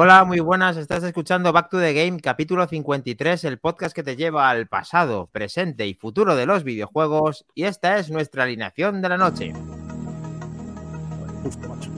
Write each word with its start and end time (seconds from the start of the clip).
Hola, 0.00 0.22
muy 0.22 0.38
buenas. 0.38 0.76
Estás 0.76 1.02
escuchando 1.02 1.52
Back 1.52 1.70
to 1.70 1.80
the 1.80 1.92
Game, 1.92 2.20
capítulo 2.20 2.68
53, 2.68 3.42
el 3.42 3.58
podcast 3.58 3.92
que 3.92 4.04
te 4.04 4.14
lleva 4.14 4.48
al 4.48 4.68
pasado, 4.68 5.28
presente 5.32 5.88
y 5.88 5.94
futuro 5.94 6.36
de 6.36 6.46
los 6.46 6.62
videojuegos. 6.62 7.46
Y 7.52 7.64
esta 7.64 7.98
es 7.98 8.08
nuestra 8.08 8.44
alineación 8.44 9.02
de 9.02 9.08
la 9.08 9.16
noche. 9.16 9.52
Justo, 11.42 11.68
macho. 11.68 11.90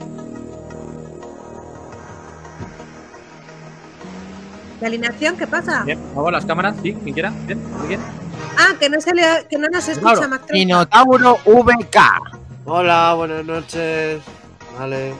¿La 4.79 4.87
alineación 4.87 5.37
qué 5.37 5.45
pasa? 5.45 5.83
Bien, 5.83 5.99
hago 6.15 6.31
las 6.31 6.43
cámaras, 6.43 6.77
sí, 6.81 6.93
quien 6.93 7.13
quiera. 7.13 7.31
Bien, 7.45 7.61
muy 7.77 7.87
bien. 7.87 8.01
Ah, 8.57 8.73
que 8.79 8.89
no, 8.89 8.99
se 8.99 9.13
le, 9.13 9.45
que 9.47 9.59
no 9.59 9.67
nos 9.67 9.87
escucha. 9.87 10.27
Mac. 10.27 10.49
Minotauro 10.51 11.37
VK, 11.45 11.97
Hola, 12.65 13.13
buenas 13.13 13.45
noches. 13.45 14.23
Vale. 14.79 15.13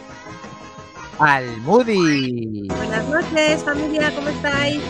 Almudi, 1.23 2.67
Buenas 2.67 3.05
noches, 3.05 3.63
familia, 3.63 4.12
¿cómo 4.16 4.29
estáis? 4.29 4.81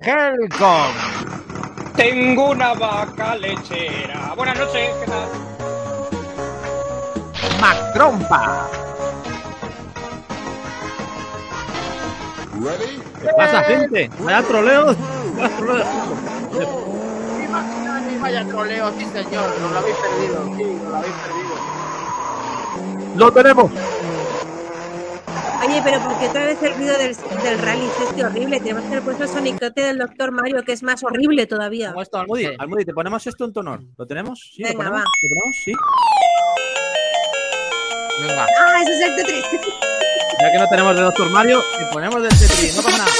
Helcom, 0.00 0.92
Tengo 1.96 2.50
una 2.52 2.72
vaca 2.74 3.34
lechera. 3.34 4.34
Buenas 4.36 4.56
noches, 4.56 4.90
¿qué 5.00 5.06
tal? 5.10 5.28
Mac 7.60 7.92
Trompa, 7.94 8.70
¿Qué 13.20 13.28
pasa, 13.36 13.62
gente? 13.64 14.08
Vaya 14.20 14.42
troleo. 14.44 14.94
Vaya 15.34 15.56
troleo. 15.56 15.84
Vaya 18.20 18.46
troleo, 18.46 18.92
sí 18.98 19.04
señor, 19.12 19.60
nos 19.60 19.72
lo 19.72 19.78
habéis 19.78 19.96
perdido, 19.96 20.44
sí, 20.56 20.62
nos 20.62 20.90
lo 20.90 20.96
habéis 20.96 21.14
perdido. 21.14 21.48
¡Lo 23.16 23.32
tenemos! 23.32 23.70
Oye, 25.66 25.80
pero 25.82 26.00
¿por 26.00 26.18
qué 26.18 26.28
otra 26.28 26.44
vez 26.44 26.62
el 26.62 26.74
ruido 26.74 26.96
del, 26.98 27.16
del 27.42 27.58
rally 27.58 27.84
es 27.86 28.08
este 28.08 28.24
horrible? 28.24 28.60
Tenemos 28.60 28.82
que 28.82 28.88
haber 28.88 29.02
puesto 29.02 29.24
el 29.24 29.28
sonicote 29.28 29.80
del 29.82 29.98
Doctor 29.98 30.30
Mario, 30.32 30.62
que 30.62 30.72
es 30.72 30.82
más 30.82 31.02
horrible 31.02 31.46
todavía. 31.46 31.90
¿Cómo 31.90 32.02
está, 32.02 32.20
Almudi? 32.20 32.84
¿te 32.84 32.94
ponemos 32.94 33.26
esto 33.26 33.44
en 33.44 33.52
tu 33.52 33.60
honor? 33.60 33.80
¿Lo 33.96 34.06
tenemos? 34.06 34.50
¿Sí? 34.54 34.62
¿Lo 34.62 34.68
Venga, 34.68 34.78
ponemos? 34.84 35.00
va. 35.00 35.04
¿Lo 35.04 35.28
ponemos? 35.28 35.56
Sí. 35.64 35.72
Venga, 38.20 38.46
¡Ah, 38.60 38.82
ese 38.82 38.92
es 38.92 39.00
el 39.10 39.16
Tetris! 39.16 39.44
Ya 40.40 40.52
que 40.52 40.58
no 40.58 40.66
tenemos 40.68 40.94
de 40.96 41.02
Doctor 41.02 41.30
Mario, 41.30 41.60
le 41.80 41.86
ponemos 41.92 42.22
de 42.22 42.28
Tetris. 42.28 42.76
No 42.76 42.82
pasa 42.82 42.98
nada. 42.98 43.10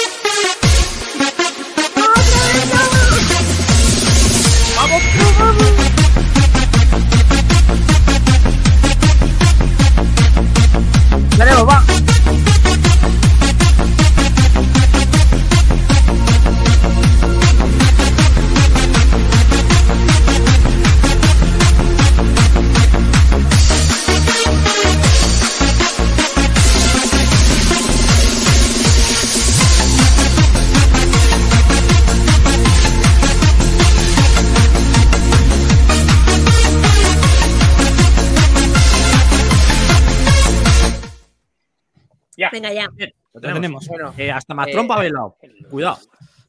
Venga, 42.60 42.72
ya. 42.72 42.86
Lo 43.34 43.40
Lo 43.40 43.54
tenemos. 43.54 43.86
Bueno, 43.86 44.14
Eh, 44.16 44.30
hasta 44.30 44.54
más 44.54 44.68
Eh, 44.68 44.72
trompa 44.72 44.96
bailado. 44.96 45.36
Cuidado. 45.70 45.98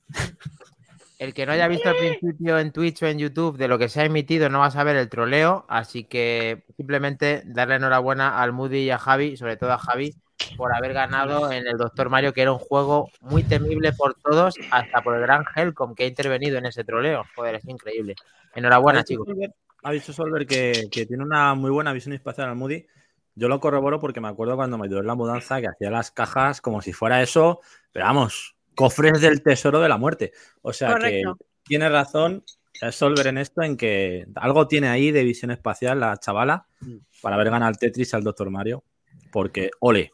El 1.20 1.34
que 1.34 1.46
no 1.46 1.52
haya 1.52 1.68
visto 1.68 1.90
al 1.90 1.98
principio 1.98 2.58
en 2.60 2.72
Twitch 2.72 3.04
o 3.04 3.08
en 3.08 3.20
YouTube 3.20 3.58
de 3.58 3.68
lo 3.68 3.78
que 3.78 3.90
se 3.90 4.00
ha 4.02 4.06
emitido 4.06 4.48
no 4.50 4.60
va 4.60 4.68
a 4.68 4.72
saber 4.72 4.96
el 4.96 5.10
troleo, 5.10 5.66
así 5.68 6.06
que 6.06 6.64
simplemente 6.78 7.44
darle 7.46 7.76
enhorabuena 7.76 8.42
al 8.42 8.54
Moody 8.54 8.84
y 8.84 8.90
a 8.90 8.98
Javi, 8.98 9.36
sobre 9.36 9.58
todo 9.58 9.74
a 9.74 9.78
Javi, 9.78 10.16
por 10.56 10.74
haber 10.74 10.94
ganado 10.94 11.52
en 11.52 11.68
el 11.68 11.78
Doctor 11.78 12.10
Mario, 12.10 12.32
que 12.32 12.42
era 12.42 12.54
un 12.54 12.60
juego 12.60 13.10
muy 13.20 13.44
temible 13.44 13.92
por 13.92 14.14
todos, 14.14 14.56
hasta 14.72 15.02
por 15.02 15.16
el 15.16 15.22
gran 15.22 15.44
Helcom 15.54 15.94
que 15.94 16.06
ha 16.06 16.08
intervenido 16.08 16.58
en 16.58 16.68
ese 16.68 16.86
troleo. 16.86 17.26
Joder, 17.36 17.56
es 17.56 17.66
increíble. 17.68 18.16
Enhorabuena, 18.56 19.04
chicos. 19.04 19.28
Ha 19.84 19.92
dicho 19.92 20.14
Solver 20.14 20.48
que, 20.48 20.88
que 20.90 21.06
tiene 21.06 21.24
una 21.24 21.54
muy 21.54 21.70
buena 21.70 21.92
visión 21.92 22.14
espacial 22.14 22.48
al 22.48 22.56
Moody. 22.56 22.86
Yo 23.40 23.48
lo 23.48 23.62
corroboro 23.62 24.00
porque 24.00 24.20
me 24.20 24.28
acuerdo 24.28 24.58
cuando 24.58 24.78
me 24.78 24.88
en 24.88 25.08
la 25.08 25.16
mudanza 25.16 25.62
que 25.62 25.68
hacía 25.68 25.90
las 25.90 26.12
cajas 26.12 26.60
como 26.60 26.82
si 26.82 26.92
fuera 26.92 27.22
eso, 27.22 27.62
pero 27.94 28.06
vamos, 28.06 28.56
cofres 28.76 29.22
del 29.22 29.42
tesoro 29.42 29.80
de 29.80 29.88
la 29.88 29.98
muerte. 29.98 30.34
O 30.62 30.74
sea 30.74 30.92
Correcto. 30.92 31.36
que 31.36 31.46
tiene 31.64 31.88
razón 31.88 32.44
eh, 32.82 32.92
Solver 32.92 33.28
en 33.28 33.38
esto, 33.38 33.62
en 33.62 33.78
que 33.78 34.28
algo 34.36 34.68
tiene 34.68 34.90
ahí 34.90 35.12
de 35.12 35.24
visión 35.24 35.52
espacial 35.52 36.02
la 36.02 36.18
chavala 36.18 36.68
para 37.22 37.36
haber 37.36 37.50
ganado 37.50 37.72
el 37.72 37.78
Tetris 37.78 38.14
al 38.14 38.24
Doctor 38.24 38.50
Mario. 38.50 38.84
Porque, 39.32 39.70
ole, 39.80 40.12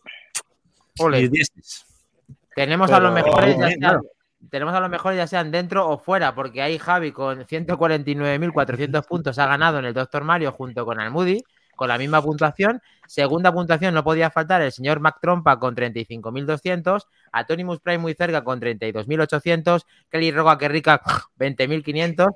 tenemos 2.55 2.91
a 2.91 2.99
los 2.99 3.13
mejores, 3.13 3.57
ya 3.57 3.65
bien, 3.65 3.69
sean, 3.69 3.79
claro. 3.79 4.01
tenemos 4.49 4.73
a 4.73 4.79
los 4.79 4.89
mejores 4.89 5.17
ya 5.17 5.27
sean 5.27 5.51
dentro 5.51 5.89
o 5.89 5.97
fuera, 5.97 6.35
porque 6.35 6.61
ahí 6.61 6.77
Javi 6.77 7.11
con 7.11 7.45
149.400 7.45 9.07
puntos 9.07 9.39
ha 9.39 9.47
ganado 9.47 9.79
en 9.79 9.85
el 9.85 9.93
Doctor 9.93 10.23
Mario 10.23 10.51
junto 10.51 10.85
con 10.85 10.99
Almudi, 10.99 11.43
con 11.75 11.87
la 11.89 11.97
misma 11.97 12.21
puntuación. 12.21 12.81
Segunda 13.07 13.51
puntuación 13.53 13.93
no 13.93 14.03
podía 14.03 14.31
faltar 14.31 14.61
el 14.63 14.71
señor 14.71 14.99
Mac 14.99 15.17
Trompa 15.21 15.59
con 15.59 15.75
35.200, 15.75 17.03
Atonimus 17.31 17.79
Prime 17.79 17.99
muy 17.99 18.13
cerca 18.15 18.43
con 18.43 18.59
32.800, 18.59 19.85
Kelly 20.09 20.31
Roga 20.31 20.57
que 20.57 20.67
rica 20.69 21.01
20.500, 21.37 22.35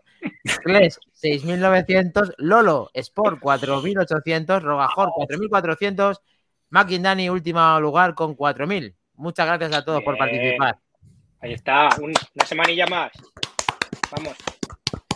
Kles 0.64 1.00
6.900, 1.24 2.34
Lolo 2.38 2.90
Sport 2.94 3.40
4.800, 3.42 4.62
Rogajor 4.62 5.10
4.400, 5.18 6.20
Mac 6.70 6.92
y 6.92 7.00
Dani 7.00 7.30
último 7.30 7.80
lugar 7.80 8.14
con 8.14 8.36
4.000. 8.38 8.94
Muchas 9.16 9.48
gracias 9.48 9.74
a 9.74 9.84
todos 9.84 10.04
por 10.04 10.18
participar. 10.18 10.78
Ahí 11.42 11.54
está, 11.54 11.90
un- 12.00 12.14
una 12.36 12.46
semanilla 12.46 12.86
más. 12.86 13.12
Vamos. 14.12 14.36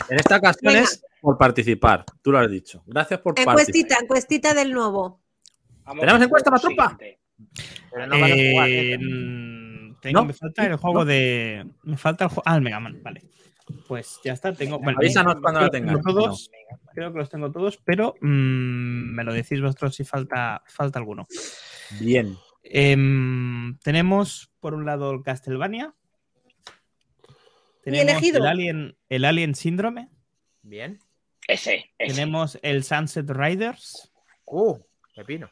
En 0.10 0.18
esta 0.18 0.38
ocasión 0.38 0.74
Venga. 0.74 0.86
es 0.86 1.04
por 1.24 1.38
participar. 1.38 2.04
Tú 2.22 2.34
lo 2.34 2.40
has 2.40 2.52
dicho. 2.52 2.84
Gracias 2.86 3.22
por 3.22 3.34
participar. 3.34 3.54
Encuestita, 3.54 3.98
encuestita 4.02 4.54
del 4.54 4.74
nuevo. 4.74 5.22
Vamos 5.86 6.02
¿Tenemos 6.02 6.22
encuesta, 6.22 6.58
siguiente. 6.58 7.20
Pero 7.90 8.08
no 8.08 8.20
van 8.20 8.32
a 8.32 8.36
jugar, 8.36 8.70
Eh, 8.70 8.98
mm, 9.00 10.00
tengo, 10.02 10.20
¿No? 10.20 10.26
Me 10.26 10.34
falta 10.34 10.66
el 10.66 10.76
juego 10.76 11.06
de. 11.06 11.66
Me 11.84 11.96
falta 11.96 12.26
el 12.26 12.30
juego. 12.30 12.44
Ah, 12.46 12.58
el 12.58 12.62
Mega 12.62 12.82
Man, 12.82 13.00
vale. 13.02 13.22
Pues 13.88 14.20
ya 14.22 14.34
está, 14.34 14.52
tengo. 14.52 14.80
Bueno, 14.80 14.98
Avísanos 15.00 15.38
cuando 15.42 15.62
lo 15.62 15.70
tengas. 15.70 16.02
Todos, 16.02 16.52
creo 16.94 17.14
que 17.14 17.20
los 17.20 17.30
tengo 17.30 17.50
todos, 17.54 17.78
pero 17.78 18.16
mm, 18.20 19.16
me 19.16 19.24
lo 19.24 19.32
decís 19.32 19.62
vosotros 19.62 19.96
si 19.96 20.04
falta, 20.04 20.62
falta 20.68 21.00
alguno. 21.00 21.26
Bien. 22.02 22.36
Em, 22.64 23.78
tenemos 23.78 24.52
por 24.60 24.74
un 24.74 24.86
lado 24.86 25.10
el 25.12 25.24
Castlevania. 25.24 25.96
Tenemos 27.82 28.12
elegido. 28.12 28.40
el 28.40 28.48
Alien, 28.48 28.98
el 29.08 29.24
Alien 29.24 29.56
Síndrome. 29.56 30.10
Bien. 30.64 31.00
Ese, 31.48 31.92
ese. 31.98 32.16
Tenemos 32.16 32.58
el 32.62 32.84
Sunset 32.84 33.30
Riders. 33.30 34.12
Uh, 34.46 34.78
pepino. 35.16 35.50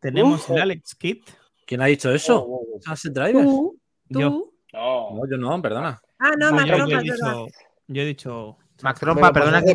Tenemos 0.00 0.42
Uf. 0.42 0.50
el 0.50 0.62
Alex 0.62 0.94
Kit. 0.94 1.28
¿Quién 1.66 1.82
ha 1.82 1.86
dicho 1.86 2.12
eso? 2.12 2.42
Oh, 2.42 2.56
oh, 2.56 2.76
oh. 2.76 2.80
Sunset 2.82 3.12
Driver. 3.12 3.44
Tú, 3.44 3.78
Yo. 4.08 4.52
No. 4.72 5.10
No, 5.14 5.30
yo 5.30 5.36
no, 5.36 5.60
perdona. 5.60 6.00
Ah, 6.18 6.32
no, 6.38 6.50
yo- 6.50 6.56
Mac 6.56 6.66
yo 6.66 6.98
he 6.98 7.02
dicho, 7.02 7.46
yo 7.88 8.02
he 8.02 8.06
dicho 8.06 8.58
Mac 8.82 8.96
Sunset 8.96 9.00
Trompa, 9.00 9.32
perdona 9.32 9.62
que. 9.62 9.74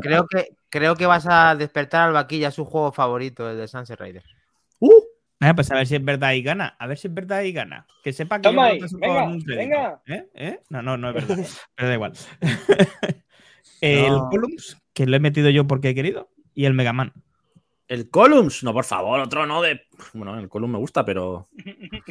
Creo 0.00 0.26
que, 0.26 0.48
creo 0.68 0.96
que 0.96 1.06
vas 1.06 1.26
a 1.28 1.54
despertar 1.54 2.08
al 2.08 2.12
vaquilla 2.12 2.50
su 2.50 2.64
juego 2.64 2.92
favorito, 2.92 3.50
el 3.50 3.58
de 3.58 3.68
Sunset 3.68 4.00
Rider. 4.00 4.24
¡Uh! 4.78 5.02
Ah, 5.40 5.54
pues 5.54 5.70
a 5.70 5.76
ver 5.76 5.86
si 5.86 5.94
es 5.94 6.04
verdad 6.04 6.32
y 6.32 6.42
gana. 6.42 6.76
A 6.78 6.86
ver 6.86 6.98
si 6.98 7.06
es 7.06 7.14
verdad 7.14 7.42
y 7.42 7.52
gana. 7.52 7.86
Que 8.02 8.12
sepa 8.12 8.38
que 8.38 8.42
Toma 8.42 8.72
yo 8.74 8.86
ahí, 9.02 9.42
venga. 9.46 10.02
¿Eh? 10.06 10.28
¿Eh? 10.34 10.60
No, 10.68 10.82
no, 10.82 10.96
no 10.96 11.10
es 11.10 11.14
verdad. 11.14 11.46
pero 11.76 11.88
da 11.88 11.94
igual. 11.94 12.12
el 13.80 14.08
No. 14.12 14.28
Columns, 14.30 14.76
que 14.92 15.06
lo 15.06 15.16
he 15.16 15.20
metido 15.20 15.50
yo 15.50 15.66
porque 15.66 15.90
he 15.90 15.94
querido. 15.94 16.28
Y 16.54 16.64
el 16.64 16.74
Mega 16.74 16.92
Man. 16.92 17.12
El 17.86 18.10
Columns. 18.10 18.62
No, 18.64 18.72
por 18.72 18.84
favor, 18.84 19.18
otro 19.20 19.46
no 19.46 19.62
de. 19.62 19.80
Bueno, 20.12 20.38
el 20.38 20.48
Columns 20.48 20.72
me 20.72 20.78
gusta, 20.78 21.04
pero. 21.04 21.48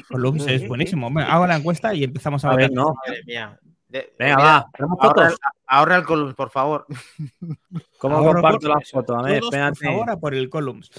Columns 0.10 0.48
es 0.48 0.68
buenísimo. 0.68 1.10
Bueno, 1.12 1.30
hago 1.30 1.46
la 1.48 1.58
encuesta 1.58 1.94
y 1.94 2.04
empezamos 2.04 2.44
a 2.46 2.52
A 2.52 2.56
ver, 2.56 2.72
no. 2.72 2.94
Madre 3.06 3.22
mía. 3.26 3.60
De- 3.88 4.14
Venga, 4.20 4.36
mira, 4.38 4.48
va. 4.48 4.66
Tenemos 4.74 4.98
Ahorra, 5.00 5.14
fotos. 5.24 5.32
el- 5.34 5.38
ahorra 5.68 5.96
el 5.98 6.04
Columns, 6.04 6.34
por 6.36 6.50
favor. 6.50 6.86
¿Cómo 8.00 8.16
Ahora 8.18 8.34
comparto 8.34 8.68
la 8.70 8.80
foto? 8.82 9.18
A 9.18 9.22
ver, 9.24 9.40
Todos, 9.40 9.52
por 9.52 9.60
espérate. 9.60 9.86
favor, 9.86 10.10
a 10.10 10.18
por 10.18 10.34
el 10.36 10.50
Columns. 10.50 10.90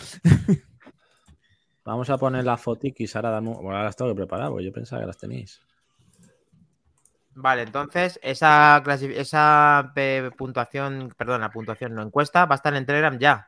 Vamos 1.84 2.10
a 2.10 2.18
poner 2.18 2.44
la 2.44 2.56
fotiquis. 2.56 3.16
Ahora, 3.16 3.30
damos... 3.30 3.56
bueno, 3.56 3.70
ahora 3.70 3.84
las 3.84 3.96
tengo 3.96 4.10
que 4.12 4.16
preparar, 4.16 4.50
porque 4.50 4.64
yo 4.66 4.72
pensaba 4.72 5.00
que 5.02 5.06
las 5.06 5.18
tenéis. 5.18 5.60
Vale, 7.40 7.62
entonces 7.62 8.19
esa, 8.20 8.82
clasi- 8.85 9.14
esa 9.14 9.93
puntuación, 10.37 11.14
perdón, 11.17 11.40
la 11.40 11.50
puntuación 11.50 11.94
no 11.94 12.02
encuesta 12.02 12.46
va 12.46 12.55
a 12.55 12.56
estar 12.56 12.75
en 12.75 12.85
Telegram 12.85 13.17
ya. 13.17 13.46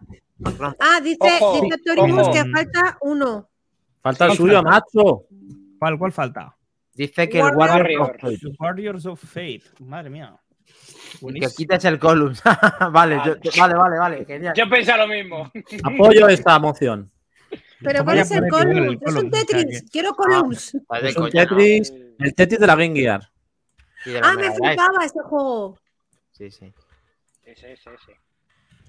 Ah, 0.78 1.00
dice, 1.02 1.18
Ojo, 1.40 1.60
dice 1.60 1.76
Torimus 1.84 2.20
ojo. 2.28 2.32
que 2.32 2.44
falta 2.50 2.98
uno. 3.00 3.48
Falta 4.00 4.26
el 4.26 4.32
suyo, 4.36 4.62
macho. 4.62 5.24
¿Cuál, 5.78 5.98
cuál 5.98 6.12
falta? 6.12 6.56
Dice 6.94 7.28
que 7.28 7.40
el 7.40 7.46
Warrior. 7.56 8.00
Warrior 8.00 8.16
of. 8.22 8.60
Warriors 8.60 9.06
of 9.06 9.20
Fate. 9.20 9.62
Madre 9.80 10.08
mía. 10.10 10.36
Y 11.22 11.40
que 11.40 11.48
quites 11.48 11.84
el 11.84 11.98
Columns. 11.98 12.42
vale, 12.92 13.20
yo- 13.24 13.34
vale, 13.58 13.74
vale, 13.74 13.98
vale, 13.98 14.24
genial. 14.24 14.54
Yo 14.56 14.68
pensé 14.70 14.96
lo 14.96 15.08
mismo. 15.08 15.50
Apoyo 15.82 16.28
esta 16.28 16.58
moción. 16.60 17.10
Pero 17.82 18.04
¿cuál 18.04 18.18
es 18.18 18.30
el 18.30 18.46
Columns? 18.48 19.02
Es 19.04 19.14
un 19.16 19.30
Tetris. 19.32 19.84
Quiero 19.90 20.12
Columns. 20.14 20.76
Vale, 20.88 21.08
Es 21.08 21.16
un. 21.16 21.28
Tetris, 21.28 21.92
el 22.20 22.34
Tetris 22.36 22.60
de 22.60 22.66
la 22.68 22.76
Game 22.76 22.94
Gear. 22.94 23.28
Y 24.04 24.10
de 24.10 24.20
la 24.20 24.30
Ah, 24.30 24.34
me 24.34 24.50
flipaba 24.52 25.04
este 25.04 25.20
juego. 25.20 25.78
Sí, 26.32 26.50
sí. 26.50 26.72
Ese, 27.44 27.72
ese, 27.72 27.94
ese. 27.94 28.16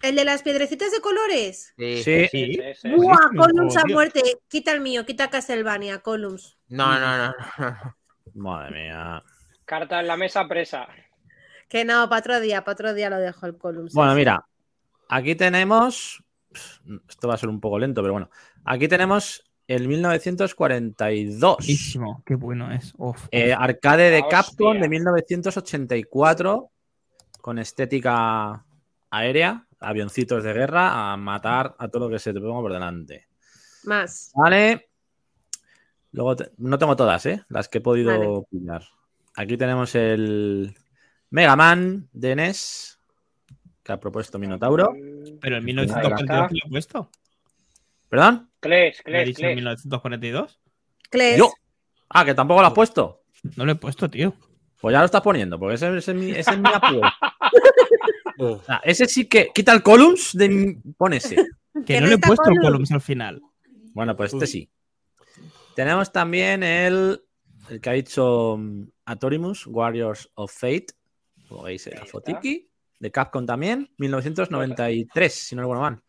El 0.01 0.15
de 0.15 0.25
las 0.25 0.41
piedrecitas 0.41 0.91
de 0.91 1.01
colores. 1.01 1.73
Sí. 1.77 2.03
Sí, 2.03 2.27
Sí. 2.29 2.51
Ese, 2.53 2.71
ese. 2.71 2.95
Buah, 2.95 3.29
Columns 3.35 3.77
a 3.77 3.85
muerte. 3.85 4.21
Quita 4.47 4.71
el 4.71 4.81
mío, 4.81 5.05
quita 5.05 5.29
Castlevania, 5.29 5.99
Columns. 5.99 6.57
No, 6.69 6.99
no, 6.99 7.17
no. 7.17 7.35
no. 7.57 7.95
Madre 8.35 8.71
mía. 8.71 9.23
Carta 9.65 9.99
en 9.99 10.07
la 10.07 10.17
mesa 10.17 10.47
presa. 10.47 10.87
Que 11.67 11.85
no, 11.85 12.09
para 12.09 12.19
otro 12.19 12.39
día, 12.39 12.63
para 12.63 12.73
otro 12.73 12.93
día 12.93 13.09
lo 13.09 13.17
dejo 13.17 13.45
el 13.45 13.57
Columns. 13.57 13.93
Bueno, 13.93 14.13
mira, 14.15 14.45
aquí 15.07 15.35
tenemos. 15.35 16.23
Esto 17.07 17.27
va 17.27 17.35
a 17.35 17.37
ser 17.37 17.49
un 17.49 17.61
poco 17.61 17.79
lento, 17.79 18.01
pero 18.01 18.13
bueno. 18.13 18.29
Aquí 18.65 18.87
tenemos 18.87 19.50
el 19.67 19.87
1942. 19.87 21.57
Buenísimo. 21.57 22.23
Qué 22.25 22.35
bueno 22.35 22.71
es. 22.71 22.93
Uf. 22.97 23.27
Eh, 23.31 23.53
arcade 23.53 24.09
de 24.09 24.19
Ah, 24.19 24.27
Capcom 24.29 24.67
hostia. 24.69 24.81
de 24.81 24.89
1984. 24.89 26.69
Con 27.41 27.57
estética 27.59 28.63
aérea, 29.09 29.65
avioncitos 29.79 30.43
de 30.43 30.53
guerra, 30.53 31.11
a 31.13 31.17
matar 31.17 31.75
a 31.79 31.87
todo 31.87 32.07
lo 32.07 32.11
que 32.13 32.19
se 32.19 32.33
te 32.33 32.39
ponga 32.39 32.61
por 32.61 32.71
delante. 32.73 33.27
Más. 33.85 34.31
Vale. 34.35 34.89
Luego 36.11 36.35
te- 36.35 36.51
no 36.57 36.77
tengo 36.77 36.95
todas, 36.95 37.25
¿eh? 37.25 37.43
Las 37.49 37.67
que 37.67 37.79
he 37.79 37.81
podido 37.81 38.11
Vale. 38.17 38.45
pillar. 38.51 38.83
Aquí 39.35 39.57
tenemos 39.57 39.95
el 39.95 40.75
Mega 41.31 41.55
Man 41.55 42.09
de 42.11 42.35
NES 42.35 42.99
que 43.81 43.91
ha 43.93 43.99
propuesto 43.99 44.37
Minotauro. 44.37 44.93
Pero 45.39 45.55
en 45.55 45.61
Ahí 45.61 45.65
1942 45.73 46.21
está. 46.21 46.47
te 46.47 46.53
lo 46.53 46.67
he 46.67 46.69
puesto. 46.69 47.09
¿Perdón? 48.09 48.50
Cles, 48.61 49.01
¿Le 49.05 49.11
he 49.11 49.23
Cles, 49.23 49.25
dicho 49.27 49.41
en 49.41 49.45
Cles. 49.47 49.55
1942? 49.57 50.59
Cles. 51.09 51.37
Yo. 51.37 51.51
Ah, 52.09 52.23
que 52.23 52.33
tampoco 52.33 52.61
lo 52.61 52.67
has 52.67 52.73
puesto. 52.73 53.23
No 53.57 53.65
lo 53.65 53.71
he 53.73 53.75
puesto, 53.75 54.09
tío. 54.09 54.33
Pues 54.79 54.93
ya 54.93 54.99
lo 54.99 55.05
estás 55.05 55.21
poniendo, 55.21 55.59
porque 55.59 55.75
ese, 55.75 55.95
ese 55.97 56.11
es 56.11 56.17
mi, 56.17 56.31
ese 56.31 56.51
es 56.51 56.57
mi 56.59 56.69
apoyo. 56.73 57.01
O 58.39 58.59
sea, 58.63 58.81
ese 58.83 59.05
sí 59.05 59.25
que 59.25 59.51
quita 59.53 59.71
el 59.71 59.83
columns 59.83 60.31
de 60.33 60.49
mi- 60.49 60.73
pon 60.97 61.13
ese. 61.13 61.35
Que 61.85 62.01
no 62.01 62.07
le 62.07 62.15
he 62.15 62.17
puesto 62.17 62.43
Columns. 62.43 62.61
columns 62.65 62.91
al 62.91 63.01
final. 63.01 63.41
Bueno, 63.93 64.15
pues 64.17 64.33
este 64.33 64.47
sí. 64.47 64.69
Tenemos 65.75 66.11
también 66.11 66.63
el, 66.63 67.21
el 67.69 67.79
que 67.79 67.89
ha 67.89 67.93
dicho 67.93 68.57
mm, 68.59 68.83
Atorimus, 69.05 69.67
Warriors 69.67 70.29
of 70.35 70.51
Fate. 70.51 70.87
Como 71.47 71.63
veis, 71.63 71.85
el 71.87 71.93
está. 71.93 72.05
Fotiki. 72.07 72.67
De 72.99 73.11
Capcom 73.11 73.45
también, 73.45 73.89
1993, 73.97 75.33
si 75.33 75.55
no 75.55 75.61
recuerdo 75.61 75.81
mal. 75.83 76.01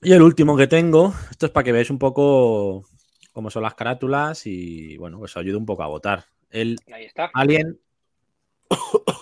Y 0.00 0.12
el 0.12 0.22
último 0.22 0.56
que 0.56 0.66
tengo, 0.66 1.12
esto 1.30 1.46
es 1.46 1.52
para 1.52 1.64
que 1.64 1.72
veáis 1.72 1.90
un 1.90 1.98
poco 1.98 2.84
cómo 3.32 3.50
son 3.50 3.62
las 3.62 3.74
carátulas 3.74 4.46
y 4.46 4.96
bueno, 4.96 5.18
pues 5.18 5.32
os 5.32 5.36
ayude 5.38 5.56
un 5.56 5.66
poco 5.66 5.82
a 5.82 5.88
votar. 5.88 6.24
El 6.50 6.78
Ahí 6.92 7.04
está. 7.04 7.30
Alien 7.34 7.80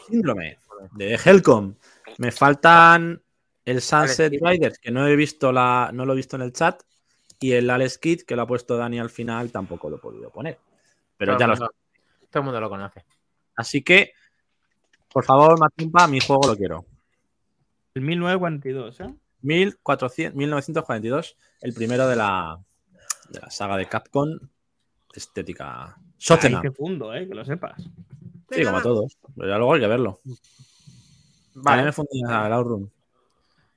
Síndrome 0.09 0.59
de 0.93 1.19
Helcom. 1.23 1.75
Me 2.19 2.31
faltan 2.31 3.23
el 3.65 3.81
Sunset. 3.81 4.33
Riders, 4.41 4.79
que 4.79 4.91
no 4.91 5.07
he 5.07 5.17
visto 5.17 5.53
la, 5.53 5.91
no 5.93 6.05
lo 6.05 6.13
he 6.13 6.17
visto 6.17 6.37
en 6.37 6.43
el 6.43 6.53
chat, 6.53 6.83
y 7.41 7.53
el 7.53 7.69
Alex 7.69 7.99
Kid, 7.99 8.23
que 8.23 8.37
lo 8.37 8.43
ha 8.43 8.47
puesto 8.47 8.77
Dani 8.77 8.99
al 8.99 9.11
final, 9.11 9.51
tampoco 9.51 9.91
lo 9.91 9.97
he 9.97 10.01
podido 10.01 10.31
poner. 10.31 10.59
Pero 11.17 11.33
todo, 11.33 11.41
ya 11.41 11.45
el 11.45 11.51
lo 11.51 11.57
mundo, 11.57 11.75
todo 12.31 12.41
el 12.41 12.45
mundo 12.45 12.61
lo 12.61 12.71
conoce. 12.71 13.05
Así 13.57 13.83
que, 13.83 14.13
por 15.13 15.25
favor, 15.25 15.59
Matumpa, 15.59 16.07
mi 16.07 16.21
juego 16.21 16.49
lo 16.49 16.57
quiero. 16.57 16.87
El 17.95 18.03
1942, 18.03 19.01
¿eh? 19.01 19.15
1400, 19.47 20.35
1942, 20.37 21.37
el 21.61 21.73
primero 21.75 22.09
de 22.09 22.17
la, 22.17 22.59
de 23.31 23.41
la 23.41 23.51
saga 23.51 23.77
de 23.77 23.87
Capcom, 23.89 24.29
estética. 25.15 25.95
Ay, 25.97 26.03
Shotenam. 26.19 26.63
qué 26.63 26.71
fundo, 26.73 27.15
¿eh? 27.15 27.27
Que 27.29 27.35
lo 27.35 27.45
sepas. 27.45 27.81
Sí, 28.51 28.63
como 28.65 28.77
va. 28.77 28.83
todos. 28.83 29.17
Pero 29.37 29.49
ya 29.49 29.57
luego 29.59 29.75
hay 29.75 29.81
que 29.81 29.87
verlo. 29.87 30.21
También 30.25 30.39
Vale, 31.55 31.83
me 31.85 32.47
el 32.47 32.53
Outroom. 32.53 32.89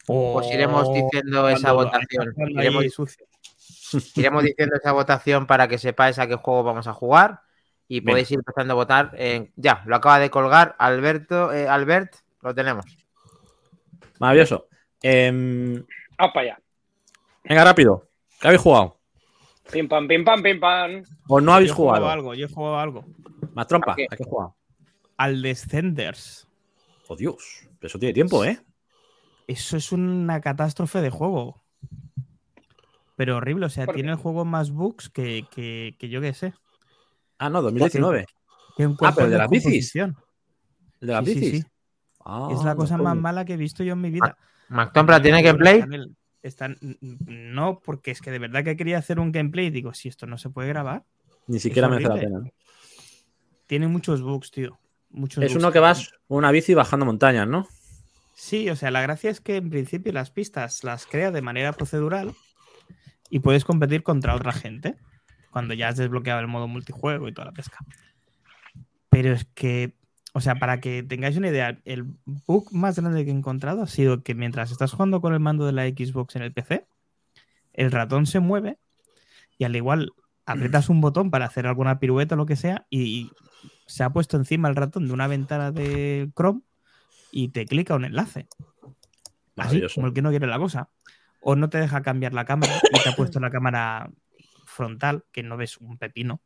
pues 0.05 0.47
iremos 0.51 0.93
diciendo 0.93 1.47
esa 1.49 1.71
votación. 1.71 2.33
Iremos, 2.49 2.85
iremos 4.15 4.43
diciendo 4.43 4.75
esa 4.75 4.91
votación 4.91 5.47
para 5.47 5.67
que 5.67 5.77
sepáis 5.77 6.19
a 6.19 6.27
qué 6.27 6.35
juego 6.35 6.63
vamos 6.63 6.87
a 6.87 6.93
jugar. 6.93 7.41
Y 7.87 8.01
podéis 8.01 8.29
ir 8.31 8.37
empezando 8.39 8.73
a 8.73 8.75
votar. 8.75 9.11
en- 9.15 9.51
ya, 9.55 9.81
lo 9.85 9.95
acaba 9.95 10.19
de 10.19 10.29
colgar 10.29 10.75
Alberto. 10.77 11.51
eh, 11.51 11.67
Albert, 11.67 12.13
lo 12.41 12.53
tenemos. 12.53 12.85
Maravilloso. 14.19 14.67
Em, 15.01 15.75
Vamos 16.17 16.33
para 16.33 16.41
allá. 16.41 16.59
venga, 17.43 17.63
rápido. 17.63 18.07
¿Qué 18.39 18.47
habéis 18.47 18.61
jugado? 18.61 18.99
Pim 19.71 19.87
pam, 19.87 20.07
pim 20.07 20.23
pam, 20.23 20.41
pim 20.41 20.59
pam. 20.59 21.03
¿O 21.27 21.39
no 21.39 21.53
habéis 21.53 21.69
Yo 21.69 21.75
jugado 21.75 21.99
jugado? 22.05 22.13
algo, 22.13 22.33
yo 22.33 22.45
he 22.45 22.49
jugado 22.49 22.79
algo. 22.79 23.05
Más 23.53 23.67
trompa. 23.67 23.93
¿A 23.93 23.95
qué? 23.95 24.07
¿A 24.09 24.15
qué 24.17 24.23
jugado? 24.23 24.55
Al 25.17 25.41
Descenders. 25.41 26.47
Oh, 27.07 27.15
Dios. 27.15 27.67
Eso 27.81 27.99
tiene 27.99 28.13
tiempo, 28.13 28.43
¿eh? 28.43 28.59
Eso 29.47 29.77
es 29.77 29.91
una 29.91 30.41
catástrofe 30.41 31.01
de 31.01 31.09
juego. 31.09 31.63
Pero 33.15 33.37
horrible, 33.37 33.65
o 33.65 33.69
sea, 33.69 33.87
tiene 33.87 34.11
el 34.11 34.15
juego 34.17 34.45
más 34.45 34.71
bugs 34.71 35.09
que, 35.09 35.45
que, 35.51 35.95
que 35.99 36.09
yo 36.09 36.21
qué 36.21 36.33
sé. 36.33 36.53
Ah, 37.37 37.49
no, 37.49 37.61
2019. 37.61 38.25
Que 38.77 38.87
un 38.87 38.97
Ah, 39.01 39.11
pero 39.13 39.25
en 39.25 39.31
de 39.31 39.37
las 39.37 39.49
bicis. 39.49 39.95
El 39.95 40.15
de 41.01 41.07
las 41.13 41.25
Sí, 41.25 41.33
bicis. 41.35 41.61
sí. 41.61 41.67
Ah, 42.23 42.49
Es 42.51 42.63
la 42.63 42.75
cosa 42.75 42.97
no 42.97 43.03
más 43.03 43.17
mala 43.17 43.45
que 43.45 43.53
he 43.53 43.57
visto 43.57 43.83
yo 43.83 43.93
en 43.93 44.01
mi 44.01 44.09
vida. 44.09 44.37
MacTompra 44.69 45.21
tiene 45.21 45.41
gameplay. 45.41 45.83
Están 46.41 46.77
no, 47.01 47.81
porque 47.83 48.11
es 48.11 48.21
que 48.21 48.31
de 48.31 48.39
verdad 48.39 48.63
que 48.63 48.77
quería 48.77 48.97
hacer 48.97 49.19
un 49.19 49.31
gameplay 49.31 49.65
y 49.67 49.71
digo, 49.71 49.93
si 49.93 50.07
esto 50.07 50.25
no 50.25 50.37
se 50.37 50.49
puede 50.49 50.69
grabar, 50.69 51.03
Ni 51.47 51.59
siquiera 51.59 51.89
merece 51.89 52.07
la 52.09 52.15
pena. 52.15 52.41
tiene 53.67 53.87
muchos 53.87 54.21
bugs, 54.21 54.49
tío. 54.51 54.79
Muchos 55.09 55.43
Es 55.43 55.51
bugs. 55.53 55.63
uno 55.63 55.71
que 55.73 55.79
vas 55.79 56.11
con 56.27 56.37
una 56.37 56.51
bici 56.51 56.73
bajando 56.73 57.05
montañas, 57.05 57.47
¿no? 57.47 57.67
Sí, 58.35 58.69
o 58.69 58.75
sea, 58.77 58.89
la 58.89 59.01
gracia 59.01 59.29
es 59.29 59.41
que 59.41 59.57
en 59.57 59.69
principio 59.69 60.13
las 60.13 60.31
pistas 60.31 60.85
las 60.85 61.05
crea 61.05 61.31
de 61.31 61.41
manera 61.41 61.73
procedural 61.73 62.33
y 63.29 63.39
puedes 63.39 63.65
competir 63.65 64.01
contra 64.01 64.33
otra 64.33 64.53
gente 64.53 64.95
cuando 65.51 65.73
ya 65.73 65.89
has 65.89 65.97
desbloqueado 65.97 66.39
el 66.39 66.47
modo 66.47 66.67
multijuego 66.69 67.27
y 67.27 67.33
toda 67.33 67.47
la 67.47 67.51
pesca. 67.51 67.79
Pero 69.09 69.33
es 69.33 69.43
que, 69.55 69.93
o 70.33 70.41
sea, 70.41 70.55
para 70.55 70.79
que 70.79 71.03
tengáis 71.03 71.37
una 71.37 71.49
idea, 71.49 71.79
el 71.85 72.05
bug 72.25 72.71
más 72.71 72.99
grande 72.99 73.25
que 73.25 73.31
he 73.31 73.33
encontrado 73.33 73.81
ha 73.81 73.87
sido 73.87 74.23
que 74.23 74.35
mientras 74.35 74.71
estás 74.71 74.91
jugando 74.91 75.21
con 75.21 75.33
el 75.33 75.39
mando 75.39 75.65
de 75.65 75.71
la 75.71 75.87
Xbox 75.87 76.35
en 76.35 76.43
el 76.43 76.53
PC, 76.53 76.85
el 77.73 77.91
ratón 77.91 78.25
se 78.25 78.39
mueve 78.39 78.77
y 79.57 79.63
al 79.63 79.75
igual 79.75 80.11
aprietas 80.45 80.89
un 80.89 81.01
botón 81.01 81.31
para 81.31 81.45
hacer 81.45 81.67
alguna 81.67 81.99
pirueta 81.99 82.35
o 82.35 82.37
lo 82.37 82.45
que 82.45 82.55
sea 82.55 82.85
y 82.89 83.31
se 83.87 84.03
ha 84.03 84.11
puesto 84.11 84.37
encima 84.37 84.69
el 84.69 84.75
ratón 84.75 85.07
de 85.07 85.13
una 85.13 85.27
ventana 85.27 85.71
de 85.71 86.29
Chrome 86.35 86.61
y 87.31 87.49
te 87.49 87.65
clica 87.65 87.95
un 87.95 88.05
enlace. 88.05 88.47
Así, 89.55 89.81
como 89.93 90.07
el 90.07 90.13
que 90.13 90.21
no 90.21 90.29
quiere 90.29 90.47
la 90.47 90.57
cosa. 90.57 90.89
O 91.41 91.55
no 91.55 91.69
te 91.69 91.79
deja 91.79 92.01
cambiar 92.01 92.33
la 92.33 92.45
cámara 92.45 92.73
y 92.91 93.03
te 93.03 93.09
ha 93.09 93.15
puesto 93.15 93.39
la 93.39 93.49
cámara 93.49 94.09
frontal, 94.65 95.25
que 95.31 95.43
no 95.43 95.57
ves 95.57 95.77
un 95.77 95.97
pepino. 95.97 96.41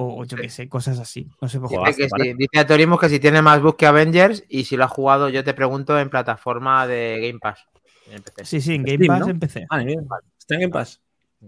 O, 0.00 0.20
o 0.20 0.24
yo 0.24 0.36
qué 0.36 0.48
sé, 0.48 0.68
cosas 0.68 1.00
así. 1.00 1.28
No 1.40 1.48
sé 1.48 1.58
por. 1.58 1.70
Dice, 1.70 2.06
vale. 2.12 2.24
sí, 2.24 2.34
dice 2.38 2.58
Atorismo 2.60 2.98
que 2.98 3.08
si 3.08 3.18
tiene 3.18 3.42
más 3.42 3.60
bug 3.60 3.76
que 3.76 3.84
Avengers 3.86 4.44
y 4.48 4.62
si 4.64 4.76
lo 4.76 4.84
ha 4.84 4.88
jugado, 4.88 5.28
yo 5.28 5.42
te 5.42 5.54
pregunto 5.54 5.98
en 5.98 6.08
plataforma 6.08 6.86
de 6.86 7.18
Game 7.20 7.40
Pass. 7.40 7.64
en 8.06 8.22
PC. 8.22 8.44
Sí, 8.44 8.60
sí, 8.60 8.74
en 8.76 8.84
Game 8.84 8.96
Steam, 8.98 9.08
Pass 9.08 9.20
¿no? 9.26 9.30
empecé. 9.32 9.66
Vale, 9.68 9.84
bien. 9.84 10.06
Está 10.38 10.54
en 10.54 10.60
Game 10.60 10.72
Pass. 10.72 11.00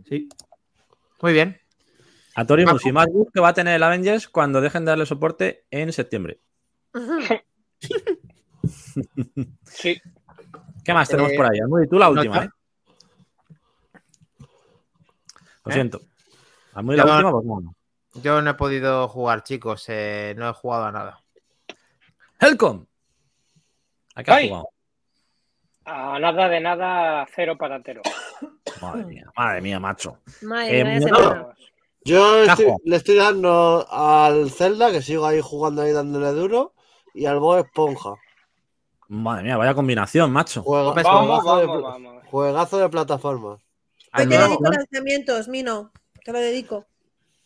Sí. 0.08 0.28
Muy 1.22 1.32
bien. 1.32 1.60
Atorimus 2.34 2.84
y 2.86 2.90
más 2.92 3.06
bug 3.06 3.30
que 3.32 3.38
va 3.40 3.48
a 3.50 3.54
tener 3.54 3.76
el 3.76 3.82
Avengers 3.84 4.26
cuando 4.28 4.60
dejen 4.60 4.84
de 4.84 4.90
darle 4.90 5.06
soporte 5.06 5.64
en 5.70 5.92
septiembre. 5.92 6.40
Sí. 9.64 10.00
¿Qué 10.84 10.92
más 10.92 11.08
tenemos 11.08 11.32
Eh, 11.32 11.36
por 11.36 11.46
ahí? 11.46 11.58
Almudi, 11.60 11.86
tú 11.88 11.98
la 11.98 12.10
última, 12.10 12.44
¿eh? 12.44 12.48
Lo 15.64 15.70
¿Eh? 15.70 15.74
siento. 15.74 16.00
Almudi 16.74 16.96
la 16.96 17.04
Yo- 17.06 17.12
última, 17.14 17.30
pues 17.32 17.46
bueno. 17.46 17.74
Yo 18.14 18.42
no 18.42 18.50
he 18.50 18.54
podido 18.54 19.08
jugar, 19.08 19.42
chicos. 19.42 19.84
eh, 19.88 20.34
no 20.36 20.48
he 20.48 20.52
jugado 20.52 20.86
a 20.86 20.92
nada. 20.92 21.20
Helcom. 22.40 22.86
¿A 24.14 24.22
qué 24.24 24.30
has 24.32 24.42
jugado? 24.48 24.68
A 25.84 26.18
nada 26.18 26.48
de 26.48 26.60
nada, 26.60 27.26
cero 27.34 27.56
patatero. 27.58 28.02
Madre 28.80 29.04
mía, 29.04 29.30
madre 29.36 29.60
mía, 29.60 29.80
macho. 29.80 30.18
Madre 30.42 30.80
Eh, 30.80 30.84
mía, 30.84 31.06
no. 31.10 31.54
Yo 32.02 32.44
estoy- 32.44 32.72
le 32.84 32.96
estoy 32.96 33.16
dando 33.16 33.86
al 33.90 34.50
Zelda, 34.50 34.90
que 34.90 35.02
sigo 35.02 35.26
ahí 35.26 35.40
jugando 35.42 35.82
ahí 35.82 35.92
dándole 35.92 36.28
duro, 36.32 36.72
y 37.12 37.26
al 37.26 37.38
Bob 37.40 37.58
Esponja. 37.58 38.14
Madre 39.08 39.42
mía, 39.44 39.56
vaya 39.56 39.74
combinación, 39.74 40.32
macho. 40.32 40.62
Juega- 40.62 40.90
Vamos, 40.92 41.02
Vamos, 41.04 41.42
juegazo, 41.42 41.58
de, 41.58 41.66
vamos, 41.82 42.24
juegazo 42.30 42.78
de 42.78 42.88
plataforma. 42.88 43.48
Hoy 43.50 43.58
te 44.14 44.22
Al 44.22 44.28
dedico 44.28 44.70
lanzamientos, 44.70 45.48
Mino. 45.48 45.92
Te 46.24 46.32
lo 46.32 46.38
dedico. 46.38 46.86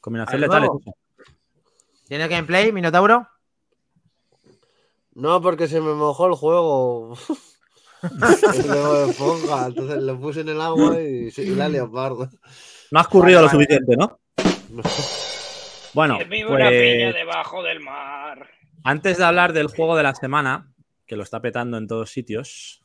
Combinación 0.05 0.35
Al 0.35 0.41
letal. 0.43 0.69
¿Tiene 2.07 2.29
gameplay, 2.29 2.71
Minotauro? 2.73 3.27
No, 5.15 5.41
porque 5.41 5.67
se 5.67 5.81
me 5.81 5.95
mojó 5.95 6.27
el 6.27 6.35
juego. 6.35 7.17
De 8.03 9.11
Esponja, 9.11 9.69
entonces 9.69 10.03
lo 10.03 10.21
puse 10.21 10.43
en 10.43 10.51
el 10.51 10.61
agua 10.61 11.01
y, 11.01 11.33
y 11.35 11.55
la 11.55 11.71
leopardo. 11.71 12.29
No 12.91 13.01
has 13.01 13.09
currido 13.09 13.41
lo 13.41 13.47
Vale, 13.47 13.59
suficiente, 13.59 13.97
¿no? 13.97 14.21
Bueno, 15.95 16.19
Que 16.19 16.25
vive 16.25 16.53
una 16.53 16.69
piña 16.69 17.13
pues, 17.13 17.15
debajo 17.15 17.63
del 17.63 17.81
mar. 17.81 18.47
antes 18.83 19.17
de 19.17 19.25
hablar 19.25 19.55
del 19.55 19.69
juego 19.69 19.97
de 19.97 20.03
la 20.03 20.15
semana, 20.15 20.71
que 21.07 21.17
lo 21.17 21.23
está 21.23 21.41
petando 21.41 21.79
en 21.79 21.87
todos 21.87 22.11
sitios, 22.11 22.83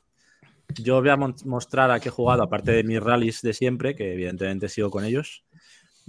yo 0.75 1.01
voy 1.01 1.09
a 1.09 1.17
mostrar 1.17 1.91
a 1.91 1.99
qué 1.99 2.07
he 2.09 2.11
jugado, 2.11 2.43
aparte 2.43 2.71
de 2.71 2.83
mis 2.83 3.01
rallies 3.01 3.41
de 3.41 3.53
siempre, 3.53 3.95
que 3.95 4.13
evidentemente 4.13 4.69
sigo 4.69 4.89
con 4.89 5.03
ellos. 5.03 5.43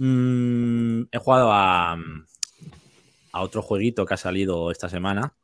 Mm, 0.03 1.09
he 1.11 1.17
jugado 1.19 1.51
a, 1.53 1.95
a 3.33 3.41
otro 3.41 3.61
jueguito 3.61 4.03
que 4.03 4.15
ha 4.15 4.17
salido 4.17 4.71
esta 4.71 4.89
semana. 4.89 5.35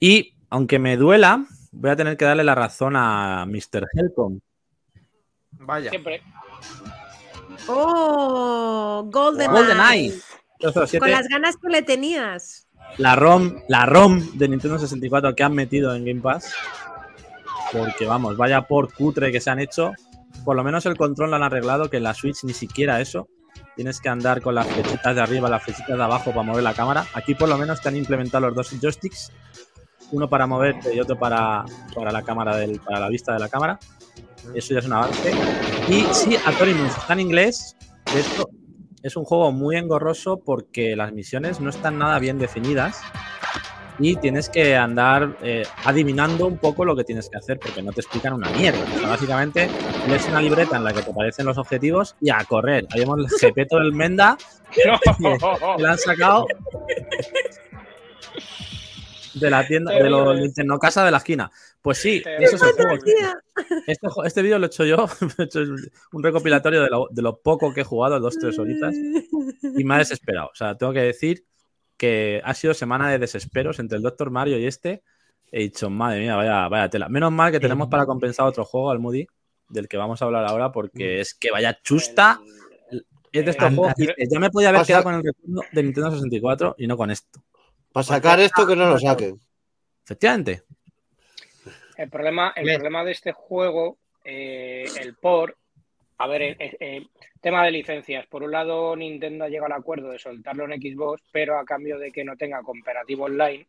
Y 0.00 0.36
aunque 0.48 0.78
me 0.78 0.96
duela, 0.96 1.44
voy 1.70 1.90
a 1.90 1.96
tener 1.96 2.16
que 2.16 2.24
darle 2.24 2.44
la 2.44 2.54
razón 2.54 2.94
a 2.96 3.44
Mr. 3.46 3.86
Helcom. 3.92 4.40
Vaya. 5.50 5.90
Siempre. 5.90 6.22
¡Oh! 7.68 9.06
Golden, 9.12 9.50
GoldenEye. 9.50 10.18
Con 10.98 11.10
las 11.10 11.28
ganas 11.28 11.58
que 11.58 11.68
le 11.68 11.82
tenías. 11.82 12.66
la 12.96 13.16
ROM, 13.16 13.60
la 13.68 13.84
ROM 13.84 14.38
de 14.38 14.48
Nintendo 14.48 14.78
64 14.78 15.34
que 15.34 15.42
han 15.42 15.52
metido 15.52 15.94
en 15.94 16.06
Game 16.06 16.22
Pass. 16.22 16.54
Porque 17.70 18.06
vamos, 18.06 18.38
vaya 18.38 18.62
por 18.62 18.94
cutre 18.94 19.30
que 19.30 19.42
se 19.42 19.50
han 19.50 19.60
hecho. 19.60 19.92
Por 20.42 20.56
lo 20.56 20.64
menos 20.64 20.86
el 20.86 20.96
control 20.96 21.28
lo 21.28 21.36
han 21.36 21.42
arreglado, 21.42 21.90
que 21.90 21.98
en 21.98 22.04
la 22.04 22.14
Switch 22.14 22.44
ni 22.44 22.54
siquiera 22.54 22.98
eso. 22.98 23.28
Tienes 23.74 24.00
que 24.00 24.08
andar 24.08 24.42
con 24.42 24.54
las 24.54 24.66
flechitas 24.66 25.14
de 25.14 25.20
arriba, 25.20 25.48
las 25.48 25.62
flechitas 25.62 25.96
de 25.96 26.02
abajo 26.02 26.30
para 26.30 26.42
mover 26.42 26.62
la 26.62 26.74
cámara. 26.74 27.06
Aquí 27.14 27.34
por 27.34 27.48
lo 27.48 27.56
menos 27.56 27.80
te 27.80 27.88
han 27.88 27.96
implementado 27.96 28.46
los 28.46 28.54
dos 28.54 28.80
joysticks. 28.80 29.32
Uno 30.10 30.28
para 30.28 30.46
moverte 30.46 30.94
y 30.94 31.00
otro 31.00 31.18
para, 31.18 31.64
para 31.94 32.12
la 32.12 32.22
cámara 32.22 32.56
del, 32.56 32.80
para 32.80 33.00
la 33.00 33.08
vista 33.08 33.32
de 33.32 33.38
la 33.38 33.48
cámara. 33.48 33.78
Eso 34.54 34.74
ya 34.74 34.80
es 34.80 34.86
un 34.86 34.92
avance. 34.92 35.32
Y 35.88 36.02
sí, 36.12 36.36
Atorimus 36.44 36.96
está 36.96 37.14
en 37.14 37.20
inglés. 37.20 37.76
Hecho, 38.14 38.50
es 39.02 39.16
un 39.16 39.24
juego 39.24 39.52
muy 39.52 39.76
engorroso 39.76 40.42
porque 40.44 40.94
las 40.94 41.12
misiones 41.12 41.60
no 41.60 41.70
están 41.70 41.98
nada 41.98 42.18
bien 42.18 42.38
definidas 42.38 43.00
y 43.98 44.16
tienes 44.16 44.48
que 44.48 44.74
andar 44.76 45.36
eh, 45.42 45.64
adivinando 45.84 46.46
un 46.46 46.58
poco 46.58 46.84
lo 46.84 46.96
que 46.96 47.04
tienes 47.04 47.28
que 47.28 47.36
hacer 47.36 47.58
porque 47.58 47.82
no 47.82 47.92
te 47.92 48.00
explican 48.00 48.32
una 48.32 48.50
mierda. 48.50 48.82
O 48.82 48.98
sea, 48.98 49.08
básicamente, 49.08 49.68
lees 50.08 50.26
una 50.28 50.40
libreta 50.40 50.76
en 50.76 50.84
la 50.84 50.92
que 50.92 51.02
te 51.02 51.10
aparecen 51.10 51.46
los 51.46 51.58
objetivos 51.58 52.16
y 52.20 52.30
a 52.30 52.44
correr. 52.44 52.86
Ahí 52.90 53.00
vemos 53.00 53.18
el 53.18 53.28
jepeto 53.40 53.78
del 53.78 53.92
Menda 53.92 54.36
que 54.70 54.82
le 55.78 55.88
han 55.88 55.98
sacado 55.98 56.46
de 59.34 59.50
la 59.50 59.66
tienda, 59.66 59.92
de 59.92 60.10
los 60.10 60.38
Nintendo 60.38 60.78
Casa 60.78 61.04
de 61.04 61.10
la 61.10 61.18
esquina. 61.18 61.50
Pues 61.80 61.98
sí, 61.98 62.22
eso 62.38 62.56
es 62.56 62.62
el 62.62 62.72
juego. 62.72 63.04
Este, 63.86 64.06
este 64.24 64.42
vídeo 64.42 64.58
lo 64.58 64.66
he 64.66 64.68
hecho 64.68 64.84
yo, 64.84 65.06
he 65.38 65.42
hecho 65.42 65.60
un 66.12 66.22
recopilatorio 66.22 66.82
de 66.82 66.88
lo, 66.88 67.08
de 67.10 67.22
lo 67.22 67.40
poco 67.40 67.74
que 67.74 67.80
he 67.80 67.84
jugado, 67.84 68.20
dos, 68.20 68.38
tres 68.38 68.58
horitas, 68.58 68.94
y 68.94 69.84
me 69.84 69.94
ha 69.94 69.98
desesperado. 69.98 70.48
O 70.48 70.54
sea, 70.54 70.76
tengo 70.76 70.92
que 70.92 71.00
decir 71.00 71.44
que 72.02 72.42
ha 72.44 72.52
sido 72.54 72.74
semana 72.74 73.08
de 73.08 73.20
desesperos 73.20 73.78
entre 73.78 73.96
el 73.96 74.02
Doctor 74.02 74.28
Mario 74.32 74.58
y 74.58 74.66
este. 74.66 75.04
He 75.52 75.60
dicho, 75.60 75.88
madre 75.88 76.18
mía, 76.18 76.34
vaya, 76.34 76.66
vaya 76.66 76.90
tela. 76.90 77.08
Menos 77.08 77.30
mal 77.30 77.52
que 77.52 77.60
tenemos 77.60 77.86
para 77.86 78.06
compensar 78.06 78.44
otro 78.44 78.64
juego 78.64 78.90
al 78.90 78.98
Moody, 78.98 79.24
del 79.68 79.86
que 79.86 79.96
vamos 79.96 80.20
a 80.20 80.24
hablar 80.24 80.44
ahora, 80.44 80.72
porque 80.72 81.20
es 81.20 81.32
que 81.32 81.52
vaya 81.52 81.78
chusta. 81.80 82.40
Es 83.30 83.44
de 83.44 83.50
estos 83.52 83.68
el- 83.70 83.76
juegos 83.76 83.94
ya 84.28 84.40
me 84.40 84.50
podía 84.50 84.70
haber 84.70 84.82
quedado 84.82 85.04
con 85.04 85.14
el 85.14 85.22
recuerdo 85.22 85.62
de 85.70 85.82
Nintendo 85.84 86.10
64 86.10 86.74
y 86.76 86.88
no 86.88 86.96
con 86.96 87.12
esto. 87.12 87.40
Para 87.92 88.02
sacar 88.02 88.40
esto, 88.40 88.66
que 88.66 88.74
no 88.74 88.88
lo 88.88 88.98
saquen. 88.98 89.40
Efectivamente. 90.04 90.64
El 91.96 92.10
problema, 92.10 92.52
el 92.56 92.64
problema 92.74 93.04
de 93.04 93.12
este 93.12 93.30
juego, 93.30 93.98
eh, 94.24 94.86
el 95.00 95.14
por, 95.14 95.56
a 96.22 96.26
ver, 96.28 96.42
el, 96.42 96.56
el- 96.58 96.76
el 96.80 97.08
tema 97.40 97.64
de 97.64 97.70
licencias. 97.72 98.26
Por 98.26 98.42
un 98.42 98.52
lado, 98.52 98.94
Nintendo 98.96 99.44
ha 99.44 99.48
llegado 99.48 99.66
al 99.74 99.80
acuerdo 99.80 100.10
de 100.10 100.18
soltarlo 100.18 100.64
en 100.64 100.80
Xbox, 100.80 101.22
pero 101.32 101.58
a 101.58 101.64
cambio 101.64 101.98
de 101.98 102.12
que 102.12 102.24
no 102.24 102.36
tenga 102.36 102.62
cooperativo 102.62 103.24
online, 103.24 103.66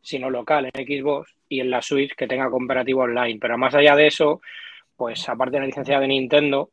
sino 0.00 0.30
local 0.30 0.70
en 0.72 0.86
Xbox 0.86 1.34
y 1.48 1.60
en 1.60 1.70
la 1.70 1.82
Switch 1.82 2.14
que 2.14 2.26
tenga 2.26 2.48
cooperativo 2.50 3.02
online. 3.02 3.38
Pero 3.40 3.58
más 3.58 3.74
allá 3.74 3.94
de 3.96 4.06
eso, 4.06 4.40
pues 4.96 5.28
aparte 5.28 5.56
de 5.56 5.60
la 5.60 5.66
licencia 5.66 6.00
de 6.00 6.08
Nintendo, 6.08 6.70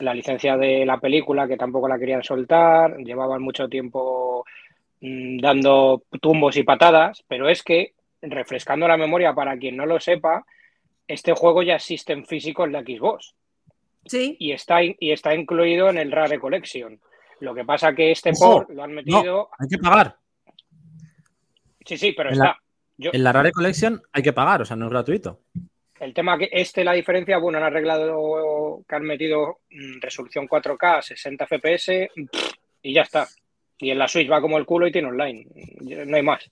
la 0.00 0.14
licencia 0.14 0.56
de 0.56 0.86
la 0.86 0.98
película, 1.00 1.48
que 1.48 1.56
tampoco 1.56 1.88
la 1.88 1.98
querían 1.98 2.22
soltar, 2.22 2.96
llevaban 2.98 3.42
mucho 3.42 3.68
tiempo 3.68 4.44
mm, 5.00 5.38
dando 5.40 6.02
tumbos 6.20 6.56
y 6.56 6.62
patadas, 6.62 7.24
pero 7.28 7.48
es 7.48 7.62
que, 7.64 7.94
refrescando 8.22 8.86
la 8.88 8.96
memoria 8.96 9.34
para 9.34 9.56
quien 9.58 9.76
no 9.76 9.86
lo 9.86 9.98
sepa, 10.00 10.44
este 11.08 11.32
juego 11.32 11.62
ya 11.62 11.76
existe 11.76 12.12
en 12.12 12.24
físico 12.26 12.64
en 12.64 12.72
la 12.72 12.82
Xbox 12.82 13.34
Sí. 14.08 14.36
y 14.38 14.52
está, 14.52 14.82
y 14.82 14.96
está 15.12 15.34
incluido 15.34 15.88
en 15.90 15.98
el 15.98 16.10
Rare 16.10 16.38
Collection. 16.38 17.00
Lo 17.40 17.54
que 17.54 17.64
pasa 17.64 17.94
que 17.94 18.10
este 18.10 18.30
Ojo, 18.30 18.52
port 18.64 18.70
lo 18.70 18.82
han 18.82 18.92
metido. 18.92 19.48
Hay 19.58 19.68
que 19.68 19.78
pagar. 19.78 20.16
Sí, 21.84 21.96
sí, 21.96 22.12
pero 22.16 22.30
en 22.30 22.38
la- 22.38 22.44
está. 22.46 22.58
Yo, 23.00 23.10
En 23.12 23.22
la 23.22 23.32
Rare 23.32 23.52
Collection 23.52 24.02
hay 24.12 24.22
que 24.22 24.32
pagar, 24.32 24.62
o 24.62 24.64
sea, 24.64 24.76
no 24.76 24.86
es 24.86 24.90
gratuito. 24.90 25.42
El 26.00 26.12
tema 26.14 26.36
que 26.36 26.48
este, 26.50 26.82
la 26.84 26.92
diferencia, 26.92 27.38
bueno, 27.38 27.58
han 27.58 27.64
arreglado 27.64 28.82
que 28.88 28.94
han 28.96 29.02
metido 29.04 29.60
mm, 29.70 30.00
resolución 30.00 30.48
4K, 30.48 31.02
60 31.02 31.46
FPS 31.46 32.08
y 32.82 32.92
ya 32.92 33.02
está. 33.02 33.28
Y 33.78 33.90
en 33.90 33.98
la 33.98 34.08
Switch 34.08 34.30
va 34.30 34.40
como 34.40 34.58
el 34.58 34.66
culo 34.66 34.88
y 34.88 34.92
tiene 34.92 35.08
online. 35.08 35.46
No 36.06 36.16
hay 36.16 36.22
más. 36.22 36.50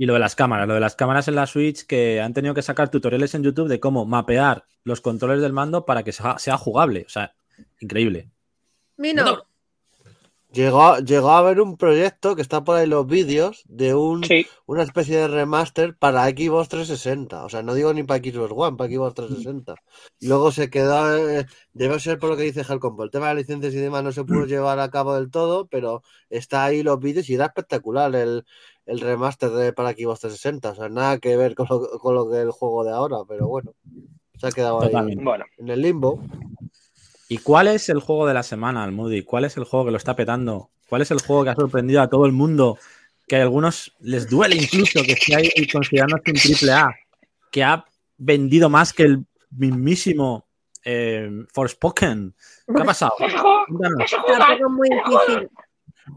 Y 0.00 0.06
lo 0.06 0.14
de 0.14 0.20
las 0.20 0.36
cámaras, 0.36 0.68
lo 0.68 0.74
de 0.74 0.80
las 0.80 0.94
cámaras 0.94 1.26
en 1.28 1.34
la 1.34 1.46
Switch 1.46 1.84
que 1.84 2.20
han 2.20 2.32
tenido 2.32 2.54
que 2.54 2.62
sacar 2.62 2.88
tutoriales 2.88 3.34
en 3.34 3.42
YouTube 3.42 3.68
de 3.68 3.80
cómo 3.80 4.06
mapear 4.06 4.64
los 4.84 5.00
controles 5.00 5.42
del 5.42 5.52
mando 5.52 5.84
para 5.84 6.04
que 6.04 6.12
sea, 6.12 6.38
sea 6.38 6.56
jugable. 6.56 7.04
O 7.04 7.10
sea, 7.10 7.34
increíble. 7.80 8.30
Mino, 8.96 9.42
Llegó, 10.50 10.82
a- 10.82 11.00
llegó 11.00 11.30
a 11.32 11.38
haber 11.38 11.60
un 11.60 11.76
proyecto 11.76 12.34
que 12.34 12.40
está 12.40 12.64
por 12.64 12.76
ahí 12.76 12.84
en 12.84 12.90
los 12.90 13.06
vídeos 13.06 13.64
de 13.66 13.94
un, 13.94 14.24
Sí, 14.24 14.46
una 14.64 14.82
especie 14.82 15.18
de 15.18 15.28
remaster 15.28 15.94
para 15.94 16.24
Xbox 16.24 16.68
360. 16.70 17.44
O 17.44 17.50
sea, 17.50 17.62
no 17.62 17.74
digo 17.74 17.92
ni 17.92 18.02
para 18.02 18.22
Xbox 18.24 18.52
One, 18.56 18.76
para 18.78 18.90
Xbox 18.90 19.14
360. 19.14 19.74
Luego 20.22 20.50
se 20.50 20.70
quedó, 20.70 21.18
eh, 21.18 21.44
debe 21.74 22.00
ser 22.00 22.18
por 22.18 22.30
lo 22.30 22.36
que 22.38 22.44
dice 22.44 22.62
Helcom, 22.66 22.96
por 22.96 23.04
el 23.04 23.10
tema 23.10 23.28
de 23.28 23.34
las 23.34 23.42
licencias 23.42 23.74
y 23.74 23.76
demás 23.76 24.02
no 24.02 24.10
se 24.10 24.24
pudo 24.24 24.46
llevar 24.46 24.78
a 24.80 24.88
cabo 24.90 25.14
del 25.16 25.30
todo, 25.30 25.66
pero 25.66 26.02
está 26.30 26.64
ahí 26.64 26.82
los 26.82 26.98
vídeos 26.98 27.28
y 27.28 27.34
era 27.34 27.44
espectacular 27.44 28.14
el, 28.16 28.46
el 28.88 29.00
remaster 29.00 29.50
de, 29.50 29.72
para 29.72 29.92
Xbox 29.92 30.20
360. 30.20 30.70
O 30.70 30.74
sea, 30.74 30.88
nada 30.88 31.18
que 31.18 31.36
ver 31.36 31.54
con 31.54 31.66
lo, 31.68 31.98
con 31.98 32.14
lo 32.14 32.30
que 32.30 32.40
el 32.40 32.50
juego 32.50 32.84
de 32.84 32.92
ahora, 32.92 33.18
pero 33.28 33.46
bueno, 33.46 33.74
se 34.38 34.46
ha 34.46 34.50
quedado 34.50 34.82
ahí 34.82 35.14
bueno. 35.16 35.44
en 35.58 35.68
el 35.68 35.82
limbo. 35.82 36.20
¿Y 37.28 37.38
cuál 37.38 37.68
es 37.68 37.90
el 37.90 38.00
juego 38.00 38.26
de 38.26 38.32
la 38.34 38.42
semana, 38.42 38.82
Almudi? 38.82 39.22
¿Cuál 39.22 39.44
es 39.44 39.56
el 39.58 39.64
juego 39.64 39.84
que 39.84 39.90
lo 39.90 39.98
está 39.98 40.16
petando? 40.16 40.70
¿Cuál 40.88 41.02
es 41.02 41.10
el 41.10 41.20
juego 41.20 41.44
que 41.44 41.50
ha 41.50 41.54
sorprendido 41.54 42.00
a 42.00 42.08
todo 42.08 42.24
el 42.24 42.32
mundo? 42.32 42.78
Que 43.26 43.36
a 43.36 43.42
algunos 43.42 43.94
les 44.00 44.30
duele 44.30 44.56
incluso 44.56 45.02
que 45.02 45.12
esté 45.12 45.36
ahí 45.36 45.50
considerándose 45.70 46.30
un 46.30 46.36
triple 46.36 46.72
A, 46.72 46.88
que 47.52 47.62
ha 47.62 47.84
vendido 48.16 48.70
más 48.70 48.94
que 48.94 49.02
el 49.02 49.26
mismísimo 49.50 50.46
eh, 50.82 51.30
Forspoken. 51.52 52.34
¿Qué 52.74 52.82
ha 52.82 52.84
pasado? 52.86 53.12
Es 53.20 54.60
muy 54.70 54.88
difícil. 54.88 55.50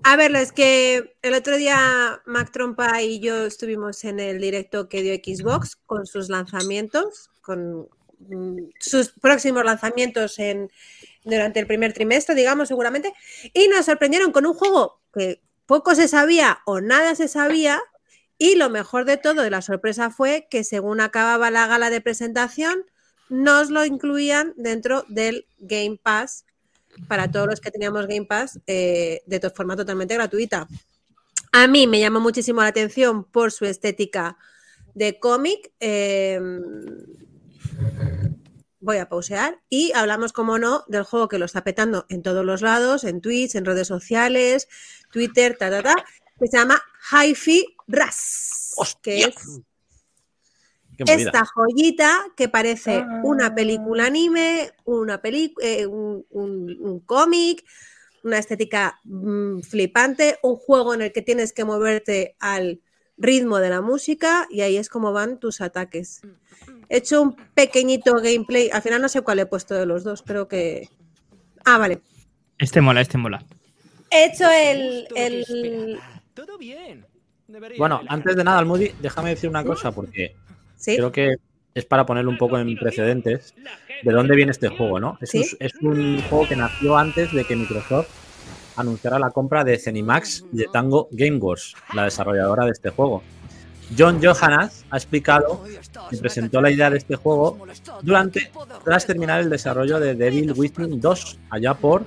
A 0.04 0.16
ver, 0.16 0.36
es 0.36 0.52
que 0.52 1.16
el 1.22 1.34
otro 1.34 1.58
día 1.58 2.22
Mac 2.26 2.52
Trompa 2.52 3.02
y 3.02 3.20
yo 3.20 3.46
estuvimos 3.46 4.04
en 4.04 4.20
el 4.20 4.40
directo 4.40 4.90
que 4.90 5.04
dio 5.04 5.14
Xbox 5.14 5.76
con 5.76 6.06
sus 6.06 6.30
lanzamientos, 6.30 7.30
con 7.42 7.88
mm, 8.20 8.70
sus 8.80 9.12
próximos 9.12 9.64
lanzamientos 9.64 10.40
en, 10.40 10.72
durante 11.24 11.60
el 11.60 11.68
primer 11.68 11.94
trimestre, 11.94 12.36
digamos, 12.36 12.68
seguramente, 12.68 13.14
y 13.54 13.68
nos 13.68 13.86
sorprendieron 13.86 14.32
con 14.32 14.46
un 14.46 14.54
juego 14.54 15.02
que 15.14 15.42
poco 15.66 15.96
se 15.96 16.08
sabía 16.08 16.60
o 16.66 16.82
nada 16.82 17.16
se 17.16 17.28
sabía, 17.28 17.80
y 18.38 18.56
lo 18.56 18.70
mejor 18.70 19.06
de 19.06 19.18
todo 19.18 19.44
de 19.44 19.52
la 19.52 19.62
sorpresa 19.62 20.10
fue 20.10 20.48
que 20.50 20.64
según 20.64 21.00
acababa 21.00 21.52
la 21.52 21.68
gala 21.68 21.92
de 21.92 22.02
presentación, 22.02 22.86
nos 23.30 23.70
lo 23.70 23.86
incluían 23.86 24.54
dentro 24.58 25.06
del 25.08 25.46
Game 25.60 26.00
Pass 26.02 26.46
para 27.08 27.30
todos 27.32 27.48
los 27.48 27.60
que 27.62 27.72
teníamos 27.72 28.08
Game 28.08 28.26
Pass 28.26 28.60
eh, 28.68 29.22
de 29.26 29.40
to- 29.40 29.52
forma 29.52 29.76
totalmente 29.76 30.14
gratuita. 30.16 30.68
A 31.52 31.68
mí 31.68 31.88
me 31.88 32.00
llamó 32.00 32.20
muchísimo 32.20 32.62
la 32.62 32.68
atención 32.68 33.24
por 33.26 33.52
su 33.52 33.66
estética 33.66 34.38
de 34.94 35.20
cómic. 35.20 35.72
eh, 35.80 36.40
voy 38.84 38.98
a 38.98 39.08
pausear 39.08 39.62
y 39.70 39.92
hablamos, 39.94 40.34
como 40.34 40.58
no, 40.58 40.84
del 40.88 41.04
juego 41.04 41.28
que 41.28 41.38
lo 41.38 41.46
está 41.46 41.64
petando 41.64 42.06
en 42.10 42.24
todos 42.24 42.44
los 42.44 42.62
lados, 42.62 43.04
en 43.04 43.22
Twitch, 43.22 43.54
en 43.56 43.66
redes 43.66 43.88
sociales, 43.88 44.68
Twitter, 45.12 45.56
ta, 45.58 45.70
ta, 45.70 45.84
ta, 45.84 45.96
que 46.40 46.48
se 46.48 46.58
llama 46.58 46.82
Hi-Fi 47.12 47.64
Rush, 47.88 48.94
que 49.04 49.20
es. 49.20 49.36
Esta 50.98 51.46
joyita 51.46 52.20
que 52.36 52.48
parece 52.50 52.98
Ah. 52.98 53.22
una 53.24 53.54
película 53.56 54.06
anime, 54.06 54.72
una 54.86 55.22
peli- 55.22 55.54
eh, 55.62 55.86
un, 55.86 56.26
un- 56.30 56.78
un 56.80 57.00
cómic, 57.02 57.64
una 58.24 58.38
estética 58.38 59.00
mm, 59.04 59.62
flipante, 59.62 60.38
un 60.44 60.56
juego 60.58 60.94
en 60.94 61.02
el 61.02 61.12
que 61.12 61.22
tienes 61.22 61.54
que 61.54 61.66
moverte 61.66 62.36
al 62.40 62.80
ritmo 63.18 63.58
de 63.60 63.70
la 63.70 63.82
música 63.82 64.48
y 64.50 64.62
ahí 64.62 64.78
es 64.78 64.90
como 64.90 65.12
van 65.14 65.40
tus 65.40 65.62
ataques. 65.62 66.22
He 66.90 66.98
hecho 66.98 67.22
un 67.22 67.36
pequeñito 67.56 68.16
gameplay, 68.16 68.70
al 68.72 68.82
final 68.82 69.02
no 69.02 69.10
sé 69.10 69.22
cuál 69.22 69.40
he 69.40 69.46
puesto 69.46 69.74
de 69.76 69.86
los 69.86 70.04
dos, 70.04 70.22
creo 70.24 70.48
que... 70.48 70.90
Ah, 71.66 71.78
vale. 71.78 72.02
Este 72.58 72.82
mola, 72.82 73.02
este 73.02 73.18
mola. 73.18 73.44
He 74.12 74.26
hecho 74.26 74.50
el... 74.50 75.08
el... 75.16 76.00
Todo 76.34 76.58
bien. 76.58 77.06
Debería 77.48 77.78
Bueno, 77.78 78.02
antes 78.08 78.36
de 78.36 78.44
nada, 78.44 78.60
Almudi, 78.60 78.92
déjame 79.02 79.32
decir 79.32 79.50
una 79.50 79.64
cosa, 79.64 79.92
porque 79.92 80.36
Sí, 80.82 80.96
creo 80.96 81.12
que 81.12 81.36
es 81.74 81.86
para 81.86 82.06
ponerlo 82.06 82.32
un 82.32 82.38
poco 82.38 82.58
en 82.58 82.76
precedentes 82.76 83.54
de 84.04 84.12
dónde 84.12 84.36
viene 84.36 84.52
este 84.52 84.68
juego, 84.68 85.00
¿no? 85.00 85.18
Es, 85.22 85.34
un, 85.34 85.44
Sí. 85.44 85.56
es 85.60 85.74
un 85.82 86.22
juego 86.24 86.48
que 86.48 86.56
nació 86.56 86.98
antes 86.98 87.32
de 87.32 87.46
que 87.46 87.56
Microsoft 87.56 88.08
anunciara 88.76 89.20
la 89.20 89.30
compra 89.30 89.64
de 89.64 89.78
Zenimax 89.78 90.46
y 90.52 90.58
de 90.58 90.66
Tango 90.74 91.08
Gameworks, 91.12 91.76
la 91.94 92.06
desarrolladora 92.06 92.66
de 92.66 92.72
este 92.72 92.90
juego. 92.90 93.22
John 93.98 94.20
Johannes 94.24 94.86
ha 94.90 94.98
explicado 94.98 95.64
y 96.12 96.18
presentó 96.18 96.62
la 96.62 96.72
idea 96.72 96.90
de 96.90 96.98
este 96.98 97.16
juego 97.16 97.60
durante, 98.02 98.50
tras 98.84 99.06
terminar 99.06 99.42
el 99.42 99.50
desarrollo 99.50 100.00
de 100.00 100.16
Devil 100.16 100.54
Within 100.56 101.00
2, 101.00 101.40
allá 101.50 101.74
por 101.74 102.06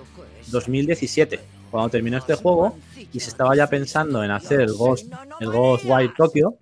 2017, 0.48 1.40
cuando 1.70 1.90
terminó 1.90 2.18
este 2.18 2.34
juego 2.34 2.76
y 3.12 3.20
se 3.20 3.28
estaba 3.28 3.54
ya 3.54 3.66
pensando 3.68 4.24
en 4.24 4.30
hacer 4.30 4.60
el 4.62 4.72
Ghost, 4.72 5.12
el 5.40 5.50
Ghostwire 5.50 6.12
Tokyo, 6.16 6.54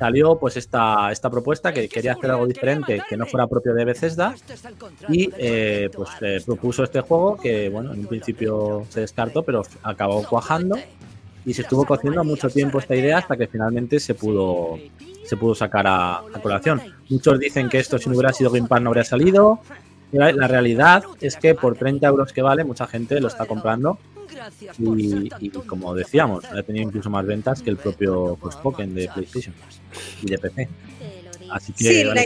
salió 0.00 0.38
pues 0.38 0.56
esta, 0.56 1.12
esta 1.12 1.28
propuesta 1.28 1.74
que 1.74 1.86
quería 1.86 2.12
hacer 2.14 2.30
algo 2.30 2.46
diferente, 2.46 3.02
que 3.06 3.18
no 3.18 3.26
fuera 3.26 3.46
propio 3.46 3.74
de 3.74 3.84
Bethesda, 3.84 4.34
y 5.10 5.28
eh, 5.36 5.90
pues 5.94 6.08
eh, 6.22 6.40
propuso 6.44 6.82
este 6.84 7.02
juego 7.02 7.36
que, 7.36 7.68
bueno, 7.68 7.92
en 7.92 8.00
un 8.00 8.06
principio 8.06 8.86
se 8.88 9.00
descartó, 9.02 9.42
pero 9.42 9.62
acabó 9.82 10.26
cuajando 10.26 10.78
y 11.44 11.52
se 11.52 11.62
estuvo 11.62 11.84
cociendo 11.84 12.24
mucho 12.24 12.48
tiempo 12.48 12.78
esta 12.78 12.96
idea 12.96 13.18
hasta 13.18 13.36
que 13.36 13.46
finalmente 13.46 14.00
se 14.00 14.14
pudo 14.14 14.78
se 15.24 15.36
pudo 15.36 15.54
sacar 15.54 15.86
a, 15.86 16.20
a 16.20 16.40
colación. 16.42 16.80
Muchos 17.10 17.38
dicen 17.38 17.68
que 17.68 17.78
esto 17.78 17.98
si 17.98 18.08
no 18.08 18.16
hubiera 18.16 18.32
sido 18.32 18.50
Game 18.50 18.68
Pass 18.68 18.80
no 18.80 18.88
habría 18.88 19.04
salido. 19.04 19.60
La, 20.12 20.32
la 20.32 20.48
realidad 20.48 21.04
es 21.20 21.36
que 21.36 21.54
por 21.54 21.76
30 21.76 22.06
euros 22.06 22.32
que 22.32 22.40
vale, 22.40 22.64
mucha 22.64 22.86
gente 22.86 23.20
lo 23.20 23.28
está 23.28 23.44
comprando 23.44 23.98
y, 24.78 25.28
y 25.40 25.50
como 25.50 25.94
decíamos, 25.94 26.44
ha 26.44 26.62
tenido 26.62 26.86
incluso 26.88 27.10
más 27.10 27.26
ventas 27.26 27.62
que 27.62 27.70
el 27.70 27.76
propio 27.76 28.36
Forspoken 28.40 28.94
de 28.94 29.08
PlayStation 29.12 29.54
y 30.22 30.30
de 30.30 30.38
PC. 30.38 30.68
Así 31.50 31.72
que 31.72 31.84
Sí, 31.84 32.04
vale 32.04 32.24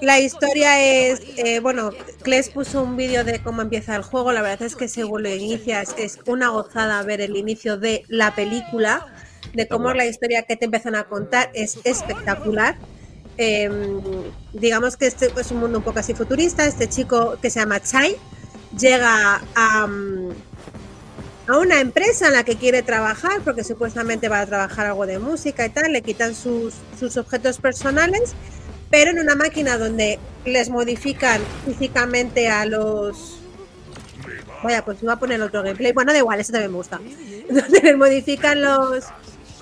la- 0.00 0.20
historia 0.20 0.80
es, 0.80 1.20
eh, 1.36 1.58
bueno, 1.60 1.90
Kles 2.22 2.50
puso 2.50 2.82
un 2.82 2.96
vídeo 2.96 3.24
de 3.24 3.40
cómo 3.40 3.62
empieza 3.62 3.96
el 3.96 4.02
juego. 4.02 4.32
La 4.32 4.42
verdad 4.42 4.62
es 4.62 4.76
que 4.76 4.86
según 4.86 5.24
lo 5.24 5.34
inicias 5.34 5.94
es 5.98 6.20
una 6.26 6.50
gozada 6.50 7.02
ver 7.02 7.20
el 7.20 7.36
inicio 7.36 7.78
de 7.78 8.04
la 8.08 8.32
película, 8.34 9.06
de 9.54 9.66
cómo 9.66 9.92
la 9.94 10.06
historia 10.06 10.42
que 10.44 10.56
te 10.56 10.66
empiezan 10.66 10.94
a 10.94 11.04
contar 11.04 11.50
es 11.54 11.78
espectacular. 11.84 12.76
Eh, 13.38 13.70
digamos 14.52 14.96
que 14.96 15.06
este 15.06 15.30
es 15.36 15.50
un 15.50 15.58
mundo 15.58 15.78
un 15.78 15.84
poco 15.84 15.98
así 15.98 16.14
futurista. 16.14 16.64
Este 16.66 16.88
chico 16.88 17.36
que 17.42 17.50
se 17.50 17.58
llama 17.60 17.80
Chai 17.80 18.14
llega 18.78 19.42
a, 19.56 19.86
mm, 19.86 20.30
a 21.48 21.58
una 21.58 21.80
empresa 21.80 22.28
en 22.28 22.34
la 22.34 22.44
que 22.44 22.56
quiere 22.56 22.82
trabajar, 22.82 23.40
porque 23.44 23.64
supuestamente 23.64 24.28
va 24.28 24.40
a 24.40 24.46
trabajar 24.46 24.86
algo 24.86 25.06
de 25.06 25.18
música 25.18 25.66
y 25.66 25.70
tal, 25.70 25.92
le 25.92 26.02
quitan 26.02 26.34
sus, 26.34 26.74
sus 26.98 27.16
objetos 27.16 27.58
personales 27.58 28.34
pero 28.90 29.10
en 29.10 29.18
una 29.18 29.34
máquina 29.34 29.76
donde 29.76 30.18
les 30.44 30.70
modifican 30.70 31.40
físicamente 31.66 32.48
a 32.48 32.64
los. 32.64 33.38
Vaya, 34.62 34.84
pues 34.84 35.02
iba 35.02 35.12
a 35.12 35.18
poner 35.18 35.40
otro 35.42 35.62
gameplay. 35.62 35.92
Bueno, 35.92 36.12
da 36.12 36.18
igual, 36.18 36.40
eso 36.40 36.52
también 36.52 36.72
me 36.72 36.78
gusta. 36.78 37.00
Donde 37.48 37.80
les 37.80 37.96
modifican 37.96 38.60
los. 38.60 39.04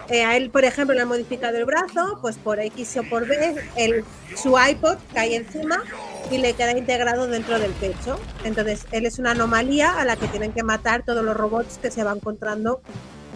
Eh, 0.08 0.24
a 0.24 0.36
él, 0.36 0.50
por 0.50 0.64
ejemplo, 0.64 0.94
le 0.94 1.02
han 1.02 1.08
modificado 1.08 1.56
el 1.56 1.64
brazo, 1.64 2.18
pues 2.20 2.36
por 2.36 2.60
X 2.60 2.96
o 2.98 3.02
por 3.04 3.26
B, 3.26 3.56
el, 3.76 4.04
su 4.36 4.56
iPod 4.58 4.98
cae 5.12 5.36
encima 5.36 5.82
y 6.30 6.38
le 6.38 6.54
queda 6.54 6.76
integrado 6.76 7.26
dentro 7.26 7.58
del 7.58 7.72
pecho. 7.72 8.18
Entonces, 8.44 8.86
él 8.92 9.06
es 9.06 9.18
una 9.18 9.32
anomalía 9.32 9.98
a 9.98 10.04
la 10.04 10.16
que 10.16 10.28
tienen 10.28 10.52
que 10.52 10.62
matar 10.62 11.02
todos 11.04 11.24
los 11.24 11.36
robots 11.36 11.78
que 11.78 11.90
se 11.90 12.04
va 12.04 12.12
encontrando 12.12 12.80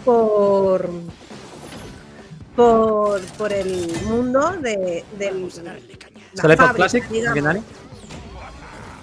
por, 0.05 0.89
por, 2.55 3.21
por 3.21 3.53
el 3.53 3.91
mundo 4.05 4.51
de, 4.61 5.03
del. 5.17 5.41
la 5.63 5.75
¿Sale 6.33 6.55
fábrica, 6.55 6.73
Classic, 6.73 7.07
digamos. 7.09 7.63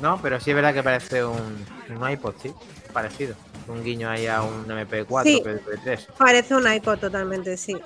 No, 0.01 0.21
pero 0.23 0.41
sí 0.41 0.51
es 0.51 0.57
verdad 0.57 0.73
que 0.73 0.83
parece 0.83 1.25
un, 1.25 1.67
un 1.89 2.11
iPod, 2.11 2.35
sí, 2.41 2.53
parecido. 2.93 3.35
Un 3.69 3.85
guiño 3.85 4.09
ahí 4.09 4.27
a 4.27 4.43
un 4.43 4.67
MP4, 4.67 5.23
Sí. 5.25 5.43
MP3. 5.45 6.07
Parece 6.17 6.55
un 6.55 6.71
iPod 6.73 6.99
totalmente, 6.99 7.57
sí. 7.57 7.77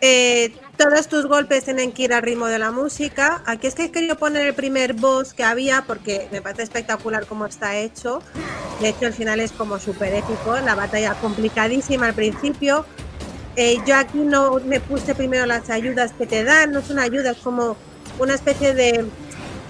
Eh, 0.00 0.52
todos 0.76 1.06
tus 1.06 1.26
golpes 1.26 1.64
tienen 1.64 1.92
que 1.92 2.02
ir 2.04 2.12
al 2.12 2.22
ritmo 2.22 2.46
de 2.46 2.58
la 2.58 2.70
música. 2.72 3.42
Aquí 3.46 3.66
es 3.68 3.74
que 3.74 3.84
he 3.84 3.90
querido 3.92 4.16
poner 4.16 4.46
el 4.46 4.54
primer 4.54 4.94
boss 4.94 5.32
que 5.32 5.44
había 5.44 5.84
porque 5.86 6.28
me 6.32 6.42
parece 6.42 6.62
espectacular 6.62 7.26
cómo 7.26 7.46
está 7.46 7.76
hecho. 7.76 8.20
De 8.80 8.88
hecho, 8.88 9.06
el 9.06 9.12
final 9.12 9.38
es 9.38 9.52
como 9.52 9.78
súper 9.78 10.12
épico. 10.14 10.56
La 10.64 10.74
batalla 10.74 11.14
complicadísima 11.14 12.06
al 12.06 12.14
principio. 12.14 12.84
Eh, 13.54 13.76
yo 13.86 13.96
aquí 13.96 14.18
no 14.18 14.58
me 14.64 14.80
puse 14.80 15.14
primero 15.14 15.46
las 15.46 15.70
ayudas 15.70 16.12
que 16.12 16.26
te 16.26 16.42
dan. 16.42 16.72
No 16.72 16.80
es 16.80 16.90
una 16.90 17.02
ayuda, 17.02 17.30
es 17.32 17.38
como 17.38 17.76
una 18.18 18.34
especie 18.34 18.74
de 18.74 19.04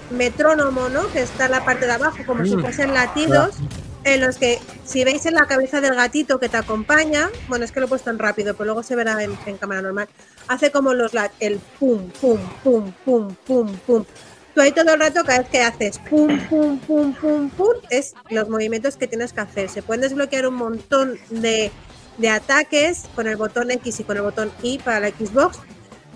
metrónomo, 0.09 0.89
¿no? 0.89 1.07
Que 1.11 1.21
está 1.21 1.45
en 1.45 1.51
la 1.51 1.65
parte 1.65 1.85
de 1.85 1.91
abajo, 1.91 2.17
como 2.25 2.43
si 2.45 2.55
Mm. 2.55 2.61
fuesen 2.61 2.93
latidos 2.93 3.55
en 4.05 4.21
los 4.21 4.37
que 4.37 4.59
si 4.85 5.03
veis 5.03 5.25
en 5.25 5.33
la 5.35 5.45
cabeza 5.45 5.79
del 5.81 5.95
gatito 5.95 6.39
que 6.39 6.49
te 6.49 6.57
acompaña, 6.57 7.29
bueno, 7.47 7.63
es 7.65 7.71
que 7.71 7.79
lo 7.79 7.85
he 7.85 7.89
puesto 7.89 8.09
en 8.09 8.19
rápido, 8.19 8.53
pero 8.53 8.65
luego 8.65 8.83
se 8.83 8.95
verá 8.95 9.21
en, 9.23 9.37
en 9.45 9.57
cámara 9.57 9.81
normal, 9.81 10.07
hace 10.47 10.71
como 10.71 10.93
los 10.93 11.13
lat- 11.13 11.31
el 11.39 11.59
pum, 11.79 12.09
pum, 12.21 12.39
pum, 12.63 12.91
pum, 13.05 13.35
pum, 13.45 13.75
pum. 13.85 14.05
Tú 14.53 14.61
ahí 14.61 14.71
todo 14.71 14.93
el 14.93 14.99
rato, 14.99 15.23
cada 15.25 15.39
vez 15.39 15.49
que 15.49 15.61
haces 15.61 15.97
pum, 15.97 16.37
pum, 16.47 16.77
pum, 16.79 17.13
pum, 17.15 17.49
pum, 17.49 17.69
es 17.89 18.13
los 18.29 18.47
movimientos 18.49 18.97
que 18.97 19.07
tienes 19.07 19.33
que 19.33 19.41
hacer. 19.41 19.67
Se 19.69 19.81
pueden 19.81 20.01
desbloquear 20.01 20.45
un 20.47 20.53
montón 20.55 21.17
de, 21.31 21.71
de 22.19 22.29
ataques 22.29 23.05
con 23.15 23.27
el 23.27 23.35
botón 23.35 23.71
X 23.71 23.99
y 24.01 24.03
con 24.03 24.15
el 24.17 24.21
botón 24.21 24.51
Y 24.61 24.77
para 24.77 24.99
la 24.99 25.09
Xbox. 25.09 25.57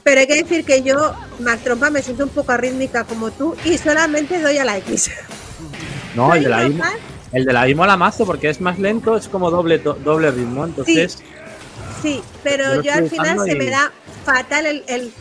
Pero 0.04 0.22
hay 0.22 0.28
que 0.28 0.36
decir 0.44 0.64
que 0.66 0.84
yo, 0.84 1.16
Mac 1.40 1.62
Trompa, 1.64 1.90
me 1.90 2.04
siento 2.04 2.26
un 2.26 2.30
poco 2.30 2.52
arrítmica 2.52 3.06
como 3.06 3.32
tú 3.32 3.56
y 3.66 3.78
solamente 3.80 4.40
doy 4.40 4.58
a 4.60 4.66
la 4.66 4.78
X. 4.78 5.10
No, 6.16 6.34
el 6.36 6.44
de 6.44 6.50
la 6.50 6.58
capaz- 6.78 6.94
el 7.34 7.46
de 7.46 7.54
la 7.54 7.68
I 7.68 7.76
mola 7.76 7.98
mazo 7.98 8.26
porque 8.26 8.50
es 8.50 8.62
más 8.62 8.80
lento, 8.80 9.16
es 9.18 9.28
como 9.28 9.50
doble, 9.52 9.80
doble 9.80 10.32
ritmo. 10.32 10.66
Entonces, 10.66 11.20
Sí, 12.02 12.18
Yo 12.18 12.24
pero 12.44 12.82
yo 12.82 12.94
al 12.94 13.10
final 13.10 13.38
usando 13.38 13.46
se 13.46 13.56
me 13.56 13.66
y- 13.66 13.70
da 13.70 13.92
fatal 14.26 14.66
el, 14.66 14.84
el- 14.88 15.14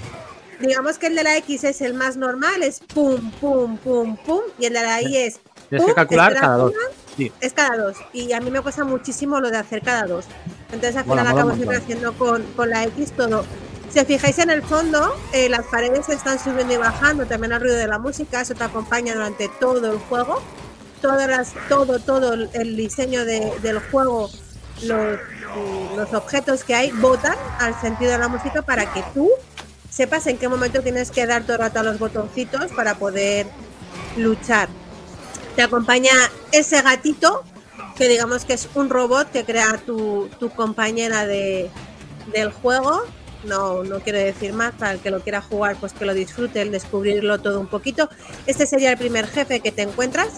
Digamos 0.60 0.96
que 0.98 1.08
el 1.08 1.14
de 1.16 1.22
la 1.22 1.36
X 1.36 1.64
es 1.64 1.82
el 1.82 1.92
más 1.92 2.16
normal, 2.16 2.62
es 2.62 2.80
pum, 2.80 3.30
pum, 3.32 3.76
pum, 3.76 4.16
pum, 4.16 4.40
y 4.58 4.64
el 4.64 4.72
de 4.72 4.82
la 4.82 5.02
Y 5.02 5.14
es, 5.16 5.38
tienes 5.68 5.84
que 5.84 5.92
pum, 5.92 5.94
calcular 5.94 6.32
espera, 6.32 6.46
cada 6.46 6.56
dos. 6.56 6.72
Sí. 7.14 7.30
es 7.42 7.52
cada 7.52 7.76
dos. 7.76 7.96
Y 8.14 8.32
a 8.32 8.40
mí 8.40 8.50
me 8.50 8.62
cuesta 8.62 8.82
muchísimo 8.84 9.38
lo 9.40 9.50
de 9.50 9.58
hacer 9.58 9.82
cada 9.82 10.04
dos. 10.06 10.24
Entonces 10.72 10.96
al 10.96 11.04
final 11.04 11.18
mola 11.18 11.30
acabo 11.30 11.54
siempre 11.54 11.76
haciendo 11.76 12.12
con, 12.14 12.42
con 12.56 12.70
la 12.70 12.84
X 12.84 13.12
todo. 13.12 13.44
Si 13.92 14.02
fijáis 14.06 14.38
en 14.38 14.48
el 14.50 14.62
fondo, 14.62 15.14
eh, 15.34 15.48
las 15.50 15.66
paredes 15.66 16.08
están 16.08 16.38
subiendo 16.38 16.72
y 16.72 16.76
bajando, 16.78 17.26
también 17.26 17.52
el 17.52 17.60
ruido 17.60 17.76
de 17.76 17.86
la 17.88 17.98
música, 17.98 18.40
eso 18.40 18.54
te 18.54 18.64
acompaña 18.64 19.14
durante 19.14 19.48
todo 19.60 19.92
el 19.92 19.98
juego. 19.98 20.40
Todas 21.02 21.28
las, 21.28 21.52
todo, 21.68 21.98
todo 21.98 22.34
el- 22.34 22.76
diseño 22.76 23.24
de- 23.24 23.52
del 23.62 23.78
juego, 23.80 24.30
los, 24.82 25.18
los 25.96 26.12
objetos 26.14 26.64
que 26.64 26.74
hay, 26.74 26.90
votan 26.92 27.36
al 27.58 27.78
sentido 27.80 28.12
de 28.12 28.18
la 28.18 28.28
música 28.28 28.62
para 28.62 28.92
que 28.92 29.02
tú 29.14 29.30
sepas 29.90 30.26
en 30.26 30.36
qué 30.38 30.48
momento 30.48 30.82
tienes 30.82 31.10
que 31.10 31.26
dar 31.26 31.42
todo 31.44 31.54
el 31.54 31.60
rato 31.60 31.80
a 31.80 31.82
los 31.82 31.98
botoncitos 31.98 32.72
para 32.72 32.96
poder 32.96 33.46
luchar. 34.16 34.68
Te 35.54 35.62
acompaña 35.62 36.10
ese 36.52 36.82
gatito, 36.82 37.44
que 37.96 38.08
digamos 38.08 38.44
que 38.44 38.52
es 38.54 38.68
un 38.74 38.90
robot 38.90 39.30
que 39.30 39.44
crea 39.44 39.78
tu, 39.86 40.28
tu 40.38 40.50
compañera 40.50 41.26
de, 41.26 41.70
del 42.32 42.52
juego. 42.52 43.02
No, 43.44 43.84
no 43.84 44.00
quiero 44.00 44.18
decir 44.18 44.52
más, 44.52 44.74
para 44.74 44.92
el 44.92 44.98
que 45.00 45.10
lo 45.10 45.20
quiera 45.20 45.40
jugar, 45.40 45.76
pues 45.76 45.92
que 45.94 46.04
lo 46.04 46.12
disfrute, 46.12 46.60
el 46.60 46.72
descubrirlo 46.72 47.38
todo 47.40 47.60
un 47.60 47.68
poquito. 47.68 48.10
Este 48.46 48.66
sería 48.66 48.90
el 48.90 48.98
primer 48.98 49.26
jefe 49.28 49.60
que 49.60 49.72
te 49.72 49.82
encuentras. 49.82 50.28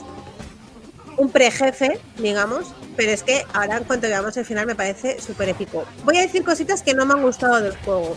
Un 1.18 1.30
prejefe, 1.30 2.00
digamos, 2.16 2.72
pero 2.96 3.12
es 3.12 3.22
que 3.22 3.44
ahora 3.52 3.78
en 3.78 3.84
cuanto 3.84 4.06
veamos 4.06 4.36
el 4.36 4.44
final 4.44 4.66
me 4.66 4.74
parece 4.74 5.20
súper 5.20 5.48
épico. 5.48 5.84
Voy 6.04 6.16
a 6.16 6.22
decir 6.22 6.44
cositas 6.44 6.82
que 6.82 6.94
no 6.94 7.04
me 7.06 7.14
han 7.14 7.22
gustado 7.22 7.60
del 7.60 7.76
juego. 7.78 8.16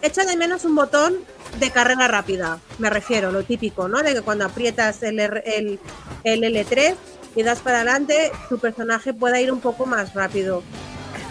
Echo 0.00 0.24
de 0.24 0.36
menos 0.36 0.64
un 0.64 0.74
botón 0.74 1.18
de 1.60 1.70
carrera 1.70 2.08
rápida, 2.08 2.58
me 2.78 2.88
refiero, 2.88 3.32
lo 3.32 3.42
típico, 3.42 3.88
¿no? 3.88 4.02
De 4.02 4.14
que 4.14 4.22
cuando 4.22 4.46
aprietas 4.46 5.02
el, 5.02 5.18
el, 5.20 5.78
el 6.24 6.42
L3 6.42 6.94
y 7.36 7.42
das 7.42 7.60
para 7.60 7.78
adelante, 7.78 8.32
tu 8.48 8.58
personaje 8.58 9.12
pueda 9.12 9.40
ir 9.40 9.52
un 9.52 9.60
poco 9.60 9.86
más 9.86 10.14
rápido. 10.14 10.62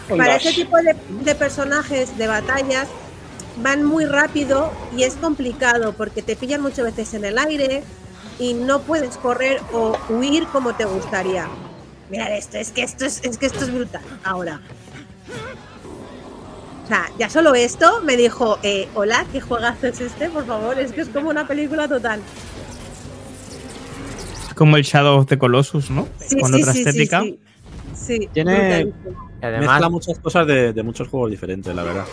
Para 0.10 0.34
dash. 0.34 0.48
ese 0.48 0.64
tipo 0.64 0.78
de, 0.78 0.96
de 1.10 1.36
personajes 1.36 2.18
de 2.18 2.28
batallas, 2.28 2.88
van 3.62 3.84
muy 3.84 4.06
rápido 4.06 4.72
y 4.96 5.04
es 5.04 5.16
complicado 5.16 5.94
porque 5.94 6.22
te 6.22 6.36
pillan 6.36 6.62
muchas 6.62 6.86
veces 6.86 7.14
en 7.14 7.26
el 7.26 7.38
aire 7.38 7.84
y 8.40 8.54
no 8.54 8.82
puedes 8.82 9.18
correr 9.18 9.62
o 9.74 9.98
huir 10.10 10.46
como 10.48 10.74
te 10.76 10.86
gustaría. 10.86 11.48
Mirad 12.10 12.32
esto, 12.38 12.58
es 12.58 12.72
que 12.72 12.84
esto 12.84 13.06
es, 13.06 13.22
es 13.24 13.38
que 13.38 13.48
esto 13.48 13.66
es 13.66 13.74
brutal 13.74 14.02
ahora. 14.24 14.62
O 16.84 16.88
sea, 16.88 17.10
ya 17.20 17.30
solo 17.30 17.54
esto 17.54 18.02
me 18.04 18.16
dijo, 18.16 18.60
eh, 18.64 18.88
hola, 18.96 19.26
¿qué 19.34 19.42
juegazo 19.42 19.88
es 19.88 20.00
este? 20.00 20.30
Por 20.30 20.46
favor, 20.46 20.80
es 20.80 20.94
que 20.94 21.02
es 21.02 21.10
como 21.10 21.30
una 21.30 21.46
película 21.46 21.88
total. 21.88 22.22
Es 24.48 24.54
como 24.54 24.78
el 24.78 24.84
Shadow 24.84 25.20
of 25.20 25.26
the 25.28 25.38
Colossus, 25.38 25.90
¿no? 25.90 26.08
Sí, 26.26 26.40
Con 26.40 26.54
sí, 26.54 26.62
otra 26.62 26.72
sí, 26.72 26.84
sí, 26.84 26.90
estética. 26.90 27.22
sí. 27.24 27.40
Sí, 27.94 28.30
Tiene- 28.32 28.94
además, 29.42 29.70
Mezcla 29.70 29.90
muchas 29.90 30.18
cosas 30.20 30.48
de, 30.48 30.72
de 30.72 30.84
muchos 30.84 31.10
juegos 31.10 31.30
diferentes, 31.32 31.76
la 31.76 31.84
verdad. 31.84 32.06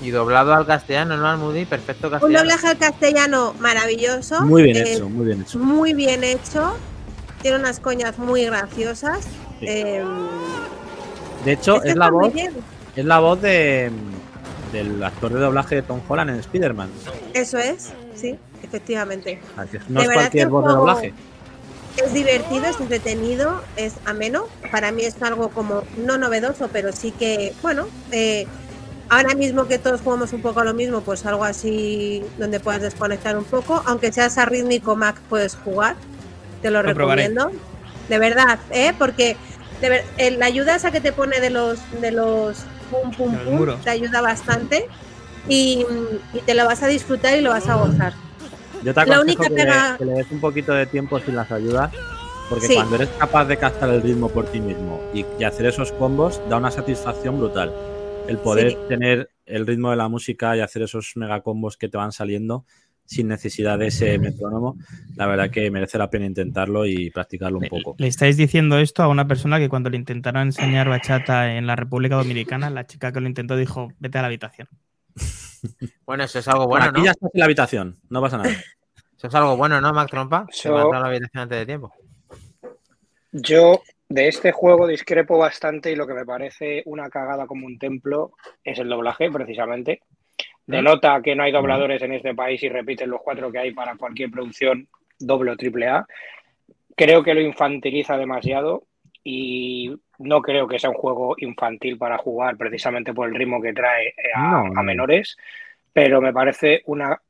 Y 0.00 0.10
doblado 0.10 0.52
al 0.54 0.66
castellano, 0.66 1.16
¿no? 1.16 1.26
Al 1.28 1.38
Moody, 1.38 1.64
perfecto 1.64 2.08
Un 2.08 2.12
castellano. 2.14 2.38
doblaje 2.40 2.66
al 2.68 2.78
castellano 2.78 3.54
maravilloso. 3.58 4.42
Muy 4.42 4.62
bien 4.64 4.76
eh, 4.76 4.92
hecho, 4.94 5.08
muy 5.08 5.26
bien 5.26 5.42
hecho. 5.42 5.58
Muy 5.58 5.94
bien 5.94 6.24
hecho. 6.24 6.76
Tiene 7.42 7.58
unas 7.58 7.80
coñas 7.80 8.18
muy 8.18 8.44
graciosas. 8.44 9.24
Sí. 9.60 9.66
eh, 9.68 10.04
De 11.44 11.52
hecho, 11.52 11.80
que 11.80 11.90
es 11.90 11.96
la 11.96 12.10
voz, 12.10 12.32
es 12.96 13.04
la 13.04 13.18
voz 13.20 13.40
de, 13.40 13.90
del 14.72 15.02
actor 15.02 15.32
de 15.32 15.40
doblaje 15.40 15.76
de 15.76 15.82
Tom 15.82 16.00
Holland 16.06 16.30
en 16.30 16.40
Spider-Man. 16.40 16.90
Eso 17.34 17.58
es, 17.58 17.92
sí, 18.14 18.38
efectivamente. 18.62 19.40
No 19.88 20.00
De 20.00 20.06
es 20.06 20.12
cualquier 20.12 20.48
voz 20.48 20.66
de 20.66 20.72
doblaje. 20.72 21.14
Es 21.96 22.12
divertido, 22.12 22.66
es 22.66 22.78
entretenido, 22.78 23.62
es 23.76 23.94
ameno. 24.04 24.44
Para 24.70 24.92
mí 24.92 25.02
es 25.04 25.22
algo 25.22 25.48
como 25.48 25.82
no 25.96 26.18
novedoso, 26.18 26.68
pero 26.70 26.92
sí 26.92 27.10
que, 27.10 27.54
bueno, 27.62 27.86
eh, 28.12 28.46
ahora 29.08 29.34
mismo 29.34 29.66
que 29.66 29.78
todos 29.78 30.00
jugamos 30.00 30.32
un 30.32 30.42
poco 30.42 30.60
a 30.60 30.64
lo 30.64 30.74
mismo, 30.74 31.00
pues 31.00 31.24
algo 31.26 31.44
así 31.44 32.22
donde 32.38 32.60
puedas 32.60 32.82
desconectar 32.82 33.36
un 33.38 33.44
poco. 33.44 33.82
Aunque 33.86 34.12
seas 34.12 34.38
arrítmico 34.38 34.96
Mac, 34.96 35.20
puedes 35.28 35.54
jugar. 35.56 35.96
Te 36.62 36.70
lo, 36.70 36.82
Lo 36.82 36.94
probaré. 36.94 37.28
recomiendo. 37.28 37.58
De 38.08 38.18
verdad, 38.18 38.58
¿eh? 38.70 38.92
Porque 38.98 39.36
de 39.80 39.88
ver- 39.88 40.04
eh, 40.18 40.30
la 40.32 40.46
ayuda 40.46 40.74
esa 40.76 40.90
que 40.90 41.00
te 41.00 41.12
pone 41.12 41.40
de 41.40 41.50
los, 41.50 41.78
de 42.00 42.10
los 42.12 42.58
pum 42.90 43.10
pum 43.12 43.32
De 43.32 43.38
pum 43.44 43.54
muros. 43.56 43.80
te 43.82 43.90
ayuda 43.90 44.20
bastante. 44.20 44.88
Y, 45.48 45.86
y 46.32 46.38
te 46.40 46.54
lo 46.54 46.64
vas 46.66 46.82
a 46.82 46.88
disfrutar 46.88 47.36
y 47.38 47.40
lo 47.40 47.50
vas 47.50 47.68
a 47.68 47.76
gozar. 47.76 48.14
Yo 48.82 48.92
te 48.92 49.06
La 49.06 49.20
única 49.20 49.44
que, 49.48 49.54
pega- 49.54 49.92
le, 49.92 49.98
que 49.98 50.04
le 50.04 50.12
des 50.14 50.26
un 50.32 50.40
poquito 50.40 50.72
de 50.72 50.86
tiempo 50.86 51.20
sin 51.20 51.36
las 51.36 51.50
ayudas, 51.52 51.90
porque 52.50 52.66
Sí. 52.66 52.74
cuando 52.74 52.96
eres 52.96 53.08
capaz 53.18 53.44
de 53.44 53.56
captar 53.56 53.88
el 53.90 54.02
ritmo 54.02 54.28
por 54.28 54.46
ti 54.46 54.60
mismo 54.60 55.00
y, 55.14 55.24
y 55.38 55.44
hacer 55.44 55.66
esos 55.66 55.92
combos, 55.92 56.40
da 56.48 56.56
una 56.56 56.70
satisfacción 56.72 57.38
brutal. 57.38 57.72
El 58.28 58.38
poder 58.38 58.70
Sí. 58.72 58.78
tener 58.88 59.30
el 59.46 59.66
ritmo 59.66 59.90
de 59.90 59.96
la 59.96 60.08
música 60.08 60.56
y 60.56 60.60
hacer 60.60 60.82
esos 60.82 61.12
mega 61.16 61.40
combos 61.42 61.76
que 61.76 61.88
te 61.88 61.96
van 61.96 62.12
saliendo 62.12 62.64
sin 63.04 63.28
necesidad 63.28 63.78
de 63.78 63.86
ese 63.86 64.18
metrónomo, 64.18 64.76
la 65.14 65.26
verdad 65.26 65.48
que 65.48 65.70
merece 65.70 65.96
la 65.96 66.10
pena 66.10 66.26
intentarlo 66.26 66.86
y 66.86 67.10
practicarlo 67.10 67.58
un 67.58 67.68
poco. 67.68 67.94
le 67.98 68.08
estáis 68.08 68.36
diciendo 68.36 68.78
esto 68.80 69.04
a 69.04 69.08
una 69.08 69.28
persona 69.28 69.60
que 69.60 69.68
cuando 69.68 69.90
le 69.90 69.96
intentaron 69.96 70.42
enseñar 70.42 70.88
bachata 70.88 71.54
en 71.56 71.68
la 71.68 71.76
República 71.76 72.16
Dominicana, 72.16 72.68
la 72.68 72.84
chica 72.84 73.12
que 73.12 73.20
lo 73.20 73.28
intentó 73.28 73.56
dijo, 73.56 73.92
vete 74.00 74.18
a 74.18 74.22
la 74.22 74.26
habitación. 74.26 74.68
Bueno, 76.04 76.24
eso 76.24 76.38
es 76.38 76.46
algo 76.48 76.66
Bueno, 76.66 76.86
bueno, 76.86 76.90
aquí 76.90 76.98
¿no? 77.00 77.04
ya 77.06 77.10
estás 77.12 77.30
en 77.32 77.38
la 77.40 77.44
habitación, 77.44 77.98
no 78.10 78.20
pasa 78.20 78.36
nada. 78.38 78.50
Eso 78.50 79.26
es 79.28 79.34
algo 79.34 79.56
bueno, 79.56 79.80
¿no, 79.80 79.92
Mac 79.92 80.10
Trompa? 80.10 80.46
Se 80.50 80.68
va 80.68 80.80
a 80.80 80.82
entrar 80.84 81.00
a 81.00 81.04
la 81.04 81.08
habitación 81.10 81.42
antes 81.42 81.58
de 81.58 81.66
tiempo. 81.66 81.92
Yo 83.32 83.82
de 84.08 84.28
este 84.28 84.52
juego 84.52 84.86
discrepo 84.86 85.38
bastante 85.38 85.90
y 85.90 85.96
lo 85.96 86.06
que 86.06 86.14
me 86.14 86.24
parece 86.24 86.82
una 86.86 87.10
cagada 87.10 87.46
como 87.46 87.66
un 87.66 87.78
templo 87.78 88.32
es 88.62 88.78
el 88.78 88.88
doblaje, 88.88 89.30
precisamente. 89.30 90.00
Denota 90.66 91.20
que 91.22 91.34
no 91.34 91.44
hay 91.44 91.52
dobladores 91.52 92.02
en 92.02 92.12
este 92.12 92.34
país 92.34 92.62
y 92.62 92.68
repiten 92.68 93.10
los 93.10 93.22
cuatro 93.22 93.52
que 93.52 93.58
hay 93.58 93.72
para 93.72 93.96
cualquier 93.96 94.30
producción 94.30 94.88
doble 95.18 95.52
o 95.52 95.56
triple 95.56 95.88
A. 95.88 96.06
Creo 96.96 97.22
que 97.22 97.34
lo 97.34 97.40
infantiliza 97.40 98.16
demasiado 98.16 98.84
y 99.22 99.94
no 100.18 100.40
creo 100.40 100.66
que 100.66 100.78
sea 100.78 100.90
un 100.90 100.96
juego 100.96 101.34
infantil 101.38 101.98
para 101.98 102.18
jugar 102.18 102.56
precisamente 102.56 103.12
por 103.12 103.28
el 103.28 103.34
ritmo 103.34 103.60
que 103.60 103.72
trae 103.72 104.14
a, 104.34 104.40
no. 104.40 104.80
a 104.80 104.82
menores, 104.82 105.36
pero 105.92 106.20
me 106.20 106.32
parece 106.32 106.82
una 106.86 107.20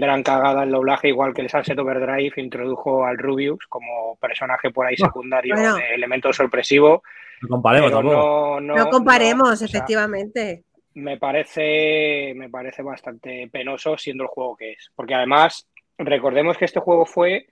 gran 0.00 0.22
cagada 0.22 0.64
el 0.64 0.70
doblaje, 0.70 1.08
igual 1.08 1.34
que 1.34 1.42
el 1.42 1.50
Sunset 1.50 1.78
Overdrive 1.78 2.32
introdujo 2.36 3.04
al 3.04 3.18
Rubius 3.18 3.66
como 3.68 4.16
personaje 4.16 4.70
por 4.70 4.86
ahí 4.86 4.96
secundario 4.96 5.54
Bueno. 5.54 5.76
de 5.76 5.94
elemento 5.94 6.32
sorpresivo. 6.32 7.02
No 7.42 7.48
comparemos 7.48 7.90
tampoco. 7.90 8.14
no, 8.16 8.60
no, 8.60 8.74
No, 8.76 8.90
comparemos, 8.90 9.48
no, 9.48 9.52
o 9.52 9.56
sea, 9.56 9.66
efectivamente. 9.66 10.64
me 10.94 11.18
parece, 11.18 12.32
me 12.36 12.48
parece 12.48 12.82
bastante 12.82 13.48
penoso 13.52 13.96
siendo 13.98 14.24
el 14.24 14.28
juego 14.28 14.56
que 14.56 14.72
es. 14.72 14.90
Porque 14.94 15.14
además, 15.14 15.68
recordemos 15.98 16.56
que 16.56 16.64
este 16.64 16.80
juego 16.80 17.04
fue 17.04 17.46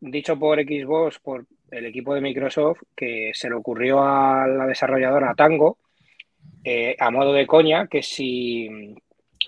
dicho 0.00 0.38
por 0.38 0.60
Xbox, 0.60 1.18
por 1.18 1.46
el 1.70 1.86
equipo 1.86 2.14
de 2.14 2.20
Microsoft, 2.20 2.80
que 2.94 3.30
se 3.34 3.48
le 3.48 3.54
ocurrió 3.56 4.02
a 4.02 4.46
la 4.46 4.66
desarrolladora 4.66 5.34
Tango, 5.34 5.78
eh, 6.64 6.94
a 6.98 7.10
modo 7.10 7.32
de 7.32 7.46
coña, 7.46 7.86
que 7.88 8.02
si, 8.02 8.94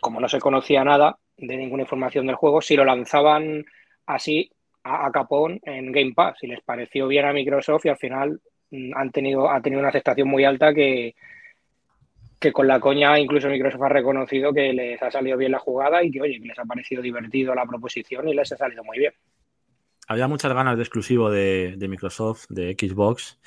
como 0.01 0.21
no 0.21 0.29
se 0.29 0.41
conocía 0.41 0.83
nada 0.85 1.19
de 1.37 1.57
ninguna 1.57 1.83
información 1.83 2.27
del 2.27 2.37
juego, 2.37 2.61
si 2.61 2.77
lo 2.77 2.85
lanzaban 2.85 3.65
así 4.07 4.51
a, 4.83 5.07
a 5.07 5.13
capón 5.13 5.61
en 5.65 5.93
Game 5.93 6.13
Pass, 6.15 6.39
y 6.43 6.47
les 6.47 6.61
pareció 6.63 7.09
bien 7.09 7.27
a 7.27 7.33
Microsoft 7.33 7.87
y 7.87 7.89
al 7.89 7.97
final 7.97 8.41
mm, 8.71 8.93
han 8.95 9.11
tenido, 9.11 9.51
ha 9.51 9.61
tenido 9.61 9.81
una 9.81 9.89
aceptación 9.89 10.29
muy 10.29 10.45
alta 10.45 10.73
que, 10.73 11.15
que 12.39 12.53
con 12.53 12.69
la 12.69 12.81
coña 12.81 13.19
incluso 13.19 13.49
Microsoft 13.49 13.83
ha 13.83 13.89
reconocido 13.89 14.53
que 14.53 14.73
les 14.73 15.03
ha 15.03 15.11
salido 15.11 15.37
bien 15.37 15.53
la 15.53 15.59
jugada 15.59 16.03
y 16.03 16.11
que, 16.11 16.21
oye, 16.21 16.41
que 16.41 16.49
les 16.49 16.59
ha 16.59 16.65
parecido 16.65 17.03
divertido 17.03 17.55
la 17.55 17.67
proposición 17.67 18.29
y 18.29 18.35
les 18.35 18.53
ha 18.53 18.57
salido 18.57 18.85
muy 18.85 18.99
bien. 18.99 19.13
Había 20.07 20.29
muchas 20.29 20.53
ganas 20.53 20.77
de 20.77 20.83
exclusivo 20.83 21.31
de, 21.31 21.77
de 21.79 21.89
Microsoft, 21.89 22.45
de 22.51 22.77
Xbox, 22.79 23.41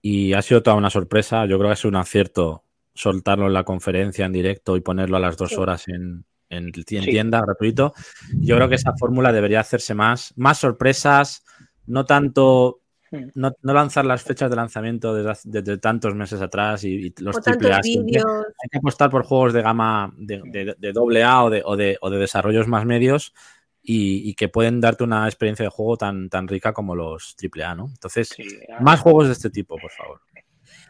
y 0.00 0.32
ha 0.32 0.40
sido 0.40 0.62
toda 0.62 0.76
una 0.76 0.88
sorpresa. 0.88 1.44
Yo 1.44 1.58
creo 1.58 1.68
que 1.68 1.74
es 1.74 1.84
un 1.84 1.96
acierto 1.96 2.64
soltarlo 2.94 3.46
en 3.46 3.52
la 3.52 3.64
conferencia 3.64 4.24
en 4.24 4.32
directo 4.32 4.76
y 4.76 4.80
ponerlo 4.80 5.18
a 5.18 5.20
las 5.20 5.36
dos 5.36 5.58
horas 5.58 5.88
en, 5.88 6.24
en, 6.50 6.66
en 6.66 6.74
Sí. 6.84 7.00
tienda 7.10 7.40
gratuito. 7.40 7.94
Yo 8.40 8.56
creo 8.56 8.68
que 8.68 8.74
esa 8.74 8.92
fórmula 8.98 9.32
debería 9.32 9.60
hacerse 9.60 9.94
más. 9.94 10.34
Más 10.36 10.58
sorpresas, 10.58 11.44
no 11.86 12.04
tanto. 12.04 12.76
Hmm. 13.12 13.28
No, 13.34 13.50
no 13.62 13.72
lanzar 13.74 14.04
las 14.04 14.22
fechas 14.22 14.48
de 14.50 14.54
lanzamiento 14.56 15.12
desde, 15.14 15.78
tantos 15.78 16.14
meses 16.14 16.40
atrás 16.40 16.84
y, 16.84 17.06
y 17.08 17.14
los 17.18 17.40
triple 17.40 17.72
A. 17.72 17.80
Hay 17.82 18.68
que 18.70 18.78
apostar 18.78 19.10
por 19.10 19.24
juegos 19.24 19.52
de 19.52 19.62
gama 19.62 20.12
de, 20.16 20.40
de, 20.44 20.76
de 20.78 20.92
doble 20.92 21.24
A 21.24 21.42
o 21.42 21.50
de, 21.50 21.60
o, 21.64 21.76
de, 21.76 21.98
o 22.00 22.08
de 22.10 22.18
desarrollos 22.18 22.68
más 22.68 22.86
medios 22.86 23.34
y, 23.82 24.28
y 24.30 24.34
que 24.34 24.48
pueden 24.48 24.80
darte 24.80 25.02
una 25.02 25.26
experiencia 25.26 25.64
de 25.64 25.70
juego 25.70 25.96
tan, 25.96 26.28
tan 26.28 26.46
rica 26.46 26.72
como 26.72 26.94
los 26.94 27.34
AAA, 27.42 27.74
¿no? 27.74 27.86
Entonces, 27.88 28.28
Sí, 28.28 28.44
más 28.80 29.00
juegos 29.00 29.26
de 29.26 29.32
este 29.32 29.50
tipo, 29.50 29.76
por 29.76 29.90
favor. 29.90 30.20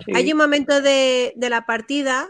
sí. 0.04 0.12
Hay 0.14 0.30
un 0.30 0.36
momento 0.36 0.82
de, 0.82 1.32
de 1.36 1.48
la 1.48 1.64
partida 1.64 2.28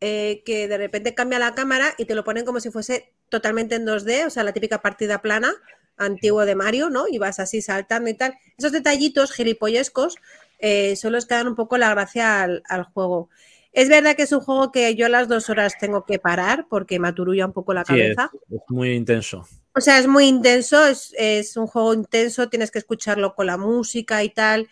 eh, 0.00 0.42
que 0.44 0.68
de 0.68 0.78
repente 0.78 1.14
cambia 1.14 1.38
la 1.38 1.54
cámara 1.54 1.94
y 1.98 2.04
te 2.04 2.14
lo 2.14 2.24
ponen 2.24 2.44
como 2.44 2.60
si 2.60 2.70
fuese 2.70 3.12
totalmente 3.28 3.74
en 3.74 3.84
2D, 3.84 4.26
o 4.26 4.30
sea, 4.30 4.44
la 4.44 4.52
típica 4.52 4.80
partida 4.80 5.20
plana 5.22 5.52
antiguo 5.96 6.44
de 6.46 6.54
Mario, 6.54 6.90
¿no? 6.90 7.06
Y 7.10 7.18
vas 7.18 7.40
así 7.40 7.60
saltando 7.60 8.08
y 8.08 8.14
tal. 8.14 8.34
Esos 8.56 8.72
detallitos 8.72 9.32
gilipollescos 9.32 10.14
eh, 10.60 10.94
son 10.96 11.12
los 11.12 11.26
que 11.26 11.34
dan 11.34 11.48
un 11.48 11.56
poco 11.56 11.76
la 11.78 11.90
gracia 11.90 12.42
al, 12.42 12.62
al 12.68 12.84
juego. 12.84 13.28
Es 13.72 13.88
verdad 13.88 14.16
que 14.16 14.22
es 14.22 14.32
un 14.32 14.40
juego 14.40 14.72
que 14.72 14.94
yo 14.94 15.06
a 15.06 15.08
las 15.08 15.28
dos 15.28 15.50
horas 15.50 15.76
tengo 15.78 16.04
que 16.06 16.18
parar 16.18 16.66
porque 16.68 16.98
me 16.98 17.08
aturulla 17.08 17.46
un 17.46 17.52
poco 17.52 17.74
la 17.74 17.84
Sí, 17.84 18.00
es, 18.00 18.16
cabeza. 18.16 18.30
es 18.50 18.60
muy 18.68 18.92
intenso. 18.92 19.46
O 19.74 19.80
sea, 19.80 19.98
es 19.98 20.06
muy 20.08 20.26
intenso, 20.26 20.84
es, 20.86 21.14
es 21.16 21.56
un 21.56 21.66
juego 21.66 21.94
intenso, 21.94 22.48
tienes 22.48 22.70
que 22.70 22.78
escucharlo 22.78 23.34
con 23.34 23.46
la 23.46 23.56
música 23.56 24.24
y 24.24 24.30
tal. 24.30 24.68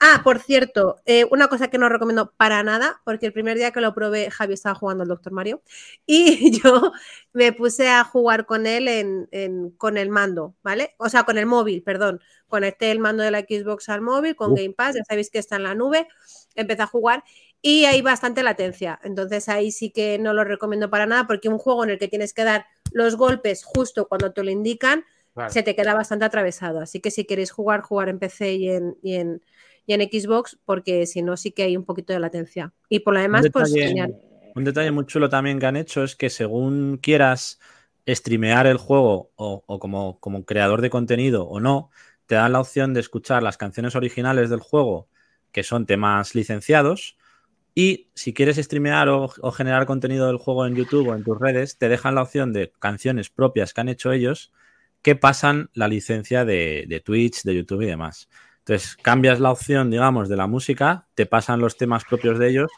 Ah, 0.00 0.20
por 0.22 0.38
cierto, 0.38 1.00
eh, 1.06 1.24
una 1.32 1.48
cosa 1.48 1.68
que 1.70 1.78
no 1.78 1.88
recomiendo 1.88 2.32
para 2.36 2.62
nada, 2.62 3.00
porque 3.04 3.26
el 3.26 3.32
primer 3.32 3.56
día 3.58 3.72
que 3.72 3.80
lo 3.80 3.94
probé, 3.94 4.30
Javi 4.30 4.54
estaba 4.54 4.76
jugando 4.76 5.02
al 5.02 5.08
Doctor 5.08 5.32
Mario 5.32 5.60
y 6.06 6.52
yo 6.62 6.92
me 7.32 7.52
puse 7.52 7.88
a 7.88 8.04
jugar 8.04 8.46
con 8.46 8.66
él 8.66 8.86
en, 8.86 9.28
en- 9.32 9.70
con 9.72 9.98
el 9.98 10.08
mando, 10.08 10.54
¿vale? 10.62 10.94
O 10.98 11.08
sea, 11.08 11.24
con 11.24 11.36
el 11.36 11.46
móvil, 11.46 11.82
perdón. 11.82 12.20
Conecté 12.46 12.92
el 12.92 13.00
mando 13.00 13.24
de 13.24 13.32
la 13.32 13.40
Xbox 13.40 13.88
al 13.88 14.00
móvil 14.00 14.36
con. 14.36 14.54
Game 14.54 14.70
Pass, 14.74 14.94
ya 14.96 15.04
sabéis 15.04 15.30
que 15.30 15.38
está 15.38 15.56
en 15.56 15.64
la 15.64 15.74
nube, 15.74 16.06
empecé 16.54 16.82
a 16.82 16.86
jugar 16.86 17.24
y 17.60 17.84
hay 17.86 18.00
bastante 18.02 18.42
latencia. 18.44 19.00
Entonces 19.02 19.48
ahí 19.48 19.72
sí 19.72 19.90
que 19.90 20.18
no 20.18 20.32
lo 20.32 20.44
recomiendo 20.44 20.90
para 20.90 21.06
nada, 21.06 21.26
porque 21.26 21.48
un 21.48 21.58
juego 21.58 21.82
en 21.84 21.90
el 21.90 21.98
que 21.98 22.08
tienes 22.08 22.32
que 22.32 22.44
dar 22.44 22.66
los 22.92 23.16
golpes 23.16 23.64
justo 23.64 24.06
cuando 24.08 24.32
te 24.32 24.44
lo 24.44 24.50
indican, 24.50 25.04
se 25.44 25.62
te 25.62 25.74
queda 25.74 25.94
bastante 25.94 26.24
atravesado. 26.24 26.80
Así 26.80 27.00
que 27.00 27.10
si 27.10 27.24
queréis 27.24 27.50
jugar, 27.50 27.80
jugar 27.82 28.08
en 28.08 28.18
PC 28.18 28.54
y 28.54 28.70
en, 28.70 28.96
y 29.02 29.14
en, 29.16 29.42
y 29.88 29.94
en 29.94 30.02
Xbox, 30.02 30.58
porque 30.64 31.06
si 31.06 31.22
no, 31.22 31.36
sí 31.36 31.50
que 31.50 31.64
hay 31.64 31.76
un 31.76 31.84
poquito 31.84 32.12
de 32.12 32.20
latencia. 32.20 32.72
Y 32.88 33.00
por 33.00 33.14
lo 33.14 33.20
demás, 33.20 33.46
pues 33.52 33.72
detalle- 33.72 33.88
genial. 33.88 34.14
Un 34.54 34.64
detalle 34.64 34.90
muy 34.90 35.06
chulo 35.06 35.28
también 35.28 35.58
que 35.58 35.66
han 35.66 35.76
hecho 35.76 36.04
es 36.04 36.14
que 36.14 36.30
según 36.30 36.98
quieras 37.02 37.58
streamear 38.06 38.66
el 38.66 38.76
juego 38.76 39.30
o, 39.36 39.62
o 39.66 39.78
como, 39.78 40.18
como 40.20 40.44
creador 40.44 40.80
de 40.82 40.90
contenido 40.90 41.44
o 41.44 41.58
no, 41.60 41.90
te 42.26 42.34
dan 42.34 42.52
la 42.52 42.60
opción 42.60 42.92
de 42.92 43.00
escuchar 43.00 43.42
las 43.42 43.56
canciones 43.56 43.96
originales 43.96 44.50
del 44.50 44.60
juego, 44.60 45.08
que 45.52 45.62
son 45.62 45.86
temas 45.86 46.34
licenciados, 46.34 47.16
Y 47.74 48.10
si 48.14 48.34
quieres 48.34 48.56
streamear 48.56 49.08
o, 49.08 49.30
o 49.40 49.52
generar 49.52 49.86
contenido 49.86 50.26
del 50.26 50.36
juego 50.38 50.66
en 50.66 50.74
YouTube 50.74 51.08
o 51.08 51.14
en 51.14 51.22
tus 51.22 51.38
redes, 51.38 51.78
te 51.78 51.88
dejan 51.88 52.14
la 52.16 52.22
opción 52.22 52.52
de 52.52 52.72
canciones 52.80 53.30
propias 53.30 53.72
que 53.72 53.80
han 53.80 53.88
hecho 53.88 54.10
ellos 54.12 54.52
que 55.02 55.14
pasan 55.14 55.70
la 55.74 55.86
licencia 55.86 56.44
de, 56.44 56.86
de 56.88 57.00
Twitch, 57.00 57.44
de 57.44 57.54
YouTube 57.54 57.82
y 57.82 57.86
demás. 57.86 58.28
Entonces, 58.68 58.98
cambias 59.00 59.40
la 59.40 59.50
opción, 59.50 59.90
digamos, 59.90 60.28
de 60.28 60.36
la 60.36 60.46
música, 60.46 61.06
te 61.14 61.24
pasan 61.24 61.58
los 61.58 61.78
temas 61.78 62.04
propios 62.04 62.38
de 62.38 62.50
ellos 62.50 62.70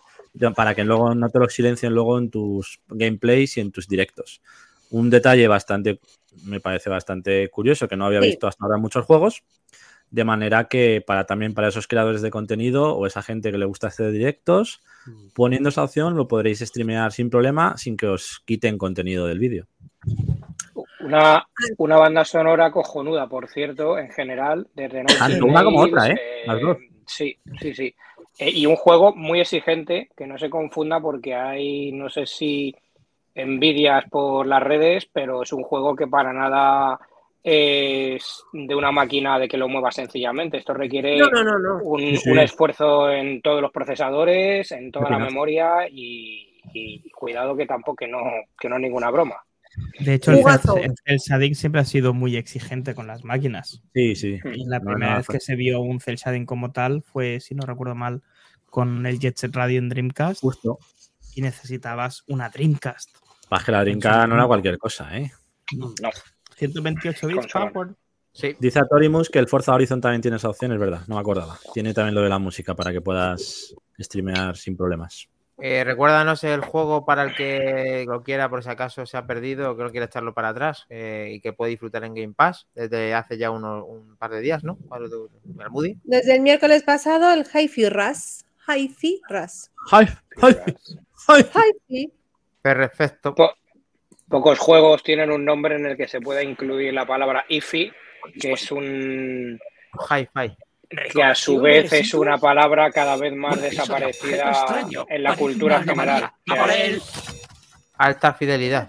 para 0.54 0.76
que 0.76 0.84
luego 0.84 1.16
no 1.16 1.28
te 1.30 1.40
los 1.40 1.52
silencien 1.52 1.92
luego 1.92 2.16
en 2.16 2.30
tus 2.30 2.80
gameplays 2.86 3.56
y 3.56 3.60
en 3.60 3.72
tus 3.72 3.88
directos. 3.88 4.40
Un 4.90 5.10
detalle 5.10 5.48
bastante, 5.48 5.98
me 6.44 6.60
parece 6.60 6.90
bastante 6.90 7.48
curioso, 7.50 7.88
que 7.88 7.96
no 7.96 8.06
había 8.06 8.20
visto 8.20 8.46
hasta 8.46 8.64
ahora 8.64 8.76
en 8.76 8.82
muchos 8.82 9.04
juegos, 9.04 9.42
de 10.12 10.22
manera 10.22 10.68
que 10.68 11.02
para 11.04 11.26
también 11.26 11.54
para 11.54 11.66
esos 11.66 11.88
creadores 11.88 12.22
de 12.22 12.30
contenido 12.30 12.96
o 12.96 13.04
esa 13.04 13.22
gente 13.22 13.50
que 13.50 13.58
le 13.58 13.66
gusta 13.66 13.88
hacer 13.88 14.12
directos, 14.12 14.82
poniendo 15.34 15.70
esa 15.70 15.82
opción 15.82 16.14
lo 16.14 16.28
podréis 16.28 16.60
streamear 16.60 17.10
sin 17.10 17.30
problema, 17.30 17.76
sin 17.76 17.96
que 17.96 18.06
os 18.06 18.40
quiten 18.44 18.78
contenido 18.78 19.26
del 19.26 19.40
vídeo. 19.40 19.66
Una, 21.02 21.46
una 21.78 21.96
banda 21.96 22.24
sonora 22.24 22.70
cojonuda, 22.70 23.26
por 23.26 23.48
cierto, 23.48 23.98
en 23.98 24.10
general, 24.10 24.66
desde 24.74 25.04
Tanto 25.04 25.46
una 25.46 25.64
como 25.64 25.80
otra, 25.80 26.08
¿eh? 26.08 26.20
Las 26.46 26.60
dos. 26.60 26.78
Sí, 27.06 27.36
sí, 27.60 27.74
sí. 27.74 27.94
Eh, 28.38 28.50
y 28.50 28.66
un 28.66 28.76
juego 28.76 29.14
muy 29.14 29.40
exigente, 29.40 30.08
que 30.16 30.26
no 30.26 30.38
se 30.38 30.48
confunda 30.50 31.00
porque 31.00 31.34
hay, 31.34 31.92
no 31.92 32.08
sé 32.08 32.26
si 32.26 32.74
envidias 33.34 34.04
por 34.10 34.46
las 34.46 34.62
redes, 34.62 35.08
pero 35.12 35.42
es 35.42 35.52
un 35.52 35.62
juego 35.62 35.96
que 35.96 36.06
para 36.06 36.32
nada 36.32 36.98
es 37.42 38.44
de 38.52 38.74
una 38.74 38.92
máquina 38.92 39.38
de 39.38 39.48
que 39.48 39.56
lo 39.56 39.68
mueva 39.68 39.90
sencillamente. 39.90 40.58
Esto 40.58 40.74
requiere 40.74 41.18
No, 41.18 41.28
no, 41.30 41.42
no, 41.42 41.58
no. 41.58 41.82
un, 41.82 42.00
Sí, 42.00 42.16
sí. 42.16 42.30
un 42.30 42.38
esfuerzo 42.38 43.10
en 43.10 43.40
todos 43.40 43.62
los 43.62 43.72
procesadores, 43.72 44.70
en 44.72 44.92
toda 44.92 45.10
la 45.10 45.18
memoria 45.18 45.88
y, 45.90 46.60
y 46.72 47.10
cuidado 47.10 47.56
que 47.56 47.66
tampoco 47.66 47.96
que 47.96 48.08
no, 48.08 48.20
que 48.58 48.68
no 48.68 48.76
es 48.76 48.82
ninguna 48.82 49.10
broma. 49.10 49.42
De 50.00 50.14
hecho, 50.14 50.32
el, 50.32 50.38
el, 50.38 50.94
el 51.04 51.18
Shading 51.18 51.54
siempre 51.54 51.80
ha 51.80 51.84
sido 51.84 52.12
muy 52.12 52.36
exigente 52.36 52.94
con 52.94 53.06
las 53.06 53.24
máquinas. 53.24 53.82
Sí, 53.94 54.16
sí. 54.16 54.38
Y 54.54 54.64
la 54.66 54.78
No, 54.80 54.90
primera 54.90 55.12
no, 55.12 55.16
vez 55.18 55.26
que 55.28 55.40
se 55.40 55.54
vio 55.54 55.80
un 55.80 56.00
cel 56.00 56.16
shading 56.16 56.44
como 56.46 56.72
tal 56.72 57.02
fue, 57.02 57.38
si 57.40 57.54
no 57.54 57.64
recuerdo 57.66 57.94
mal, 57.94 58.22
con 58.66 59.06
el 59.06 59.18
Jet 59.20 59.36
Set 59.36 59.54
Radio 59.54 59.78
en 59.78 59.88
Dreamcast 59.88 60.40
Justo. 60.40 60.78
y 61.34 61.42
necesitabas 61.42 62.24
una 62.28 62.48
Dreamcast. 62.48 63.10
Para 63.48 63.64
que 63.64 63.72
la 63.72 63.80
drinka 63.82 64.26
no 64.26 64.34
era 64.36 64.46
cualquier 64.46 64.78
cosa, 64.78 65.16
¿eh? 65.16 65.30
No. 65.76 65.92
128 66.56 67.26
bits 67.26 67.46
power. 67.52 67.88
Sí. 68.32 68.54
Dice 68.60 68.78
Atorimus 68.78 69.28
que 69.28 69.40
el 69.40 69.48
Forza 69.48 69.74
Horizon 69.74 70.00
también 70.00 70.22
tiene 70.22 70.36
esa 70.36 70.48
opción, 70.50 70.72
es 70.72 70.78
verdad, 70.78 71.02
no 71.08 71.16
me 71.16 71.20
acordaba. 71.20 71.58
Tiene 71.74 71.92
también 71.94 72.14
lo 72.14 72.22
de 72.22 72.28
la 72.28 72.38
música 72.38 72.74
para 72.76 72.92
que 72.92 73.00
puedas 73.00 73.74
streamear 73.98 74.56
sin 74.56 74.76
problemas. 74.76 75.28
Eh, 75.62 75.84
recuérdanos 75.84 76.42
el 76.44 76.60
juego 76.60 77.04
para 77.04 77.22
el 77.24 77.34
que 77.34 78.04
lo 78.08 78.22
quiera, 78.22 78.48
por 78.48 78.62
si 78.62 78.70
acaso 78.70 79.04
se 79.06 79.16
ha 79.16 79.26
perdido 79.26 79.70
o 79.70 79.76
que 79.76 79.82
no 79.82 79.90
quiera 79.90 80.06
echarlo 80.06 80.32
para 80.34 80.48
atrás 80.50 80.86
eh, 80.88 81.30
y 81.34 81.40
que 81.40 81.52
puede 81.52 81.70
disfrutar 81.70 82.04
en 82.04 82.14
Game 82.14 82.32
Pass 82.34 82.66
desde 82.74 83.14
hace 83.14 83.36
ya 83.38 83.50
uno- 83.50 83.84
un 83.84 84.16
par 84.16 84.30
de 84.30 84.40
días, 84.40 84.64
¿no? 84.64 84.78
El 84.96 85.70
Moody. 85.70 85.96
Desde 86.04 86.34
el 86.36 86.40
miércoles 86.40 86.82
pasado, 86.82 87.32
el 87.32 87.44
Hi-Fi 87.46 87.88
Rush. 87.88 88.42
Hi-Fi. 88.68 89.20
¡Ay! 89.90 90.06
Hi-Fi. 91.28 92.12
Perfecto. 92.62 93.34
Po- 93.34 93.54
Pocos 94.28 94.58
juegos 94.60 95.02
tienen 95.02 95.30
un 95.32 95.44
nombre 95.44 95.74
en 95.74 95.86
el 95.86 95.96
que 95.96 96.06
se 96.06 96.20
pueda 96.20 96.42
incluir 96.42 96.94
la 96.94 97.04
palabra 97.04 97.44
IFI, 97.48 97.90
que 98.40 98.52
es 98.52 98.70
un 98.70 99.58
Hi-Fi. 100.08 100.56
Que 101.12 101.22
a 101.22 101.34
su 101.34 101.60
vez 101.60 101.92
es 101.92 102.14
una 102.14 102.36
palabra 102.38 102.90
cada 102.90 103.16
vez 103.16 103.32
más 103.34 103.60
desaparecida 103.60 104.52
en 105.08 105.22
la 105.22 105.36
cultura 105.36 105.82
general. 105.82 106.32
Alta 107.94 108.34
fidelidad. 108.34 108.88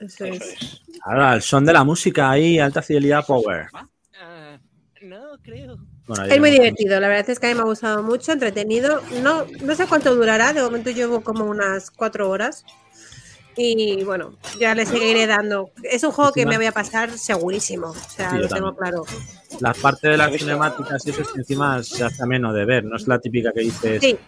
Eso 0.00 0.24
es. 0.24 0.80
Ahora, 1.04 1.34
el 1.34 1.42
son 1.42 1.64
de 1.64 1.72
la 1.72 1.84
música 1.84 2.30
ahí, 2.30 2.58
alta 2.58 2.82
fidelidad 2.82 3.24
power. 3.26 3.66
Ah, 4.14 4.58
no 5.02 5.38
creo. 5.42 5.76
Bueno, 6.06 6.24
Es 6.24 6.40
muy 6.40 6.50
divertido, 6.50 6.98
la 6.98 7.08
verdad 7.08 7.30
es 7.30 7.38
que 7.38 7.46
a 7.46 7.50
mí 7.50 7.54
me 7.54 7.60
ha 7.60 7.64
gustado 7.64 8.02
mucho, 8.02 8.32
entretenido. 8.32 9.02
No, 9.22 9.44
no 9.60 9.74
sé 9.74 9.86
cuánto 9.86 10.14
durará, 10.14 10.52
de 10.52 10.62
momento 10.62 10.90
llevo 10.90 11.20
como 11.22 11.44
unas 11.44 11.90
cuatro 11.90 12.28
horas. 12.28 12.64
Y 13.56 14.02
bueno, 14.04 14.36
ya 14.58 14.74
le 14.74 14.86
seguiré 14.86 15.26
dando. 15.26 15.70
Es 15.82 16.02
un 16.04 16.10
juego 16.12 16.32
que 16.32 16.46
me 16.46 16.56
voy 16.56 16.66
a 16.66 16.72
pasar 16.72 17.10
segurísimo. 17.18 17.88
O 17.88 17.94
sea, 17.94 18.30
Sí, 18.30 18.38
lo 18.38 18.48
tengo 18.48 18.72
también. 18.72 19.02
claro. 19.04 19.04
La 19.62 19.74
parte 19.74 20.08
de 20.08 20.16
las 20.16 20.32
cinemáticas 20.32 21.06
y 21.06 21.10
eso 21.10 21.22
es 21.22 21.28
que 21.28 21.38
encima 21.40 21.82
se 21.82 22.04
hace 22.04 22.22
ameno 22.22 22.52
de 22.52 22.64
ver, 22.64 22.84
no 22.84 22.96
es 22.96 23.06
la 23.06 23.18
típica 23.18 23.52
que 23.52 23.60
dices, 23.60 24.00
Sí, 24.00 24.18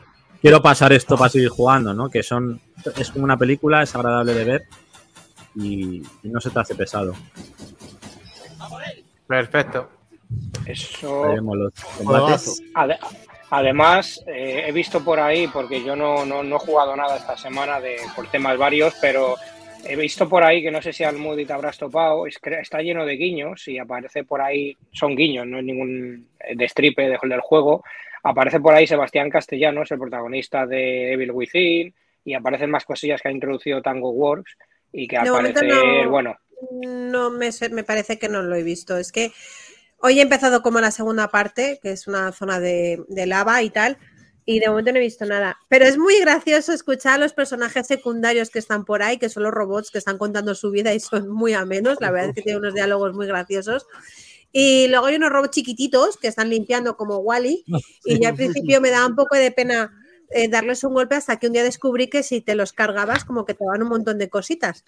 quiero 0.40 0.62
pasar 0.62 0.92
esto 0.92 1.16
para 1.16 1.28
seguir 1.30 1.48
jugando, 1.48 1.92
¿no? 1.92 2.08
Que 2.08 2.22
son, 2.22 2.60
es 2.96 3.10
como 3.10 3.24
una 3.24 3.36
película, 3.36 3.82
es 3.82 3.94
agradable 3.94 4.32
de 4.34 4.44
ver 4.44 4.62
y, 5.56 6.02
y 6.22 6.28
no 6.28 6.40
se 6.40 6.50
te 6.50 6.60
hace 6.60 6.74
pesado. 6.74 7.14
Perfecto. 9.26 9.88
Eso. 10.66 11.24
Ade- 12.74 12.98
Además, 13.50 14.20
eh, 14.26 14.64
he 14.66 14.72
visto 14.72 15.04
por 15.04 15.20
ahí, 15.20 15.46
porque 15.46 15.84
yo 15.84 15.94
no, 15.94 16.24
no, 16.26 16.42
no 16.42 16.56
he 16.56 16.58
jugado 16.58 16.96
nada 16.96 17.16
esta 17.16 17.36
semana 17.36 17.80
de, 17.80 17.98
por 18.16 18.26
temas 18.28 18.58
varios, 18.58 18.94
pero 19.00 19.36
he 19.86 19.96
visto 19.96 20.28
por 20.28 20.42
ahí 20.42 20.62
que 20.62 20.70
no 20.70 20.80
sé 20.82 20.92
si 20.92 21.04
al 21.04 21.16
Moody 21.16 21.44
te 21.44 21.52
habrás 21.52 21.78
topado, 21.78 22.26
es 22.26 22.38
que 22.38 22.54
está 22.60 22.80
lleno 22.82 23.04
de 23.04 23.14
guiños 23.16 23.66
y 23.68 23.78
aparece 23.78 24.24
por 24.24 24.40
ahí, 24.40 24.76
son 24.92 25.14
guiños, 25.16 25.46
no 25.46 25.58
es 25.58 25.64
ningún 25.64 26.28
destripe 26.54 27.02
de- 27.08 27.18
del 27.22 27.40
juego. 27.40 27.82
Aparece 28.22 28.60
por 28.60 28.74
ahí 28.74 28.86
Sebastián 28.86 29.28
Castellanos, 29.30 29.90
el 29.90 29.98
protagonista 29.98 30.66
de 30.66 31.12
Evil 31.12 31.30
Within, 31.32 31.94
y 32.24 32.34
aparecen 32.34 32.70
más 32.70 32.84
cosillas 32.86 33.20
que 33.20 33.28
ha 33.28 33.32
introducido 33.32 33.82
Tango 33.82 34.10
Works 34.10 34.56
y 34.92 35.06
que 35.06 35.16
al 35.18 35.26
parecer, 35.30 36.04
no. 36.04 36.10
bueno, 36.10 36.36
no 36.72 37.30
me, 37.30 37.50
me 37.70 37.84
parece 37.84 38.18
que 38.18 38.28
no 38.28 38.42
lo 38.42 38.54
he 38.56 38.62
visto. 38.62 38.96
Es 38.96 39.12
que 39.12 39.30
hoy 39.98 40.18
he 40.20 40.22
empezado 40.22 40.62
como 40.62 40.80
la 40.80 40.90
segunda 40.90 41.28
parte, 41.28 41.78
que 41.82 41.90
es 41.90 42.06
una 42.06 42.32
zona 42.32 42.60
de, 42.60 43.02
de 43.08 43.26
lava 43.26 43.62
y 43.62 43.68
tal, 43.70 43.98
y 44.46 44.60
de 44.60 44.68
momento 44.68 44.92
no 44.92 44.98
he 44.98 45.02
visto 45.02 45.24
nada. 45.24 45.58
Pero 45.68 45.86
es 45.86 45.96
muy 45.96 46.18
gracioso 46.20 46.72
escuchar 46.72 47.14
a 47.14 47.18
los 47.18 47.32
personajes 47.32 47.86
secundarios 47.86 48.50
que 48.50 48.58
están 48.58 48.84
por 48.84 49.02
ahí, 49.02 49.18
que 49.18 49.28
son 49.28 49.42
los 49.42 49.52
robots 49.52 49.90
que 49.90 49.98
están 49.98 50.18
contando 50.18 50.54
su 50.54 50.70
vida 50.70 50.92
y 50.92 51.00
son 51.00 51.28
muy 51.28 51.54
amenos. 51.54 51.98
La 52.00 52.10
verdad 52.10 52.30
es 52.30 52.34
que 52.34 52.42
tienen 52.42 52.60
unos 52.60 52.74
diálogos 52.74 53.14
muy 53.14 53.26
graciosos. 53.26 53.86
Y 54.52 54.86
luego 54.88 55.06
hay 55.06 55.16
unos 55.16 55.30
robots 55.30 55.50
chiquititos 55.50 56.16
que 56.16 56.28
están 56.28 56.50
limpiando 56.50 56.96
como 56.96 57.18
Wally. 57.18 57.64
Y 58.04 58.20
ya 58.20 58.30
al 58.30 58.36
principio 58.36 58.80
me 58.80 58.90
daba 58.90 59.06
un 59.06 59.16
poco 59.16 59.36
de 59.36 59.50
pena 59.50 59.92
eh, 60.30 60.48
darles 60.48 60.84
un 60.84 60.94
golpe 60.94 61.14
hasta 61.14 61.38
que 61.38 61.46
un 61.46 61.52
día 61.52 61.62
descubrí 61.62 62.08
que 62.08 62.22
si 62.22 62.40
te 62.40 62.54
los 62.54 62.72
cargabas, 62.72 63.24
como 63.24 63.44
que 63.44 63.54
te 63.54 63.64
van 63.64 63.82
un 63.82 63.88
montón 63.88 64.18
de 64.18 64.28
cositas. 64.28 64.84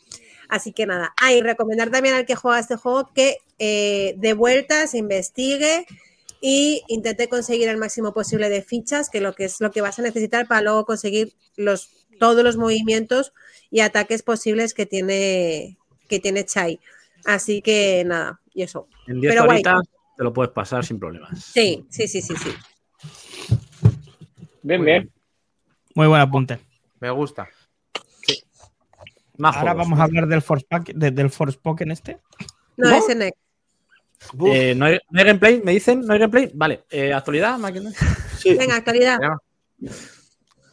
Así 0.48 0.72
que 0.72 0.86
nada. 0.86 1.14
Ah, 1.20 1.32
y 1.32 1.40
recomendar 1.40 1.90
también 1.90 2.14
al 2.14 2.26
que 2.26 2.36
juega 2.36 2.58
este 2.58 2.76
juego 2.76 3.10
que 3.14 3.38
eh, 3.58 4.14
de 4.18 4.34
vueltas 4.34 4.94
investigue 4.94 5.86
y 6.40 6.82
intente 6.88 7.28
conseguir 7.28 7.68
el 7.68 7.76
máximo 7.78 8.12
posible 8.12 8.48
de 8.48 8.62
fichas, 8.62 9.08
que 9.10 9.20
lo 9.20 9.34
que 9.34 9.44
es 9.46 9.60
lo 9.60 9.70
que 9.70 9.80
vas 9.80 9.98
a 9.98 10.02
necesitar 10.02 10.46
para 10.46 10.60
luego 10.62 10.84
conseguir 10.84 11.34
los, 11.56 11.90
todos 12.18 12.42
los 12.44 12.56
movimientos 12.56 13.32
y 13.70 13.80
ataques 13.80 14.22
posibles 14.22 14.74
que 14.74 14.86
tiene, 14.86 15.78
que 16.08 16.20
tiene 16.20 16.44
Chai. 16.44 16.78
Así 17.24 17.62
que 17.62 18.04
nada, 18.06 18.40
y 18.54 18.62
eso. 18.62 18.88
En 19.06 19.20
10 19.20 19.32
Pero 19.32 19.44
guay. 19.44 19.54
horitas 19.56 19.82
te 20.16 20.24
lo 20.24 20.32
puedes 20.32 20.52
pasar 20.52 20.84
sin 20.84 20.98
problemas. 20.98 21.44
Sí, 21.44 21.84
sí, 21.90 22.06
sí, 22.08 22.22
sí, 22.22 22.34
sí. 22.36 22.50
bien, 24.62 24.84
bien. 24.84 25.10
Muy 25.94 26.06
buen 26.06 26.20
apunte. 26.20 26.58
Me 27.00 27.10
gusta. 27.10 27.48
Más 29.38 29.54
Ahora 29.56 29.72
juegos. 29.72 29.86
vamos 29.86 30.00
a 30.00 30.04
hablar 30.04 30.26
del 30.28 30.40
Force 30.40 30.66
Pack, 30.68 30.92
de- 30.94 31.10
del 31.10 31.28
Forspoken 31.30 31.90
este. 31.90 32.18
No, 32.78 32.88
¿No? 32.90 32.96
ese 32.96 33.14
next. 33.14 33.38
Eh, 34.46 34.74
¿no, 34.74 34.86
hay, 34.86 34.98
no 35.10 35.20
hay 35.20 35.26
gameplay? 35.26 35.60
¿Me 35.62 35.72
dicen? 35.72 36.00
¿No 36.00 36.12
hay 36.12 36.18
gameplay? 36.18 36.50
Vale. 36.54 36.84
Eh, 36.90 37.12
¿Actualidad? 37.12 37.58
máquina? 37.58 37.90
sí. 38.38 38.54
Venga, 38.54 38.76
actualidad. 38.76 39.18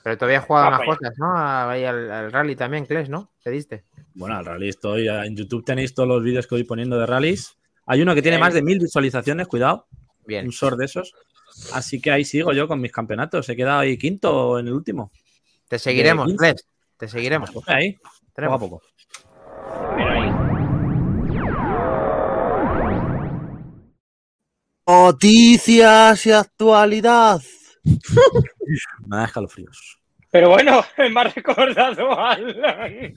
Pero 0.03 0.17
todavía 0.17 0.39
has 0.39 0.45
jugado 0.45 0.67
Ah, 0.67 0.69
más 0.71 0.79
vaya. 0.79 0.97
cosas, 0.97 1.13
¿no? 1.17 1.31
Ahí 1.37 1.83
al, 1.85 2.11
al 2.11 2.31
rally 2.31 2.55
también, 2.55 2.85
Kles, 2.85 3.09
¿no? 3.09 3.31
¿Te 3.43 3.51
diste? 3.51 3.85
Bueno, 4.15 4.35
al 4.35 4.45
rally 4.45 4.69
estoy. 4.69 5.07
En 5.07 5.35
YouTube 5.35 5.63
tenéis 5.63 5.93
todos 5.93 6.09
los 6.09 6.23
vídeos 6.23 6.45
que 6.47 6.55
voy 6.55 6.63
poniendo 6.63 6.97
de 6.99 7.05
rallies. 7.05 7.57
Hay 7.85 8.01
uno 8.01 8.13
que 8.15 8.21
tiene 8.21 8.37
Bien. 8.37 8.45
más 8.45 8.53
de 8.53 8.61
mil 8.63 8.79
visualizaciones, 8.79 9.47
cuidado. 9.47 9.87
Bien. 10.25 10.45
Un 10.45 10.51
short 10.51 10.77
de 10.77 10.85
esos. 10.85 11.13
Así 11.73 12.01
que 12.01 12.11
ahí 12.11 12.25
sigo 12.25 12.51
yo 12.53 12.67
con 12.67 12.81
mis 12.81 12.91
campeonatos. 12.91 13.47
He 13.49 13.55
quedado 13.55 13.79
ahí 13.79 13.97
quinto 13.97 14.59
en 14.59 14.67
el 14.67 14.73
último. 14.73 15.11
Te 15.67 15.79
seguiremos. 15.79 16.33
Kles. 16.33 16.67
Te 16.97 17.07
seguiremos. 17.07 17.51
Pues 17.51 17.67
ahí, 17.69 17.93
poco 17.93 18.09
a 18.09 18.33
Tenemos. 18.35 18.59
poco. 18.59 18.81
Noticias 24.85 26.25
y 26.25 26.31
actualidad. 26.31 27.41
Me 29.07 29.17
da 29.17 29.25
escalofríos. 29.25 29.99
Pero 30.31 30.49
bueno, 30.49 30.83
me 30.97 31.21
ha 31.21 31.23
recordado 31.25 32.19
al, 32.19 32.59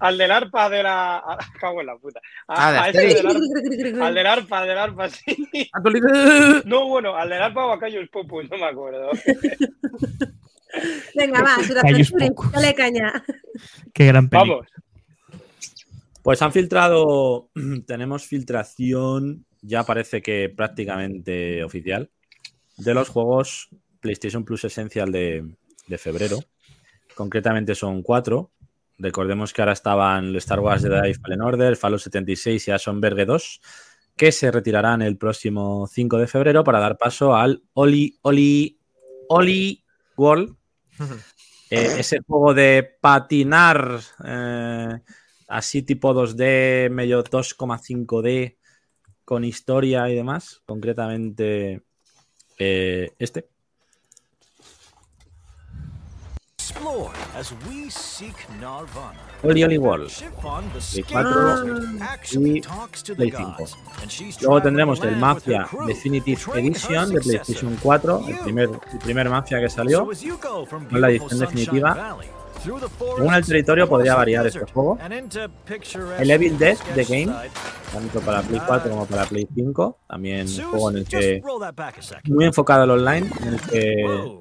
al 0.00 0.18
del 0.18 0.30
arpa 0.30 0.68
de 0.68 0.82
la. 0.82 1.16
a- 1.16 1.38
Cago 1.58 1.80
en 1.80 1.86
la 1.86 1.96
puta. 1.96 2.20
A- 2.48 2.68
Ah, 2.78 2.82
a 2.84 2.88
ese 2.90 3.00
del 3.00 3.26
arpa- 3.26 4.06
al 4.06 4.14
del 4.14 4.26
arpa, 4.26 4.58
al 4.58 4.68
del 4.68 4.78
arpa, 4.78 5.08
sí. 5.08 5.48
No, 6.66 6.86
bueno, 6.86 7.16
al 7.16 7.30
del 7.30 7.40
arpa 7.42 7.64
o 7.64 7.72
a 7.72 7.78
Cayo 7.78 7.98
el 7.98 8.10
Popu, 8.10 8.42
no 8.42 8.58
me 8.58 8.64
acuerdo. 8.66 9.10
Venga, 11.14 11.42
va, 11.42 11.56
pocos. 11.56 12.52
dale 12.52 12.74
caña. 12.74 13.24
Qué 13.94 14.06
gran 14.06 14.28
película. 14.28 14.56
Vamos. 14.56 14.68
Pues 16.22 16.42
han 16.42 16.52
filtrado, 16.52 17.48
tenemos 17.86 18.26
filtración, 18.26 19.46
ya 19.62 19.84
parece 19.84 20.22
que 20.22 20.48
prácticamente 20.48 21.62
oficial, 21.64 22.10
de 22.76 22.94
los 22.94 23.08
juegos 23.08 23.68
PlayStation 24.00 24.44
Plus 24.44 24.64
Essential 24.64 25.12
de, 25.12 25.56
de 25.86 25.98
febrero. 25.98 26.38
Concretamente 27.14 27.74
son 27.74 28.02
cuatro. 28.02 28.50
Recordemos 28.98 29.52
que 29.52 29.62
ahora 29.62 29.72
estaban 29.72 30.26
el 30.26 30.36
Star 30.36 30.60
Wars 30.60 30.82
Jedi 30.82 31.14
Fallen 31.14 31.42
Order, 31.42 31.76
Fallout 31.76 32.00
76 32.00 32.68
y 32.68 32.70
Asomberge 32.70 33.24
2, 33.24 33.60
que 34.16 34.32
se 34.32 34.50
retirarán 34.50 35.02
el 35.02 35.16
próximo 35.16 35.86
5 35.86 36.18
de 36.18 36.26
febrero 36.26 36.64
para 36.64 36.80
dar 36.80 36.98
paso 36.98 37.34
al 37.34 37.62
Oli 37.72 38.18
Oli 38.22 38.78
Oli 39.28 39.84
World, 40.16 40.54
eh, 41.70 41.96
ese 41.98 42.18
juego 42.26 42.52
de 42.52 42.96
patinar 43.00 44.00
eh, 44.24 45.00
así 45.48 45.82
tipo 45.82 46.12
2D, 46.12 46.90
medio 46.90 47.24
2,5D, 47.24 48.56
con 49.30 49.44
historia 49.44 50.08
y 50.08 50.16
demás. 50.16 50.60
Concretamente 50.66 51.82
eh, 52.58 53.12
este. 53.16 53.48
Oli 59.44 59.62
Oli 59.62 59.78
World. 59.78 60.10
Play 60.10 61.04
scarecrow, 61.04 61.64
4 61.64 61.98
actually 62.00 62.58
y 62.58 63.14
Play 63.14 63.30
5. 63.30 63.56
gods, 63.56 63.76
and 64.02 64.10
she's 64.10 64.42
Luego 64.42 64.62
tendremos 64.62 65.00
el 65.04 65.16
Mafia 65.16 65.68
Definitive 65.86 66.40
Edition 66.56 67.10
de. 67.10 67.20
PlayStation 67.20 67.76
4, 67.80 68.24
el 68.26 68.38
primer, 68.40 68.68
el 68.92 68.98
primer 68.98 69.30
Mafia 69.30 69.60
que 69.60 69.70
salió. 69.70 70.10
Es 70.10 70.24
la 70.90 71.08
edición 71.08 71.38
definitiva. 71.38 72.18
Según 72.62 73.34
el 73.34 73.46
territorio 73.46 73.88
podría 73.88 74.14
variar 74.14 74.46
este 74.46 74.60
juego. 74.60 74.98
El 76.18 76.30
Evil 76.30 76.58
Dead 76.58 76.76
The 76.94 77.04
Game, 77.04 77.34
tanto 77.92 78.20
para 78.20 78.42
Play 78.42 78.60
4 78.66 78.90
como 78.90 79.06
para 79.06 79.24
Play 79.24 79.48
5. 79.54 79.98
También 80.08 80.46
un 80.46 80.64
juego 80.64 80.90
en 80.90 80.96
el 80.98 81.04
que 81.06 81.42
muy 82.24 82.44
enfocado 82.44 82.82
al 82.82 82.90
online, 82.90 83.30
en 83.42 83.48
el 83.54 83.60
que 83.60 84.38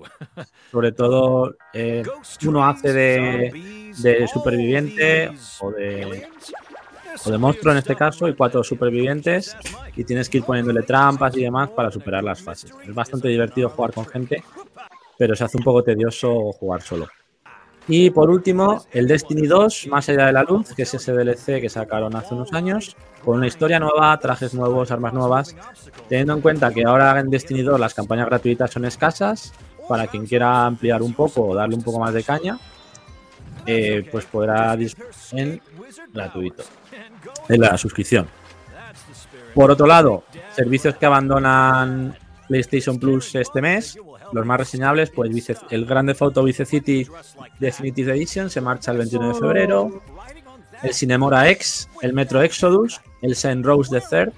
sobre 0.71 0.91
todo 0.91 1.55
eh, 1.73 2.03
uno 2.45 2.67
hace 2.67 2.93
de, 2.93 3.93
de 3.97 4.27
superviviente 4.27 5.31
o 5.61 5.71
de, 5.71 6.27
o 7.25 7.31
de 7.31 7.37
monstruo 7.37 7.71
en 7.71 7.79
este 7.79 7.95
caso 7.95 8.27
y 8.27 8.35
cuatro 8.35 8.63
supervivientes 8.63 9.55
y 9.95 10.03
tienes 10.03 10.29
que 10.29 10.39
ir 10.39 10.43
poniéndole 10.43 10.83
trampas 10.83 11.35
y 11.37 11.43
demás 11.43 11.69
para 11.69 11.91
superar 11.91 12.23
las 12.23 12.41
fases. 12.41 12.73
Es 12.85 12.93
bastante 12.93 13.29
divertido 13.29 13.69
jugar 13.69 13.93
con 13.93 14.05
gente, 14.05 14.43
pero 15.17 15.35
se 15.35 15.43
hace 15.43 15.57
un 15.57 15.63
poco 15.63 15.83
tedioso 15.83 16.51
jugar 16.53 16.81
solo. 16.81 17.07
Y 17.91 18.11
por 18.11 18.29
último, 18.29 18.85
el 18.91 19.07
Destiny 19.07 19.47
2, 19.47 19.87
Más 19.87 20.07
allá 20.09 20.27
de 20.27 20.33
la 20.33 20.43
luz, 20.43 20.73
que 20.75 20.83
es 20.83 20.93
ese 20.93 21.11
DLC 21.11 21.59
que 21.59 21.69
sacaron 21.69 22.15
hace 22.15 22.35
unos 22.35 22.53
años, 22.53 22.95
con 23.25 23.37
una 23.37 23.47
historia 23.47 23.79
nueva, 23.79 24.15
trajes 24.19 24.53
nuevos, 24.53 24.91
armas 24.91 25.11
nuevas, 25.11 25.55
teniendo 26.07 26.33
en 26.33 26.41
cuenta 26.41 26.71
que 26.71 26.83
ahora 26.85 27.19
en 27.19 27.31
Destiny 27.31 27.63
2 27.63 27.79
las 27.79 27.95
campañas 27.95 28.27
gratuitas 28.27 28.69
son 28.69 28.85
escasas, 28.85 29.53
para 29.87 30.05
quien 30.05 30.27
quiera 30.27 30.67
ampliar 30.67 31.01
un 31.01 31.15
poco 31.15 31.47
o 31.47 31.55
darle 31.55 31.75
un 31.75 31.81
poco 31.81 31.99
más 31.99 32.13
de 32.13 32.23
caña, 32.23 32.59
eh, 33.65 34.07
pues 34.11 34.25
podrá 34.25 34.75
disfrutar 34.75 35.11
en 35.31 35.61
gratuito, 36.13 36.63
en 37.47 37.59
la 37.59 37.75
suscripción. 37.75 38.27
Por 39.55 39.71
otro 39.71 39.87
lado, 39.87 40.25
servicios 40.55 40.95
que 40.95 41.07
abandonan 41.07 42.15
PlayStation 42.47 42.99
Plus 42.99 43.33
este 43.33 43.61
mes, 43.63 43.97
los 44.31 44.45
más 44.45 44.59
reseñables, 44.59 45.09
pues 45.09 45.31
el 45.69 45.85
Grande 45.85 46.15
Auto 46.19 46.43
Vice 46.43 46.65
City 46.65 47.07
Definitive 47.59 48.15
Edition 48.15 48.49
se 48.49 48.61
marcha 48.61 48.91
el 48.91 48.97
21 48.99 49.29
de 49.29 49.33
febrero, 49.35 50.01
el 50.83 50.93
Cinemora 50.93 51.49
X, 51.49 51.89
el 52.01 52.13
Metro 52.13 52.41
Exodus, 52.41 53.01
el 53.21 53.35
Saint 53.35 53.65
Rose 53.65 53.89
the 53.89 54.05
Third 54.07 54.33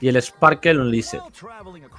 y 0.00 0.08
el 0.08 0.20
Sparkle 0.20 0.78
Unleashed, 0.78 1.20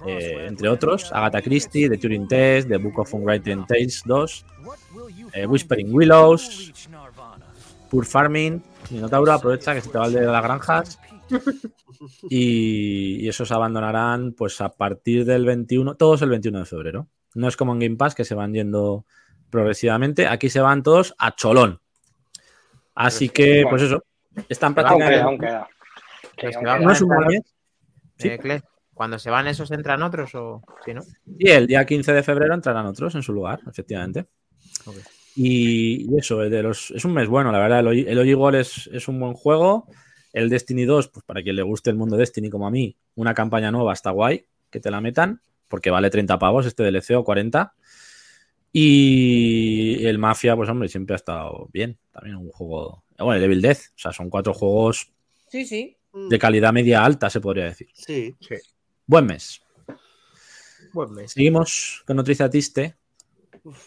eh, 0.05 0.45
entre 0.47 0.69
otros, 0.69 1.11
Agatha 1.11 1.41
Christie, 1.41 1.89
The 1.89 1.97
Turing 1.97 2.27
Test, 2.27 2.67
The 2.67 2.77
Book 2.77 2.99
of 2.99 3.13
Unwritten 3.13 3.65
Tales 3.65 4.03
2, 4.05 4.45
eh, 5.33 5.45
Whispering 5.47 5.93
Willows, 5.93 6.71
Pure 7.89 8.05
Farming, 8.05 8.61
Minotauro, 8.89 9.31
aprovecha 9.31 9.73
que 9.73 9.81
se 9.81 9.89
te 9.89 9.97
va 9.97 10.09
de 10.09 10.21
las 10.21 10.43
granjas. 10.43 10.99
Y, 12.29 13.23
y 13.25 13.27
esos 13.29 13.51
abandonarán 13.51 14.33
pues 14.33 14.59
a 14.61 14.69
partir 14.69 15.25
del 15.25 15.45
21, 15.45 15.95
todos 15.95 16.21
el 16.21 16.29
21 16.29 16.59
de 16.59 16.65
febrero. 16.65 17.07
No 17.35 17.47
es 17.47 17.57
como 17.57 17.73
en 17.73 17.79
Game 17.79 17.95
Pass 17.95 18.15
que 18.15 18.25
se 18.25 18.35
van 18.35 18.53
yendo 18.53 19.05
progresivamente, 19.49 20.27
aquí 20.27 20.49
se 20.49 20.59
van 20.59 20.83
todos 20.83 21.15
a 21.17 21.35
cholón. 21.35 21.79
Así 22.93 23.29
que, 23.29 23.63
Bueno. 23.63 23.69
pues 23.69 23.81
eso, 23.83 24.03
están 24.49 24.69
Aún 24.69 24.75
queda, 24.75 24.85
prácticamente... 24.87 25.21
aún 25.21 25.37
queda. 25.39 25.67
Pero 26.35 26.49
es 26.49 26.55
aún 26.55 26.63
que 26.65 26.69
va- 26.69 26.75
queda. 26.77 26.85
No 26.85 26.91
es 26.91 27.01
un 27.01 27.09
mes. 27.27 27.55
Sí. 28.17 28.27
Eh, 28.29 28.39
Cle, 28.39 28.61
Cuando 28.93 29.19
se 29.19 29.29
van 29.29 29.47
esos, 29.47 29.71
entran 29.71 30.03
otros 30.03 30.33
o 30.35 30.61
sí, 30.85 30.93
¿no? 30.93 31.01
Y 31.37 31.49
el 31.49 31.67
día 31.67 31.85
15 31.85 32.13
de 32.13 32.23
febrero 32.23 32.53
entrarán 32.53 32.85
otros 32.85 33.15
en 33.15 33.23
su 33.23 33.33
lugar, 33.33 33.59
efectivamente. 33.67 34.25
Y, 35.35 36.13
y 36.13 36.17
eso, 36.17 36.37
de 36.39 36.63
los, 36.63 36.91
es 36.91 37.03
un 37.03 37.13
mes 37.13 37.27
bueno, 37.27 37.51
la 37.51 37.59
verdad. 37.59 37.79
El, 37.79 38.55
es, 38.55 38.89
es 38.93 39.07
un 39.07 39.19
buen 39.19 39.33
juego. 39.33 39.87
El 40.35 40.49
Destiny 40.49 40.83
2, 40.83 41.07
pues 41.07 41.23
para 41.23 41.41
quien 41.41 41.55
le 41.55 41.61
guste 41.61 41.89
el 41.89 41.95
mundo 41.95 42.17
Destiny 42.17 42.49
como 42.49 42.67
a 42.67 42.69
mí, 42.71 42.97
una 43.15 43.33
campaña 43.33 43.71
nueva 43.71 43.93
está 43.93 44.11
guay, 44.11 44.45
que 44.69 44.81
te 44.81 44.91
la 44.91 44.99
metan, 44.99 45.39
porque 45.69 45.89
vale 45.89 46.09
30 46.09 46.37
pavos 46.37 46.65
este 46.65 46.83
DLC 46.83 47.11
o 47.11 47.23
40. 47.23 47.73
Y 48.73 50.05
el 50.05 50.17
Mafia, 50.19 50.57
pues 50.57 50.69
hombre, 50.69 50.89
siempre 50.89 51.13
ha 51.13 51.15
estado 51.15 51.69
bien. 51.71 51.97
También 52.11 52.35
un 52.35 52.49
juego. 52.49 53.05
Bueno, 53.17 53.35
el 53.35 53.43
Evil 53.43 53.61
Death, 53.61 53.79
o 53.95 53.97
sea, 53.97 54.11
son 54.11 54.29
cuatro 54.29 54.53
juegos 54.53 55.09
Sí, 55.47 55.65
sí. 55.65 55.95
de 56.11 56.37
calidad 56.37 56.73
media 56.73 57.05
alta, 57.05 57.29
se 57.29 57.39
podría 57.39 57.63
decir. 57.63 57.87
Sí. 57.93 58.35
Buen 59.07 59.27
mes. 59.27 59.61
Buen 60.91 61.13
mes. 61.13 61.31
Seguimos 61.31 62.03
con 62.05 62.17
noticia 62.17 62.49
triste, 62.49 62.97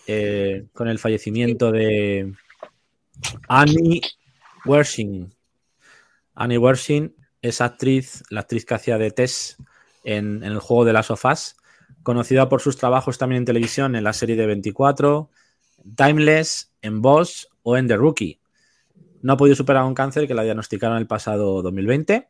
eh, 0.06 0.64
con 0.72 0.88
el 0.88 0.98
fallecimiento 0.98 1.70
de 1.70 2.32
Annie 3.48 4.00
Wershing. 4.64 5.30
Annie 6.38 6.58
Wershing 6.58 7.14
es 7.42 7.60
actriz, 7.60 8.22
la 8.30 8.40
actriz 8.40 8.64
que 8.64 8.74
hacía 8.74 8.98
de 8.98 9.10
Tess 9.10 9.56
en, 10.04 10.42
en 10.44 10.52
el 10.52 10.58
juego 10.60 10.84
de 10.84 10.92
las 10.92 11.06
sofás, 11.06 11.56
conocida 12.02 12.48
por 12.48 12.60
sus 12.60 12.76
trabajos 12.76 13.18
también 13.18 13.40
en 13.40 13.44
televisión 13.44 13.94
en 13.96 14.04
la 14.04 14.12
serie 14.12 14.36
de 14.36 14.46
24, 14.46 15.30
Timeless, 15.96 16.72
en 16.82 17.02
Boss 17.02 17.48
o 17.62 17.76
en 17.76 17.86
The 17.88 17.96
Rookie. 17.96 18.40
No 19.22 19.32
ha 19.32 19.36
podido 19.36 19.56
superar 19.56 19.84
un 19.84 19.94
cáncer 19.94 20.26
que 20.26 20.34
la 20.34 20.42
diagnosticaron 20.44 20.96
el 20.98 21.06
pasado 21.06 21.60
2020 21.62 22.28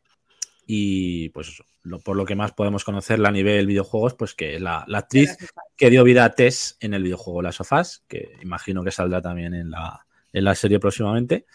y 0.66 1.29
pues 1.31 1.49
eso, 1.49 1.64
lo- 1.83 2.01
por 2.01 2.16
lo 2.16 2.25
que 2.25 2.35
más 2.35 2.53
podemos 2.53 2.85
conocerla 2.85 3.29
a 3.29 3.33
nivel 3.33 3.66
videojuegos, 3.66 4.14
pues 4.14 4.35
que 4.35 4.59
la, 4.61 4.85
la 4.87 4.99
actriz 4.99 5.37
que 5.77 5.90
dio 5.90 6.05
vida 6.05 6.25
a 6.25 6.31
Tess 6.35 6.77
en 6.81 6.94
el 6.94 7.03
videojuego 7.03 7.42
Las 7.42 7.57
Sofás, 7.57 8.05
que 8.09 8.33
imagino 8.42 8.83
que 8.85 8.90
saldrá 8.90 9.23
también 9.23 9.55
en 9.55 9.71
la, 9.71 10.07
en 10.33 10.44
la 10.44 10.55
serie 10.55 10.79
próximamente, 10.81 11.47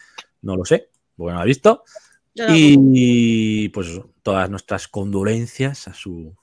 no 0.42 0.56
lo 0.56 0.64
sé, 0.64 0.88
porque 1.16 1.32
no 1.32 1.38
la 1.38 1.44
he 1.44 1.48
visto. 1.48 1.84
Y 2.34 3.68
pues 3.70 4.00
todas 4.22 4.50
nuestras 4.50 4.88
condolencias 4.88 5.86
a 5.88 5.94
su... 5.94 6.34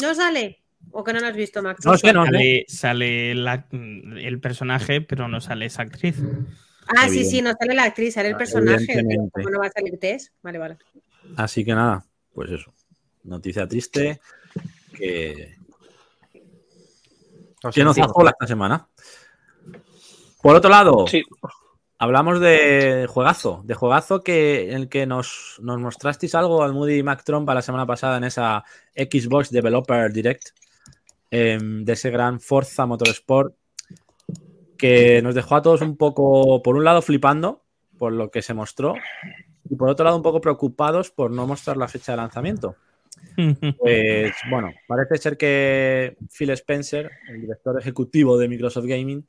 ¿No 0.00 0.14
sale? 0.14 0.60
¿O 0.92 1.02
que 1.04 1.12
no 1.12 1.20
lo 1.20 1.26
has 1.26 1.36
visto, 1.36 1.62
Max? 1.62 1.84
No 1.84 1.96
sé, 1.96 2.12
no 2.12 2.24
sé. 2.24 2.30
Sale, 2.32 2.64
sale 2.68 3.34
la- 3.34 3.66
el 3.72 4.40
personaje, 4.40 5.00
pero 5.00 5.28
no 5.28 5.40
sale 5.40 5.66
esa 5.66 5.82
actriz. 5.82 6.16
Ah, 6.96 7.08
sí, 7.08 7.24
sí, 7.24 7.40
no 7.42 7.52
sale 7.58 7.74
la 7.74 7.84
actriz, 7.84 8.14
sale 8.14 8.30
el 8.30 8.36
personaje. 8.36 8.84
Evidentemente. 8.84 9.30
¿Cómo 9.42 9.50
no 9.50 9.58
va 9.60 9.66
a 9.66 9.70
salir 9.70 9.98
Tess? 9.98 10.32
Vale, 10.42 10.58
vale. 10.58 10.76
Así 11.36 11.64
que 11.64 11.74
nada, 11.74 12.04
pues 12.34 12.50
eso. 12.50 12.72
Noticia 13.24 13.66
triste 13.68 14.20
que, 14.96 15.56
que 17.72 17.84
nos 17.84 17.96
zazola 17.96 18.30
esta 18.30 18.46
semana. 18.46 18.88
Por 20.42 20.56
otro 20.56 20.68
lado, 20.70 21.06
Sí. 21.06 21.22
Hablamos 22.02 22.40
de 22.40 23.06
juegazo, 23.08 23.62
de 23.64 23.74
juegazo 23.74 24.24
que 24.24 24.72
en 24.72 24.76
el 24.76 24.88
que 24.88 25.06
nos, 25.06 25.60
nos 25.62 25.78
mostrasteis 25.78 26.34
algo 26.34 26.64
al 26.64 26.72
Moody 26.72 27.00
Mac 27.04 27.22
Trompa 27.22 27.54
la 27.54 27.62
semana 27.62 27.86
pasada 27.86 28.16
en 28.16 28.24
esa 28.24 28.64
Xbox 28.92 29.52
Developer 29.52 30.12
Direct 30.12 30.48
em, 31.30 31.84
de 31.84 31.92
ese 31.92 32.10
gran 32.10 32.40
Forza 32.40 32.86
Motorsport 32.86 33.54
que 34.76 35.22
nos 35.22 35.36
dejó 35.36 35.54
a 35.54 35.62
todos 35.62 35.80
un 35.80 35.96
poco, 35.96 36.60
por 36.60 36.74
un 36.74 36.82
lado, 36.82 37.02
flipando 37.02 37.62
por 37.96 38.12
lo 38.12 38.32
que 38.32 38.42
se 38.42 38.52
mostró 38.52 38.94
y 39.70 39.76
por 39.76 39.88
otro 39.88 40.04
lado, 40.04 40.16
un 40.16 40.24
poco 40.24 40.40
preocupados 40.40 41.12
por 41.12 41.30
no 41.30 41.46
mostrar 41.46 41.76
la 41.76 41.86
fecha 41.86 42.12
de 42.12 42.16
lanzamiento. 42.16 42.74
Pues 43.78 44.32
bueno, 44.50 44.72
parece 44.88 45.18
ser 45.18 45.36
que 45.36 46.16
Phil 46.36 46.50
Spencer, 46.50 47.12
el 47.28 47.42
director 47.42 47.78
ejecutivo 47.78 48.36
de 48.36 48.48
Microsoft 48.48 48.86
Gaming, 48.86 49.24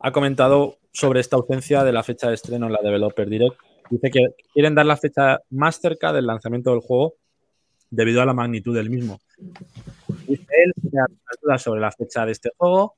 ha 0.00 0.12
comentado 0.12 0.78
sobre 0.92 1.20
esta 1.20 1.36
ausencia 1.36 1.84
de 1.84 1.92
la 1.92 2.02
fecha 2.02 2.28
de 2.28 2.34
estreno 2.34 2.66
en 2.66 2.72
la 2.72 2.80
Developer 2.82 3.28
Direct. 3.28 3.56
Dice 3.90 4.10
que 4.10 4.26
quieren 4.52 4.74
dar 4.74 4.86
la 4.86 4.96
fecha 4.96 5.40
más 5.50 5.80
cerca 5.80 6.12
del 6.12 6.26
lanzamiento 6.26 6.70
del 6.70 6.80
juego 6.80 7.14
debido 7.90 8.22
a 8.22 8.26
la 8.26 8.34
magnitud 8.34 8.74
del 8.74 8.88
mismo. 8.88 9.20
Dice 10.26 10.46
él 10.64 10.72
que 10.82 10.98
dudas 11.42 11.62
sobre 11.62 11.80
la 11.80 11.92
fecha 11.92 12.24
de 12.24 12.32
este 12.32 12.50
juego 12.56 12.94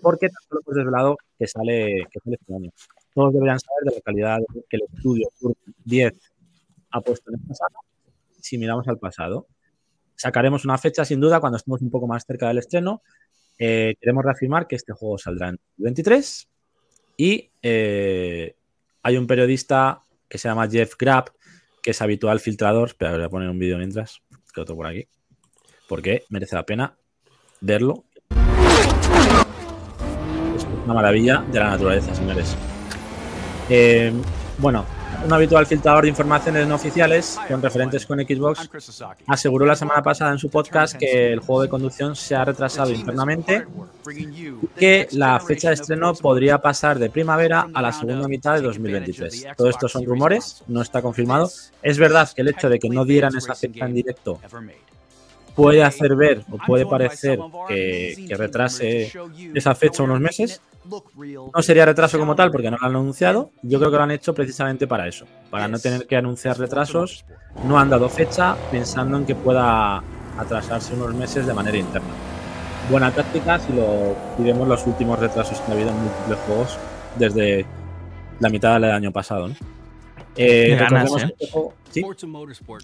porque 0.00 0.28
tanto 0.28 0.54
lo 0.54 0.60
hemos 0.60 0.76
desvelado 0.76 1.16
que 1.38 1.46
sale, 1.46 2.06
que 2.10 2.20
sale 2.20 2.36
este 2.40 2.54
año. 2.54 2.70
Todos 3.14 3.32
deberían 3.32 3.58
saber 3.58 3.84
de 3.84 3.96
la 3.96 4.00
calidad 4.00 4.38
que 4.68 4.76
el 4.76 4.82
estudio 4.94 5.28
Turbo 5.38 5.56
10 5.84 6.14
ha 6.92 7.00
puesto 7.00 7.30
en 7.30 7.40
esta 7.40 7.54
saga. 7.54 7.80
Si 8.40 8.58
miramos 8.58 8.86
al 8.88 8.98
pasado, 8.98 9.46
sacaremos 10.14 10.64
una 10.64 10.78
fecha 10.78 11.04
sin 11.04 11.20
duda 11.20 11.40
cuando 11.40 11.58
estemos 11.58 11.82
un 11.82 11.90
poco 11.90 12.06
más 12.06 12.24
cerca 12.24 12.48
del 12.48 12.58
estreno. 12.58 13.02
Eh, 13.58 13.96
queremos 14.00 14.24
reafirmar 14.24 14.68
que 14.68 14.76
este 14.76 14.92
juego 14.92 15.18
saldrá 15.18 15.48
en 15.48 15.56
2023 15.78 16.48
y 17.16 17.50
eh, 17.60 18.54
hay 19.02 19.16
un 19.16 19.26
periodista 19.26 20.02
que 20.28 20.38
se 20.38 20.48
llama 20.48 20.68
Jeff 20.68 20.94
Grapp, 20.96 21.30
que 21.82 21.90
es 21.90 22.00
habitual 22.00 22.38
filtrador. 22.38 22.88
Espera, 22.88 23.12
voy 23.12 23.24
a 23.24 23.28
poner 23.28 23.48
un 23.48 23.58
vídeo 23.58 23.78
mientras, 23.78 24.22
que 24.54 24.60
otro 24.60 24.76
por 24.76 24.86
aquí, 24.86 25.08
porque 25.88 26.24
merece 26.28 26.54
la 26.54 26.64
pena 26.64 26.96
verlo. 27.60 28.04
Es 30.56 30.64
una 30.84 30.94
maravilla 30.94 31.44
de 31.50 31.58
la 31.58 31.70
naturaleza, 31.70 32.14
señores. 32.14 32.56
Eh, 33.68 34.12
bueno, 34.58 34.86
un 35.24 35.32
habitual 35.32 35.66
filtrador 35.66 36.04
de 36.04 36.10
informaciones 36.10 36.66
no 36.66 36.74
oficiales 36.74 37.38
con 37.48 37.60
referentes 37.60 38.06
con 38.06 38.18
Xbox 38.18 38.70
aseguró 39.26 39.66
la 39.66 39.76
semana 39.76 40.02
pasada 40.02 40.32
en 40.32 40.38
su 40.38 40.48
podcast 40.48 40.96
que 40.96 41.32
el 41.32 41.40
juego 41.40 41.62
de 41.62 41.68
conducción 41.68 42.16
se 42.16 42.34
ha 42.34 42.44
retrasado 42.44 42.90
internamente 42.90 43.66
y 44.14 44.52
que 44.78 45.08
la 45.12 45.38
fecha 45.40 45.68
de 45.68 45.74
estreno 45.74 46.14
podría 46.14 46.58
pasar 46.58 46.98
de 46.98 47.10
primavera 47.10 47.68
a 47.74 47.82
la 47.82 47.92
segunda 47.92 48.28
mitad 48.28 48.54
de 48.54 48.62
2023. 48.62 49.48
Todo 49.56 49.68
esto 49.68 49.88
son 49.88 50.04
rumores, 50.04 50.62
no 50.68 50.82
está 50.82 51.02
confirmado. 51.02 51.50
Es 51.82 51.98
verdad 51.98 52.30
que 52.34 52.42
el 52.42 52.48
hecho 52.48 52.68
de 52.68 52.78
que 52.78 52.88
no 52.88 53.04
dieran 53.04 53.36
esa 53.36 53.54
fecha 53.54 53.86
en 53.86 53.94
directo 53.94 54.40
puede 55.54 55.82
hacer 55.82 56.14
ver 56.14 56.44
o 56.52 56.56
puede 56.58 56.86
parecer 56.86 57.38
que, 57.66 58.26
que 58.28 58.36
retrase 58.36 59.12
esa 59.54 59.74
fecha 59.74 60.04
unos 60.04 60.20
meses. 60.20 60.60
No 61.54 61.62
sería 61.62 61.84
retraso 61.84 62.18
como 62.18 62.34
tal 62.34 62.50
porque 62.50 62.70
no 62.70 62.76
lo 62.80 62.86
han 62.86 62.94
anunciado. 62.94 63.50
Yo 63.62 63.78
creo 63.78 63.90
que 63.90 63.96
lo 63.96 64.02
han 64.02 64.10
hecho 64.10 64.34
precisamente 64.34 64.86
para 64.86 65.06
eso, 65.06 65.26
para 65.50 65.68
no 65.68 65.78
tener 65.78 66.06
que 66.06 66.16
anunciar 66.16 66.58
retrasos. 66.58 67.24
No 67.64 67.78
han 67.78 67.90
dado 67.90 68.08
fecha 68.08 68.56
pensando 68.70 69.16
en 69.16 69.26
que 69.26 69.34
pueda 69.34 70.02
atrasarse 70.38 70.94
unos 70.94 71.14
meses 71.14 71.46
de 71.46 71.54
manera 71.54 71.76
interna. 71.76 72.08
Buena 72.90 73.10
táctica 73.10 73.58
si 73.58 73.72
lo 73.72 74.16
si 74.36 74.42
vemos 74.42 74.66
los 74.66 74.86
últimos 74.86 75.18
retrasos 75.18 75.60
que 75.60 75.72
ha 75.72 75.74
habido 75.74 75.90
en 75.90 75.96
múltiples 75.96 76.38
juegos 76.46 76.78
desde 77.16 77.66
la 78.40 78.48
mitad 78.48 78.74
del 78.74 78.84
año 78.84 79.12
pasado. 79.12 79.48
¿no? 79.48 79.54
Eh, 80.40 80.66
Qué 80.68 80.76
ganas, 80.76 81.10
¿eh? 81.22 81.34
que 81.38 81.44
este 81.44 81.50
juego- 81.52 81.74
¿sí? 81.90 82.00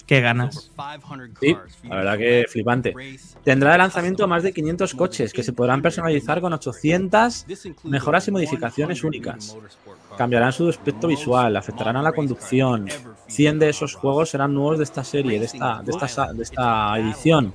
Qué 0.07 0.21
ganas. 0.21 0.71
Sí, 1.41 1.57
la 1.89 1.97
verdad 1.97 2.19
que 2.19 2.45
flipante. 2.49 2.93
Tendrá 3.45 3.73
de 3.73 3.79
lanzamiento 3.79 4.27
más 4.27 4.43
de 4.43 4.53
500 4.53 4.95
coches 4.95 5.33
que 5.33 5.43
se 5.43 5.53
podrán 5.53 5.81
personalizar 5.83 6.41
con 6.41 6.53
800 6.53 7.47
mejoras 7.85 8.27
y 8.27 8.31
modificaciones 8.33 9.05
únicas. 9.05 9.57
Cambiarán 10.19 10.53
su 10.53 10.69
aspecto 10.69 11.07
visual, 11.09 11.57
afectarán 11.57 11.97
a 11.97 12.03
la 12.03 12.13
conducción. 12.13 12.89
100 13.29 13.59
de 13.59 13.69
esos 13.71 13.95
juegos 13.95 14.31
serán 14.31 14.53
nuevos 14.55 14.79
de 14.79 14.85
esta 14.85 15.05
serie, 15.05 15.39
de 15.39 15.47
esta, 15.47 15.83
de 15.83 15.91
esta, 15.93 16.09
sa- 16.09 16.33
de 16.33 16.43
esta 16.43 16.99
edición. 16.99 17.55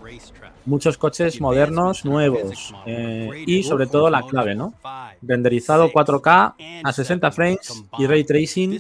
Muchos 0.66 0.98
coches 0.98 1.40
modernos, 1.42 2.06
nuevos. 2.06 2.74
eh, 2.86 3.44
y 3.48 3.64
sobre 3.64 3.88
todo 3.88 4.10
la 4.10 4.22
clave, 4.24 4.56
¿no? 4.56 4.74
Renderizado 5.22 5.90
4K 5.92 6.56
a 6.84 6.94
60 6.94 7.32
frames 7.32 7.84
y 7.98 8.06
ray 8.08 8.24
tracing 8.24 8.80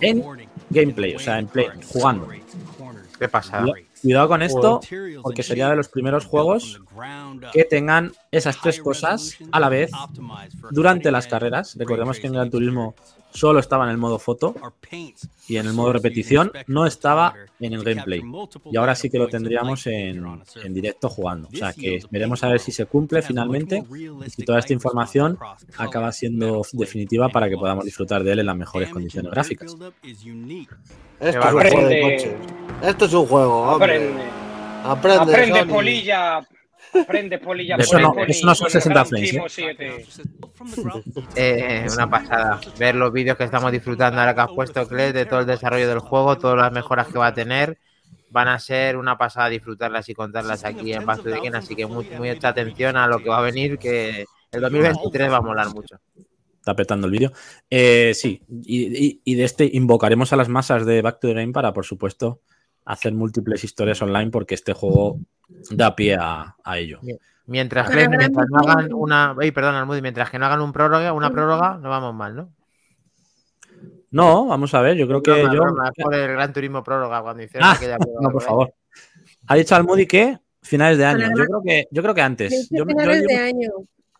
en 0.00 0.22
gameplay, 0.70 1.14
o 1.14 1.18
sea, 1.18 1.38
en 1.38 1.46
play, 1.48 1.66
jugando. 1.92 2.28
Qué. 3.18 3.28
Cuidado- 3.58 3.74
Cuidado 4.02 4.28
con 4.28 4.42
esto, 4.42 4.80
porque 5.22 5.42
sería 5.44 5.68
de 5.70 5.76
los 5.76 5.88
primeros 5.88 6.24
juegos 6.26 6.80
que 7.52 7.64
tengan 7.64 8.12
esas 8.32 8.60
tres 8.60 8.80
cosas 8.82 9.36
a 9.52 9.60
la 9.60 9.68
vez 9.68 9.90
durante 10.72 11.10
las 11.12 11.26
carreras. 11.28 11.76
Recordemos 11.78 12.18
que 12.18 12.26
en 12.26 12.32
Gran 12.32 12.50
Turismo 12.50 12.94
solo 13.32 13.58
estaba 13.60 13.84
en 13.84 13.90
el 13.90 13.98
modo 13.98 14.18
foto 14.18 14.54
y 15.48 15.56
en 15.56 15.66
el 15.66 15.72
modo 15.72 15.92
repetición 15.92 16.52
no 16.66 16.86
estaba 16.86 17.34
en 17.60 17.72
el 17.72 17.82
gameplay. 17.82 18.22
Y 18.70 18.76
ahora 18.76 18.94
sí 18.94 19.10
que 19.10 19.18
lo 19.18 19.28
tendríamos 19.28 19.86
en, 19.86 20.24
en 20.62 20.74
directo 20.74 21.08
jugando. 21.08 21.48
O 21.52 21.56
sea 21.56 21.72
que 21.72 22.02
veremos 22.10 22.42
a 22.44 22.48
ver 22.48 22.60
si 22.60 22.72
se 22.72 22.86
cumple 22.86 23.22
finalmente 23.22 23.82
y 24.26 24.30
si 24.30 24.44
toda 24.44 24.58
esta 24.58 24.72
información 24.72 25.38
acaba 25.76 26.12
siendo 26.12 26.62
definitiva 26.72 27.28
para 27.28 27.48
que 27.48 27.56
podamos 27.56 27.84
disfrutar 27.84 28.22
de 28.22 28.32
él 28.32 28.38
en 28.40 28.46
las 28.46 28.56
mejores 28.56 28.90
condiciones 28.90 29.30
gráficas. 29.30 29.76
Esto 31.20 31.48
es 31.48 31.54
un 31.54 31.70
juego 31.70 31.88
de 31.88 32.00
coche. 32.00 32.36
Esto 32.82 33.04
es 33.04 33.12
un 33.12 33.26
juego, 33.26 33.62
hombre. 33.62 34.12
Aprende. 34.84 35.32
Aprende, 35.32 35.66
polilla. 35.66 36.46
Aprende. 36.94 37.36
Eso 37.36 37.98
no- 37.98 38.12
poli, 38.12 38.30
eso 38.32 38.46
no 38.46 38.54
son 38.54 38.64
con 38.66 38.70
60 38.72 38.94
Gran 38.94 39.06
frames, 39.06 39.34
¿eh? 39.34 39.42
7. 39.48 40.06
Eh, 41.36 41.86
una 41.92 42.08
pasada. 42.10 42.60
Ver 42.78 42.94
los 42.94 43.12
vídeos 43.12 43.36
que 43.36 43.44
estamos 43.44 43.72
disfrutando 43.72 44.20
ahora 44.20 44.34
que 44.34 44.40
has 44.42 44.48
puesto, 44.52 44.86
Cles, 44.86 45.12
de 45.14 45.26
todo 45.26 45.40
el 45.40 45.46
desarrollo 45.46 45.88
del 45.88 45.98
juego, 46.00 46.36
todas 46.38 46.56
las 46.58 46.72
mejoras 46.72 47.08
que 47.08 47.18
va 47.18 47.28
a 47.28 47.34
tener. 47.34 47.78
Van 48.30 48.48
a 48.48 48.58
ser 48.58 48.96
una 48.96 49.18
pasada 49.18 49.48
disfrutarlas 49.50 50.08
y 50.08 50.14
contarlas 50.14 50.64
aquí 50.64 50.92
en 50.92 51.04
Back 51.04 51.18
to 51.18 51.30
the 51.30 51.40
Game, 51.40 51.56
así 51.56 51.74
que 51.76 51.86
muy, 51.86 52.06
mucha 52.18 52.48
atención 52.48 52.96
a 52.96 53.06
lo 53.06 53.18
que 53.18 53.28
va 53.28 53.38
a 53.38 53.42
venir, 53.42 53.78
que 53.78 54.24
el 54.52 54.60
2023 54.60 55.30
va 55.30 55.36
a 55.36 55.40
molar 55.42 55.68
mucho. 55.74 55.96
Está 56.58 56.74
petando 56.74 57.06
el 57.08 57.12
vídeo. 57.12 57.32
Eh, 57.68 58.12
sí, 58.14 58.40
y, 58.48 59.06
y- 59.06 59.20
y 59.24 59.34
de 59.34 59.44
este 59.44 59.68
invocaremos 59.72 60.32
a 60.32 60.36
las 60.36 60.48
masas 60.48 60.86
de 60.86 61.02
Back 61.02 61.18
to 61.20 61.28
the 61.28 61.34
Game 61.34 61.52
para, 61.52 61.72
por 61.74 61.84
supuesto, 61.84 62.40
hacer 62.84 63.12
múltiples 63.14 63.62
historias 63.64 64.00
online 64.02 64.30
porque 64.30 64.54
este 64.54 64.72
juego 64.72 65.18
da 65.70 65.94
pie 65.94 66.16
a, 66.18 66.56
a 66.64 66.78
ello. 66.78 67.00
Mientras, 67.46 67.88
ahora 67.88 68.08
mientras 68.08 68.46
no 68.50 68.58
hagan 68.58 68.92
una. 68.92 69.34
Ay, 69.38 69.50
perdón, 69.50 69.74
Almudi, 69.74 70.00
mientras 70.02 70.30
que 70.30 70.38
no 70.38 70.46
hagan 70.46 70.60
un 70.60 70.72
prórroga, 70.72 71.12
una 71.12 71.30
prórroga, 71.30 71.76
no 71.78 71.90
vamos 71.90 72.14
mal, 72.14 72.34
¿no? 72.36 72.52
No, 74.10 74.46
vamos 74.46 74.74
a 74.74 74.80
ver, 74.82 74.96
yo 74.96 75.06
creo 75.06 75.22
que 75.22 75.30
Broma, 75.44 75.90
yo. 75.96 76.04
por 76.04 76.14
el 76.14 76.28
Gran 76.32 76.52
Turismo 76.52 76.82
prórroga 76.84 77.22
cuando 77.22 77.42
hicieron 77.42 77.68
Ah, 77.68 77.72
aquella 77.72 77.96
prórroga 77.98 78.20
no, 78.22 78.30
por 78.30 78.42
ahí. 78.42 78.46
favor. 78.48 78.74
Ha 79.48 79.54
dicho 79.56 79.74
Almudi 79.74 80.06
que 80.06 80.38
finales 80.62 80.98
de 80.98 81.04
año. 81.06 81.28
Yo 81.36 81.44
creo 81.44 81.62
que, 81.64 81.84
yo 81.90 82.02
creo 82.02 82.14
que 82.14 82.20
antes. 82.20 82.68
Yo, 82.70 82.78
yo 82.78 82.84
finales 82.86 83.22
de 83.22 83.26
digo, 83.26 83.40
año. 83.42 83.70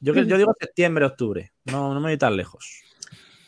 yo, 0.00 0.14
yo 0.14 0.36
digo 0.38 0.52
septiembre, 0.58 1.04
octubre. 1.04 1.52
No, 1.66 1.92
no 1.94 2.00
me 2.00 2.08
voy 2.08 2.18
tan 2.18 2.36
lejos. 2.36 2.81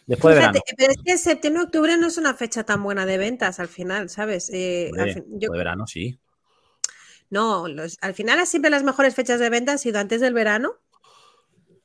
Después 0.06 0.34
de 0.34 0.40
verano. 0.40 0.60
pero 0.76 0.92
es 0.92 0.98
que 1.04 1.16
septiembre-octubre 1.18 1.96
no 1.96 2.06
es 2.08 2.18
una 2.18 2.34
fecha 2.34 2.64
tan 2.64 2.82
buena 2.82 3.06
de 3.06 3.16
ventas 3.18 3.58
al 3.60 3.68
final, 3.68 4.08
¿sabes? 4.10 4.50
Eh, 4.52 4.90
al 4.98 5.12
fin- 5.12 5.24
yo- 5.38 5.50
de 5.50 5.58
verano, 5.58 5.86
sí. 5.86 6.18
no, 7.30 7.68
los- 7.68 7.98
al 8.00 8.14
final 8.14 8.46
siempre 8.46 8.70
las 8.70 8.82
mejores 8.82 9.14
fechas 9.14 9.40
de 9.40 9.50
venta 9.50 9.72
han 9.72 9.78
sido 9.78 9.98
antes 9.98 10.20
del 10.20 10.34
verano, 10.34 10.74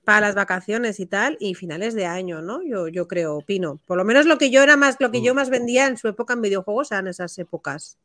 para 0.04 0.22
las 0.28 0.36
vacaciones 0.36 1.00
y 1.00 1.06
tal, 1.06 1.38
y 1.40 1.54
finales 1.54 1.94
de 1.94 2.06
año, 2.08 2.42
¿no? 2.42 2.62
Yo, 2.64 2.88
yo 2.88 3.08
creo, 3.08 3.36
opino. 3.38 3.80
Por 3.86 3.96
lo 3.98 4.04
menos 4.06 4.26
lo 4.26 4.38
que 4.40 4.50
yo 4.50 4.64
era 4.64 4.76
más, 4.76 4.96
lo 5.00 5.12
que 5.12 5.20
Mm. 5.20 5.24
yo 5.24 5.36
más 5.36 5.50
vendía 5.52 5.86
en 5.88 5.98
su 5.98 6.08
época 6.08 6.34
en 6.34 6.42
videojuegos 6.42 6.92
eran 6.92 7.08
esas 7.08 7.38
épocas. 7.38 7.98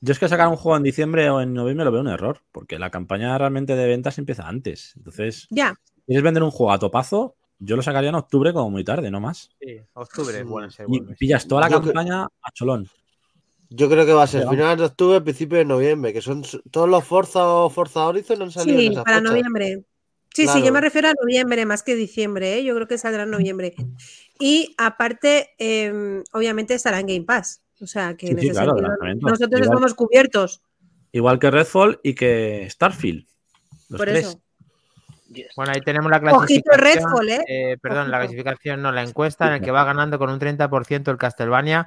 Yo 0.00 0.12
es 0.12 0.18
que 0.18 0.28
sacar 0.28 0.48
un 0.48 0.56
juego 0.56 0.76
en 0.76 0.82
diciembre 0.82 1.30
o 1.30 1.40
en 1.40 1.54
noviembre 1.54 1.84
lo 1.84 1.92
veo 1.92 2.00
un 2.00 2.08
error, 2.08 2.40
porque 2.50 2.80
la 2.80 2.90
campaña 2.90 3.38
realmente 3.38 3.76
de 3.76 3.86
ventas 3.86 4.18
empieza 4.18 4.48
antes. 4.48 4.94
Entonces, 4.96 5.46
Ya, 5.50 5.74
¿quieres 6.06 6.24
vender 6.24 6.42
un 6.42 6.50
juego 6.50 6.72
a 6.72 6.80
topazo? 6.80 7.36
Yo 7.64 7.76
lo 7.76 7.82
sacaría 7.82 8.08
en 8.08 8.16
octubre 8.16 8.52
como 8.52 8.70
muy 8.70 8.82
tarde, 8.82 9.10
no 9.10 9.20
más. 9.20 9.50
Sí, 9.60 9.76
octubre 9.94 10.36
es 10.38 10.44
bueno 10.44 10.66
ese 10.68 10.82
Y 10.82 10.86
buen 10.86 11.06
mes. 11.06 11.18
pillas 11.18 11.46
toda 11.46 11.60
la 11.62 11.68
Yo 11.70 11.80
campaña 11.80 12.24
a 12.24 12.50
cholón. 12.52 12.88
Yo 13.70 13.88
creo 13.88 14.04
que 14.04 14.12
va 14.12 14.24
a 14.24 14.26
ser 14.26 14.46
finales 14.48 14.78
de 14.78 14.84
octubre, 14.84 15.20
principio 15.20 15.58
de 15.58 15.64
noviembre, 15.64 16.12
que 16.12 16.20
son 16.20 16.42
todos 16.70 16.88
los 16.88 17.04
Forza 17.04 17.46
o 17.46 17.70
Forza 17.70 18.06
Horizon 18.06 18.42
han 18.42 18.50
salido 18.50 18.78
en 18.78 18.86
sí, 18.86 18.92
esas 18.92 19.04
para 19.04 19.20
noviembre. 19.20 19.84
Sí, 20.34 20.46
sí, 20.48 20.62
yo 20.62 20.72
me 20.72 20.80
refiero 20.80 21.08
a 21.08 21.12
noviembre 21.22 21.64
más 21.66 21.82
que 21.82 21.94
diciembre, 21.94 22.58
¿eh? 22.58 22.64
yo 22.64 22.74
creo 22.74 22.88
que 22.88 22.98
saldrá 22.98 23.22
en 23.24 23.30
noviembre. 23.30 23.74
Y 24.40 24.74
aparte, 24.78 25.50
em, 25.58 26.22
obviamente 26.32 26.74
estará 26.74 27.00
en 27.00 27.06
Game 27.06 27.22
Pass. 27.24 27.62
O 27.80 27.86
sea 27.86 28.16
que 28.16 28.26
Sí, 28.28 28.32
en 28.32 28.38
sí, 28.40 28.46
ese 28.48 28.54
claro, 28.54 28.76
sentido 28.76 28.96
nosotros 29.20 29.48
Igual- 29.60 29.62
estamos 29.64 29.94
cubiertos. 29.94 30.62
Igual 31.12 31.38
que 31.38 31.50
Redfall 31.50 32.00
y 32.02 32.14
que 32.14 32.66
Starfield. 32.70 33.26
Los 33.88 33.98
Por 33.98 34.08
tres. 34.08 34.26
eso. 34.26 34.42
Bueno, 35.56 35.72
ahí 35.72 35.80
tenemos 35.80 36.10
la 36.10 36.18
Ojito 36.18 36.62
clasificación. 36.70 36.80
Redfall, 36.80 37.28
¿eh? 37.30 37.44
eh, 37.46 37.76
perdón, 37.80 38.10
la 38.10 38.18
clasificación, 38.20 38.82
no, 38.82 38.92
la 38.92 39.02
encuesta 39.02 39.46
en 39.48 39.54
el 39.54 39.60
que 39.60 39.70
va 39.70 39.84
ganando 39.84 40.18
con 40.18 40.30
un 40.30 40.38
30% 40.38 41.10
el 41.10 41.18
Castlevania, 41.18 41.86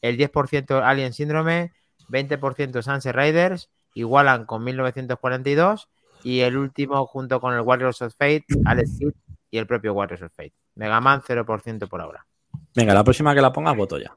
el 0.00 0.16
10% 0.18 0.82
Alien 0.82 1.12
Síndrome, 1.12 1.72
20% 2.08 2.82
Sunset 2.82 3.14
Riders, 3.14 3.70
igualan 3.94 4.46
con 4.46 4.64
1942 4.64 5.88
y 6.22 6.40
el 6.40 6.56
último 6.56 7.06
junto 7.06 7.40
con 7.40 7.54
el 7.54 7.60
Warriors 7.60 8.02
of 8.02 8.14
Fate, 8.16 8.46
Alex 8.64 8.98
Kidd 8.98 9.12
y 9.50 9.58
el 9.58 9.66
propio 9.66 9.92
Warriors 9.92 10.22
of 10.22 10.32
Fate. 10.34 10.54
Mega 10.74 11.00
Man 11.00 11.22
0% 11.22 11.88
por 11.88 12.00
ahora. 12.00 12.26
Venga, 12.74 12.94
la 12.94 13.04
próxima 13.04 13.34
que 13.34 13.40
la 13.40 13.52
ponga, 13.52 13.72
voto 13.72 13.98
ya. 13.98 14.14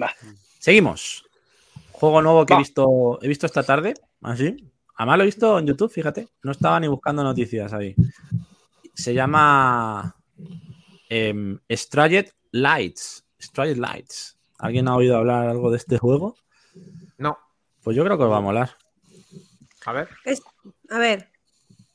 Va. 0.00 0.12
Seguimos. 0.58 1.24
Juego 1.92 2.22
nuevo 2.22 2.44
que 2.44 2.54
he 2.54 2.58
visto, 2.58 3.18
he 3.22 3.28
visto 3.28 3.46
esta 3.46 3.62
tarde. 3.62 3.94
Así. 4.22 4.56
Además 4.96 5.16
lo 5.18 5.22
he 5.24 5.26
visto 5.26 5.58
en 5.58 5.66
YouTube, 5.66 5.90
fíjate. 5.90 6.28
No 6.42 6.52
estaba 6.52 6.78
ni 6.80 6.88
buscando 6.88 7.22
noticias 7.24 7.72
ahí. 7.72 7.94
Se 8.94 9.12
llama 9.14 10.14
Strayed 11.70 12.26
Lights. 12.52 13.24
Strayed 13.40 13.76
Lights. 13.76 14.38
¿Alguien 14.58 14.88
ha 14.88 14.96
oído 14.96 15.16
hablar 15.16 15.48
algo 15.48 15.70
de 15.70 15.76
este 15.78 15.98
juego? 15.98 16.36
No, 17.18 17.36
Pues 17.82 17.96
yo 17.96 18.04
creo 18.04 18.16
que 18.16 18.24
os 18.24 18.30
va 18.30 18.38
a 18.38 18.40
molar. 18.40 18.70
a 19.86 19.92
ver. 19.92 20.08
Es- 20.24 20.42
a 20.90 20.98
ver, 20.98 21.28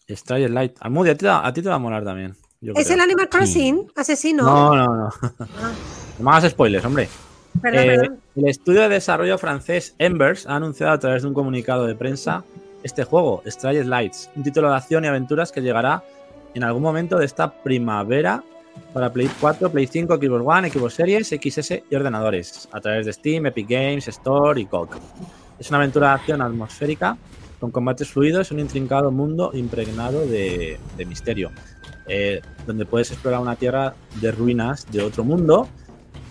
Starry 0.07 0.47
Light. 0.47 0.75
Almudi, 0.81 1.09
a 1.09 1.13
ti, 1.13 1.19
te 1.19 1.27
va- 1.27 1.45
a 1.45 1.53
ti 1.53 1.61
te 1.61 1.69
va 1.69 1.75
a 1.75 1.79
molar 1.79 2.03
también. 2.03 2.35
yo 2.61 2.73
¿Es 2.75 2.85
creo. 2.85 2.95
el 2.95 3.01
Animal 3.01 3.29
Crossing? 3.29 3.91
Asesino. 3.95 4.43
No, 4.43 4.75
no, 4.75 4.95
no. 4.95 5.09
Ah, 5.21 5.71
No 6.19 6.25
me 6.25 6.31
hagas 6.31 6.51
spoilers, 6.51 6.83
hombre. 6.85 7.07
perdón, 7.61 7.79
Eh, 7.83 7.85
perdón. 7.87 8.21
el 8.35 8.47
estudio 8.49 8.81
de 8.81 8.89
desarrollo 8.89 9.37
francés 9.37 9.95
Embers 9.97 10.45
ha 10.45 10.55
anunciado 10.57 10.91
a 10.93 10.99
través 10.99 11.21
de 11.23 11.27
un 11.29 11.33
comunicado 11.33 11.87
de 11.87 11.95
prensa 11.95 12.43
este 12.83 13.03
juego, 13.03 13.41
Strange 13.45 13.83
Lights, 13.83 14.29
un 14.35 14.43
título 14.43 14.69
de 14.69 14.75
acción 14.75 15.03
y 15.05 15.07
aventuras 15.07 15.51
que 15.51 15.61
llegará 15.61 16.03
en 16.53 16.63
algún 16.63 16.81
momento 16.81 17.17
de 17.17 17.25
esta 17.25 17.51
primavera 17.51 18.43
para 18.93 19.11
Play 19.11 19.29
4, 19.39 19.71
Play 19.71 19.87
5, 19.87 20.15
Xbox 20.15 20.43
One, 20.45 20.69
Xbox 20.69 20.93
Series, 20.93 21.27
XS 21.27 21.83
y 21.89 21.95
ordenadores, 21.95 22.67
a 22.71 22.79
través 22.79 23.05
de 23.05 23.13
Steam, 23.13 23.45
Epic 23.45 23.67
Games, 23.69 24.07
Store 24.07 24.59
y 24.59 24.65
GOG. 24.65 24.89
Es 25.59 25.69
una 25.69 25.79
aventura 25.79 26.09
de 26.09 26.13
acción 26.13 26.41
atmosférica 26.41 27.17
con 27.59 27.71
combates 27.71 28.09
fluidos 28.09 28.51
un 28.51 28.59
intrincado 28.59 29.11
mundo 29.11 29.51
impregnado 29.53 30.25
de, 30.25 30.79
de 30.97 31.05
misterio, 31.05 31.51
eh, 32.07 32.41
donde 32.65 32.85
puedes 32.85 33.11
explorar 33.11 33.41
una 33.41 33.55
tierra 33.55 33.93
de 34.21 34.31
ruinas 34.31 34.89
de 34.91 35.03
otro 35.03 35.23
mundo 35.23 35.67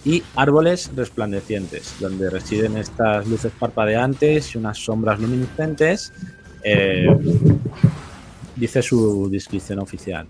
y 0.05 0.23
árboles 0.37 0.91
resplandecientes, 0.97 1.97
donde 2.01 2.31
residen 2.31 2.77
estas 2.77 3.27
luces 3.27 3.53
parpadeantes 3.59 4.55
y 4.55 4.59
unas 4.59 4.79
sombras 4.79 5.21
luminiscentes, 5.21 6.13
eh, 6.63 7.07
dice 8.57 8.83
su 8.83 9.29
descripción 9.31 9.79
oficial. 9.79 10.27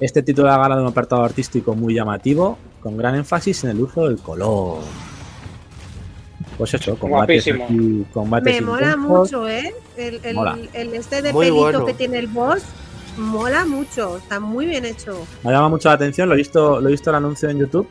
Este 0.00 0.22
título 0.22 0.50
ha 0.50 0.58
ganado 0.58 0.82
un 0.82 0.88
apartado 0.88 1.22
artístico 1.24 1.74
muy 1.74 1.94
llamativo, 1.94 2.58
con 2.80 2.96
gran 2.96 3.14
énfasis 3.14 3.64
en 3.64 3.70
el 3.70 3.80
uso 3.80 4.08
del 4.08 4.18
color. 4.18 4.80
Pues 6.58 6.74
eso, 6.74 6.96
combates, 6.96 7.46
aquí- 7.48 8.04
combates 8.12 8.54
Me 8.60 8.66
mola 8.66 8.86
intensos. 8.92 9.08
mucho, 9.08 9.48
¿eh? 9.48 9.74
El, 9.96 10.20
el- 10.24 10.34
Mola. 10.34 10.58
el 10.72 10.94
este 10.94 11.22
de 11.22 11.32
Muy 11.32 11.46
pelito 11.46 11.60
bueno. 11.62 11.86
que 11.86 11.94
tiene 11.94 12.18
el 12.18 12.26
boss 12.26 12.62
mola 13.16 13.64
mucho. 13.64 14.16
Está 14.16 14.40
muy 14.40 14.66
bien 14.66 14.84
hecho. 14.84 15.24
Me 15.44 15.50
ha 15.50 15.52
llamado 15.52 15.70
mucho 15.70 15.88
la 15.88 15.94
atención, 15.94 16.28
lo 16.28 16.34
he 16.34 16.38
visto, 16.38 16.80
lo 16.80 16.88
he 16.88 16.92
visto 16.92 17.10
el 17.10 17.16
anuncio 17.16 17.48
en 17.50 17.58
YouTube 17.58 17.86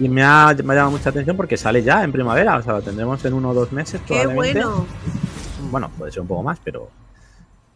y 0.00 0.08
me 0.08 0.22
ha, 0.22 0.54
me 0.64 0.72
ha 0.72 0.76
llamado 0.76 0.90
mucha 0.92 1.10
atención 1.10 1.36
porque 1.36 1.56
sale 1.56 1.82
ya 1.82 2.04
en 2.04 2.12
primavera, 2.12 2.56
o 2.58 2.62
sea, 2.62 2.74
lo 2.74 2.82
tendremos 2.82 3.24
en 3.24 3.32
uno 3.32 3.50
o 3.50 3.54
dos 3.54 3.72
meses. 3.72 4.00
Qué 4.06 4.26
bueno. 4.26 4.86
Bueno, 5.70 5.90
puede 5.96 6.10
ser 6.12 6.22
un 6.22 6.28
poco 6.28 6.42
más, 6.42 6.58
pero 6.64 6.90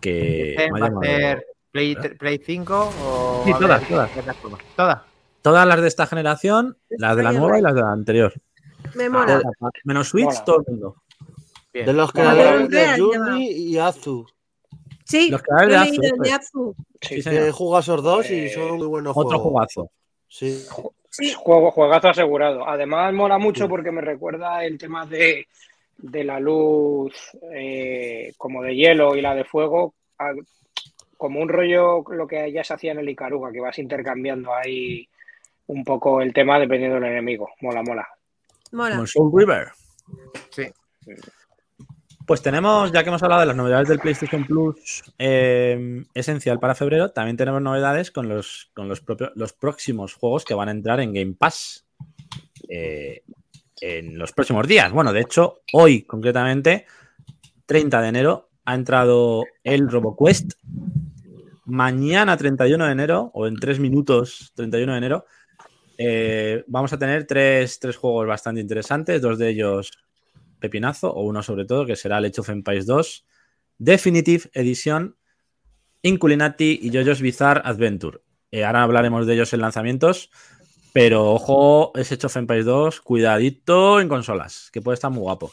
que 0.01 0.57
¿Va 0.73 0.87
a 0.87 1.01
ser 1.01 1.47
Play, 1.71 1.95
Play 2.19 2.39
5 2.45 2.91
o.? 3.05 3.43
Sí, 3.47 3.53
todas, 3.59 3.81
ver, 3.81 3.89
todas. 3.89 4.11
Todas. 4.77 4.99
Todas 5.43 5.67
las 5.67 5.81
de 5.81 5.89
esta 5.89 6.07
generación, 6.07 6.77
las 6.91 7.17
de 7.17 7.23
la 7.23 7.33
nueva 7.33 7.59
y 7.59 7.63
las 7.63 7.75
de 7.75 7.81
la 7.81 7.93
anterior. 7.93 8.33
Me 8.95 9.09
mola. 9.09 9.41
Menos 9.85 10.09
Switch, 10.09 10.27
Mola. 10.27 10.45
todo 10.45 10.57
el 10.59 10.65
mundo. 10.73 10.97
Bien. 11.73 11.87
De 11.87 11.93
los 11.93 12.13
creadores 12.13 12.69
de 12.69 12.99
Journey 12.99 13.47
y 13.51 13.79
Azu. 13.79 14.27
Sí, 15.05 15.31
Los 15.31 15.43
creadores 15.43 15.71
de 15.71 15.77
Azu, 15.77 16.01
de 16.03 16.13
pues. 16.17 16.33
Azu. 16.33 16.75
Sí, 17.01 17.09
Sí, 17.09 17.15
Que 17.17 17.23
señor. 17.23 17.51
juega 17.53 17.81
esos 17.81 18.03
dos 18.03 18.31
y 18.31 18.35
Eh, 18.47 18.51
son 18.51 18.77
muy 18.77 18.87
buenos 18.87 19.17
Otro 19.17 19.39
juegos. 19.41 19.43
jugazo. 19.43 19.91
Sí. 20.29 20.65
Sí. 21.11 21.33
Juego, 21.37 21.71
juegazo 21.73 22.09
asegurado. 22.11 22.67
Además, 22.69 23.13
mola 23.13 23.39
mucho 23.39 23.69
porque 23.69 23.91
me 23.91 24.01
recuerda 24.01 24.65
el 24.65 24.79
tema 24.79 25.05
de, 25.07 25.47
de 25.99 26.25
la 26.25 26.41
luz 26.41 27.15
eh, 27.55 28.33
como 28.37 28.63
de 28.63 28.75
hielo 28.75 29.17
y 29.17 29.23
la 29.23 29.35
de 29.35 29.45
fuego, 29.45 29.95
a- 30.19 30.33
como 31.17 31.41
un 31.41 31.49
rollo 31.49 32.03
lo 32.11 32.27
que 32.27 32.51
ya 32.53 32.65
se 32.65 32.75
hacía 32.75 32.93
en 32.93 32.99
el 32.99 33.09
Icaruga, 33.09 33.53
que 33.53 33.61
vas 33.61 33.79
intercambiando 33.79 34.53
ahí 34.55 35.09
un 35.67 35.85
poco 35.85 36.21
el 36.21 36.33
tema 36.33 36.59
dependiendo 36.59 36.97
del 36.97 37.13
enemigo. 37.13 37.51
Mola, 37.61 37.83
mola. 37.83 38.09
Mola. 38.73 38.97
Como 38.97 39.07
Soul 39.07 39.33
River. 39.33 39.69
Sí. 40.51 40.65
Pues 42.27 42.41
tenemos, 42.43 42.93
ya 42.93 43.03
que 43.03 43.09
hemos 43.09 43.23
hablado 43.23 43.41
de 43.41 43.47
las 43.49 43.57
novedades 43.57 43.89
del 43.89 43.99
PlayStation 43.99 44.45
Plus 44.47 45.03
eh, 45.19 46.05
esencial 46.15 46.59
para 46.61 46.75
febrero, 46.75 47.11
también 47.11 47.37
tenemos 47.37 47.61
novedades 47.61 48.11
con 48.11 48.29
los, 48.29 48.71
con 48.75 48.89
los, 48.89 49.01
propios, 49.01 49.33
los 49.35 49.53
próximos 49.53 50.15
juegos 50.15 50.45
que 50.45 50.55
van 50.55 50.69
a 50.69 50.73
entrar 50.73 51.01
en 51.01 51.13
Game 51.13 51.35
Pass 51.39 51.85
eh, 52.69 53.23
en 53.83 54.17
los 54.17 54.33
próximos 54.33 54.67
días. 54.67 54.93
Bueno, 54.93 55.13
de 55.13 55.21
hecho, 55.21 55.63
hoy 55.73 56.05
concretamente, 56.05 56.87
30 57.67 58.01
de 58.01 58.09
enero, 58.09 58.51
ha 58.65 58.75
entrado 58.75 59.45
el 59.65 59.89
RoboQuest. 59.91 60.53
Mañana, 61.65 62.37
31 62.37 62.87
de 62.87 62.93
enero, 62.93 63.31
o 63.35 63.47
en 63.47 63.57
3 63.57 63.81
minutos, 63.81 64.53
31 64.55 64.93
de 64.93 64.99
enero, 64.99 65.25
eh, 65.99 66.65
vamos 66.69 66.93
a 66.93 66.99
tener 66.99 67.27
tres, 67.27 67.79
tres 67.79 67.97
juegos 67.97 68.27
bastante 68.27 68.61
interesantes, 68.61 69.21
dos 69.21 69.39
de 69.39 69.51
ellos 69.51 69.91
pepinazo, 70.59 71.13
o 71.13 71.23
uno 71.23 71.43
sobre 71.43 71.65
todo, 71.65 71.85
que 71.85 71.97
será 71.97 72.19
el 72.19 72.27
Age 72.27 72.41
of 72.41 72.49
Empires 72.51 72.87
2, 72.87 73.27
Definitive 73.79 74.49
Edition, 74.55 75.17
Inculinati 76.03 76.79
y 76.83 76.91
JoJo's 76.91 77.21
Bizarre 77.21 77.63
Adventure. 77.65 78.21
Eh, 78.51 78.65
ahora 78.65 78.83
hablaremos 78.83 79.27
de 79.27 79.35
ellos 79.35 79.53
en 79.53 79.61
lanzamientos, 79.61 80.31
pero 80.93 81.33
ojo, 81.33 81.93
es 81.97 82.13
Age 82.13 82.27
of 82.27 82.37
Empires 82.37 82.67
2, 82.67 83.01
cuidadito 83.01 84.01
en 84.01 84.09
consolas, 84.09 84.71
que 84.73 84.83
puede 84.83 84.95
estar 84.95 85.11
muy 85.11 85.23
guapo. 85.23 85.51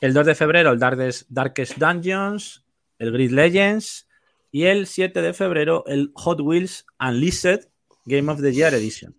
El 0.00 0.12
2 0.12 0.26
de 0.26 0.34
febrero, 0.34 0.70
el 0.70 0.78
Darkest, 0.78 1.26
Darkest 1.30 1.78
Dungeons, 1.78 2.64
el 2.98 3.12
Grid 3.12 3.30
Legends, 3.30 4.06
y 4.54 4.66
el 4.66 4.86
7 4.86 5.20
de 5.20 5.32
febrero, 5.32 5.82
el 5.88 6.12
Hot 6.14 6.40
Wheels 6.40 6.86
Unleashed 7.00 7.68
Game 8.04 8.30
of 8.30 8.40
the 8.40 8.52
Year 8.52 8.72
Edition. 8.72 9.16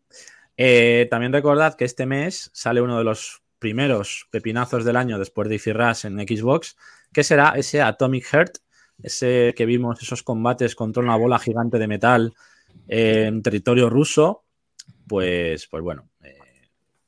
Eh, 0.55 1.07
también 1.09 1.33
recordad 1.33 1.75
que 1.75 1.83
este 1.83 2.05
mes 2.05 2.49
sale 2.53 2.79
uno 2.79 2.97
de 2.97 3.03
los 3.03 3.43
primeros 3.59 4.27
pepinazos 4.31 4.85
del 4.85 4.95
año 4.95 5.19
después 5.19 5.49
de 5.49 5.73
Rush 5.73 6.05
en 6.05 6.19
Xbox, 6.19 6.77
que 7.11 7.23
será 7.25 7.49
ese 7.57 7.81
Atomic 7.81 8.25
Heart, 8.31 8.59
ese 9.03 9.53
que 9.57 9.65
vimos 9.65 10.01
esos 10.01 10.23
combates 10.23 10.73
contra 10.73 11.03
una 11.03 11.17
bola 11.17 11.37
gigante 11.37 11.79
de 11.79 11.87
metal 11.87 12.33
eh, 12.87 13.25
en 13.27 13.41
territorio 13.41 13.89
ruso. 13.89 14.44
Pues, 15.07 15.67
pues 15.67 15.83
bueno, 15.83 16.09
eh, 16.23 16.37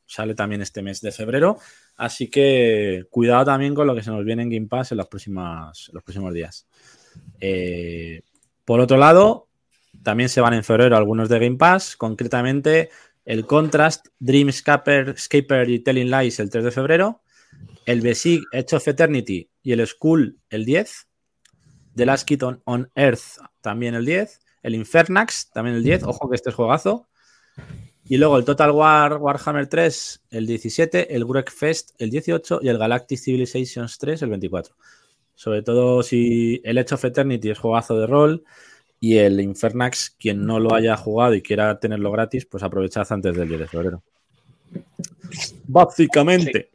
sale 0.05 0.35
también 0.35 0.61
este 0.61 0.81
mes 0.81 1.01
de 1.01 1.11
febrero. 1.11 1.57
Así 1.95 2.29
que 2.29 3.05
cuidado 3.09 3.45
también 3.45 3.75
con 3.75 3.87
lo 3.87 3.95
que 3.95 4.03
se 4.03 4.11
nos 4.11 4.23
viene 4.23 4.43
en 4.43 4.49
Game 4.49 4.67
Pass 4.67 4.91
en 4.91 4.97
los, 4.97 5.07
próximos 5.07 6.33
días. 6.33 6.67
Eh, 7.39 8.21
por 8.63 8.79
otro 8.79 8.97
lado, 8.97 9.49
también 10.03 10.29
se 10.29 10.41
van 10.41 10.53
en 10.53 10.63
febrero 10.63 10.95
algunos 10.95 11.29
de 11.29 11.39
Game 11.39 11.57
Pass, 11.57 11.95
concretamente 11.95 12.89
el 13.25 13.45
Contrast, 13.45 14.07
Dreamscaper, 14.19 15.19
Scaper 15.19 15.69
y 15.69 15.79
Telling 15.79 16.09
Lies 16.09 16.39
el 16.39 16.49
3 16.49 16.63
de 16.63 16.71
febrero, 16.71 17.21
el 17.85 18.01
Besig, 18.01 18.43
Edge 18.53 18.75
of 18.75 18.87
Eternity 18.87 19.49
y 19.61 19.73
el 19.73 19.85
Skull 19.85 20.39
el 20.49 20.63
10, 20.63 21.07
The 21.95 22.05
Last 22.05 22.25
Kid 22.25 22.43
on, 22.43 22.61
on 22.63 22.89
Earth 22.95 23.39
también 23.59 23.95
el 23.95 24.05
10, 24.05 24.39
el 24.63 24.75
Infernax 24.75 25.49
también 25.49 25.75
el 25.75 25.83
10, 25.83 26.03
ojo 26.03 26.29
que 26.29 26.35
este 26.35 26.51
es 26.51 26.55
juegazo, 26.55 27.09
y 28.10 28.18
luego 28.18 28.38
el 28.38 28.45
Total 28.45 28.72
War 28.72 29.18
Warhammer 29.18 29.68
3 29.68 30.22
el 30.32 30.47
17, 30.47 31.16
el 31.16 31.26
Wreckfest 31.26 31.91
el 31.99 32.10
18 32.10 32.60
y 32.62 32.70
el 32.70 32.78
Galactic 32.78 33.20
Civilizations 33.20 33.97
3 33.97 34.22
el 34.22 34.30
24. 34.30 34.76
Sobre 35.36 35.62
todo 35.62 36.01
si 36.03 36.62
el 36.64 36.78
Edge 36.78 36.93
of 36.93 37.05
Eternity 37.05 37.49
es 37.49 37.60
juegazo 37.60 37.99
de 37.99 38.08
rol 38.08 38.43
y 38.99 39.18
el 39.18 39.39
Infernax, 39.39 40.16
quien 40.20 40.45
no 40.45 40.60
lo 40.60 40.74
haya 40.74 40.97
jugado 40.97 41.36
y 41.36 41.41
quiera 41.41 41.80
tenerlo 41.80 42.12
gratis, 42.12 42.45
pues 42.45 42.64
aprovechad 42.64 43.05
antes 43.12 43.36
del 43.36 43.47
10 43.47 43.60
de 43.60 43.68
febrero. 43.68 44.03
Básicamente. 45.68 46.72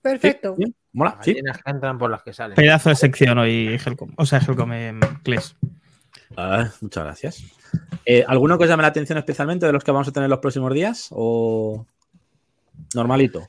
Perfecto. 0.00 0.54
Sí, 0.56 0.64
sí, 0.64 0.74
Mola, 0.92 1.18
sí. 1.20 1.30
Hay 1.32 1.40
unas 1.40 1.58
que 1.58 1.70
entran 1.70 1.98
por 1.98 2.10
las 2.10 2.22
que 2.22 2.32
salen. 2.32 2.54
Pedazo 2.54 2.90
de 2.90 2.96
sección 2.96 3.38
hoy, 3.38 3.78
Helcom. 3.84 4.12
O 4.16 4.26
sea, 4.26 4.38
Helcom 4.38 4.72
en 4.72 5.00
Kles. 5.22 5.56
Ah, 6.36 6.70
muchas 6.80 7.04
gracias. 7.04 7.44
Eh, 8.04 8.24
¿Alguno 8.26 8.56
que 8.58 8.64
os 8.64 8.70
llame 8.70 8.82
la 8.82 8.88
atención 8.88 9.18
especialmente 9.18 9.66
de 9.66 9.72
los 9.72 9.84
que 9.84 9.90
vamos 9.90 10.08
a 10.08 10.12
tener 10.12 10.28
los 10.28 10.38
próximos 10.38 10.72
días? 10.72 11.08
¿O 11.10 11.86
normalito? 12.94 13.48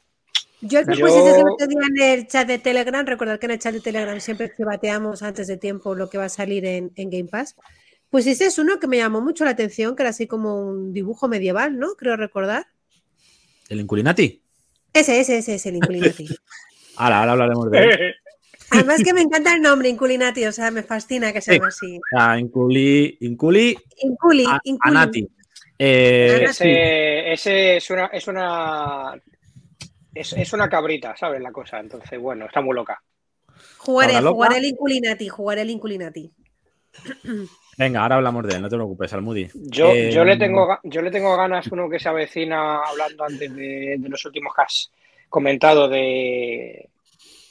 Yo 0.62 0.80
el 0.80 0.86
que 0.88 0.96
Yo- 0.96 1.06
pusiste 1.08 1.40
el 1.40 1.48
otro 1.48 1.68
día 1.68 1.80
en 1.90 2.20
el 2.20 2.28
chat 2.28 2.48
de 2.48 2.60
Telegram, 2.60 3.06
recordad 3.06 3.40
que 3.40 3.48
en 3.48 3.52
el 3.54 3.60
chat 3.60 3.74
de 3.74 3.82
Telegram 3.82 4.20
siempre 4.20 4.52
bateamos 4.60 5.24
antes 5.24 5.48
de 5.48 5.58
tiempo 5.58 5.96
lo 5.96 6.10
que 6.10 6.18
va 6.20 6.26
a 6.26 6.30
salir 6.30 6.66
en, 6.66 6.92
en 6.96 7.10
Game 7.10 7.26
Pass. 7.30 7.56
Pusiste 8.10 8.46
es 8.46 8.60
uno 8.60 8.80
que 8.80 8.88
me 8.88 8.98
llamó 8.98 9.22
mucho 9.22 9.46
la 9.46 9.52
atención, 9.52 9.96
que 9.96 10.04
era 10.04 10.10
así 10.10 10.28
como 10.28 10.62
un 10.62 10.94
dibujo 10.94 11.28
medieval, 11.28 11.80
¿no? 11.80 11.94
Creo 11.96 12.16
recordar. 12.18 12.68
¿El 13.70 13.80
Inculinati? 13.80 14.44
Ese, 14.94 15.20
ese, 15.20 15.38
ese 15.38 15.56
es 15.56 15.66
el 15.66 15.78
Inculinati. 15.78 16.28
Ahora, 16.98 17.20
ahora 17.20 17.32
hablaremos 17.32 17.72
de 17.72 17.80
él. 17.80 18.16
Además 18.72 19.02
que 19.04 19.14
me 19.14 19.22
encanta 19.22 19.54
el 19.54 19.62
nombre 19.62 19.90
Inculinati, 19.90 20.46
o 20.46 20.52
sea, 20.52 20.72
me 20.72 20.84
fascina 20.84 21.32
que 21.34 21.42
se 21.42 21.52
Sí. 21.54 21.58
llame 21.58 21.68
así. 21.68 22.00
Ah, 22.18 22.40
Inculi, 22.40 23.18
Inculi 23.22 23.78
Inculi, 24.02 24.46
a- 24.48 24.60
Inculi. 24.64 24.98
Anati. 24.98 25.28
Eh, 25.78 26.44
Ese, 26.50 27.32
ese 27.34 27.78
es 27.78 27.90
una, 27.90 28.06
es 28.08 28.28
una 28.28 29.14
es, 30.14 30.34
es 30.34 30.54
una 30.54 30.70
cabrita, 30.70 31.16
¿sabes? 31.18 31.42
La 31.42 31.52
cosa. 31.52 31.80
Entonces, 31.80 32.20
bueno, 32.20 32.46
está 32.46 32.62
muy 32.62 32.76
loca. 32.76 33.02
Jugaré, 33.78 34.14
loca. 34.22 34.30
jugaré 34.30 34.58
el 34.58 34.66
Inculinati, 34.66 35.30
jugaré 35.30 35.62
el 35.62 35.70
Inculinati. 35.72 36.32
Venga, 37.78 38.04
ahora 38.04 38.18
hablamos 38.18 38.46
de 38.46 38.56
él, 38.56 38.62
no 38.62 38.70
te 38.70 38.76
preocupes, 38.76 39.12
Almudi. 39.14 39.48
Yo, 39.54 39.88
Eh, 39.94 40.12
yo, 40.12 40.24
le 40.24 40.38
tengo, 40.38 40.68
ga- 40.68 40.80
yo 40.84 41.02
le 41.02 41.10
tengo 41.10 41.36
ganas, 41.36 41.66
uno 41.72 41.90
que 41.90 41.98
se 42.00 42.10
avecina 42.10 42.80
hablando 42.80 43.24
antes 43.24 43.56
de, 43.56 43.96
de 43.98 44.10
los 44.10 44.24
últimos 44.26 44.54
que 44.54 44.62
has 44.62 44.92
comentado 45.30 45.88
de, 45.88 46.90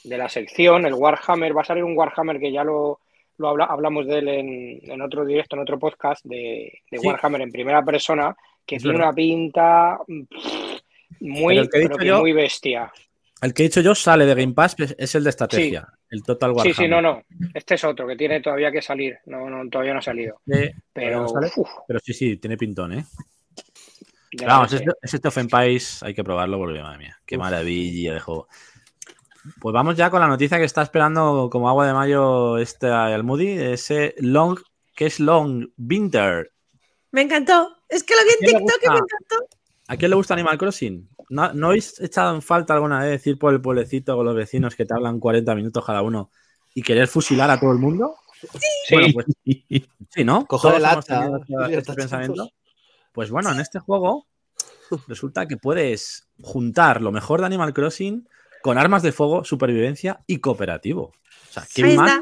de 0.03 0.17
la 0.17 0.29
sección, 0.29 0.85
el 0.85 0.93
Warhammer. 0.93 1.55
Va 1.55 1.61
a 1.61 1.65
salir 1.65 1.83
un 1.83 1.97
Warhammer 1.97 2.39
que 2.39 2.51
ya 2.51 2.63
lo, 2.63 2.99
lo 3.37 3.47
habla- 3.49 3.65
hablamos 3.65 4.05
de 4.07 4.19
él 4.19 4.27
en, 4.27 4.79
en 4.91 5.01
otro 5.01 5.25
directo, 5.25 5.55
en 5.55 5.61
otro 5.63 5.79
podcast 5.79 6.23
de, 6.25 6.71
de 6.89 6.97
Sí. 6.99 7.07
Warhammer 7.07 7.41
en 7.41 7.51
primera 7.51 7.83
persona, 7.83 8.35
que 8.65 8.75
Es 8.77 8.81
tiene 8.83 8.97
verdad. 8.97 9.09
una 9.09 9.15
pinta 9.15 9.99
muy, 11.19 11.67
Pero 11.71 11.89
pero 11.97 12.03
yo- 12.03 12.19
muy 12.19 12.33
bestia. 12.33 12.91
El 13.41 13.55
que 13.55 13.63
he 13.63 13.69
dicho 13.69 13.81
yo 13.81 13.95
sale 13.95 14.25
de 14.27 14.35
Game 14.35 14.53
Pass, 14.53 14.75
es- 14.97 15.15
el 15.15 15.23
de 15.23 15.31
estrategia, 15.31 15.87
el 16.11 16.21
Total 16.21 16.51
Sí, 16.51 16.55
Warhammer. 16.57 16.75
sí, 16.75 16.87
no, 16.87 17.01
no. 17.01 17.23
Este 17.55 17.73
es 17.73 17.83
otro 17.83 18.05
que 18.07 18.15
tiene 18.15 18.39
todavía 18.39 18.71
que 18.71 18.83
salir. 18.83 19.17
No, 19.25 19.49
no, 19.49 19.67
todavía 19.67 19.93
no 19.93 19.99
ha 19.99 20.03
salido. 20.03 20.41
Eh, 20.53 20.73
Pero, 20.93 21.23
no 21.23 21.33
pero 21.87 21.99
sí, 21.99 22.13
sí, 22.13 22.37
tiene 22.37 22.55
pintón, 22.55 22.93
¿eh? 22.93 23.05
vamos, 24.45 24.71
la 24.71 24.77
este, 24.77 24.85
leche. 24.87 24.99
es 25.01 25.13
este 25.15 25.27
of 25.27 25.37
Empires 25.39 26.03
hay 26.03 26.13
que 26.13 26.23
probarlo 26.23 26.57
porque, 26.59 26.81
madre 26.81 26.99
mía, 26.99 27.19
qué 27.25 27.37
maravilla 27.37 28.13
de 28.13 28.19
juego. 28.19 28.47
Pues 29.59 29.73
vamos 29.73 29.95
ya 29.95 30.09
con 30.09 30.19
la 30.19 30.27
noticia 30.27 30.57
que 30.57 30.65
está 30.65 30.81
esperando 30.81 31.49
como 31.51 31.67
agua 31.67 31.87
de 31.87 31.93
mayo 31.93 32.57
este 32.57 32.87
el 32.87 33.23
Moody, 33.23 33.49
ese 33.49 34.13
Long, 34.19 34.59
que 34.95 35.07
es 35.07 35.19
Long 35.19 35.67
Winter. 35.77 36.51
Me 37.11 37.21
encantó. 37.21 37.75
Es 37.89 38.03
que 38.03 38.15
lo 38.15 38.23
vi 38.23 38.29
en 38.29 38.39
¿Quién 38.39 38.53
le 38.53 38.59
TikTok 38.59 38.83
y 38.83 38.89
me 38.89 38.95
encantó. 38.95 39.57
¿A 39.87 39.97
quién 39.97 40.11
le 40.11 40.15
gusta 40.15 40.33
Animal 40.33 40.57
Crossing? 40.57 41.09
¿No, 41.29 41.53
¿No 41.53 41.67
habéis 41.67 41.99
echado 41.99 42.35
en 42.35 42.41
falta 42.41 42.73
alguna 42.73 42.99
vez 42.99 43.25
ir 43.27 43.37
por 43.37 43.53
el 43.53 43.61
pueblecito 43.61 44.15
con 44.15 44.25
los 44.25 44.35
vecinos 44.35 44.75
que 44.75 44.85
te 44.85 44.93
hablan 44.93 45.19
40 45.19 45.55
minutos 45.55 45.85
cada 45.85 46.01
uno 46.01 46.29
y 46.73 46.81
querer 46.81 47.07
fusilar 47.07 47.49
a 47.49 47.59
todo 47.59 47.71
el 47.71 47.79
mundo? 47.79 48.15
Sí, 48.41 48.95
Bueno, 48.95 49.07
pues 49.13 49.25
sí, 50.09 50.23
¿no? 50.23 50.45
Coger 50.45 50.75
el 50.75 50.85
ese 50.85 50.99
está, 51.77 51.93
pensamiento. 51.93 52.49
Pues 53.11 53.29
bueno, 53.29 53.51
en 53.51 53.59
este 53.59 53.79
juego 53.79 54.27
resulta 55.07 55.47
que 55.47 55.57
puedes 55.57 56.27
juntar 56.41 57.01
lo 57.01 57.11
mejor 57.11 57.41
de 57.41 57.47
Animal 57.47 57.73
Crossing 57.73 58.27
con 58.61 58.77
armas 58.77 59.03
de 59.03 59.11
fuego, 59.11 59.43
supervivencia 59.43 60.21
y 60.27 60.37
cooperativo. 60.39 61.03
O 61.49 61.53
sea, 61.53 61.65
¿qué 61.73 61.95
más 61.95 62.19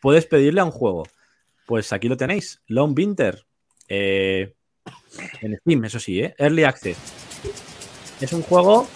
puedes 0.00 0.26
pedirle 0.26 0.60
a 0.60 0.64
un 0.64 0.70
juego? 0.70 1.04
Pues 1.66 1.92
aquí 1.92 2.08
lo 2.08 2.16
tenéis, 2.16 2.62
Long 2.66 2.94
Winter. 2.96 3.44
eh, 3.88 4.54
en 5.40 5.56
Steam, 5.58 5.84
eso 5.84 5.98
sí, 5.98 6.20
¿eh? 6.20 6.34
Early 6.38 6.64
Access. 6.64 6.96
Es 8.20 8.32
un 8.32 8.42
juego 8.42 8.86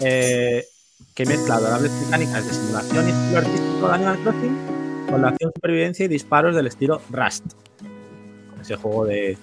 eh, 0.00 0.64
que 1.14 1.24
mezcla 1.26 1.56
adorables 1.56 1.90
mecánicas 2.04 2.46
de 2.46 2.52
simulación 2.54 3.08
y 3.08 3.10
estilo 3.12 3.38
artístico 3.38 3.88
de 3.88 3.94
Animal 3.94 4.18
Crossing 4.22 5.06
con 5.10 5.22
la 5.22 5.28
acción, 5.28 5.52
supervivencia 5.54 6.04
y 6.04 6.08
disparos 6.08 6.54
del 6.54 6.66
estilo 6.66 7.00
Rust. 7.10 7.44
Ese 8.60 8.76
juego 8.76 9.06
de 9.06 9.38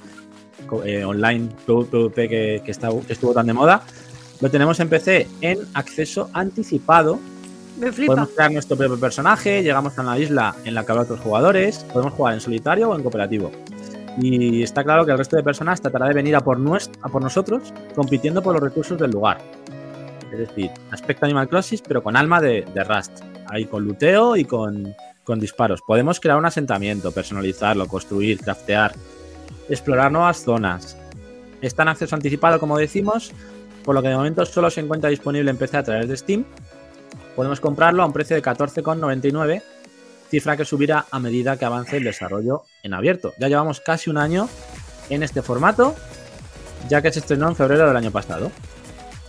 eh, 0.85 1.03
online 1.05 1.49
PvP 1.65 2.29
que, 2.29 2.61
que 2.63 2.71
está- 2.71 2.89
que 3.05 3.13
estuvo 3.13 3.33
tan 3.33 3.47
de 3.47 3.53
moda. 3.53 3.83
Lo 4.41 4.49
tenemos 4.51 4.79
en 4.79 4.89
PC 4.89 5.27
en 5.41 5.59
acceso 5.73 6.29
anticipado. 6.33 7.19
Me 7.79 7.91
flipa. 7.91 8.13
Podemos 8.13 8.33
crear 8.35 8.51
nuestro 8.51 8.77
propio 8.77 8.99
personaje, 8.99 9.61
llegamos 9.63 9.97
a 9.97 10.01
una 10.01 10.17
isla 10.17 10.55
en 10.63 10.75
la 10.75 10.85
que 10.85 10.91
habrá 10.91 11.03
otros 11.03 11.19
jugadores, 11.19 11.79
podemos 11.91 12.13
jugar 12.13 12.33
en 12.35 12.41
solitario 12.41 12.89
o 12.89 12.95
en 12.95 13.01
cooperativo. 13.01 13.51
Y 14.21 14.63
está 14.63 14.81
claro 14.83 15.05
que 15.05 15.11
el 15.11 15.17
resto 15.17 15.35
de 15.35 15.43
personas 15.43 15.81
tratará 15.81 16.07
de 16.07 16.13
venir 16.13 16.35
a 16.37 16.41
por, 16.41 16.57
nues- 16.57 16.89
a 17.01 17.09
por 17.09 17.21
nosotros 17.21 17.73
compitiendo 17.95 18.41
por 18.41 18.53
los 18.53 18.63
recursos 18.63 18.97
del 18.97 19.11
lugar. 19.11 19.39
Es 20.31 20.39
decir, 20.39 20.71
aspecto 20.91 21.25
Animal 21.25 21.49
Crossing, 21.49 21.81
pero 21.85 22.01
con 22.01 22.15
alma 22.15 22.39
de, 22.39 22.65
de 22.73 22.83
Rust. 22.85 23.19
Ahí 23.47 23.65
con 23.65 23.83
luteo 23.83 24.37
y 24.37 24.45
con, 24.45 24.93
con 25.25 25.39
disparos. 25.39 25.81
Podemos 25.85 26.19
crear 26.21 26.37
un 26.37 26.45
asentamiento, 26.45 27.11
personalizarlo, 27.11 27.87
construir, 27.87 28.39
craftear, 28.39 28.93
explorar 29.67 30.11
nuevas 30.13 30.37
zonas. 30.43 30.97
Está 31.61 31.83
en 31.83 31.89
acceso 31.89 32.15
anticipado, 32.15 32.57
como 32.59 32.77
decimos, 32.77 33.31
por 33.85 33.93
lo 33.93 34.01
que 34.01 34.09
de 34.09 34.15
momento 34.15 34.45
solo 34.45 34.69
se 34.69 34.81
encuentra 34.81 35.09
disponible 35.09 35.51
en 35.51 35.57
PC 35.57 35.77
a 35.77 35.83
través 35.83 36.09
de 36.09 36.17
Steam. 36.17 36.43
Podemos 37.35 37.59
comprarlo 37.59 38.01
a 38.01 38.05
un 38.05 38.13
precio 38.13 38.35
de 38.35 38.41
14,99, 38.41 39.61
cifra 40.29 40.57
que 40.57 40.65
subirá 40.65 41.05
a 41.11 41.19
medida 41.19 41.55
que 41.57 41.65
avance 41.65 41.97
el 41.97 42.03
desarrollo 42.03 42.63
en 42.81 42.93
abierto. 42.93 43.33
Ya 43.37 43.47
llevamos 43.47 43.79
casi 43.79 44.09
un 44.09 44.17
año 44.17 44.49
en 45.09 45.21
este 45.21 45.43
formato, 45.43 45.95
ya 46.89 47.01
que 47.01 47.11
se 47.11 47.19
estrenó 47.19 47.47
en 47.47 47.55
febrero 47.55 47.87
del 47.87 47.95
año 47.95 48.11
pasado. 48.11 48.51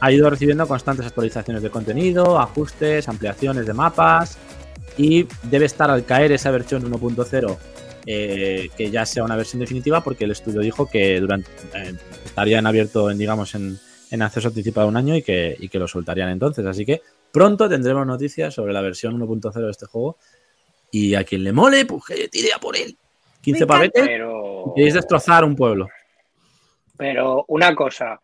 Ha 0.00 0.10
ido 0.10 0.28
recibiendo 0.30 0.66
constantes 0.66 1.06
actualizaciones 1.06 1.62
de 1.62 1.70
contenido, 1.70 2.38
ajustes, 2.38 3.08
ampliaciones 3.08 3.66
de 3.66 3.74
mapas 3.74 4.38
y 4.96 5.26
debe 5.42 5.66
estar 5.66 5.90
al 5.90 6.04
caer 6.04 6.32
esa 6.32 6.50
versión 6.50 6.90
1.0 6.90 7.56
eh, 8.06 8.68
que 8.76 8.90
ya 8.90 9.04
sea 9.04 9.24
una 9.24 9.36
versión 9.36 9.60
definitiva 9.60 10.02
porque 10.02 10.24
el 10.24 10.30
estudio 10.30 10.60
dijo 10.60 10.88
que 10.88 11.16
eh, 11.16 11.94
estaría 12.24 12.58
en 12.58 12.66
abierto 12.66 13.10
en 13.10 13.18
digamos 13.18 13.54
en, 13.54 13.78
en 14.10 14.22
acceso 14.22 14.48
anticipado 14.48 14.88
un 14.88 14.96
año 14.96 15.14
y 15.16 15.22
que, 15.22 15.56
y 15.58 15.68
que 15.68 15.78
lo 15.78 15.88
soltarían 15.88 16.28
entonces. 16.30 16.64
Así 16.66 16.84
que 16.86 17.00
pronto 17.32 17.68
tendremos 17.68 18.06
noticias 18.06 18.54
sobre 18.54 18.72
la 18.72 18.80
versión 18.80 19.18
1.0 19.20 19.52
de 19.52 19.70
este 19.70 19.86
juego 19.86 20.16
y 20.90 21.14
a 21.14 21.24
quien 21.24 21.42
le 21.44 21.52
mole, 21.52 21.84
pues 21.84 22.04
que 22.06 22.28
tire 22.28 22.52
a 22.54 22.58
por 22.58 22.76
él. 22.76 22.96
15 23.42 23.64
encanta. 23.64 23.74
pavetes 23.74 24.02
pero, 24.06 24.72
y 24.76 24.90
destrozar 24.90 25.44
un 25.44 25.54
pueblo. 25.56 25.88
pero 26.96 27.44
una 27.48 27.74
cosa, 27.74 28.20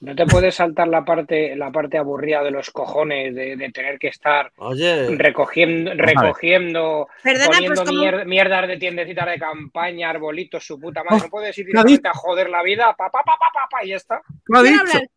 no 0.00 0.14
te 0.14 0.26
puedes 0.26 0.54
saltar 0.54 0.88
la 0.88 1.04
parte, 1.04 1.56
la 1.56 1.70
parte 1.70 1.96
aburrida 1.96 2.42
de 2.42 2.50
los 2.50 2.70
cojones 2.70 3.34
de, 3.34 3.56
de 3.56 3.70
tener 3.70 3.98
que 3.98 4.08
estar 4.08 4.52
Oye, 4.56 5.16
recogiendo, 5.16 5.92
recogiendo, 5.94 7.08
Perdona, 7.22 7.46
poniendo 7.46 7.84
pues 7.84 7.94
mier- 7.96 8.26
mierdas 8.26 8.68
de 8.68 8.76
tiendecitas 8.76 9.26
de 9.26 9.38
campaña, 9.38 10.10
arbolitos, 10.10 10.66
su 10.66 10.78
puta 10.78 11.02
madre. 11.04 11.20
Oh, 11.20 11.24
no 11.24 11.30
puedes 11.30 11.56
ir 11.56 11.66
¿qué 11.66 11.78
ha 11.78 11.84
directamente 11.84 12.08
a 12.08 12.12
joder 12.14 12.50
la 12.50 12.62
vida, 12.62 12.94
pa, 12.98 13.08
pa, 13.10 13.22
pa, 13.24 13.32
pa, 13.38 13.46
pa, 13.54 13.68
pa, 13.70 13.84
y 13.84 13.88
ya 13.88 13.96
está. 13.96 14.20
¿Qué 14.44 14.58
ha 14.58 14.62
dicho? 14.62 14.80
hablar, 14.80 15.08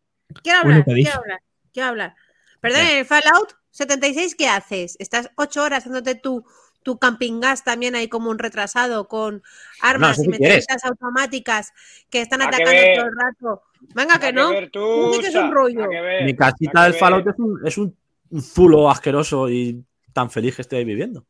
quiero 0.42 0.60
hablar, 0.60 0.84
dije. 0.86 1.02
quiero 1.02 1.18
hablar, 1.18 1.40
quiero 1.72 1.88
hablar. 1.88 2.14
Perdón, 2.60 2.80
en 2.82 2.98
el 2.98 3.04
Fallout 3.04 3.54
76, 3.70 4.34
¿qué 4.34 4.48
haces? 4.48 4.96
Estás 4.98 5.30
ocho 5.36 5.62
horas 5.62 5.78
haciéndote 5.80 6.14
tu, 6.14 6.44
tu 6.82 6.98
camping 6.98 7.40
gas 7.40 7.64
también 7.64 7.94
ahí 7.94 8.08
como 8.08 8.30
un 8.30 8.38
retrasado 8.38 9.08
con 9.08 9.42
armas 9.80 10.18
y 10.22 10.28
metralletas 10.28 10.84
automáticas 10.84 11.72
que 12.10 12.20
están 12.20 12.40
que 12.40 12.46
atacando 12.46 12.82
todo 12.96 13.06
el 13.06 13.16
rato. 13.16 13.62
Venga, 13.94 14.18
que 14.18 14.32
no. 14.32 14.50
tú, 14.70 15.18
que 15.20 15.28
es 15.28 15.34
un 15.34 15.52
rollo. 15.52 15.88
ver, 15.88 16.24
Mi 16.24 16.36
casita 16.36 16.84
del 16.84 16.94
Fallout 16.94 17.26
es 17.26 17.38
un, 17.38 17.66
es 17.66 17.78
un, 17.78 17.96
un 18.30 18.42
zulo 18.42 18.90
asqueroso 18.90 19.48
y 19.48 19.84
tan 20.12 20.30
feliz 20.30 20.56
que 20.56 20.62
estoy 20.62 20.80
ahí 20.80 20.84
viviendo. 20.84 21.24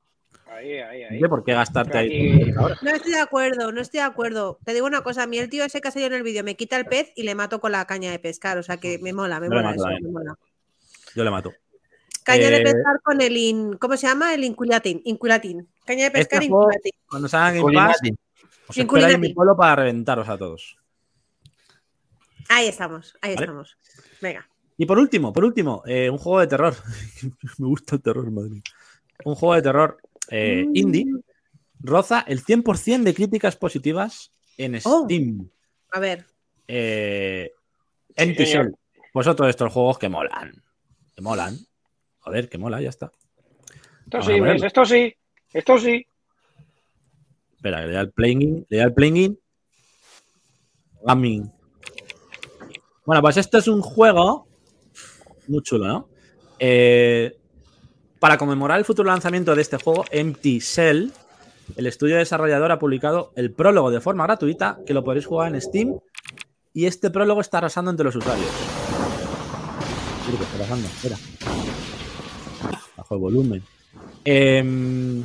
Ahí, 0.60 0.72
ahí, 0.78 1.02
ahí. 1.04 1.14
No 1.20 1.26
sé 1.26 1.28
por 1.30 1.44
qué 1.44 1.52
gastarte 1.54 1.96
ahí. 1.98 2.52
No 2.52 2.90
estoy 2.90 3.12
de 3.12 3.20
acuerdo, 3.20 3.72
no 3.72 3.80
estoy 3.80 4.00
de 4.00 4.04
acuerdo. 4.06 4.58
Te 4.64 4.74
digo 4.74 4.86
una 4.86 5.02
cosa, 5.02 5.22
a 5.22 5.26
mí 5.26 5.38
el 5.38 5.48
tío 5.48 5.64
ese 5.64 5.80
que 5.80 5.88
ha 5.88 5.90
salido 5.90 6.08
en 6.08 6.14
el 6.16 6.22
vídeo 6.22 6.44
me 6.44 6.54
quita 6.56 6.76
el 6.76 6.84
pez 6.84 7.12
y 7.16 7.22
le 7.22 7.34
mato 7.34 7.60
con 7.60 7.72
la 7.72 7.86
caña 7.86 8.10
de 8.10 8.18
pescar, 8.18 8.58
o 8.58 8.62
sea 8.62 8.76
que 8.76 8.98
me 8.98 9.12
mola, 9.12 9.40
me 9.40 9.46
Yo 9.46 9.54
mola 9.54 9.74
eso, 9.74 9.86
me 10.02 10.08
mola. 10.10 10.34
Yo 11.14 11.24
le 11.24 11.30
mato. 11.30 11.52
Caña 12.24 12.50
de 12.50 12.56
Eh, 12.58 12.62
pescar 12.62 13.00
con 13.02 13.20
el 13.22 13.36
in, 13.36 13.72
¿cómo 13.78 13.96
se 13.96 14.06
llama? 14.06 14.34
El 14.34 14.44
inculatin, 14.44 15.00
inculatin. 15.04 15.66
Caña 15.86 16.04
de 16.04 16.10
pescar 16.10 16.42
Este 16.42 16.48
juego- 16.50 16.64
inculatin. 16.64 16.92
Cuando 17.08 17.28
salgan 17.28 17.56
en 17.56 17.62
Culinati. 17.62 18.10
os 18.68 18.76
en 18.78 19.20
mi 19.20 19.32
pueblo 19.32 19.56
para 19.56 19.76
reventaros 19.76 20.28
a 20.28 20.36
todos. 20.36 20.76
Ahí 22.48 22.68
estamos, 22.68 23.16
ahí 23.22 23.34
Vale. 23.34 23.44
estamos. 23.44 23.76
Venga. 24.20 24.46
Y 24.76 24.86
por 24.86 24.98
último, 24.98 25.32
por 25.32 25.44
último, 25.44 25.82
eh, 25.86 26.08
un 26.10 26.18
juego 26.18 26.40
de 26.40 26.46
terror. 26.46 26.74
Me 27.58 27.66
gusta 27.66 27.96
el 27.96 28.02
terror, 28.02 28.30
madre 28.30 28.50
mía. 28.50 28.62
Un 29.24 29.34
juego 29.34 29.54
de 29.54 29.62
terror 29.62 29.98
eh, 30.30 30.64
Mm. 30.66 30.76
indie 30.76 31.06
roza 31.80 32.24
el 32.26 32.40
100% 32.44 33.04
de 33.04 33.14
críticas 33.14 33.56
positivas 33.56 34.32
en 34.56 34.76
Oh. 34.84 35.04
Steam. 35.04 35.50
A 35.92 36.00
ver. 36.00 36.26
Eh, 36.68 37.50
Sí. 38.16 38.34
Shell. 38.44 38.74
Pues 39.12 39.26
otro 39.26 39.46
de 39.46 39.50
estos 39.50 39.72
juegos 39.72 39.98
que 39.98 40.08
molan. 40.08 40.62
Que 41.14 41.22
molan. 41.22 41.56
Joder, 42.20 42.48
que 42.48 42.58
mola, 42.58 42.80
ya 42.80 42.90
está. 42.90 43.10
Esto 44.04 44.18
Vamos 44.18 44.26
sí, 44.26 44.32
a. 44.32 44.66
Esto 44.66 44.84
sí, 44.84 45.14
esto 45.54 45.78
sí. 45.78 46.06
Espera, 47.56 47.80
que 47.80 47.86
le 47.86 47.92
da 47.92 48.00
el 48.02 48.10
playing. 48.12 48.66
Le 48.68 48.76
da 48.78 48.84
el 48.84 48.94
playing. 48.94 49.38
Gaming. 51.02 51.50
Bueno, 53.06 53.22
pues 53.22 53.36
esto 53.38 53.58
es 53.58 53.68
un 53.68 53.80
juego 53.80 54.46
muy 55.48 55.62
chulo, 55.62 55.86
¿no? 55.88 56.08
Eh, 56.58 57.36
para 58.20 58.36
conmemorar 58.36 58.78
el 58.78 58.84
futuro 58.84 59.08
lanzamiento 59.08 59.56
de 59.56 59.62
este 59.62 59.78
juego, 59.78 60.04
Empty 60.10 60.60
Cell, 60.60 61.08
el 61.76 61.86
estudio 61.86 62.16
desarrollador 62.16 62.70
ha 62.70 62.78
publicado 62.78 63.32
el 63.34 63.50
prólogo 63.50 63.90
de 63.90 64.00
forma 64.00 64.24
gratuita 64.24 64.78
que 64.86 64.94
lo 64.94 65.02
podréis 65.02 65.26
jugar 65.26 65.52
en 65.52 65.60
Steam 65.60 65.98
y 66.74 66.84
este 66.84 67.10
prólogo 67.10 67.40
está 67.40 67.58
arrasando 67.58 67.90
entre 67.90 68.04
los 68.04 68.14
usuarios. 68.14 68.46
Está 70.30 70.58
pasando, 70.58 70.86
espera. 70.86 71.16
Bajo 72.96 73.14
el 73.14 73.20
volumen. 73.20 73.62
Em, 74.24 75.24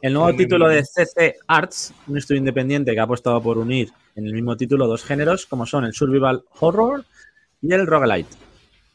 el 0.00 0.12
nuevo 0.12 0.34
título 0.36 0.68
de 0.68 0.84
CC 0.84 1.36
Arts, 1.48 1.92
un 2.06 2.16
estudio 2.16 2.38
independiente 2.38 2.94
que 2.94 3.00
ha 3.00 3.04
apostado 3.04 3.42
por 3.42 3.58
unir 3.58 3.90
en 4.14 4.26
el 4.26 4.32
mismo 4.32 4.56
título 4.56 4.86
dos 4.86 5.02
géneros, 5.02 5.46
como 5.46 5.66
son 5.66 5.84
el 5.84 5.92
survival 5.92 6.44
horror 6.60 7.04
y 7.60 7.72
el 7.72 7.86
roguelite, 7.86 8.36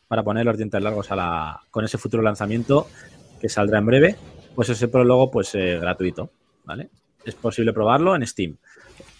para 0.09 0.23
poner 0.23 0.43
los 0.43 0.57
dientes 0.57 0.81
largos 0.81 1.11
a 1.11 1.15
la, 1.15 1.61
con 1.71 1.85
ese 1.85 1.97
futuro 1.97 2.21
lanzamiento 2.23 2.87
que 3.39 3.47
saldrá 3.47 3.77
en 3.77 3.85
breve, 3.85 4.15
pues 4.55 4.67
ese 4.69 4.89
prólogo 4.89 5.31
pues 5.31 5.53
eh, 5.55 5.77
gratuito, 5.79 6.31
¿vale? 6.65 6.89
Es 7.23 7.35
posible 7.35 7.71
probarlo 7.71 8.15
en 8.15 8.25
Steam. 8.25 8.57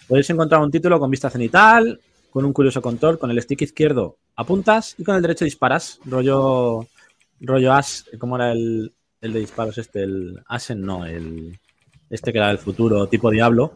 Podéis 0.08 0.28
encontrar 0.30 0.60
un 0.60 0.70
título 0.70 0.98
con 0.98 1.08
vista 1.08 1.30
cenital, 1.30 2.00
con 2.30 2.44
un 2.44 2.52
curioso 2.52 2.82
control, 2.82 3.18
con 3.18 3.30
el 3.30 3.40
stick 3.40 3.62
izquierdo 3.62 4.18
apuntas 4.36 4.94
y 4.98 5.04
con 5.04 5.14
el 5.14 5.22
derecho 5.22 5.44
disparas, 5.44 6.00
rollo 6.04 6.86
rollo 7.40 7.72
as, 7.72 8.06
¿cómo 8.18 8.36
era 8.36 8.52
el, 8.52 8.92
el 9.20 9.32
de 9.32 9.40
disparos 9.40 9.78
este? 9.78 10.02
El 10.02 10.42
Asen, 10.46 10.82
no, 10.82 11.06
el 11.06 11.58
este 12.10 12.32
que 12.32 12.38
era 12.38 12.48
del 12.48 12.58
futuro, 12.58 13.06
tipo 13.06 13.30
Diablo. 13.30 13.72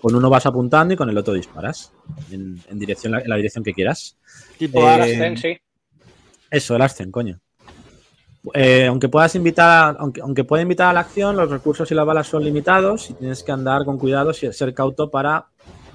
Con 0.00 0.14
uno 0.14 0.30
vas 0.30 0.46
apuntando 0.46 0.94
y 0.94 0.96
con 0.96 1.10
el 1.10 1.18
otro 1.18 1.34
disparas 1.34 1.92
en, 2.30 2.58
en 2.68 2.78
dirección, 2.78 3.16
en 3.16 3.28
la 3.28 3.36
dirección 3.36 3.64
que 3.64 3.74
quieras. 3.74 4.16
Tipo 4.56 4.80
Eh. 4.80 4.88
Ascen, 4.88 5.36
sí. 5.36 5.58
Eso, 6.50 6.76
el 6.76 6.82
Ascen, 6.82 7.10
coño. 7.10 7.40
Eh, 8.54 8.86
aunque 8.86 9.08
puedas 9.08 9.34
invitar, 9.34 9.96
aunque, 9.98 10.20
aunque 10.20 10.44
pueda 10.44 10.62
invitar 10.62 10.88
a 10.88 10.92
la 10.92 11.00
acción, 11.00 11.36
los 11.36 11.50
recursos 11.50 11.90
y 11.90 11.94
las 11.94 12.06
balas 12.06 12.26
son 12.26 12.44
limitados 12.44 13.10
y 13.10 13.14
tienes 13.14 13.42
que 13.42 13.52
andar 13.52 13.84
con 13.84 13.98
cuidado 13.98 14.30
y 14.30 14.34
ser 14.34 14.74
cauto 14.74 15.10
para 15.10 15.46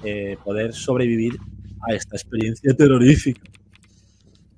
eh, 0.04 0.36
poder 0.44 0.72
sobrevivir 0.74 1.38
a 1.88 1.94
esta 1.94 2.16
experiencia 2.16 2.74
terrorífica. 2.76 3.42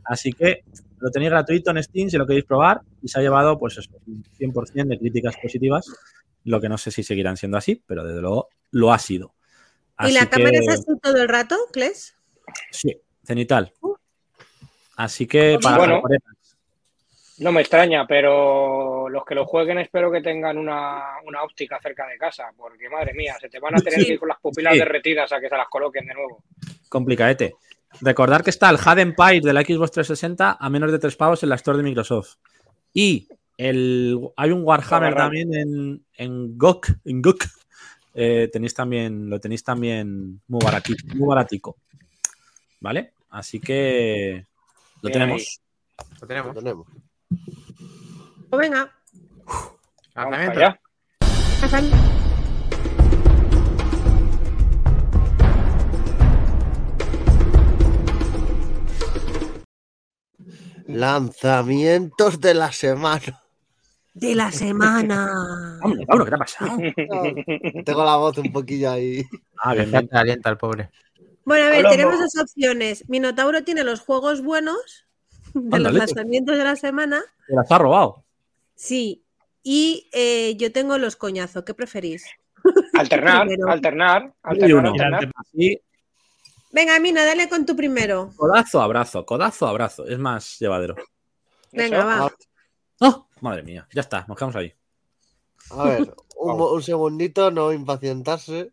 Así 0.04 0.32
que 0.32 0.64
lo 0.98 1.10
tenéis 1.10 1.30
gratuito 1.30 1.70
en 1.70 1.82
Steam 1.82 2.10
si 2.10 2.16
lo 2.16 2.26
queréis 2.26 2.44
probar 2.44 2.80
y 3.02 3.08
se 3.08 3.18
ha 3.18 3.22
llevado 3.22 3.58
pues 3.58 3.78
eso, 3.78 3.90
un 4.06 4.24
100% 4.38 4.88
de 4.88 4.98
críticas 4.98 5.36
positivas, 5.40 5.86
lo 6.44 6.60
que 6.60 6.68
no 6.68 6.78
sé 6.78 6.90
si 6.90 7.02
seguirán 7.02 7.36
siendo 7.36 7.56
así, 7.56 7.82
pero 7.86 8.04
desde 8.04 8.20
luego 8.20 8.48
lo 8.70 8.92
ha 8.92 8.98
sido. 8.98 9.34
¿Y 10.00 10.12
la 10.12 10.28
cámara 10.28 10.58
es 10.58 10.68
así 10.68 10.84
todo 11.02 11.16
el 11.16 11.28
rato, 11.28 11.56
Kles? 11.72 12.14
Sí, 12.70 13.00
cenital. 13.24 13.72
Así 14.96 15.26
que 15.26 15.58
para 15.62 15.76
Bueno. 15.78 16.02
No 17.38 17.52
me 17.52 17.60
extraña, 17.60 18.06
pero 18.06 19.10
los 19.10 19.22
que 19.26 19.34
lo 19.34 19.44
jueguen 19.44 19.76
espero 19.76 20.10
que 20.10 20.22
tengan 20.22 20.56
una, 20.56 21.16
una 21.26 21.42
óptica 21.42 21.78
cerca 21.82 22.06
de 22.06 22.16
casa, 22.16 22.44
porque 22.56 22.88
madre 22.88 23.12
mía, 23.12 23.36
se 23.38 23.50
te 23.50 23.58
van 23.60 23.74
a 23.76 23.78
tener 23.82 24.00
Sí. 24.00 24.06
que 24.06 24.12
ir 24.14 24.18
con 24.18 24.28
las 24.28 24.40
pupilas 24.40 24.72
Sí. 24.72 24.78
derretidas 24.78 25.30
a 25.32 25.40
que 25.40 25.50
se 25.50 25.56
las 25.56 25.68
coloquen 25.68 26.06
de 26.06 26.14
nuevo. 26.14 26.42
complicadete. 26.88 27.54
Recordar 28.00 28.42
que 28.42 28.50
está 28.50 28.70
el 28.70 28.78
Had 28.82 29.00
Empire 29.00 29.40
de 29.42 29.52
la 29.52 29.60
Xbox 29.62 29.90
360 29.90 30.56
a 30.58 30.70
menos 30.70 30.90
de 30.92 30.98
3 30.98 31.14
pavos 31.16 31.42
en 31.42 31.48
la 31.50 31.56
Store 31.56 31.76
de 31.76 31.84
Microsoft. 31.84 32.36
Y 32.94 33.28
el, 33.58 34.18
hay 34.36 34.50
un 34.50 34.62
Warhammer 34.64 35.12
Warhammer. 35.12 35.14
también 35.14 35.54
en, 35.54 36.04
en 36.16 36.56
GOG. 36.56 36.86
En 37.04 37.20
GOG. 37.20 37.38
Eh, 38.14 38.48
tenéis 38.50 38.72
también, 38.72 39.28
lo 39.28 39.38
tenéis 39.40 39.62
también 39.62 40.40
muy 40.48 40.60
baratico, 40.64 41.06
muy 41.14 41.28
baratico. 41.28 41.76
¿Vale? 42.80 43.12
Así 43.30 43.60
que 43.60 44.46
lo 45.06 45.12
tenemos. 45.12 45.60
Lo 45.98 46.20
Lo 46.20 46.26
tenemos. 46.26 46.54
tenemos. 46.54 46.86
Pues 48.50 48.60
venga. 48.60 48.92
Lanzamientos 61.06 62.40
de 62.40 62.54
la 62.54 62.72
semana. 62.72 63.40
De 64.14 64.34
la 64.34 64.50
semana. 64.50 65.78
Vámonos, 65.82 66.06
vámonos, 66.06 66.24
¿qué 66.24 66.30
te 66.30 66.34
ha 66.34 66.38
pasado? 66.38 67.82
Tengo 67.84 68.04
la 68.04 68.16
voz 68.16 68.38
un 68.38 68.50
poquillo 68.52 68.90
ahí. 68.90 69.22
Ah, 69.58 69.74
bien, 69.74 69.86
bien. 69.86 69.96
Alienta, 69.96 70.20
alienta 70.20 70.48
al 70.50 70.58
pobre. 70.58 70.90
Bueno, 71.46 71.66
a 71.66 71.70
ver, 71.70 71.84
Colombo. 71.84 71.96
tenemos 71.96 72.20
dos 72.20 72.42
opciones. 72.42 73.08
Minotauro 73.08 73.62
tiene 73.62 73.84
los 73.84 74.00
juegos 74.00 74.42
buenos 74.42 75.06
de 75.54 75.78
los 75.78 75.92
lanzamientos 75.94 76.58
de 76.58 76.64
la 76.64 76.74
semana. 76.74 77.22
Te 77.46 77.54
las 77.54 77.70
ha 77.70 77.78
robado. 77.78 78.24
Sí. 78.74 79.24
Y 79.62 80.10
eh, 80.12 80.56
yo 80.56 80.72
tengo 80.72 80.98
los 80.98 81.14
coñazos. 81.14 81.62
¿Qué 81.62 81.72
preferís? 81.72 82.26
Alternar, 82.94 83.46
alternar, 83.68 84.34
alternar, 84.42 85.30
Venga, 86.72 86.98
Mina, 86.98 87.24
dale 87.24 87.48
con 87.48 87.64
tu 87.64 87.76
primero. 87.76 88.32
codazo, 88.36 88.82
abrazo, 88.82 89.24
codazo, 89.24 89.68
abrazo. 89.68 90.04
Es 90.04 90.18
más 90.18 90.58
llevadero. 90.58 90.96
Venga, 91.70 91.98
Eso. 91.98 92.06
va. 92.06 92.32
¡Oh! 93.00 93.28
Madre 93.40 93.62
mía, 93.62 93.86
ya 93.94 94.00
está, 94.00 94.24
nos 94.26 94.36
quedamos 94.36 94.56
ahí. 94.56 94.74
A 95.70 95.84
ver, 95.84 96.14
un, 96.38 96.60
un 96.60 96.82
segundito, 96.82 97.52
no 97.52 97.72
impacientarse. 97.72 98.72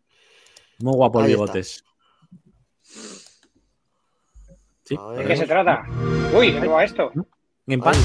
Muy 0.80 0.94
guapo 0.96 1.20
el 1.20 1.28
bigotes. 1.28 1.84
Sí, 4.84 4.96
¿De 5.16 5.24
qué 5.24 5.36
se 5.36 5.46
trata? 5.46 5.82
Uy, 6.34 6.52
¿de 6.52 6.60
qué 6.60 6.66
va 6.68 6.84
esto? 6.84 7.10
Game 7.66 7.82
Pass. 7.82 7.96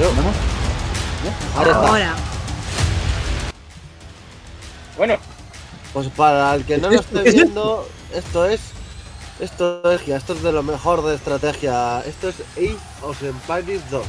Yo- 0.00 0.08
¿Tenemos? 0.08 0.34
ahora 1.56 1.70
está. 1.70 1.86
Ahora. 1.88 2.14
Bueno, 4.96 5.14
Pues 5.92 6.08
para 6.08 6.54
el 6.54 6.64
que 6.64 6.78
no 6.78 6.88
¿Es 6.90 6.94
lo 6.94 7.00
esté 7.00 7.28
¿Es 7.28 7.34
viendo, 7.36 7.88
esto 8.14 8.46
es 8.46 8.60
estrategia, 9.40 10.16
esto 10.16 10.32
es 10.34 10.42
de 10.42 10.52
lo 10.52 10.62
mejor 10.62 11.02
de 11.04 11.14
estrategia. 11.14 12.00
Esto 12.00 12.28
es 12.30 12.40
Age 12.56 12.76
of 13.02 13.22
Empires 13.22 13.82
2. 13.90 14.04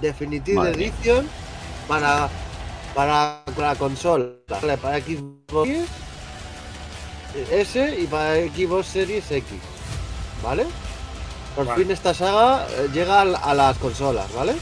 Definitive 0.00 0.56
Madre. 0.56 0.72
Edition 0.86 1.28
para, 1.88 2.28
para 2.94 3.42
la 3.58 3.74
consola. 3.76 4.26
Vale, 4.48 4.78
para 4.78 4.98
Xbox 5.00 5.68
S 7.50 7.96
y 8.00 8.06
para 8.06 8.34
Xbox 8.36 8.86
Series 8.86 9.30
X. 9.30 9.46
¿Vale? 10.42 10.66
Por 11.56 11.66
Vale. 11.66 11.82
fin 11.82 11.90
esta 11.92 12.14
saga 12.14 12.66
eh, 12.70 12.88
llega 12.94 13.20
a 13.22 13.54
las 13.54 13.76
consolas, 13.78 14.32
¿vale? 14.34 14.54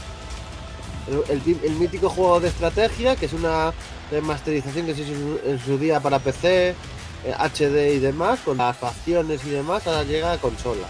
El, 1.09 1.23
el 1.29 1.41
ti- 1.41 1.59
el 1.63 1.71
mítico 1.75 2.09
juego 2.09 2.39
de 2.39 2.49
estrategia, 2.49 3.15
que 3.15 3.25
es 3.27 3.33
una 3.33 3.71
remasterización 4.11 4.85
que 4.85 4.95
se 4.95 5.01
hizo 5.03 5.13
en 5.45 5.59
su- 5.63 5.77
día 5.77 5.99
para 5.99 6.19
PC, 6.19 6.69
eh, 6.69 6.75
HD 7.37 7.93
y 7.95 7.99
demás, 7.99 8.39
con 8.43 8.57
las 8.57 8.75
facciones 8.77 9.41
y 9.45 9.49
demás, 9.51 9.87
ahora 9.87 10.03
llega 10.03 10.33
a 10.33 10.37
consolas. 10.37 10.89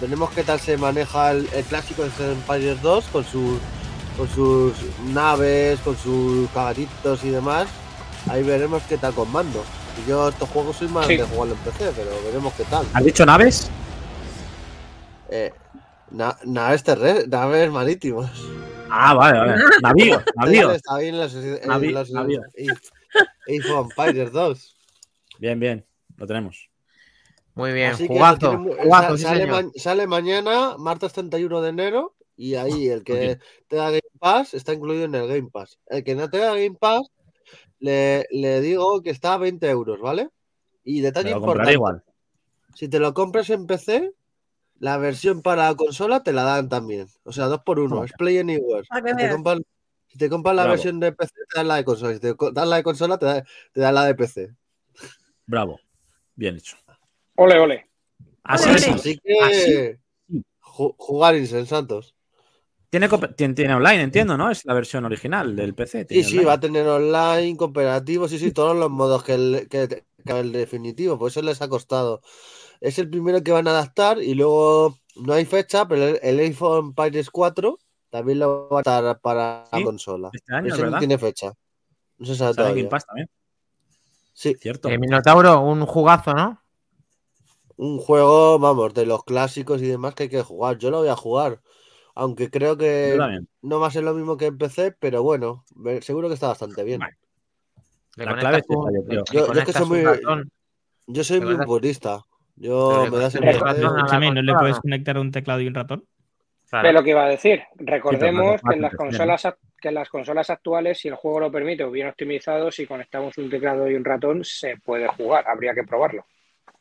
Veremos 0.00 0.30
qué 0.30 0.42
tal 0.44 0.58
se 0.60 0.76
maneja 0.76 1.32
el, 1.32 1.48
el 1.52 1.64
clásico 1.64 2.02
de 2.04 2.32
Empires 2.32 2.80
2 2.82 3.04
con 3.12 3.24
sus, 3.24 3.58
con 4.16 4.28
sus 4.34 4.72
naves, 5.12 5.80
con 5.80 5.96
sus 5.98 6.48
caballitos 6.50 7.24
y 7.24 7.30
demás. 7.30 7.66
Ahí 8.30 8.42
veremos 8.42 8.82
qué 8.88 8.96
tal 8.96 9.12
con 9.12 9.30
mando. 9.32 9.62
Y 10.04 10.08
yo 10.08 10.28
estos 10.28 10.48
juegos 10.50 10.76
soy 10.76 10.88
más 10.88 11.06
Sí. 11.06 11.16
de 11.16 11.24
jugarlo 11.24 11.54
en 11.54 11.60
PC, 11.60 11.92
pero 11.96 12.10
veremos 12.24 12.52
qué 12.54 12.64
tal. 12.64 12.86
¿Has 12.94 13.04
dicho 13.04 13.26
naves? 13.26 13.68
Eh, 15.28 15.52
na- 16.10 16.38
naves 16.44 16.82
terrestres, 16.82 17.28
naves 17.28 17.70
marítimas. 17.70 18.30
Ah, 18.90 19.14
vale, 19.14 19.38
vale. 19.38 19.54
Navío, 19.82 20.22
navío. 20.36 20.70
Está 20.72 20.98
bien 20.98 21.18
los, 21.18 21.34
en 21.34 21.60
Navi- 21.68 21.92
los- 21.92 22.10
navío. 22.10 22.40
Age 23.46 23.72
of 23.72 23.88
Empires 23.90 24.32
2. 24.32 24.76
Bien, 25.38 25.58
bien, 25.60 25.84
lo 26.16 26.26
tenemos. 26.26 26.68
Muy 27.54 27.72
bien, 27.72 27.92
Así 27.92 28.06
que 28.06 28.14
jugazo. 28.14 28.38
tiene 28.38 28.56
mu- 28.58 28.72
jugazo, 28.74 29.10
sa- 29.10 29.16
sí, 29.18 29.22
sale, 29.24 29.40
señor. 29.42 29.64
ma- 29.64 29.70
sale 29.76 30.06
mañana, 30.06 30.76
martes 30.78 31.12
31 31.12 31.60
de 31.60 31.68
enero, 31.70 32.14
y 32.36 32.54
ahí 32.54 32.88
el 32.88 33.02
que 33.04 33.38
tenga 33.66 33.86
Game 33.90 34.00
Pass 34.18 34.54
está 34.54 34.72
incluido 34.72 35.04
en 35.04 35.14
el 35.14 35.26
Game 35.26 35.48
Pass. 35.52 35.78
El 35.88 36.04
que 36.04 36.14
no 36.14 36.30
tenga 36.30 36.54
Game 36.54 36.76
Pass, 36.78 37.10
le, 37.80 38.26
le 38.30 38.60
digo 38.60 39.02
que 39.02 39.10
está 39.10 39.34
a 39.34 39.38
20 39.38 39.68
euros, 39.68 40.00
¿vale? 40.00 40.28
Y 40.84 40.96
Me 41.00 41.08
detalle 41.08 41.30
lo 41.32 41.38
importante, 41.38 41.72
igual. 41.72 42.02
si 42.74 42.88
te 42.88 42.98
lo 43.00 43.12
compras 43.12 43.50
en 43.50 43.66
PC, 43.66 44.12
la 44.80 44.96
versión 44.98 45.42
para 45.42 45.74
consola 45.74 46.22
te 46.22 46.32
la 46.32 46.44
dan 46.44 46.68
también. 46.68 47.08
O 47.24 47.32
sea, 47.32 47.46
dos 47.46 47.62
por 47.62 47.78
uno, 47.80 48.04
es 48.04 48.12
Play 48.12 48.38
Anywhere. 48.38 48.84
Si 48.84 49.16
te 49.16 49.30
compras, 49.30 49.58
si 50.06 50.18
te 50.18 50.28
compras 50.30 50.54
la 50.56 50.62
Bravo. 50.62 50.74
versión 50.74 51.00
de 51.00 51.12
PC, 51.12 51.32
te 51.34 51.58
dan 51.58 51.68
la 51.68 51.76
de 51.76 51.84
consola. 51.84 52.14
Si 52.14 52.20
te 52.20 52.34
dan 52.52 52.70
la 52.70 52.76
de 52.76 52.82
consola, 52.82 53.18
te, 53.18 53.26
da- 53.26 53.44
te 53.72 53.80
dan 53.80 53.94
la 53.94 54.04
de 54.04 54.14
PC. 54.14 54.54
Bravo. 55.46 55.80
Bien 56.34 56.56
hecho. 56.56 56.76
ole, 57.36 57.58
ole. 57.58 57.90
Así 58.44 58.68
Ole. 58.68 58.78
Así 58.94 59.18
que 59.18 59.34
Así. 59.42 60.42
jugar 60.60 61.36
insensatos. 61.36 62.14
Tiene, 62.90 63.08
tiene, 63.36 63.54
tiene 63.54 63.74
online, 63.74 64.02
entiendo, 64.02 64.38
¿no? 64.38 64.50
Es 64.50 64.64
la 64.64 64.72
versión 64.72 65.04
original 65.04 65.54
del 65.54 65.74
PC. 65.74 66.06
Sí, 66.08 66.22
sí, 66.22 66.30
online. 66.36 66.46
va 66.46 66.52
a 66.54 66.60
tener 66.60 66.86
online, 66.86 67.56
cooperativo, 67.56 68.28
sí, 68.28 68.38
sí, 68.38 68.50
todos 68.50 68.74
los 68.74 68.88
modos 68.90 69.22
que 69.24 69.34
el, 69.34 69.68
que, 69.68 70.04
que 70.24 70.40
el 70.40 70.52
definitivo, 70.52 71.18
por 71.18 71.30
eso 71.30 71.42
les 71.42 71.60
ha 71.60 71.68
costado. 71.68 72.22
Es 72.80 72.98
el 72.98 73.10
primero 73.10 73.42
que 73.42 73.52
van 73.52 73.66
a 73.68 73.70
adaptar 73.70 74.22
y 74.22 74.34
luego 74.34 74.96
no 75.16 75.32
hay 75.32 75.44
fecha, 75.44 75.86
pero 75.88 76.04
el, 76.08 76.18
el 76.22 76.38
iPhone 76.40 76.86
Empires 76.96 77.30
4 77.30 77.78
también 78.10 78.38
lo 78.38 78.68
va 78.68 78.78
a 78.78 78.80
estar 78.80 79.20
para 79.20 79.64
Sí, 79.72 79.78
la 79.80 79.84
consola. 79.84 80.30
Este 80.32 80.54
año, 80.54 80.68
Ese 80.68 80.76
no 80.78 80.84
¿verdad? 80.84 80.98
tiene 80.98 81.18
fecha. 81.18 81.52
No 82.18 82.26
se 82.26 82.34
sabe 82.36 82.54
todavía. 82.54 82.76
Game 82.82 82.88
Pass 82.90 83.06
también. 83.06 83.28
Sí, 84.32 84.54
Cierto. 84.60 84.88
Eh, 84.88 84.98
Minotauro, 84.98 85.60
un 85.60 85.84
jugazo, 85.86 86.32
¿no? 86.34 86.60
un 87.76 87.98
juego, 88.00 88.58
vamos, 88.58 88.92
de 88.92 89.06
los 89.06 89.22
clásicos 89.22 89.80
y 89.82 89.86
demás 89.86 90.14
que 90.16 90.24
hay 90.24 90.28
que 90.28 90.42
jugar. 90.42 90.78
Yo 90.78 90.90
lo 90.90 90.98
voy 90.98 91.08
a 91.08 91.14
jugar. 91.14 91.60
Aunque 92.16 92.50
creo 92.50 92.76
que 92.76 93.16
no 93.62 93.78
va 93.78 93.86
a 93.86 93.90
ser 93.92 94.02
lo 94.02 94.14
mismo 94.14 94.36
que 94.36 94.46
en 94.46 94.58
PC, 94.58 94.96
pero 94.98 95.22
bueno, 95.22 95.64
seguro 96.00 96.26
que 96.26 96.34
está 96.34 96.48
bastante 96.48 96.82
bien. 96.82 96.98
Vale. 96.98 97.16
Le 98.16 98.24
La 98.24 98.36
clave 98.36 98.58
es 98.58 98.64
yo 98.68 99.22
Yo- 99.32 99.52
es 99.52 99.64
que 99.64 99.72
soy 99.72 99.86
muy-. 99.86 100.44
Yo 101.06 101.22
soy 101.22 101.38
muy 101.40 101.50
verdad. 101.50 101.66
purista. 101.66 102.24
Yo 102.60 103.06
me 103.10 103.18
das 103.18 103.34
el 103.34 103.44
Escúchame, 103.44 104.32
¿no 104.32 104.42
le 104.42 104.54
puedes 104.54 104.80
conectar 104.80 105.18
un 105.18 105.30
teclado 105.30 105.60
y 105.60 105.66
un 105.66 105.74
ratón? 105.74 106.04
Claro. 106.68 106.88
Es 106.88 106.94
lo 106.94 107.02
que 107.02 107.10
iba 107.10 107.24
a 107.24 107.28
decir. 107.28 107.62
Recordemos 107.76 108.60
que 108.60 108.74
en 108.74 108.82
las 108.82 108.94
consolas 108.94 109.48
que 109.80 109.88
en 109.88 109.94
las 109.94 110.08
consolas 110.08 110.50
actuales, 110.50 110.98
si 110.98 111.08
el 111.08 111.14
juego 111.14 111.40
lo 111.40 111.52
permite 111.52 111.84
o 111.84 111.90
bien 111.90 112.08
optimizado, 112.08 112.70
si 112.70 112.84
conectamos 112.86 113.38
un 113.38 113.48
teclado 113.48 113.88
y 113.88 113.94
un 113.94 114.04
ratón, 114.04 114.44
se 114.44 114.76
puede 114.76 115.06
jugar. 115.08 115.44
Habría 115.48 115.72
que 115.72 115.84
probarlo. 115.84 116.24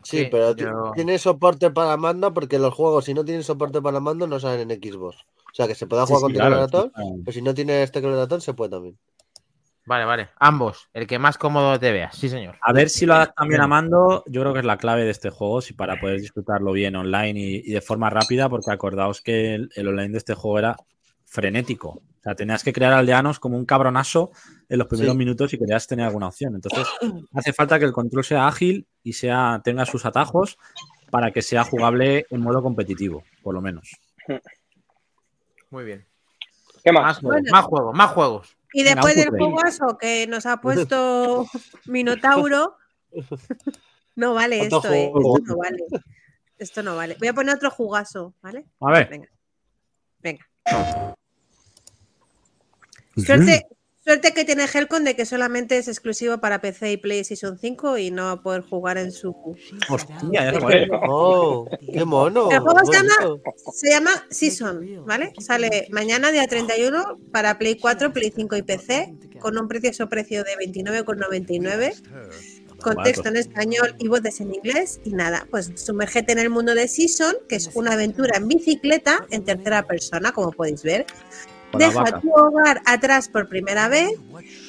Sí, 0.03 0.23
Sí, 0.23 0.27
pero 0.31 0.55
yo- 0.55 0.91
tiene 0.95 1.17
soporte 1.19 1.69
para 1.71 1.95
mando 1.95 2.33
porque 2.33 2.59
los 2.59 2.73
juegos, 2.73 3.05
si 3.05 3.13
no 3.13 3.23
tienen 3.23 3.43
soporte 3.43 3.81
para 3.81 3.99
mando, 3.99 4.25
no 4.27 4.39
salen 4.39 4.69
en 4.71 4.81
Xbox. 4.81 5.17
O 5.17 5.53
sea, 5.53 5.67
que 5.67 5.75
se 5.75 5.87
puede 5.87 6.05
Sí, 6.05 6.13
jugar 6.13 6.19
sí, 6.19 6.23
con 6.23 6.33
teclado 6.33 6.55
y 6.55 6.59
ratón, 6.65 6.85
sí, 6.87 6.91
claro. 6.93 7.09
pero 7.23 7.33
si 7.33 7.41
no 7.41 7.53
tienes 7.53 7.91
teclado 7.91 8.15
y 8.15 8.19
ratón, 8.19 8.41
se 8.41 8.53
puede 8.53 8.71
también. 8.71 8.97
Vale, 9.87 10.03
vale. 10.03 10.27
Ambos. 10.37 10.89
El 10.93 11.07
que 11.07 11.17
más 11.17 11.37
cómodo 11.37 11.79
te 11.79 11.91
veas. 11.93 12.13
Sí, 12.15 12.27
señor. 12.27 12.57
A 12.61 12.73
ver 12.73 12.89
si 12.89 13.05
lo 13.05 13.13
adaptan 13.13 13.47
bien 13.47 13.61
a 13.61 13.67
mando, 13.67 14.21
yo 14.27 14.41
creo 14.41 14.51
que 14.53 14.59
es 14.59 14.65
la 14.65 14.77
clave 14.77 15.05
de 15.05 15.11
este 15.11 15.29
juego, 15.29 15.61
si 15.61 15.73
para 15.73 15.97
poder 15.99 16.19
disfrutarlo 16.19 16.73
bien 16.73 16.95
online 16.97 17.39
y, 17.39 17.55
y 17.65 17.71
de 17.71 17.79
forma 17.81 18.09
rápida, 18.09 18.49
porque 18.49 18.69
acordaos 18.69 19.21
que 19.21 19.55
el, 19.55 19.69
el 19.75 19.87
online 19.87 20.09
de 20.09 20.17
este 20.17 20.33
juego 20.33 20.59
era 20.59 20.75
frenético. 21.25 21.89
O 22.19 22.21
sea, 22.21 22.35
tenías 22.35 22.63
que 22.65 22.73
crear 22.73 22.91
aldeanos 22.91 23.39
como 23.39 23.57
un 23.57 23.65
cabronazo 23.65 24.31
en 24.67 24.79
los 24.79 24.87
primeros 24.87 25.13
Sí. 25.13 25.17
minutos 25.17 25.51
si 25.51 25.57
querías 25.57 25.87
tener 25.87 26.05
alguna 26.05 26.27
opción. 26.27 26.53
Entonces, 26.55 26.85
hace 27.33 27.53
falta 27.53 27.79
que 27.79 27.85
el 27.85 27.93
control 27.93 28.25
sea 28.25 28.45
ágil 28.47 28.85
y 29.03 29.13
sea, 29.13 29.61
tenga 29.63 29.85
sus 29.85 30.05
atajos 30.05 30.57
para 31.09 31.31
que 31.31 31.41
sea 31.41 31.63
jugable 31.63 32.25
en 32.29 32.41
modo 32.41 32.61
competitivo, 32.61 33.23
por 33.41 33.53
lo 33.53 33.61
menos. 33.61 33.89
Muy 35.69 35.85
bien. 35.85 36.05
¿Qué 36.83 36.91
más? 36.91 37.03
Más 37.03 37.17
juegos, 37.19 37.41
Bueno. 37.41 37.51
más 37.51 37.65
juegos, 37.65 37.95
más 37.95 38.11
juegos. 38.11 38.56
Y 38.73 38.83
después 38.83 39.15
del 39.15 39.29
jugazo 39.29 39.97
que 39.97 40.27
nos 40.27 40.45
ha 40.45 40.57
puesto 40.57 41.45
Minotauro, 41.85 42.75
no 44.15 44.33
vale 44.33 44.61
esto, 44.61 44.91
eh. 44.91 45.11
Esto 45.13 45.41
no 45.45 45.57
vale. 45.57 45.77
Esto 46.57 46.83
no 46.83 46.95
vale. 46.95 47.15
Voy 47.19 47.27
a 47.27 47.33
poner 47.33 47.55
otro 47.55 47.69
jugazo, 47.71 48.33
¿vale? 48.41 48.65
A 48.81 48.91
ver. 48.91 49.09
Venga. 49.09 49.29
Venga. 50.19 50.47
Suerte, 53.15 53.67
suerte 54.07 54.31
que 54.31 54.45
tiene 54.45 54.65
Helcon 54.73 55.03
de 55.03 55.17
que 55.17 55.25
solamente 55.25 55.77
es 55.77 55.89
exclusivo 55.89 56.37
para 56.37 56.61
PC 56.61 56.93
y 56.93 56.97
PlayStation 56.97 57.59
5 57.59 57.97
y 57.97 58.09
no 58.09 58.23
va 58.23 58.31
a 58.31 58.41
poder 58.41 58.61
jugar 58.61 58.97
en 58.97 59.11
su. 59.11 59.35
Hostia. 59.89 60.17
Oh, 61.09 61.67
qué 61.91 62.05
mono. 62.05 62.49
El 62.49 62.61
juego 62.61 62.79
se 62.85 62.93
llama, 62.93 63.41
se 63.73 63.89
llama 63.89 64.11
Season, 64.29 65.05
¿vale? 65.05 65.33
Sale 65.39 65.89
mañana, 65.91 66.31
día 66.31 66.47
31, 66.47 67.19
para 67.33 67.57
Play 67.57 67.75
4, 67.75 68.13
Play 68.13 68.31
5 68.33 68.55
y 68.55 68.61
PC, 68.61 69.13
con 69.39 69.57
un 69.57 69.67
precioso 69.67 70.07
precio 70.07 70.45
de 70.45 70.55
29,99, 70.55 71.93
con 72.81 73.03
texto 73.03 73.27
en 73.27 73.35
español 73.35 73.93
y 73.99 74.07
voces 74.07 74.39
en 74.39 74.55
inglés. 74.55 75.01
Y 75.03 75.09
nada, 75.09 75.45
pues 75.51 75.73
sumérgete 75.75 76.31
en 76.31 76.39
el 76.39 76.49
mundo 76.49 76.73
de 76.75 76.87
Season, 76.87 77.35
que 77.49 77.57
es 77.57 77.71
una 77.73 77.91
aventura 77.91 78.37
en 78.37 78.47
bicicleta 78.47 79.27
en 79.31 79.43
tercera 79.43 79.83
persona, 79.83 80.31
como 80.31 80.53
podéis 80.53 80.83
ver. 80.83 81.05
Deja 81.73 82.21
tu 82.21 82.31
hogar 82.31 82.81
atrás 82.85 83.27
por 83.27 83.49
primera 83.49 83.89
vez 83.89 84.11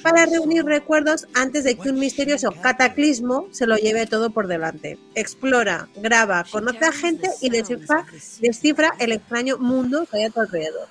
para 0.02 0.26
reunir 0.26 0.64
recuerdos 0.64 1.26
antes 1.34 1.64
de 1.64 1.76
que 1.76 1.90
un 1.90 1.98
misterioso 1.98 2.50
cataclismo 2.62 3.48
se 3.52 3.66
lo 3.66 3.76
lleve 3.76 4.06
todo 4.06 4.30
por 4.30 4.46
delante. 4.46 4.98
Explora, 5.14 5.88
graba, 5.96 6.44
conoce 6.50 6.84
a 6.84 6.92
gente 6.92 7.28
y 7.40 7.50
descifra, 7.50 8.04
descifra 8.40 8.94
el 8.98 9.12
extraño 9.12 9.58
mundo 9.58 10.06
que 10.10 10.18
hay 10.18 10.24
a 10.24 10.30
tu 10.30 10.40
alrededor. 10.40 10.88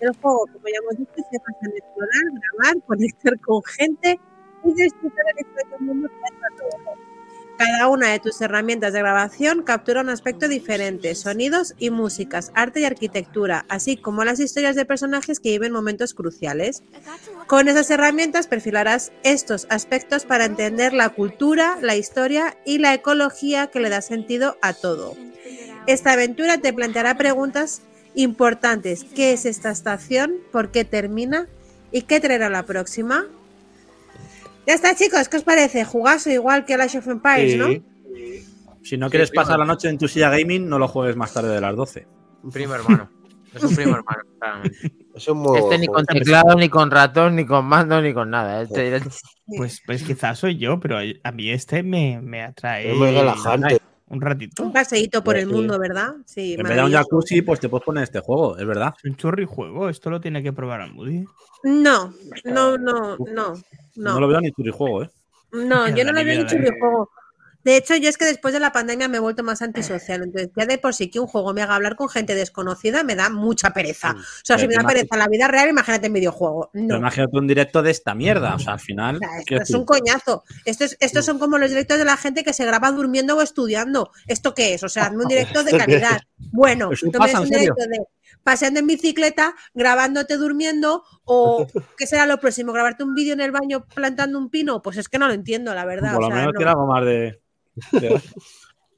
El 0.00 0.14
juego, 0.16 0.46
como 0.52 0.68
ya 0.68 0.78
hemos 0.82 0.98
dicho, 0.98 1.26
se 1.30 1.38
basa 1.38 1.58
en 1.62 1.76
explorar, 1.76 2.22
grabar, 2.34 2.82
conectar 2.86 3.40
con 3.40 3.62
gente 3.62 4.20
y 4.64 4.74
disfrutar 4.74 5.24
el 5.34 5.46
extraño 5.46 5.78
mundo 5.80 6.08
que 6.08 6.14
hay 6.14 6.36
a 6.36 6.56
tu 6.56 6.76
alrededor. 6.76 7.05
Cada 7.58 7.88
una 7.88 8.08
de 8.08 8.18
tus 8.18 8.40
herramientas 8.42 8.92
de 8.92 8.98
grabación 8.98 9.62
captura 9.62 10.02
un 10.02 10.10
aspecto 10.10 10.46
diferente, 10.46 11.14
sonidos 11.14 11.74
y 11.78 11.88
músicas, 11.88 12.52
arte 12.54 12.80
y 12.80 12.84
arquitectura, 12.84 13.64
así 13.68 13.96
como 13.96 14.24
las 14.24 14.40
historias 14.40 14.76
de 14.76 14.84
personajes 14.84 15.40
que 15.40 15.50
viven 15.50 15.72
momentos 15.72 16.12
cruciales. 16.12 16.82
Con 17.46 17.68
esas 17.68 17.90
herramientas 17.90 18.46
perfilarás 18.46 19.12
estos 19.22 19.66
aspectos 19.70 20.26
para 20.26 20.44
entender 20.44 20.92
la 20.92 21.08
cultura, 21.10 21.78
la 21.80 21.96
historia 21.96 22.58
y 22.66 22.78
la 22.78 22.92
ecología 22.92 23.68
que 23.68 23.80
le 23.80 23.88
da 23.88 24.02
sentido 24.02 24.58
a 24.60 24.74
todo. 24.74 25.16
Esta 25.86 26.12
aventura 26.12 26.58
te 26.58 26.74
planteará 26.74 27.16
preguntas 27.16 27.80
importantes. 28.14 29.04
¿Qué 29.14 29.32
es 29.32 29.46
esta 29.46 29.70
estación? 29.70 30.34
¿Por 30.52 30.70
qué 30.70 30.84
termina? 30.84 31.46
¿Y 31.90 32.02
qué 32.02 32.20
traerá 32.20 32.50
la 32.50 32.64
próxima? 32.64 33.26
Ya 34.66 34.74
está, 34.74 34.94
chicos, 34.94 35.28
¿qué 35.28 35.36
os 35.36 35.44
parece? 35.44 35.84
Jugaso 35.84 36.30
igual 36.30 36.64
que 36.64 36.74
Clash 36.74 36.96
of 36.98 37.06
Empires, 37.08 37.56
¿no? 37.56 37.68
Sí. 37.68 37.82
Si 38.82 38.96
no 38.96 39.10
quieres 39.10 39.28
Sí, 39.30 39.34
pasar 39.34 39.58
la 39.58 39.64
noche 39.64 39.88
en 39.88 39.98
tu 39.98 40.06
silla 40.08 40.30
gaming, 40.30 40.68
no 40.68 40.78
lo 40.78 40.88
juegues 40.88 41.16
más 41.16 41.32
tarde 41.32 41.52
de 41.54 41.60
las 41.60 41.74
12. 41.74 42.06
Primo 42.52 42.74
hermano. 42.74 43.10
Es 43.54 43.62
un 43.64 43.74
primo 43.74 43.96
hermano, 43.96 44.22
claramente. 44.40 44.92
Es 45.14 45.28
un 45.28 45.38
muy 45.38 45.58
Este 45.58 45.78
ni 45.78 45.86
con 45.86 46.04
teclado, 46.04 46.54
ni 46.56 46.68
con 46.68 46.90
ratón, 46.90 47.36
ni 47.36 47.46
con 47.46 47.64
mando, 47.64 48.00
ni 48.00 48.12
con 48.12 48.30
nada. 48.30 48.62
Este 48.62 48.82
directo- 48.84 49.10
Pues, 49.46 49.80
pues 49.86 50.02
quizás 50.02 50.38
soy 50.38 50.56
yo, 50.58 50.78
pero 50.78 50.98
a 50.98 51.32
mí 51.32 51.50
este 51.50 51.82
me, 51.82 52.20
me 52.20 52.42
atrae 52.42 52.90
Es 52.92 52.96
muy 52.96 53.10
relajante. 53.12 53.78
un 54.08 54.20
ratito. 54.20 54.62
Un 54.64 54.72
paseíto 54.72 55.22
por 55.24 55.36
el 55.36 55.46
sí. 55.48 55.52
mundo, 55.54 55.78
¿verdad? 55.78 56.14
Sí, 56.26 56.54
En 56.54 56.62
vez 56.64 56.76
de 56.76 56.84
un 56.84 56.92
jacuzzi, 56.92 57.42
pues 57.42 57.58
te 57.60 57.68
puedes 57.68 57.84
poner 57.84 58.04
este 58.04 58.20
juego, 58.20 58.58
es 58.58 58.66
verdad. 58.66 58.94
Es 58.98 59.04
un 59.10 59.16
churri 59.16 59.46
juego, 59.46 59.88
esto 59.88 60.10
lo 60.10 60.20
tiene 60.20 60.42
que 60.42 60.52
probar 60.52 60.80
al 60.82 60.92
Moody. 60.92 61.24
No, 61.64 62.12
no, 62.44 62.76
no, 62.78 63.16
no, 63.18 63.54
No, 63.96 64.14
no. 64.14 64.20
lo 64.20 64.28
veo 64.28 64.40
ni 64.40 64.52
juego, 64.70 65.02
¿eh? 65.04 65.10
No, 65.52 65.88
yo 65.96 66.04
no 66.04 66.12
lo 66.12 66.20
dicho 66.24 66.44
Dani. 66.44 66.58
videojuego. 66.60 67.10
De 67.64 67.76
hecho, 67.76 67.96
yo 67.96 68.08
es 68.08 68.16
que 68.16 68.26
después 68.26 68.54
de 68.54 68.60
la 68.60 68.70
pandemia 68.70 69.08
me 69.08 69.16
he 69.16 69.20
vuelto 69.20 69.42
más 69.42 69.60
antisocial. 69.60 70.22
Entonces, 70.22 70.50
ya 70.56 70.66
de 70.66 70.78
por 70.78 70.94
sí 70.94 71.10
que 71.10 71.18
un 71.18 71.26
juego 71.26 71.52
me 71.52 71.62
haga 71.62 71.74
hablar 71.74 71.96
con 71.96 72.08
gente 72.08 72.36
desconocida 72.36 73.02
me 73.02 73.16
da 73.16 73.28
mucha 73.28 73.70
pereza. 73.70 74.12
O 74.12 74.44
sea, 74.44 74.56
si 74.56 74.68
Pero 74.68 74.78
me 74.78 74.82
da 74.84 74.88
pereza 74.88 75.16
en 75.16 75.18
la 75.18 75.26
vida 75.26 75.48
real, 75.48 75.68
imagínate 75.70 76.06
en 76.06 76.12
videojuego. 76.12 76.70
Pero 76.72 76.86
No. 76.86 76.96
imagínate 76.98 77.36
un 77.36 77.48
directo 77.48 77.82
de 77.82 77.90
esta 77.90 78.14
mierda. 78.14 78.54
O 78.54 78.60
sea, 78.60 78.74
al 78.74 78.78
final. 78.78 79.16
O 79.16 79.18
sea, 79.18 79.28
esto 79.38 79.44
quiero 79.48 79.62
es 79.64 79.70
un 79.70 79.84
coñazo. 79.84 80.44
Esto 80.64 80.84
es- 80.84 80.96
estos 81.00 81.24
son 81.24 81.40
como 81.40 81.58
los 81.58 81.68
directos 81.70 81.98
de 81.98 82.04
la 82.04 82.16
gente 82.16 82.44
que 82.44 82.52
se 82.52 82.64
graba 82.64 82.92
durmiendo 82.92 83.36
o 83.36 83.42
estudiando. 83.42 84.12
¿Esto 84.28 84.54
qué 84.54 84.74
es? 84.74 84.84
O 84.84 84.88
sea, 84.88 85.06
hazme 85.06 85.24
un 85.24 85.28
directo 85.60 85.64
de 85.64 85.76
calidad. 85.76 86.20
Bueno, 86.52 86.92
¿Eso 86.92 87.06
tú 87.06 87.12
me 87.14 87.18
pasa, 87.18 87.38
haces 87.38 87.50
en 87.50 87.56
un 87.56 87.60
directo 87.62 87.82
de 87.88 87.98
paseando 88.46 88.78
en 88.78 88.86
bicicleta, 88.86 89.56
grabándote 89.74 90.36
durmiendo, 90.36 91.02
o 91.24 91.66
¿qué 91.98 92.06
será 92.06 92.26
lo 92.26 92.38
próximo? 92.38 92.72
¿Grabarte 92.72 93.02
un 93.02 93.12
vídeo 93.12 93.32
en 93.34 93.40
el 93.40 93.50
baño 93.50 93.84
plantando 93.92 94.38
un 94.38 94.50
pino? 94.50 94.82
Pues 94.82 94.98
es 94.98 95.08
que 95.08 95.18
no 95.18 95.26
lo 95.26 95.32
entiendo, 95.34 95.74
la 95.74 95.84
verdad. 95.84 96.14
por 96.14 96.22
o 96.24 96.28
lo 96.28 96.28
sea, 96.28 96.36
menos 96.36 96.52
no. 96.54 96.56
quiero 96.56 96.70
algo 96.70 96.86
más 96.86 97.04
de. 97.04 97.40
de- 97.92 98.22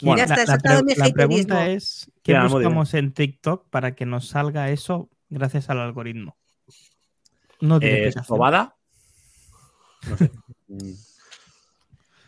Bueno, 0.01 0.19
Ya 0.19 0.25
está, 0.33 0.45
la, 0.45 0.59
pre- 0.59 1.13
pregunta 1.13 1.67
es, 1.71 2.09
¿qué 2.23 2.33
Ya, 2.33 2.47
buscamos 2.47 2.95
en 2.95 3.13
TikTok 3.13 3.69
para 3.69 3.97
que 3.97 4.07
nos 4.07 4.29
salga 4.29 4.71
eso 4.71 5.09
gracias 5.29 5.71
al 5.71 5.81
algoritmo? 5.81 6.37
No 7.61 7.81
tiene 7.81 8.05
eh. 8.09 8.13
No 10.07 10.17
sé. 10.17 10.31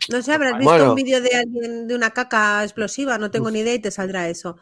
No 0.09 0.23
sé, 0.23 0.33
habrás 0.33 0.55
visto 0.59 0.64
Bueno. 0.68 0.89
un 0.91 0.95
vídeo 0.97 1.21
de 1.21 1.37
alguien 1.37 1.87
de 1.87 1.95
una 1.95 2.11
caca 2.11 2.64
explosiva, 2.64 3.18
no 3.18 3.31
tengo 3.31 3.51
ni 3.53 3.61
idea 3.61 3.75
y 3.75 3.79
te 3.79 3.91
saldrá 3.93 4.29
eso. 4.29 4.57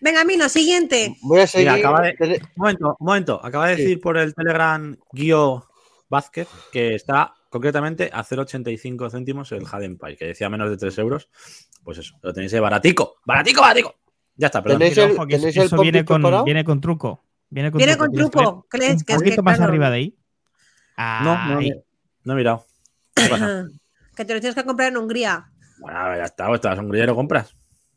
Venga, 0.00 0.24
Mino, 0.24 0.48
siguiente. 0.48 1.16
Voy 1.22 1.40
a 1.40 1.46
seguir. 1.46 1.68
acaba 1.70 2.02
de- 2.02 2.16
Un 2.20 2.38
momento, 2.56 2.96
un 2.98 3.06
momento. 3.06 3.40
Acaba 3.44 3.68
de 3.68 3.76
Sí. 3.76 3.82
decir 3.82 4.00
por 4.00 4.18
el 4.18 4.34
Telegram 4.34 4.96
Guío 5.12 5.66
Vázquez 6.08 6.48
que 6.72 6.94
está 6.94 7.34
concretamente 7.48 8.10
a 8.12 8.22
0,85 8.22 9.10
céntimos 9.10 9.50
el 9.52 9.64
Jade 9.64 9.86
Empire, 9.86 10.16
que 10.16 10.26
decía 10.26 10.48
menos 10.50 10.68
de 10.70 10.76
3 10.76 10.98
euros. 10.98 11.28
Pues 11.82 11.98
eso, 11.98 12.14
lo 12.22 12.32
tenéis 12.32 12.52
ahí 12.54 12.60
baratico. 12.60 13.16
¡Baratico, 13.24 13.60
baratico! 13.62 13.94
Ya 14.36 14.46
está, 14.48 14.62
perdón. 14.62 14.78
¿Tenéis 14.80 14.96
Pero 14.96 15.06
el- 15.06 15.12
ojo, 15.16 15.26
que 15.26 15.36
tenéis 15.36 15.56
eso, 15.56 15.76
el 15.76 15.82
viene, 15.82 16.04
con, 16.04 16.20
parado? 16.22 16.44
viene 16.44 16.64
con 16.64 16.80
truco. 16.80 17.24
Viene 17.48 17.70
con 17.70 17.78
Viene 17.78 17.92
truco. 17.94 18.04
con 18.06 18.12
Tienes 18.12 18.30
que 18.30 18.38
truco. 18.38 18.66
¿Crees 18.68 18.96
ver 18.96 19.04
que 19.06 19.12
Un 19.12 19.16
es 19.16 19.22
que 19.22 19.24
poquito 19.30 19.42
más 19.44 19.56
claro, 19.56 19.70
arriba 19.70 19.90
de 19.90 19.96
ahí. 19.96 20.16
No, 20.98 21.48
no, 21.48 21.58
Ahí. 21.58 21.72
no 22.24 22.32
he 22.32 22.36
mirado. 22.36 22.66
¿Qué 23.14 23.28
pasa? 23.30 23.68
que 24.16 24.24
te 24.24 24.34
lo 24.34 24.40
tienes 24.40 24.54
que 24.54 24.64
comprar 24.64 24.88
en 24.88 24.96
Hungría? 24.98 25.46
Bueno, 25.78 25.98
a 25.98 26.08
ver, 26.08 26.18
ya 26.18 26.24
está. 26.24 26.46
Pues 26.48 26.60
te 26.60 26.68
vas 26.68 26.78
a 26.78 26.82
Hungría 26.82 27.04
y 27.04 27.06
lo 27.06 27.14
compras. 27.14 27.54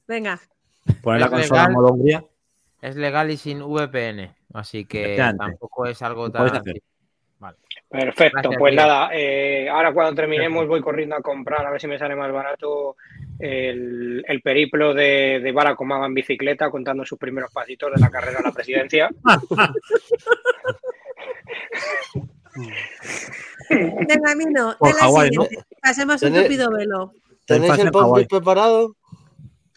Venga. 0.07 0.39
Poner 1.01 1.21
la 1.21 1.29
consola 1.29 1.65
en 1.65 1.71
modo 1.73 1.93
Hungría. 1.93 2.23
Es 2.81 2.95
legal 2.95 3.29
y 3.31 3.37
sin 3.37 3.61
VPN. 3.61 4.33
Así 4.53 4.85
que 4.85 5.17
tampoco 5.37 5.85
es 5.85 6.01
algo 6.01 6.31
tan. 6.31 6.49
Perfecto, 7.89 8.37
Gracias, 8.41 8.59
pues 8.59 8.75
nada, 8.75 9.09
eh, 9.13 9.67
ahora 9.67 9.91
cuando 9.91 10.13
terminemos 10.13 10.67
voy 10.67 10.79
corriendo 10.79 11.15
a 11.15 11.23
comprar, 11.23 11.65
a 11.65 11.71
ver 11.71 11.81
si 11.81 11.87
me 11.87 11.97
sale 11.97 12.15
más 12.15 12.31
barato 12.31 12.97
el, 13.39 14.23
el 14.27 14.41
periplo 14.43 14.93
de, 14.93 15.39
de 15.41 15.51
Barack 15.51 15.81
Obama 15.81 16.05
en 16.05 16.13
bicicleta 16.13 16.69
contando 16.69 17.03
sus 17.03 17.17
primeros 17.17 17.51
pasitos 17.51 17.91
de 17.91 17.99
la 17.99 18.11
carrera 18.11 18.41
a 18.41 18.43
la 18.43 18.51
presidencia. 18.51 19.09
Venga, 23.69 24.35
Mino, 24.35 24.75
Por 24.77 24.93
de. 24.93 25.65
Pasemos 25.81 26.21
un 26.21 26.33
tupido 26.33 26.69
velo. 26.71 27.13
¿Tenéis 27.45 27.79
el 27.79 27.89
post 27.89 28.29
preparado? 28.29 28.95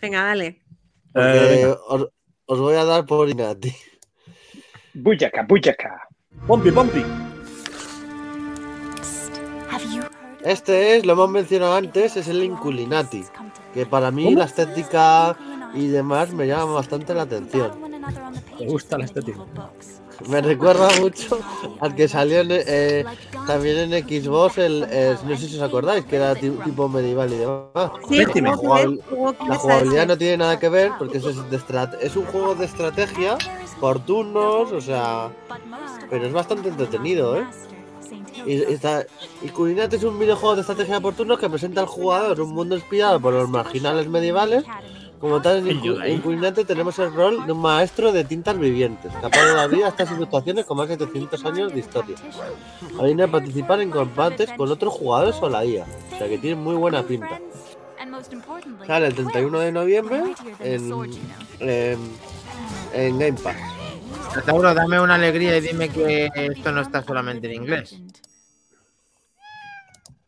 Venga, 0.02 0.24
dale. 0.24 0.61
Eh, 1.14 1.74
os, 1.88 2.08
os 2.46 2.58
voy 2.58 2.74
a 2.76 2.84
dar 2.84 3.04
por 3.04 3.28
Inati. 3.28 3.74
Buyaca, 4.94 5.42
buyaca. 5.42 6.08
Pompi, 6.46 6.70
pompi. 6.70 7.04
Este 10.44 10.96
es, 10.96 11.06
lo 11.06 11.12
hemos 11.12 11.30
mencionado 11.30 11.76
antes, 11.76 12.16
es 12.16 12.26
el 12.28 12.42
Inculinati. 12.42 13.24
Que 13.72 13.86
para 13.86 14.10
mí 14.10 14.34
la 14.34 14.44
estética 14.44 15.36
y 15.72 15.86
demás 15.86 16.32
me 16.32 16.46
llama 16.46 16.72
bastante 16.72 17.14
la 17.14 17.22
atención. 17.22 17.70
Me 18.58 18.66
gusta 18.66 18.98
la 18.98 19.04
estética. 19.04 19.40
Me 20.28 20.40
recuerda 20.40 20.88
mucho 21.00 21.38
al 21.80 21.94
que 21.94 22.08
salió 22.08 22.40
en, 22.40 22.48
eh, 22.50 23.04
también 23.46 23.92
en 23.92 24.02
Xbox, 24.08 24.58
el, 24.58 24.86
eh, 24.90 25.16
no 25.26 25.36
sé 25.36 25.48
si 25.48 25.56
os 25.56 25.62
acordáis, 25.62 26.04
que 26.04 26.16
era 26.16 26.34
ti- 26.34 26.50
tipo 26.64 26.88
medieval 26.88 27.32
y 27.32 27.36
demás. 27.36 27.90
Sí, 28.08 28.24
jugó 28.52 28.56
con 28.68 29.00
La 29.48 29.56
jugabilidad 29.56 30.06
no 30.06 30.18
tiene 30.18 30.36
nada 30.38 30.58
que 30.58 30.68
ver 30.68 30.92
porque 30.98 31.18
eso 31.18 31.30
es, 31.30 31.50
de 31.50 31.58
estrat- 31.58 31.96
es 32.00 32.16
un 32.16 32.24
juego 32.26 32.54
de 32.54 32.64
estrategia 32.66 33.36
por 33.80 33.98
turnos, 34.04 34.72
o 34.72 34.80
sea, 34.80 35.30
pero 36.10 36.26
es 36.26 36.32
bastante 36.32 36.68
entretenido, 36.68 37.36
¿eh? 37.38 37.46
Y, 38.46 38.54
y 38.54 38.62
está- 38.74 39.04
y 39.42 39.48
Culinate 39.48 39.96
es 39.96 40.04
un 40.04 40.18
videojuego 40.18 40.54
de 40.56 40.60
estrategia 40.62 41.00
por 41.00 41.14
turnos 41.14 41.38
que 41.38 41.48
presenta 41.48 41.80
al 41.80 41.86
jugador 41.86 42.40
un 42.40 42.52
mundo 42.54 42.74
inspirado 42.74 43.20
por 43.20 43.32
los 43.32 43.48
marginales 43.48 44.08
medievales. 44.08 44.64
Como 45.22 45.40
tal, 45.40 45.66
en, 45.68 45.78
Cu- 45.78 46.00
en 46.02 46.20
Culinate 46.20 46.64
tenemos 46.64 46.98
el 46.98 47.14
rol 47.14 47.46
de 47.46 47.52
un 47.52 47.60
maestro 47.60 48.10
de 48.10 48.24
tintas 48.24 48.58
vivientes, 48.58 49.12
capaz 49.22 49.44
de 49.46 49.54
dar 49.54 49.70
vida 49.70 49.86
a 49.86 49.90
estas 49.90 50.08
situaciones 50.08 50.64
con 50.66 50.76
más 50.76 50.88
de 50.88 50.98
700 50.98 51.44
años 51.46 51.72
de 51.72 51.78
historia. 51.78 52.16
A 52.98 53.02
venir 53.04 53.22
a 53.22 53.28
participar 53.28 53.80
en 53.80 53.90
combates 53.90 54.50
con 54.56 54.68
otros 54.68 54.92
jugadores 54.92 55.36
o 55.40 55.48
la 55.48 55.64
IA. 55.64 55.86
O 56.12 56.18
sea 56.18 56.28
que 56.28 56.38
tiene 56.38 56.56
muy 56.56 56.74
buena 56.74 57.04
pinta. 57.04 57.40
Sale 58.84 59.06
el 59.06 59.14
31 59.14 59.60
de 59.60 59.70
noviembre 59.70 60.34
en, 60.58 61.08
en, 61.60 61.98
en 62.92 63.18
Game 63.20 63.38
Pass. 63.40 63.56
Tauro, 64.44 64.74
dame 64.74 64.98
una 65.00 65.14
alegría 65.14 65.56
y 65.56 65.60
dime 65.60 65.88
que 65.88 66.30
esto 66.34 66.72
no 66.72 66.80
está 66.80 67.04
solamente 67.04 67.46
en 67.46 67.62
inglés. 67.62 68.00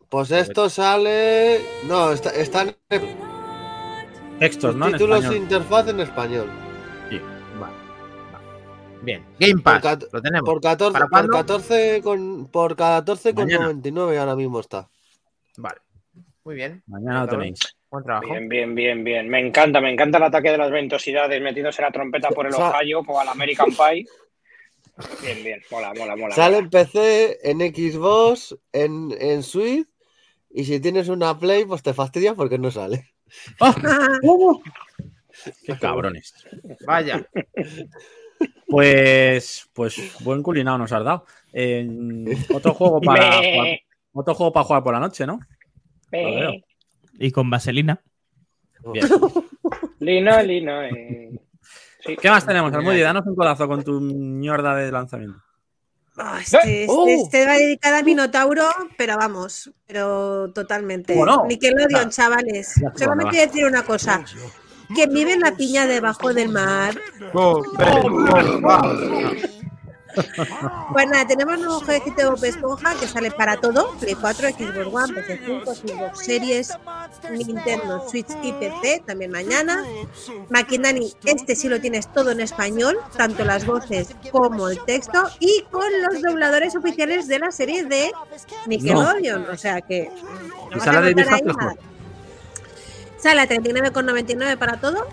Pues 0.08 0.30
esto 0.30 0.70
sale. 0.70 1.60
No, 1.88 2.12
está, 2.12 2.30
están 2.30 2.76
en 2.90 3.23
Textos, 4.38 4.74
¿no? 4.76 4.90
Títulos 4.90 5.20
español. 5.20 5.42
interfaz 5.42 5.88
en 5.88 6.00
español. 6.00 6.46
Sí. 7.08 7.20
Vale. 7.58 7.74
Bien. 9.02 9.24
Game 9.38 9.62
Pass. 9.62 9.80
Por 9.82 10.12
Lo 10.14 10.22
tenemos. 10.22 10.48
Por 10.48 10.60
14, 10.60 10.92
¿Para 10.92 11.04
por 11.04 11.10
cuándo? 11.10 11.32
14 11.32 12.00
con 12.02 12.46
por 12.48 12.76
14 12.76 13.34
con 13.34 13.44
Mañana. 13.44 13.64
99 13.66 14.18
ahora 14.18 14.36
mismo 14.36 14.60
está. 14.60 14.88
Vale. 15.56 15.76
Muy 16.44 16.56
bien. 16.56 16.82
Mañana 16.86 17.22
lo 17.22 17.28
tenéis. 17.28 17.58
Buen 17.90 18.04
trabajo. 18.04 18.26
Bien, 18.28 18.48
bien, 18.48 18.74
bien, 18.74 19.04
bien. 19.04 19.28
Me 19.28 19.38
encanta, 19.38 19.80
me 19.80 19.92
encanta 19.92 20.18
el 20.18 20.24
ataque 20.24 20.50
de 20.50 20.58
las 20.58 20.70
ventosidades 20.70 21.40
metiéndose 21.40 21.80
la 21.80 21.92
trompeta 21.92 22.28
por 22.30 22.46
el 22.46 22.54
Ohio 22.54 23.04
como 23.04 23.20
al 23.20 23.28
American 23.28 23.68
Pie. 23.76 24.04
Bien, 25.22 25.42
bien, 25.42 25.62
mola, 25.70 25.92
mola, 25.96 26.16
mola. 26.16 26.34
Sale 26.34 26.58
en 26.58 26.70
PC, 26.70 27.38
en 27.50 27.60
Xbox, 27.60 28.56
en, 28.72 29.14
en 29.18 29.42
Switch. 29.42 29.88
Y 30.50 30.64
si 30.64 30.80
tienes 30.80 31.08
una 31.08 31.38
Play, 31.38 31.64
pues 31.64 31.82
te 31.82 31.94
fastidia 31.94 32.34
porque 32.34 32.58
no 32.58 32.70
sale. 32.70 33.13
Qué 35.66 35.78
cabrones. 35.78 36.34
Vaya. 36.86 37.26
Pues, 38.66 39.68
pues 39.72 40.16
buen 40.20 40.42
culinado 40.42 40.78
nos 40.78 40.92
has 40.92 41.04
dado. 41.04 41.26
Eh, 41.52 41.86
otro 42.52 42.74
juego 42.74 43.00
para 43.00 43.32
jugar, 43.36 43.78
otro 44.12 44.34
juego 44.34 44.52
para 44.52 44.64
jugar 44.64 44.82
por 44.82 44.94
la 44.94 45.00
noche, 45.00 45.26
¿no? 45.26 45.40
Y 47.18 47.30
con 47.30 47.50
vaselina. 47.50 48.00
Bien. 48.92 49.06
Lino, 50.00 50.42
lino. 50.42 50.82
eh. 50.82 51.30
Sí. 52.04 52.16
¿Qué 52.16 52.28
más 52.28 52.46
tenemos, 52.46 52.72
Almudi? 52.74 53.00
Danos 53.00 53.26
un 53.26 53.34
codazo 53.34 53.66
con 53.66 53.82
tu 53.82 53.98
mierda 54.00 54.74
de 54.76 54.92
lanzamiento. 54.92 55.38
Ah, 56.16 56.38
este, 56.40 56.56
este- 56.82 56.86
¡Oh! 56.88 57.06
este 57.08 57.46
va 57.46 57.54
dedicado 57.54 57.96
a 57.96 58.02
Minotauro, 58.02 58.68
pero 58.96 59.16
vamos, 59.16 59.72
pero 59.86 60.50
totalmente. 60.52 61.14
¿Cómo 61.14 61.26
no? 61.26 61.44
Nickelodeon, 61.46 62.06
Ah. 62.06 62.10
chavales. 62.10 62.74
Ya, 62.80 62.92
Solamente 62.96 63.30
voy 63.36 63.38
a 63.40 63.46
decir 63.46 63.64
una 63.66 63.82
cosa. 63.84 64.24
Que 64.94 65.06
vive 65.06 65.32
en 65.32 65.40
la 65.40 65.56
piña 65.56 65.86
debajo 65.86 66.32
del 66.34 66.50
mar. 66.50 66.94
Pues 70.92 71.06
nada, 71.08 71.26
tenemos 71.26 71.54
un 71.56 71.62
nuevo 71.62 71.80
jueguecito 71.80 72.22
de 72.22 72.28
Bob 72.28 72.44
Esponja 72.44 72.94
que 72.98 73.06
sale 73.06 73.30
para 73.30 73.56
todo: 73.56 73.94
Play 74.00 74.14
4, 74.14 74.48
Xbox 74.50 74.94
One, 74.94 75.14
PC5, 75.14 75.74
Xbox 75.74 76.18
Series, 76.24 76.72
Nintendo 77.30 78.08
Switch 78.08 78.28
y 78.42 78.52
PC, 78.52 79.02
también 79.06 79.30
mañana. 79.30 79.84
Maquinani, 80.50 81.12
este 81.24 81.56
sí 81.56 81.68
lo 81.68 81.80
tienes 81.80 82.12
todo 82.12 82.30
en 82.30 82.40
español, 82.40 82.98
tanto 83.16 83.44
las 83.44 83.66
voces 83.66 84.08
como 84.30 84.68
el 84.68 84.82
texto, 84.84 85.24
y 85.40 85.64
con 85.70 85.86
los 86.02 86.22
dobladores 86.22 86.76
oficiales 86.76 87.28
de 87.28 87.38
la 87.38 87.50
serie 87.50 87.84
de 87.84 88.12
Nickelodeon. 88.66 89.46
O 89.50 89.56
sea 89.56 89.80
que. 89.80 90.10
no 90.70 90.76
¿Y 90.76 90.78
vas 90.78 90.84
sale 90.84 90.98
a 90.98 91.02
de. 91.02 91.14
Sale 93.18 93.40
a 93.40 93.48
39,99 93.48 94.58
para 94.58 94.78
todo. 94.78 95.06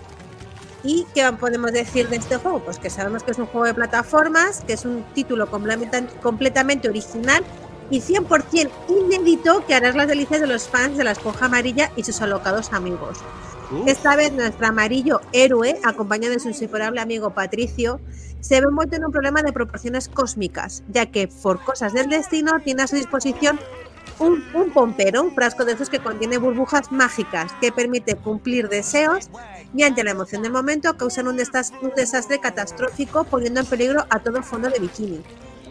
¿Y 0.84 1.06
qué 1.14 1.30
podemos 1.38 1.72
decir 1.72 2.08
de 2.08 2.16
este 2.16 2.36
juego? 2.36 2.60
Pues 2.60 2.78
que 2.78 2.90
sabemos 2.90 3.22
que 3.22 3.30
es 3.30 3.38
un 3.38 3.46
juego 3.46 3.66
de 3.66 3.74
plataformas, 3.74 4.62
que 4.66 4.72
es 4.72 4.84
un 4.84 5.04
título 5.14 5.48
completa- 5.50 6.06
completamente 6.22 6.88
original 6.88 7.44
y 7.90 8.00
100% 8.00 8.70
inédito 8.88 9.64
que 9.66 9.74
harás 9.74 9.94
las 9.94 10.08
delicias 10.08 10.40
de 10.40 10.46
los 10.46 10.68
fans 10.68 10.96
de 10.96 11.04
la 11.04 11.12
esponja 11.12 11.46
amarilla 11.46 11.90
y 11.94 12.02
sus 12.04 12.20
alocados 12.20 12.72
amigos. 12.72 13.18
Uh, 13.70 13.84
Esta 13.86 14.16
vez 14.16 14.32
nuestro 14.32 14.66
amarillo 14.66 15.20
héroe, 15.32 15.78
acompañado 15.84 16.34
de 16.34 16.40
su 16.40 16.48
inseparable 16.48 17.00
amigo 17.00 17.30
Patricio, 17.30 18.00
se 18.40 18.60
ve 18.60 18.66
envuelto 18.68 18.96
en 18.96 19.04
un 19.04 19.12
problema 19.12 19.42
de 19.42 19.52
proporciones 19.52 20.08
cósmicas, 20.08 20.82
ya 20.88 21.06
que 21.06 21.28
por 21.28 21.62
cosas 21.62 21.92
del 21.92 22.08
destino 22.08 22.52
tiene 22.64 22.82
a 22.82 22.86
su 22.88 22.96
disposición 22.96 23.60
un, 24.18 24.70
pompero, 24.72 25.22
un 25.22 25.34
frasco 25.34 25.64
de 25.64 25.72
esos 25.72 25.90
que 25.90 25.98
contiene 25.98 26.38
burbujas 26.38 26.92
mágicas 26.92 27.52
que 27.60 27.72
permite 27.72 28.16
cumplir 28.16 28.68
deseos 28.68 29.30
y 29.74 29.82
ante 29.82 30.04
la 30.04 30.12
emoción 30.12 30.42
del 30.42 30.52
momento 30.52 30.96
causan 30.96 31.28
un, 31.28 31.36
desas- 31.36 31.72
un 31.82 31.92
desastre 31.96 32.38
catastrófico 32.40 33.24
poniendo 33.24 33.60
en 33.60 33.66
peligro 33.66 34.04
a 34.10 34.18
todo 34.20 34.42
fondo 34.42 34.68
de 34.68 34.78
bikini 34.78 35.22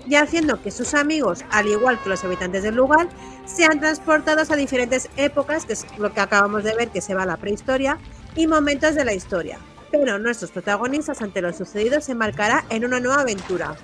y 0.08 0.16
haciendo 0.16 0.62
que 0.62 0.72
sus 0.72 0.94
amigos, 0.96 1.46
al 1.52 1.68
igual 1.68 2.02
que 2.02 2.10
los 2.10 2.24
habitantes 2.24 2.64
del 2.64 2.76
lugar, 2.76 3.08
sean 3.46 3.80
transportados 3.80 4.50
a 4.50 4.56
diferentes 4.56 5.10
épocas, 5.16 5.66
que 5.66 5.74
es 5.74 5.86
lo 6.00 6.12
que 6.12 6.22
acabamos 6.22 6.64
de 6.64 6.74
ver 6.76 6.90
que 6.90 7.02
se 7.02 7.14
va 7.14 7.24
a 7.24 7.28
la 7.28 7.38
prehistoria, 7.38 8.00
y 8.36 8.48
momentos 8.48 8.96
de 8.96 9.06
la 9.06 9.14
historia. 9.14 9.60
Pero 9.92 10.18
nuestros 10.18 10.52
protagonistas 10.52 11.22
ante 11.22 11.42
lo 11.42 11.54
sucedido 11.54 12.02
se 12.02 12.14
embarcará 12.14 12.66
en 12.70 12.84
una 12.84 13.00
nueva 13.00 13.22
aventura. 13.22 13.76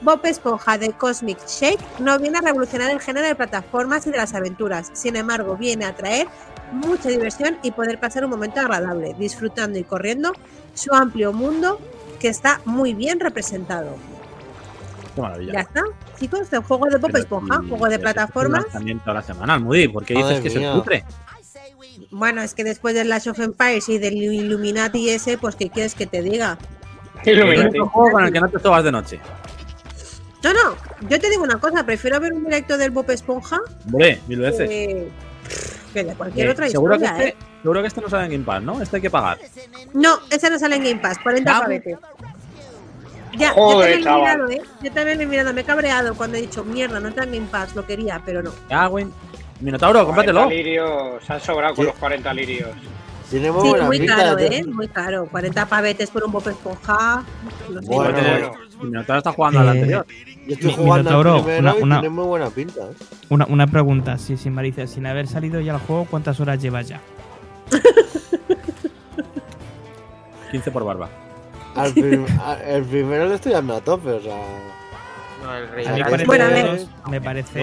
Bob 0.00 0.20
Esponja 0.24 0.78
de 0.78 0.92
Cosmic 0.92 1.38
Shake 1.46 1.80
no 2.00 2.18
viene 2.18 2.38
a 2.38 2.40
revolucionar 2.40 2.90
el 2.90 3.00
género 3.00 3.26
de 3.26 3.34
plataformas 3.34 4.06
y 4.06 4.10
de 4.10 4.16
las 4.16 4.34
aventuras, 4.34 4.90
sin 4.92 5.16
embargo 5.16 5.56
viene 5.56 5.84
a 5.84 5.94
traer 5.94 6.26
mucha 6.72 7.08
diversión 7.08 7.58
y 7.62 7.70
poder 7.70 7.98
pasar 8.00 8.24
un 8.24 8.30
momento 8.30 8.60
agradable, 8.60 9.14
disfrutando 9.18 9.78
y 9.78 9.84
corriendo 9.84 10.32
su 10.74 10.92
amplio 10.92 11.32
mundo 11.32 11.80
que 12.18 12.28
está 12.28 12.60
muy 12.64 12.94
bien 12.94 13.20
representado. 13.20 13.94
Qué 15.14 15.20
maravilla. 15.20 15.52
Ya 15.52 15.60
está, 15.60 15.82
chicos, 16.18 16.52
el 16.52 16.62
juego 16.62 16.86
de 16.86 16.98
Bob 16.98 17.10
Pero 17.12 17.22
Esponja, 17.22 17.60
juego 17.68 17.86
de 17.88 17.94
es 17.94 18.00
plataformas. 18.00 18.62
lanzamiento 18.64 19.10
a 19.10 19.14
la 19.14 19.22
semana, 19.22 19.54
Almudi. 19.54 19.88
¿Por 19.88 20.04
qué 20.04 20.14
dices 20.14 20.40
que 20.40 20.48
es 20.48 20.56
mía. 20.56 20.72
el 20.72 20.78
cutre? 20.78 21.04
Bueno, 22.10 22.42
es 22.42 22.54
que 22.54 22.64
después 22.64 22.94
del 22.94 23.08
Lash 23.08 23.28
of 23.28 23.38
Empires 23.38 23.88
y 23.88 23.98
del 23.98 24.14
Illuminati 24.14 25.10
ese, 25.10 25.38
pues 25.38 25.56
¿qué 25.56 25.70
quieres 25.70 25.94
que 25.94 26.06
te 26.06 26.22
diga? 26.22 26.58
Es 27.22 27.28
Illuminati. 27.28 27.78
un 27.78 27.88
juego 27.88 28.10
con 28.10 28.24
el 28.24 28.32
que 28.32 28.40
no 28.40 28.48
te 28.48 28.58
sobas 28.58 28.84
de 28.84 28.92
noche. 28.92 29.20
No, 30.46 30.70
no, 30.70 30.76
yo 31.08 31.18
te 31.20 31.28
digo 31.30 31.42
una 31.42 31.58
cosa, 31.58 31.84
prefiero 31.84 32.20
ver 32.20 32.32
un 32.32 32.44
directo 32.44 32.78
del 32.78 32.90
Bob 32.90 33.10
Esponja 33.10 33.58
Hombre, 33.86 34.20
mil 34.28 34.38
veces. 34.40 34.68
que, 34.68 35.08
que 35.92 36.04
de 36.04 36.14
cualquier 36.14 36.46
Eh, 36.48 36.50
otra 36.52 36.68
seguro, 36.68 36.98
que 36.98 37.04
historia, 37.04 37.26
este, 37.26 37.38
¿eh? 37.38 37.46
seguro 37.62 37.80
que 37.82 37.88
este 37.88 38.00
no 38.00 38.08
sale 38.10 38.24
en 38.26 38.30
Game 38.32 38.44
Pass, 38.44 38.62
¿no? 38.62 38.80
Este 38.82 38.96
hay 38.96 39.02
que 39.02 39.10
pagar. 39.10 39.38
No, 39.92 40.18
ese 40.30 40.48
no 40.50 40.58
sale 40.58 40.76
en 40.76 40.84
Game 40.84 41.00
Pass, 41.00 41.18
40 41.22 41.50
Ya, 41.52 41.60
pavetes. 41.60 41.98
Ya, 43.36 43.50
Joder, 43.50 43.98
yo 43.98 44.04
también 44.04 44.38
lo 44.38 44.44
he 44.44 44.48
mirado, 44.48 44.50
¿eh? 44.50 44.62
Yo 44.82 44.92
también 44.92 45.18
lo 45.18 45.24
he 45.24 45.26
mirado, 45.26 45.52
me 45.52 45.60
he 45.60 45.64
cabreado 45.64 46.14
cuando 46.14 46.36
he 46.38 46.40
dicho, 46.42 46.64
mierda, 46.64 47.00
no 47.00 47.08
está 47.08 47.24
en 47.24 47.32
Game 47.32 47.48
Pass, 47.50 47.74
lo 47.74 47.84
quería, 47.84 48.22
pero 48.24 48.42
no. 48.42 48.52
Ya, 48.70 48.86
güey. 48.86 49.06
Minotauro, 49.60 50.06
40 50.06 50.32
cómpratelo. 50.32 50.48
lirios, 50.50 51.24
se 51.24 51.32
han 51.32 51.40
sobrado 51.40 51.74
con 51.74 51.84
Sí. 51.84 51.90
los 51.90 51.98
40 51.98 52.32
lirios. 52.34 52.68
Tiene 53.30 53.50
muy 53.50 53.62
Sí, 53.62 53.68
buena 53.70 53.84
muy 53.86 53.98
pinta. 53.98 54.16
caro, 54.16 54.38
¿eh? 54.38 54.64
Muy 54.64 54.88
caro. 54.88 55.26
40 55.26 55.66
pavetes 55.66 56.10
por 56.10 56.22
un 56.24 56.30
Bob 56.32 56.48
Esponja. 56.48 57.24
No 57.70 57.80
sé, 57.82 57.86
Bueno, 57.88 58.12
bueno. 58.12 58.52
Minotauro 58.82 59.18
está 59.18 59.32
jugando 59.32 59.60
al 59.60 59.66
Eh, 59.66 59.70
anterior. 59.70 60.06
Yo 60.46 60.54
estoy 60.54 60.70
Mi- 60.70 60.76
jugando 60.76 61.10
al 61.10 61.16
Minotauro, 61.16 61.44
primero 61.44 61.60
una- 61.60 61.74
y 61.78 61.82
una- 61.82 62.00
tiene 62.00 62.14
muy 62.14 62.24
buena 62.26 62.50
pinta. 62.50 62.80
¿eh? 62.82 62.94
Una, 63.30 63.46
una 63.46 63.66
pregunta, 63.66 64.18
sí, 64.18 64.36
sin 64.36 64.52
malicia, 64.54 64.86
sin 64.86 65.06
haber 65.06 65.26
salido 65.28 65.60
ya 65.60 65.74
al 65.74 65.80
juego, 65.80 66.06
¿cuántas 66.10 66.38
horas 66.40 66.60
llevas 66.62 66.88
ya? 66.88 67.00
15 70.50 70.70
por 70.70 70.84
barba. 70.84 71.08
Al 71.74 71.92
prim- 71.92 72.26
a- 72.40 72.54
el 72.64 72.84
primero 72.84 73.28
le 73.28 73.34
estoy 73.34 73.52
dando 73.52 73.76
a 73.76 73.80
tope, 73.80 74.10
o 74.10 74.20
sea. 74.20 74.36
No, 75.42 75.54
el 75.56 75.68
rey. 75.68 75.86
A 75.86 75.90
Bueno, 75.92 76.06
40 76.08 76.26
Bueno, 76.26 76.44
a 76.44 76.48
ver. 76.48 76.64
minutos 76.64 76.88
me 77.10 77.20
parece. 77.20 77.62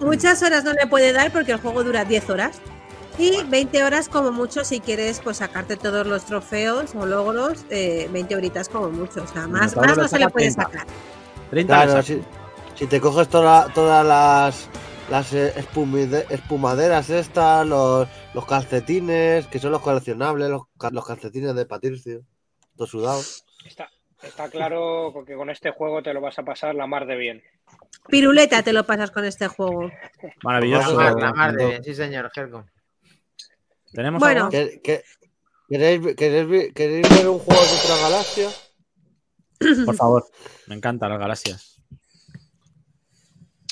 Muchas 0.00 0.42
horas 0.42 0.64
no 0.64 0.72
le 0.72 0.86
puede 0.86 1.12
dar 1.12 1.30
porque 1.30 1.52
el 1.52 1.58
juego 1.58 1.84
dura 1.84 2.04
10 2.04 2.28
horas. 2.30 2.60
Y 3.18 3.42
20 3.44 3.84
horas 3.84 4.08
como 4.08 4.32
mucho 4.32 4.64
si 4.64 4.80
quieres 4.80 5.20
pues 5.20 5.36
sacarte 5.38 5.76
todos 5.76 6.06
los 6.06 6.24
trofeos 6.24 6.94
o 6.94 7.04
logros, 7.06 7.64
eh, 7.70 8.08
20 8.12 8.36
horitas 8.36 8.68
como 8.68 8.90
mucho. 8.90 9.22
O 9.22 9.26
sea, 9.26 9.46
más, 9.46 9.76
más 9.76 9.96
no 9.96 10.08
se 10.08 10.18
le 10.18 10.28
puede 10.30 10.46
30. 10.52 10.62
sacar. 10.62 10.86
30 11.50 11.84
Claro, 11.84 12.02
si, 12.02 12.22
si 12.74 12.86
te 12.86 13.00
coges 13.00 13.28
toda- 13.28 13.68
todas 13.74 14.04
las, 14.06 14.68
las 15.10 15.32
eh, 15.34 15.52
espumaderas 16.30 17.10
estas, 17.10 17.66
los, 17.66 18.08
los 18.32 18.46
calcetines, 18.46 19.46
que 19.46 19.58
son 19.58 19.72
los 19.72 19.82
coleccionables, 19.82 20.48
los, 20.48 20.62
los 20.90 21.06
calcetines 21.06 21.54
de 21.54 21.66
Patricio, 21.66 22.22
todos 22.76 22.90
sudados. 22.90 23.44
Está, 23.66 23.90
está 24.22 24.48
claro 24.48 25.12
que 25.26 25.34
con 25.34 25.50
este 25.50 25.70
juego 25.70 26.02
te 26.02 26.14
lo 26.14 26.22
vas 26.22 26.38
a 26.38 26.42
pasar 26.44 26.74
la 26.74 26.86
mar 26.86 27.06
de 27.06 27.16
bien. 27.16 27.42
Piruleta 28.08 28.62
te 28.62 28.72
lo 28.72 28.84
pasas 28.84 29.10
con 29.10 29.24
este 29.26 29.46
juego. 29.48 29.90
Maravilloso. 30.42 30.94
mar, 30.94 31.14
la 31.20 31.32
mar 31.34 31.52
de 31.52 31.66
bien, 31.66 31.84
sí 31.84 31.94
señor, 31.94 32.30
Gerco. 32.34 32.64
¿Tenemos 33.92 34.20
Bueno. 34.20 34.40
algo? 34.46 34.50
¿Qué- 34.50 34.80
qué- 34.82 35.04
¿Queréis, 35.68 36.16
queréis, 36.16 36.72
queréis 36.74 37.08
ver 37.08 37.28
un 37.28 37.38
juego 37.38 37.62
de 37.62 37.68
otra 37.78 37.96
galaxia? 38.02 38.48
Por 39.86 39.94
favor. 39.94 40.26
Me 40.66 40.74
encantan 40.74 41.08
las 41.10 41.18
galaxias. 41.18 41.80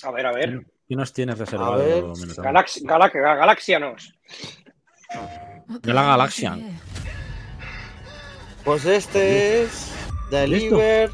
A 0.03 0.11
ver, 0.11 0.25
a 0.27 0.33
ver. 0.33 0.67
¿Qué 0.89 0.97
nos 0.97 1.13
tienes 1.13 1.37
reservado, 1.39 1.75
A 1.75 1.77
ver. 1.77 2.03
Minotauro? 2.05 2.43
Galax, 2.43 2.83
Galax, 2.83 3.15
Galaxianos. 3.15 4.15
De 5.83 5.93
la 5.93 6.03
galaxia. 6.03 6.59
Pues 8.65 8.85
este 8.87 9.63
es 9.65 9.93
Deliver 10.31 11.11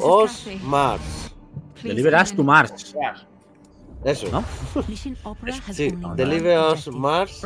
Os 0.00 0.46
Mars. 0.62 1.34
Deliver 1.82 2.14
us 2.14 2.34
to 2.34 2.42
Mars. 2.42 2.94
Eso. 4.04 4.28
¿No? 4.30 4.44
Sí, 5.74 5.88
Deliver 6.16 6.58
Us 6.72 6.88
Mars. 6.88 7.40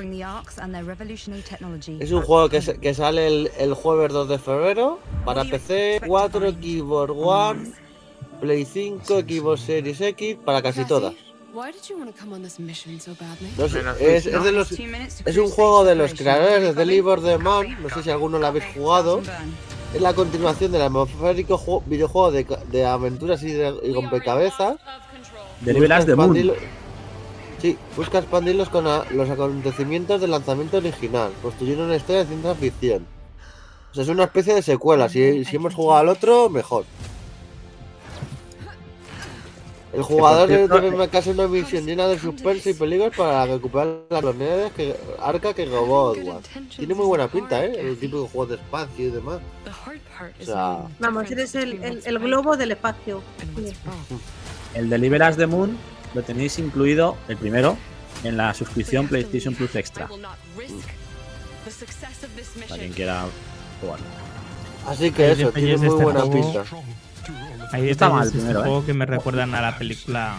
Es 2.01 2.13
un 2.13 2.23
juego 2.23 2.49
que, 2.49 2.61
se- 2.61 2.79
que 2.79 2.93
sale 2.95 3.27
el, 3.27 3.51
el 3.59 3.75
jueves 3.75 4.13
2 4.13 4.29
de 4.29 4.39
febrero 4.39 4.99
para 5.25 5.45
PC, 5.45 6.01
4, 6.07 6.51
Xbox 6.51 7.13
One, 7.17 7.73
Play 8.41 8.65
5, 8.67 9.21
Xbox 9.21 9.61
Series 9.63 10.01
X, 10.01 10.37
para 10.45 10.61
casi 10.63 10.81
todas. 10.85 11.15
No 13.59 13.69
sé, 13.69 13.83
es, 14.01 14.27
es 14.27 14.45
de 14.45 14.53
los, 14.53 14.69
es 15.27 15.37
un 15.37 15.51
juego 15.51 15.85
de 15.85 15.95
los 15.95 16.11
creadores 16.15 16.63
de 16.63 16.73
Deliver 16.75 17.21
the 17.21 17.39
Man, 17.39 17.77
no 17.83 17.89
sé 17.91 18.03
si 18.03 18.11
alguno 18.11 18.39
lo 18.39 18.47
habéis 18.47 18.65
jugado. 18.75 19.21
Es 19.95 20.01
la 20.01 20.15
continuación 20.15 20.73
del 20.73 20.81
atmosférico 20.83 21.59
ju- 21.59 21.83
videojuego 21.85 22.31
de, 22.33 22.47
de 22.71 22.87
aventuras 22.87 23.43
y, 23.43 23.53
de, 23.53 23.75
y 23.83 23.93
rompecabezas. 23.93 24.77
The 26.07 26.17
moon. 26.17 26.29
Sí, 27.61 27.79
busca 27.97 28.19
expandirlos 28.19 28.69
con 28.69 28.87
a- 28.89 29.05
los 29.13 29.31
acontecimientos 29.31 30.21
del 30.21 30.33
lanzamiento 30.33 30.79
original, 30.79 31.31
construyendo 31.43 31.85
una 31.85 31.97
historia 31.97 32.23
de 32.23 32.27
ciencia 32.29 32.55
ficción. 32.57 33.07
O 33.93 33.95
sea, 33.95 34.03
es 34.03 34.09
una 34.09 34.25
especie 34.25 34.55
de 34.55 34.63
secuela. 34.63 35.09
Si, 35.09 35.45
si 35.45 35.57
hemos 35.57 35.75
jugado 35.75 36.01
al 36.01 36.09
otro, 36.09 36.49
mejor. 36.51 36.85
El 39.93 40.03
jugador 40.03 40.49
debe 40.49 40.91
marcarse 40.97 41.31
una 41.33 41.47
misión 41.47 41.85
llena 41.85 42.07
de 42.09 42.19
suspense 42.19 42.71
y 42.71 42.75
peligros 42.75 43.15
para 43.15 43.45
recuperar 43.45 43.99
las 44.09 44.23
monedas 44.25 44.73
que 44.73 44.97
arca 45.21 45.53
que 45.53 45.67
robó 45.67 46.15
Edward. 46.17 46.43
Tiene 46.75 46.95
muy 46.95 47.05
buena 47.05 47.29
pinta, 47.29 47.63
¿eh? 47.63 47.75
El 47.79 47.99
típico 47.99 48.27
juego 48.27 48.47
de 48.47 48.55
espacio 48.55 49.09
y 49.09 49.11
demás. 49.11 49.41
O 50.41 50.45
sea, 50.45 50.79
Vamos, 50.99 51.31
eres 51.31 51.55
el, 51.57 51.75
el- 51.83 52.03
el 52.07 52.19
globo 52.19 52.57
del 52.57 52.73
espacio. 52.73 53.21
El 54.75 54.89
Deliver 54.91 55.23
us 55.29 55.37
the 55.37 55.47
Moon 55.47 55.77
lo 56.15 56.23
tenéis 56.23 56.59
incluido, 56.59 57.17
el 57.29 57.37
primero, 57.37 57.77
en 58.25 58.37
la 58.37 58.53
suscripción 58.55 59.09
PlayStation 59.09 59.55
Plus 59.55 59.75
Extra. 59.75 60.09
Para 62.69 62.79
quien 62.81 62.93
quiera 62.93 63.25
jugar. 63.81 63.99
así 64.87 65.11
que 65.11 65.25
Hay 65.27 65.33
eso, 65.41 65.53
tiene 65.53 65.77
muy 65.77 65.87
este 65.89 66.05
buena 66.05 66.21
juego. 66.23 66.53
pinta. 66.53 66.65
Hay 67.73 67.89
está 67.89 68.09
mal 68.11 68.27
este 68.27 68.39
primero, 68.39 68.61
¿eh? 68.61 68.63
juego 68.65 68.85
que 68.87 68.95
me 68.95 69.07
recuerdan 69.07 69.55
a 69.55 69.61
la 69.63 69.79
película 69.79 70.35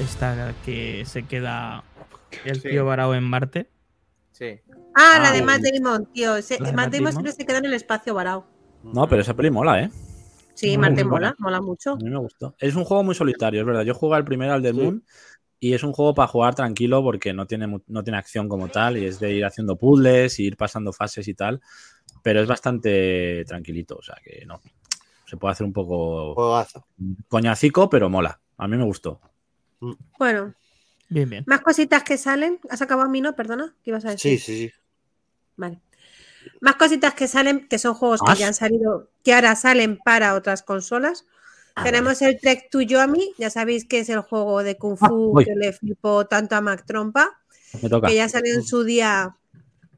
esta 0.00 0.54
que 0.64 1.04
se 1.06 1.22
queda 1.24 1.84
el 2.44 2.60
Sí. 2.60 2.68
tío 2.70 2.84
varado 2.84 3.14
en 3.14 3.22
Marte. 3.24 3.70
Sí. 4.32 4.60
Ah, 4.96 5.18
la 5.20 5.28
Ah, 5.28 5.32
de 5.32 5.38
sí. 5.38 5.44
Matt 5.44 5.60
Damon, 5.62 6.06
tío. 6.12 6.36
Ese- 6.36 6.58
Matt 6.72 6.92
Damon. 6.92 7.12
siempre 7.12 7.32
se 7.32 7.46
queda 7.46 7.58
en 7.58 7.66
el 7.66 7.74
espacio 7.74 8.14
varado. 8.14 8.46
No, 8.82 9.08
pero 9.08 9.22
esa 9.22 9.34
peli 9.34 9.50
mola, 9.50 9.80
¿eh? 9.80 9.90
Sí, 10.54 10.78
Marte 10.78 11.04
mola, 11.04 11.34
mola 11.38 11.60
mucho. 11.60 11.92
A 11.92 11.96
mí 11.96 12.08
me 12.10 12.18
gustó. 12.18 12.54
Es 12.58 12.74
un 12.76 12.84
juego 12.84 13.02
muy 13.02 13.14
solitario, 13.14 13.60
es 13.60 13.66
verdad. 13.66 13.82
Yo 13.82 13.94
jugué 13.94 14.16
al 14.16 14.24
primero, 14.24 14.52
al 14.52 14.62
de 14.62 14.70
Sí. 14.72 14.76
Moon, 14.76 15.04
y 15.60 15.72
es 15.74 15.82
un 15.82 15.92
juego 15.92 16.14
para 16.14 16.28
jugar 16.28 16.54
tranquilo 16.54 17.02
porque 17.02 17.32
no 17.32 17.46
tiene, 17.46 17.66
mu- 17.66 17.80
no 17.88 18.04
tiene 18.04 18.18
acción 18.18 18.48
como 18.48 18.68
tal, 18.68 18.96
y 18.98 19.04
es 19.06 19.18
de 19.18 19.32
ir 19.34 19.44
haciendo 19.44 19.76
puzzles 19.76 20.38
y 20.38 20.44
ir 20.46 20.56
pasando 20.56 20.92
fases 20.92 21.26
y 21.28 21.34
tal. 21.34 21.60
Pero 22.22 22.40
es 22.40 22.46
bastante 22.46 23.44
tranquilito, 23.46 23.96
o 23.96 24.02
sea 24.02 24.16
que 24.22 24.44
no. 24.46 24.60
Se 25.26 25.36
puede 25.36 25.52
hacer 25.52 25.66
un 25.66 25.72
poco 25.72 26.34
Juegazo. 26.34 26.86
coñacico, 27.28 27.88
pero 27.90 28.08
mola. 28.08 28.40
A 28.58 28.68
mí 28.68 28.76
me 28.76 28.84
gustó. 28.84 29.20
Bueno, 30.18 30.54
Bien, 31.08 31.28
bien. 31.28 31.44
más 31.46 31.60
cositas 31.60 32.02
que 32.04 32.16
salen. 32.16 32.60
¿Has 32.70 32.80
acabado 32.82 33.08
mi 33.08 33.20
no? 33.20 33.34
Perdona, 33.34 33.74
¿qué 33.82 33.90
ibas 33.90 34.04
a 34.04 34.10
decir? 34.10 34.38
Sí, 34.38 34.38
sí, 34.38 34.68
sí. 34.68 34.74
Vale. 35.56 35.80
Más 36.60 36.76
cositas 36.76 37.14
que 37.14 37.28
salen, 37.28 37.66
que 37.68 37.78
son 37.78 37.94
juegos 37.94 38.20
que 38.22 38.34
ya 38.36 38.46
han 38.48 38.54
salido, 38.54 39.08
que 39.22 39.34
ahora 39.34 39.56
salen 39.56 39.98
para 39.98 40.34
otras 40.34 40.62
consolas. 40.62 41.26
Ah, 41.74 41.84
Tenemos 41.84 42.22
el 42.22 42.38
Trek 42.38 42.70
to 42.70 42.80
Yomi, 42.80 43.34
ya 43.36 43.50
sabéis 43.50 43.84
que 43.84 43.98
es 43.98 44.08
el 44.08 44.20
juego 44.20 44.62
de 44.62 44.76
Kung 44.76 44.96
Fu 44.96 45.32
voy. 45.32 45.44
que 45.44 45.54
le 45.56 45.72
flipó 45.72 46.26
tanto 46.26 46.54
a 46.54 46.60
Mac 46.60 46.84
Trompa, 46.86 47.30
toca. 47.90 48.08
que 48.08 48.14
ya 48.14 48.28
salió 48.28 48.54
en 48.54 48.62
su 48.62 48.84
día 48.84 49.36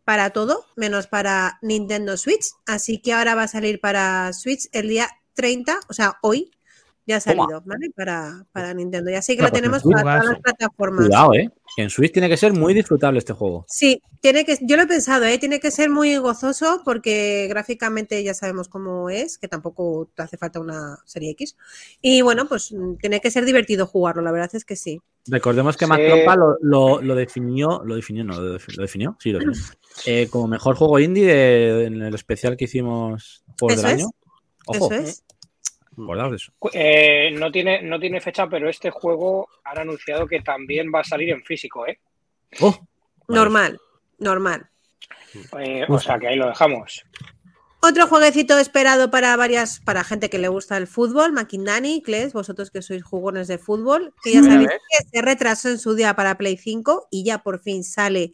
para 0.04 0.30
todo, 0.30 0.64
menos 0.76 1.06
para 1.06 1.58
Nintendo 1.62 2.16
Switch. 2.16 2.46
Así 2.66 2.98
que 2.98 3.12
ahora 3.12 3.34
va 3.34 3.42
a 3.42 3.48
salir 3.48 3.80
para 3.80 4.32
Switch 4.32 4.68
el 4.72 4.88
día 4.88 5.08
30, 5.34 5.80
o 5.88 5.92
sea, 5.92 6.16
hoy 6.22 6.50
ya 7.06 7.16
ha 7.16 7.20
salido, 7.20 7.62
¿vale? 7.64 7.90
Para, 7.94 8.46
para 8.52 8.74
Nintendo. 8.74 9.10
Y 9.10 9.14
así 9.14 9.36
que 9.36 9.42
lo 9.42 9.48
pues 9.50 9.60
tenemos 9.60 9.84
en 9.84 9.90
para 9.90 10.20
todas 10.20 10.32
las 10.32 10.40
plataformas. 10.40 11.06
Cuidado, 11.06 11.34
¿eh? 11.34 11.50
Que 11.76 11.82
en 11.82 11.90
Switch 11.90 12.10
tiene 12.12 12.28
que 12.30 12.38
ser 12.38 12.54
muy 12.54 12.72
disfrutable 12.72 13.18
este 13.18 13.34
juego. 13.34 13.66
Sí, 13.68 14.00
tiene 14.22 14.46
que, 14.46 14.56
yo 14.62 14.76
lo 14.76 14.84
he 14.84 14.86
pensado, 14.86 15.26
¿eh? 15.26 15.36
tiene 15.38 15.60
que 15.60 15.70
ser 15.70 15.90
muy 15.90 16.16
gozoso 16.16 16.80
porque 16.86 17.46
gráficamente 17.50 18.24
ya 18.24 18.32
sabemos 18.32 18.68
cómo 18.68 19.10
es, 19.10 19.36
que 19.36 19.46
tampoco 19.46 20.08
te 20.14 20.22
hace 20.22 20.38
falta 20.38 20.58
una 20.58 20.96
serie 21.04 21.30
X. 21.32 21.54
Y 22.00 22.22
bueno, 22.22 22.48
pues 22.48 22.72
mm, 22.72 22.94
tiene 22.96 23.20
que 23.20 23.30
ser 23.30 23.44
divertido 23.44 23.86
jugarlo, 23.86 24.22
la 24.22 24.32
verdad 24.32 24.50
es 24.54 24.64
que 24.64 24.74
sí. 24.74 25.00
Recordemos 25.26 25.76
que 25.76 25.84
Sí. 25.84 25.88
Mac 25.90 26.00
Trompa 26.06 26.34
lo, 26.36 26.56
lo- 26.62 27.02
lo 27.02 27.14
definió, 27.14 27.82
lo 27.84 27.94
definió, 27.96 28.24
no, 28.24 28.40
lo, 28.40 28.58
defi- 28.58 28.74
lo 28.76 28.82
definió, 28.82 29.16
sí, 29.20 29.30
lo 29.32 29.38
definió. 29.40 29.60
Eh, 30.06 30.28
como 30.30 30.46
mejor 30.46 30.76
juego 30.76 30.98
indie 30.98 31.24
de- 31.26 31.84
en 31.86 32.00
el 32.02 32.14
especial 32.14 32.56
que 32.56 32.64
hicimos 32.66 33.44
Eso 33.56 33.66
del 33.66 33.78
es. 33.78 33.84
Año. 33.84 34.10
Ojo, 34.66 34.92
Eso 34.92 34.94
es. 35.02 35.24
Acordaos 36.04 36.30
de 36.30 36.36
eso. 36.36 36.52
Eh, 36.72 37.30
no, 37.32 37.50
tiene, 37.50 37.82
no 37.82 37.98
tiene 37.98 38.20
fecha, 38.20 38.48
pero 38.48 38.68
este 38.68 38.90
juego 38.90 39.48
han 39.64 39.78
anunciado 39.78 40.26
que 40.26 40.40
también 40.40 40.90
va 40.94 41.00
a 41.00 41.04
salir 41.04 41.30
en 41.30 41.42
físico, 41.42 41.86
¿eh? 41.86 41.98
Oh. 42.60 42.76
Normal, 43.28 43.78
normal. 44.18 44.68
Eh, 45.58 45.84
o 45.88 45.98
sea 45.98 46.18
que 46.18 46.28
ahí 46.28 46.36
lo 46.36 46.48
dejamos. 46.48 47.04
Otro 47.82 48.06
jueguecito 48.06 48.58
esperado 48.58 49.10
para 49.10 49.36
varias, 49.36 49.80
para 49.80 50.02
gente 50.02 50.30
que 50.30 50.38
le 50.38 50.48
gusta 50.48 50.76
el 50.76 50.86
fútbol, 50.86 51.32
Makindani, 51.32 52.02
Kles, 52.02 52.32
vosotros 52.32 52.70
que 52.70 52.82
sois 52.82 53.04
jugones 53.04 53.48
de 53.48 53.58
fútbol, 53.58 54.14
que 54.22 54.32
ya 54.32 54.42
sabéis 54.42 54.68
que 54.68 55.08
se 55.08 55.22
retrasó 55.22 55.68
en 55.68 55.78
su 55.78 55.94
día 55.94 56.16
para 56.16 56.36
Play 56.36 56.56
5 56.56 57.08
y 57.10 57.24
ya 57.24 57.38
por 57.38 57.60
fin 57.60 57.84
sale 57.84 58.32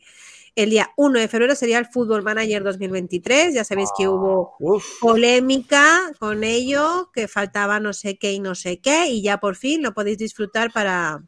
el 0.54 0.70
día 0.70 0.90
1 0.96 1.18
de 1.20 1.28
febrero, 1.28 1.54
sería 1.54 1.78
el 1.78 1.86
Fútbol 1.86 2.22
Manager 2.22 2.62
2023. 2.62 3.54
Ya 3.54 3.64
sabéis 3.64 3.90
que 3.96 4.06
hubo 4.08 4.54
Uf, 4.60 4.84
polémica 5.00 6.12
con 6.18 6.44
ello, 6.44 7.10
que 7.14 7.28
faltaba 7.28 7.80
no 7.80 7.92
sé 7.92 8.18
qué 8.18 8.32
y 8.32 8.40
no 8.40 8.54
sé 8.54 8.80
qué, 8.80 9.06
y 9.08 9.22
ya 9.22 9.38
por 9.38 9.56
fin 9.56 9.82
lo 9.82 9.94
podéis 9.94 10.18
disfrutar 10.18 10.72
para, 10.72 11.22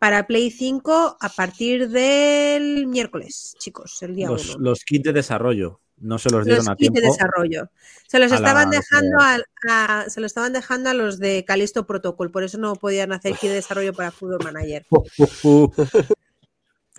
para 0.00 0.26
Play 0.26 0.50
5 0.50 1.16
a 1.20 1.28
partir 1.28 1.88
del 1.90 2.86
miércoles, 2.86 3.54
chicos, 3.58 4.02
el 4.02 4.14
día 4.16 4.30
1. 4.30 4.36
Los, 4.36 4.56
los 4.58 4.84
kits 4.84 5.04
de 5.04 5.12
desarrollo 5.12 5.80
no 5.98 6.18
se 6.18 6.30
los 6.30 6.44
dieron 6.46 6.64
Los 6.64 6.68
a 6.72 6.76
kits 6.76 6.92
tiempo. 6.92 7.00
de 7.00 7.06
desarrollo. 7.06 7.70
Se 8.08 8.18
los 8.18 8.30
la 8.30 8.36
estaban 8.38 8.70
dejando 8.70 9.18
a, 9.20 9.38
a- 9.68 10.08
se 10.08 10.20
lo 10.20 10.26
estaban 10.26 10.52
dejando 10.52 10.88
a 10.90 10.94
los 10.94 11.18
de 11.18 11.44
Calisto 11.44 11.86
Protocol, 11.86 12.30
por 12.30 12.42
eso 12.42 12.58
no 12.58 12.74
podían 12.74 13.12
hacer 13.12 13.34
kit 13.34 13.50
de 13.50 13.56
desarrollo 13.56 13.92
para 13.92 14.10
Fútbol 14.10 14.40
Manager. 14.42 14.86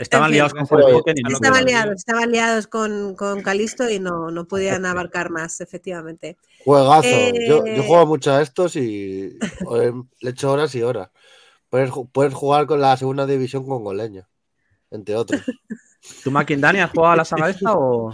Estaban 0.02 0.34
En 0.34 0.34
fin. 0.34 0.36
liados 0.36 0.54
con 0.54 1.16
y 1.16 1.24
no 1.24 1.30
Estaban 1.30 1.66
liados, 1.66 1.96
estaban 1.96 2.32
liados 2.32 2.68
con, 2.68 3.16
con 3.16 3.42
Calisto 3.42 3.90
y 3.90 4.00
no, 4.00 4.32
no 4.32 4.46
podían 4.46 4.86
abarcar 4.86 5.30
más, 5.30 5.62
efectivamente. 5.62 6.38
juegazo. 6.64 7.08
Yo, 7.48 7.66
Eh, 7.66 7.76
yo 7.76 7.84
juego 7.84 8.06
mucho 8.08 8.32
a 8.34 8.42
estos 8.42 8.76
y 8.76 9.32
le 10.22 10.30
echo 10.30 10.52
horas 10.52 10.74
y 10.76 10.82
horas. 10.82 11.10
Puedes, 11.70 11.92
puedes 12.12 12.34
jugar 12.34 12.66
con 12.68 12.82
la 12.82 12.98
segunda 12.98 13.26
división 13.26 13.66
congoleña, 13.66 14.28
entre 14.90 15.16
otros. 15.16 15.42
¿Tú, 16.24 16.32
Makindani, 16.32 16.80
has 16.80 16.92
jugado 16.92 17.14
a 17.14 17.18
la 17.18 17.26
saga 17.26 17.50
esta 17.50 17.74
o...? 17.74 18.12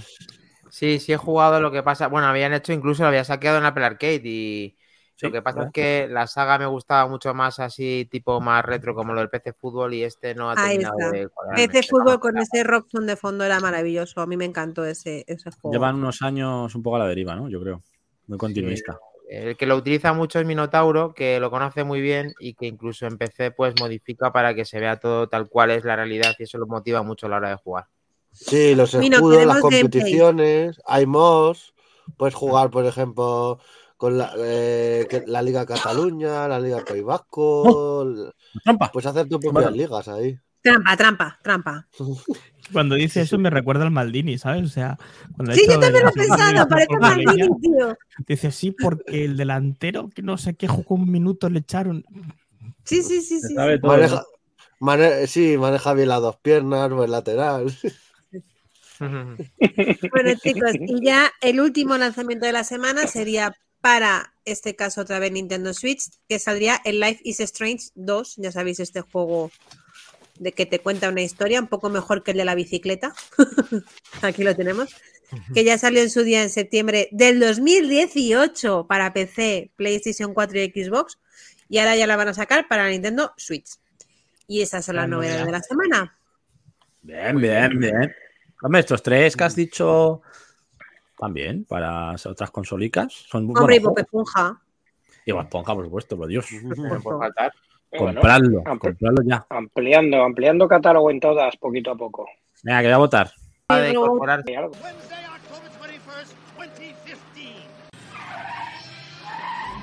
Sí, 0.69 0.99
sí 0.99 1.13
he 1.13 1.17
jugado 1.17 1.59
lo 1.61 1.71
que 1.71 1.81
pasa. 1.81 2.07
Bueno, 2.07 2.27
habían 2.27 2.53
hecho 2.53 2.73
incluso 2.73 3.01
lo 3.03 3.09
había 3.09 3.23
saqueado 3.23 3.57
en 3.57 3.65
Apple 3.65 3.85
Arcade 3.85 4.21
y 4.23 4.77
Sí, 5.17 5.25
lo 5.25 5.31
que 5.31 5.41
pasa 5.41 5.57
¿verdad? 5.57 5.67
es 5.69 5.73
que 5.73 6.07
la 6.13 6.27
saga 6.27 6.59
me 6.59 6.67
gustaba 6.67 7.09
mucho 7.09 7.33
más 7.33 7.59
así, 7.59 8.07
tipo 8.11 8.39
más 8.39 8.63
retro 8.63 8.93
como 8.93 9.13
lo 9.13 9.19
del 9.19 9.29
PC 9.31 9.51
Fútbol 9.53 9.95
y 9.95 10.03
este 10.03 10.35
no 10.35 10.51
ha 10.51 10.53
Ahí 10.55 10.77
terminado 10.77 10.99
está. 10.99 11.11
de 11.11 11.27
cuadrarme. 11.29 11.67
PC 11.67 11.87
Fútbol 11.89 12.19
con 12.19 12.37
ese 12.37 12.63
Rockson 12.63 13.07
de 13.07 13.15
fondo 13.15 13.43
era 13.43 13.59
maravilloso. 13.59 14.21
A 14.21 14.27
mí 14.27 14.37
me 14.37 14.45
encantó 14.45 14.85
ese, 14.85 15.25
ese 15.27 15.49
juego. 15.51 15.73
Llevan 15.73 15.95
unos 15.95 16.21
años 16.21 16.75
un 16.75 16.83
poco 16.83 16.97
a 16.97 16.99
la 16.99 17.07
deriva, 17.07 17.35
¿no? 17.35 17.49
Yo 17.49 17.59
creo. 17.59 17.81
Muy 18.27 18.37
continuista. 18.37 18.99
El 19.27 19.57
que 19.57 19.65
lo 19.65 19.75
utiliza 19.75 20.13
mucho 20.13 20.39
es 20.39 20.45
Minotauro, 20.45 21.13
que 21.13 21.39
lo 21.39 21.49
conoce 21.49 21.83
muy 21.83 21.99
bien 21.99 22.33
y 22.39 22.53
que 22.53 22.67
incluso 22.67 23.07
en 23.07 23.17
PC 23.17 23.51
pues 23.51 23.73
modifica 23.79 24.31
para 24.31 24.53
que 24.53 24.65
se 24.65 24.79
vea 24.79 24.99
todo 24.99 25.27
tal 25.27 25.49
cual 25.49 25.71
es 25.71 25.83
la 25.83 25.95
realidad 25.95 26.33
y 26.37 26.43
eso 26.43 26.59
lo 26.59 26.67
motiva 26.67 27.01
mucho 27.01 27.25
a 27.25 27.29
la 27.29 27.37
hora 27.37 27.49
de 27.49 27.55
jugar. 27.55 27.87
Sí, 28.31 28.75
los 28.75 28.93
escudos, 28.93 29.09
las 29.45 29.57
queremos 29.57 29.61
gameplay. 29.63 29.81
competiciones, 29.81 30.79
hay 30.85 31.07
mods. 31.07 31.73
Puedes 32.17 32.35
jugar, 32.35 32.69
por 32.69 32.85
ejemplo, 32.85 33.59
con 33.97 34.17
la, 34.17 34.33
eh, 34.37 35.07
la 35.25 35.41
Liga 35.41 35.65
Cataluña, 35.65 36.47
la 36.47 36.59
Liga 36.59 36.83
País 36.85 37.03
Vasco. 37.03 38.03
l- 38.03 38.31
¡Trampa! 38.63 38.91
Puedes 38.91 39.07
hacer 39.07 39.27
tus 39.27 39.39
propias 39.39 39.53
Bueno. 39.65 39.77
ligas 39.77 40.07
ahí. 40.07 40.39
Trampa, 40.61 40.97
trampa, 40.97 41.39
trampa. 41.43 41.87
Cuando 42.73 42.95
dice 42.95 43.21
eso 43.21 43.37
me 43.39 43.49
recuerda 43.49 43.83
al 43.85 43.91
Maldini, 43.91 44.37
¿sabes? 44.37 44.63
O 44.63 44.67
sea, 44.67 44.97
cuando 45.35 45.53
Sí, 45.53 45.65
yo 45.67 45.79
también 45.79 46.03
lo 46.03 46.09
he 46.09 46.13
pensado, 46.13 46.67
parece 46.67 46.97
Maldini, 46.99 47.61
tío. 47.61 47.97
Dice 48.27 48.51
sí, 48.51 48.71
porque 48.71 49.25
el 49.25 49.37
delantero 49.37 50.09
que 50.09 50.21
no 50.21 50.37
sé 50.37 50.55
qué 50.55 50.67
jugó 50.67 50.95
un 50.95 51.09
minuto 51.09 51.49
le 51.49 51.59
echaron. 51.59 52.03
Sí, 52.83 53.03
sí, 53.03 53.21
sí, 53.21 53.39
sí. 53.39 53.55
Sabe 53.55 53.75
sí. 53.75 53.81
todo, 53.81 53.91
Maneja, 53.91 54.15
¿no? 54.15 54.23
mane- 54.79 55.27
sí, 55.27 55.57
maneja 55.57 55.93
bien 55.93 56.09
las 56.09 56.21
dos 56.21 56.37
piernas, 56.37 56.89
buen 56.89 57.11
lateral. 57.11 57.67
Bueno, 60.11 60.31
chicos, 60.41 60.71
y 60.87 61.05
ya 61.05 61.31
el 61.41 61.59
último 61.59 61.97
lanzamiento 61.97 62.45
de 62.45 62.51
la 62.53 62.63
semana 62.63 63.05
sería 63.07 63.53
para 63.81 64.33
este 64.45 64.75
caso 64.75 65.01
otra 65.01 65.19
vez 65.19 65.31
Nintendo 65.31 65.73
Switch, 65.73 66.09
que 66.27 66.39
saldría 66.39 66.81
el 66.85 66.99
Life 66.99 67.21
is 67.23 67.39
Strange 67.39 67.89
2. 67.95 68.35
Ya 68.37 68.51
sabéis, 68.51 68.79
este 68.79 69.01
juego 69.01 69.51
de 70.39 70.51
que 70.51 70.65
te 70.65 70.79
cuenta 70.79 71.09
una 71.09 71.21
historia 71.21 71.59
un 71.59 71.67
poco 71.67 71.89
mejor 71.89 72.23
que 72.23 72.31
el 72.31 72.37
de 72.37 72.45
la 72.45 72.55
bicicleta. 72.55 73.13
Aquí 74.21 74.43
lo 74.43 74.55
tenemos. 74.55 74.95
Que 75.53 75.65
ya 75.65 75.77
salió 75.77 76.01
en 76.01 76.09
su 76.09 76.23
día 76.23 76.41
en 76.41 76.49
septiembre 76.49 77.09
del 77.11 77.39
2018 77.39 78.87
para 78.87 79.11
PC, 79.11 79.71
PlayStation 79.75 80.33
4 80.33 80.59
y 80.59 80.83
Xbox. 80.83 81.19
Y 81.67 81.79
ahora 81.79 81.97
ya 81.97 82.07
la 82.07 82.15
van 82.15 82.29
a 82.29 82.33
sacar 82.33 82.67
para 82.69 82.87
Nintendo 82.89 83.33
Switch. 83.35 83.71
Y 84.47 84.61
esas 84.61 84.85
son 84.85 84.95
las 84.95 85.09
La 85.09 85.15
novedades 85.15 85.45
de 85.45 85.51
la 85.51 85.61
semana. 85.61 86.17
Bien, 87.01 87.37
bien, 87.39 87.77
bien. 87.77 88.15
Hombre, 88.61 88.79
estos 88.79 89.03
tres 89.03 89.35
que 89.35 89.43
has 89.43 89.55
dicho 89.55 90.21
también 91.17 91.65
para 91.65 92.11
otras 92.11 92.51
consolicas 92.51 93.11
son 93.11 93.49
Hombre, 93.55 93.77
y 93.77 93.79
Bob. 93.79 93.97
Esponja. 93.97 94.61
Y 95.25 95.31
Bob 95.31 95.41
Esponja, 95.41 95.73
por 95.73 95.85
supuesto, 95.85 96.17
por 96.17 96.27
Dios. 96.27 96.47
No 96.63 97.01
puede 97.01 97.19
faltar. 97.19 97.51
Bueno, 97.89 98.21
compradlo 98.79 99.23
ya. 99.25 99.45
ampliando, 99.49 100.21
ampliando 100.21 100.67
catálogo 100.67 101.09
en 101.09 101.21
todas, 101.21 101.55
poquito 101.55 101.91
a 101.91 101.95
poco. 101.95 102.27
Venga, 102.61 102.81
que 102.81 102.87
voy 102.87 102.93
a 102.93 102.97
votar. 102.97 103.31
De 103.69 104.57
algo. 104.57 104.71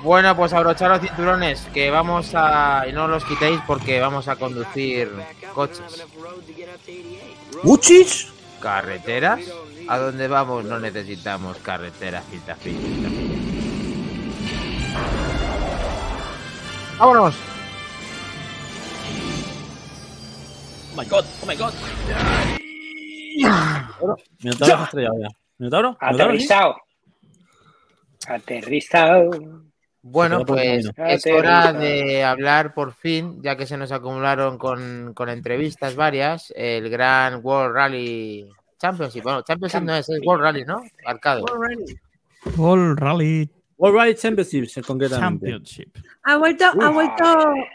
Bueno, 0.03 0.35
pues 0.35 0.53
abrochar 0.53 0.91
los 0.91 1.01
cinturones, 1.01 1.67
que 1.73 1.89
vamos 1.89 2.31
a... 2.35 2.85
Y 2.87 2.93
no 2.93 3.07
los 3.07 3.25
quitéis 3.25 3.59
porque 3.65 3.99
vamos 3.99 4.27
a 4.27 4.35
conducir 4.35 5.09
coches. 5.55 6.05
¡Uchis! 7.63 8.31
¿Carreteras? 8.59 9.41
¿A 9.87 9.99
dónde 9.99 10.27
vamos? 10.27 10.65
No 10.65 10.79
necesitamos 10.79 11.57
carreteras, 11.57 12.25
cita, 12.31 12.55
cita. 12.55 13.09
¡Vámonos! 16.97 17.35
¡Oh 20.91 20.97
my 20.97 21.05
god! 21.05 21.25
¡Oh 21.43 21.45
my 21.45 21.55
god! 21.55 21.73
Minotauro 24.41 24.83
estrellado 24.85 25.19
ya. 25.19 25.27
¿Minotauro? 25.59 25.89
¿Minotauro? 25.89 25.97
Aterrizado. 25.99 26.75
Aterrizado. 28.27 29.31
Bueno, 30.01 30.45
pues 30.45 30.89
camino. 30.91 31.13
es 31.13 31.25
hora 31.27 31.73
de 31.73 32.23
hablar 32.23 32.73
por 32.73 32.93
fin, 32.93 33.41
ya 33.43 33.55
que 33.55 33.67
se 33.67 33.77
nos 33.77 33.91
acumularon 33.91 34.57
con, 34.57 35.13
con 35.13 35.29
entrevistas 35.29 35.95
varias, 35.95 36.51
el 36.55 36.89
gran 36.89 37.41
World 37.43 37.75
Rally 37.75 38.49
Championship. 38.79 39.23
Bueno, 39.23 39.41
Championship 39.41 39.81
no 39.81 39.95
es, 39.95 40.09
es 40.09 40.19
World 40.25 40.43
Rally, 40.43 40.65
¿no? 40.65 40.81
Arcade. 41.05 41.43
World 42.57 42.99
Rally 42.99 43.49
World 43.77 43.97
Rally 43.97 44.15
Championships, 44.15 44.79
concretamente. 44.85 45.47
Championship. 45.49 45.97
Ha 46.23 46.37
vuelto, 46.37 46.65
ha 46.65 46.89
vuelto 46.89 47.23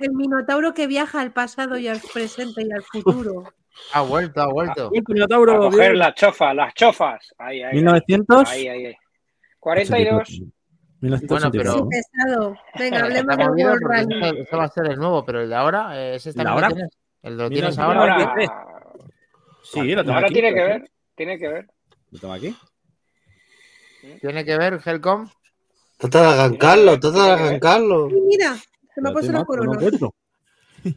el 0.01 0.12
Minotauro 0.12 0.72
que 0.72 0.86
viaja 0.86 1.20
al 1.20 1.32
pasado 1.32 1.77
y 1.77 1.89
al 1.89 2.01
presente 2.12 2.62
y 2.66 2.72
al 2.72 2.82
futuro. 2.82 3.44
Ha 3.93 4.01
vuelto, 4.02 4.40
ha 4.40 4.47
vuelto. 4.51 4.90
Bien, 4.90 5.05
A 5.06 5.12
Minotauro, 5.12 5.59
coger 5.59 5.90
bien. 5.90 5.98
las 5.98 6.14
chofas, 6.14 6.55
las 6.55 6.72
chofas. 6.74 7.35
Ahí, 7.39 7.62
ahí. 7.62 7.74
1900. 7.74 8.48
Ahí, 8.48 8.68
ahí, 8.68 8.86
ahí. 8.86 8.94
42. 9.59 10.40
1982. 11.01 11.74
Pero- 11.74 11.74
Sí, 11.74 11.89
pesado. 11.90 12.56
Venga, 12.78 12.98
hablemos 13.05 13.32
Está 13.32 13.48
movido 13.48 13.68
World 13.70 13.86
Rally. 13.86 14.14
este- 14.27 14.40
este 14.43 14.56
va 14.56 14.64
a 14.64 14.68
ser 14.68 14.86
el 14.86 14.98
nuevo, 14.98 15.24
pero 15.24 15.40
el 15.43 15.48
de 15.51 15.55
ahora, 15.56 15.98
eh, 16.01 16.14
ese 16.16 16.31
¿El 16.31 16.35
también 16.36 16.55
ahora? 16.55 16.68
lo 16.68 16.74
tienes. 16.74 16.93
El 17.22 17.36
lo 17.36 17.48
tienes 17.51 17.78
ahora. 17.78 18.16
Sí, 19.72 19.94
lo 19.94 20.02
tengo 20.02 20.14
ahora 20.14 20.26
aquí. 20.26 20.34
tiene 20.34 20.55
que 20.55 20.62
ver. 20.64 20.90
Tiene 21.14 21.38
que 21.38 21.48
ver. 21.48 21.66
Lo 22.10 22.18
tengo 22.18 22.34
aquí. 22.34 22.56
Tiene 24.20 24.44
que 24.44 24.56
ver 24.59 24.80
Helcom. 24.84 25.28
Trata 25.98 26.22
de 26.22 26.28
arrancarlo, 26.40 26.98
trata 26.98 27.24
de 27.24 27.30
arrancarlo. 27.32 28.09
Mira, 28.09 28.56
se 28.94 29.01
me 29.02 29.10
ha 29.10 29.12
puesto 29.12 29.32
la 29.32 29.38
no 29.40 29.44
corona. 29.44 29.78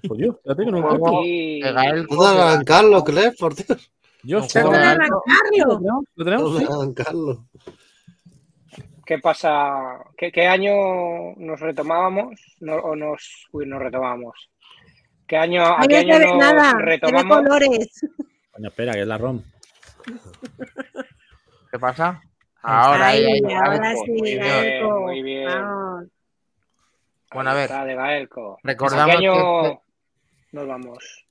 Por 0.07 0.17
Dios, 0.17 0.35
espérate 0.37 0.63
que 0.65 0.71
no 0.71 0.77
encuentro. 0.77 2.07
Trata 2.15 2.33
de 2.33 2.41
arrancarlo, 2.41 3.03
Clef, 3.03 3.37
por 3.37 3.53
Dios. 3.55 3.91
Yo 4.23 4.47
Trata 4.47 4.69
de 4.69 4.77
de 4.77 4.83
¿Lo 4.83 4.89
arrancarlo. 4.89 5.79
tenemos? 5.79 6.05
¿Lo 6.15 6.25
tenemos? 6.25 6.51
Trata 6.55 6.65
Sí. 6.65 6.65
de 6.73 6.73
arrancarlo. 6.81 7.45
¿Qué 9.05 9.19
pasa? 9.19 9.99
¿Qué, 10.15 10.31
qué 10.31 10.47
año 10.47 10.71
nos 11.35 11.59
retomábamos? 11.59 12.39
No, 12.61 12.75
¿O 12.77 12.95
nos, 12.95 13.47
uy, 13.51 13.65
nos 13.65 13.81
retomábamos? 13.81 14.49
¿Qué 15.27 15.35
año, 15.35 15.61
¿A 15.65 15.81
qué 15.89 15.97
año 15.97 16.19
nos 16.19 16.37
nada, 16.37 16.73
retomamos? 16.79 17.37
colores. 17.39 17.89
Coño, 18.53 18.67
espera, 18.69 18.93
que 18.93 19.01
es 19.01 19.07
la 19.07 19.17
ROM. 19.17 19.41
¿Qué 21.71 21.79
pasa? 21.79 22.21
Ahora, 22.61 23.07
ahí, 23.07 23.23
ahí, 23.25 23.41
ahí. 23.45 23.53
ahora 23.53 23.93
Muy 23.93 24.05
sí, 24.05 24.21
bien, 24.21 24.39
Gaelco. 24.39 24.99
muy 25.01 25.23
bien. 25.23 25.47
Vamos. 25.49 26.05
Bueno, 27.33 27.49
a 27.49 27.53
ver. 27.55 27.69
Recordamos 28.63 29.03
¿A 29.03 29.05
qué 29.05 29.11
año 29.17 29.33
que 29.33 29.67
este- 29.69 29.79
nos 30.51 30.67
vamos? 30.67 31.25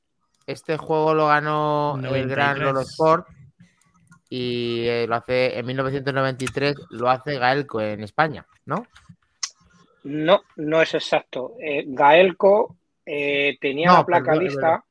Este 0.46 0.76
juego 0.76 1.14
lo 1.14 1.28
ganó 1.28 1.94
el 1.94 2.02
93. 2.02 2.28
gran 2.28 2.58
Lolo 2.58 2.80
Sport 2.80 3.28
y 4.28 4.86
eh, 4.88 5.06
lo 5.06 5.14
hace 5.14 5.56
en 5.58 5.64
1993 5.66 6.74
lo 6.90 7.08
hace 7.08 7.38
Gaelco 7.38 7.80
en 7.80 8.02
España, 8.02 8.44
¿no? 8.66 8.84
No, 10.02 10.42
no 10.56 10.82
es 10.82 10.94
exacto. 10.94 11.54
Eh, 11.60 11.84
Gaelco 11.86 12.76
eh, 13.06 13.56
tenía 13.60 13.88
No, 13.92 13.98
la 13.98 14.04
placa 14.06 14.32
perdón, 14.32 14.44
lista 14.44 14.84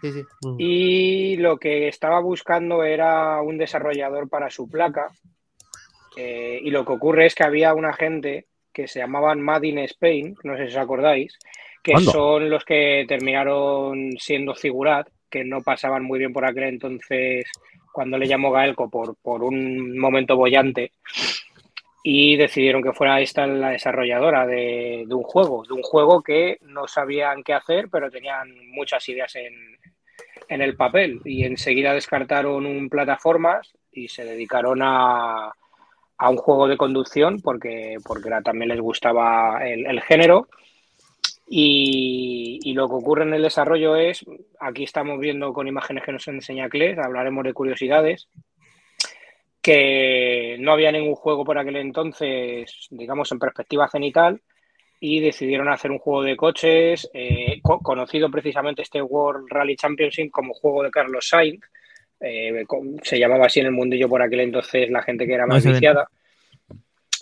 Sí, 0.00 0.12
sí. 0.12 0.22
y 0.58 1.36
lo 1.36 1.58
que 1.58 1.88
estaba 1.88 2.20
buscando 2.20 2.84
era 2.84 3.40
un 3.42 3.58
desarrollador 3.58 4.28
para 4.28 4.50
su 4.50 4.68
placa. 4.68 5.10
Eh, 6.16 6.60
y 6.62 6.70
lo 6.70 6.84
que 6.84 6.92
ocurre 6.92 7.26
es 7.26 7.34
que 7.34 7.44
había 7.44 7.74
una 7.74 7.92
gente 7.92 8.46
que 8.72 8.88
se 8.88 9.00
llamaban 9.00 9.40
Mad 9.40 9.62
in 9.62 9.78
Spain, 9.80 10.36
no 10.44 10.56
sé 10.56 10.64
si 10.64 10.70
os 10.70 10.76
acordáis, 10.76 11.38
que 11.82 11.92
¿Cuándo? 11.92 12.10
son 12.10 12.50
los 12.50 12.64
que 12.64 13.04
terminaron 13.08 14.16
siendo 14.18 14.54
Figurat, 14.54 15.08
que 15.30 15.44
no 15.44 15.60
pasaban 15.62 16.04
muy 16.04 16.18
bien 16.18 16.32
por 16.32 16.44
aquel 16.44 16.64
entonces 16.64 17.46
cuando 17.92 18.18
le 18.18 18.28
llamó 18.28 18.50
Gaelco 18.50 18.88
por, 18.88 19.16
por 19.16 19.42
un 19.42 19.98
momento 19.98 20.36
bollante 20.36 20.92
y 22.10 22.36
decidieron 22.36 22.82
que 22.82 22.94
fuera 22.94 23.20
esta 23.20 23.46
la 23.46 23.68
desarrolladora 23.68 24.46
de, 24.46 25.06
un 25.10 25.22
juego, 25.22 25.62
de 25.68 25.74
un 25.74 25.82
juego 25.82 26.22
que 26.22 26.56
no 26.62 26.88
sabían 26.88 27.42
qué 27.42 27.52
hacer, 27.52 27.90
pero 27.92 28.10
tenían 28.10 28.48
muchas 28.68 29.06
ideas 29.10 29.36
en, 29.36 29.52
en 30.48 30.62
el 30.62 30.74
papel 30.74 31.20
y 31.26 31.44
enseguida 31.44 31.92
descartaron 31.92 32.64
un 32.64 32.88
plataformas 32.88 33.74
y 33.92 34.08
se 34.08 34.24
dedicaron 34.24 34.80
a, 34.80 35.52
a 36.16 36.30
un 36.30 36.38
juego 36.38 36.66
de 36.66 36.78
conducción 36.78 37.42
porque, 37.42 37.98
porque 38.06 38.30
también 38.42 38.70
les 38.70 38.80
gustaba 38.80 39.60
el, 39.68 40.00
género. 40.00 40.48
Y, 41.46 42.72
lo 42.72 42.88
que 42.88 42.94
ocurre 42.94 43.24
en 43.24 43.34
el 43.34 43.42
desarrollo 43.42 43.96
es, 43.96 44.24
aquí 44.60 44.84
estamos 44.84 45.20
viendo 45.20 45.52
con 45.52 45.68
imágenes 45.68 46.04
que 46.04 46.12
nos 46.12 46.26
enseña 46.28 46.70
Cles, 46.70 46.96
hablaremos 46.96 47.44
de 47.44 47.52
curiosidades, 47.52 48.28
que 49.68 50.56
no 50.60 50.72
había 50.72 50.90
ningún 50.90 51.14
juego 51.14 51.44
por 51.44 51.58
aquel 51.58 51.76
entonces, 51.76 52.86
digamos, 52.88 53.30
en 53.32 53.38
perspectiva 53.38 53.86
cenital, 53.86 54.40
y 54.98 55.20
decidieron 55.20 55.68
hacer 55.68 55.90
un 55.90 55.98
juego 55.98 56.22
de 56.22 56.36
coches, 56.36 57.10
eh, 57.12 57.60
co- 57.60 57.80
conocido 57.80 58.30
precisamente 58.30 58.80
este 58.80 59.02
World 59.02 59.46
Rally 59.50 59.76
Championship 59.76 60.30
como 60.30 60.54
juego 60.54 60.82
de 60.84 60.90
Carlos 60.90 61.28
Sainz, 61.28 61.60
eh, 62.18 62.64
se 63.02 63.18
llamaba 63.18 63.44
así 63.44 63.60
en 63.60 63.66
el 63.66 63.72
mundillo 63.72 64.08
por 64.08 64.22
aquel 64.22 64.40
entonces 64.40 64.88
la 64.90 65.02
gente 65.02 65.26
que 65.26 65.34
era 65.34 65.46
más 65.46 65.62
viciada, 65.74 66.08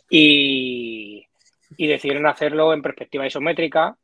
y, 0.09 1.27
y 1.77 1.87
decidieron 1.89 2.27
hacerlo 2.27 2.73
en 2.73 2.81
perspectiva 2.81 3.27
isométrica 3.27 3.97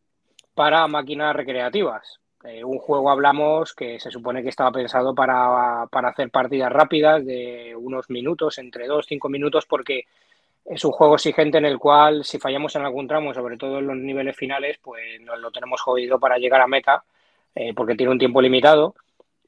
para 0.53 0.89
máquinas 0.89 1.37
recreativas. 1.37 2.19
Eh, 2.45 2.65
un 2.65 2.79
juego 2.79 3.11
hablamos 3.11 3.73
que 3.73 4.01
se 4.01 4.11
supone 4.11 4.43
que 4.43 4.49
estaba 4.49 4.73
pensado 4.73 5.15
para, 5.15 5.87
para 5.87 6.09
hacer 6.09 6.31
partidas 6.31 6.73
rápidas 6.73 7.25
de 7.25 7.75
unos 7.77 8.11
minutos, 8.11 8.59
entre 8.59 8.87
dos, 8.87 9.07
cinco 9.07 9.29
minutos, 9.29 9.65
porque 9.67 10.07
es 10.65 10.85
un 10.85 10.93
juego 10.93 11.15
exigente 11.15 11.59
en 11.59 11.67
el 11.67 11.79
cual 11.79 12.25
si 12.25 12.39
fallamos 12.39 12.75
en 12.77 12.83
algún 12.83 13.07
tramo, 13.07 13.35
sobre 13.35 13.57
todo 13.57 13.79
en 13.79 13.87
los 13.87 13.97
niveles 13.97 14.37
finales, 14.37 14.79
pues 14.83 15.21
nos 15.21 15.39
lo 15.39 15.51
tenemos 15.51 15.81
jodido 15.81 16.19
para 16.19 16.39
llegar 16.39 16.61
a 16.61 16.67
meta, 16.67 17.05
eh, 17.55 17.75
porque 17.75 17.95
tiene 17.95 18.13
un 18.13 18.19
tiempo 18.19 18.41
limitado, 18.41 18.95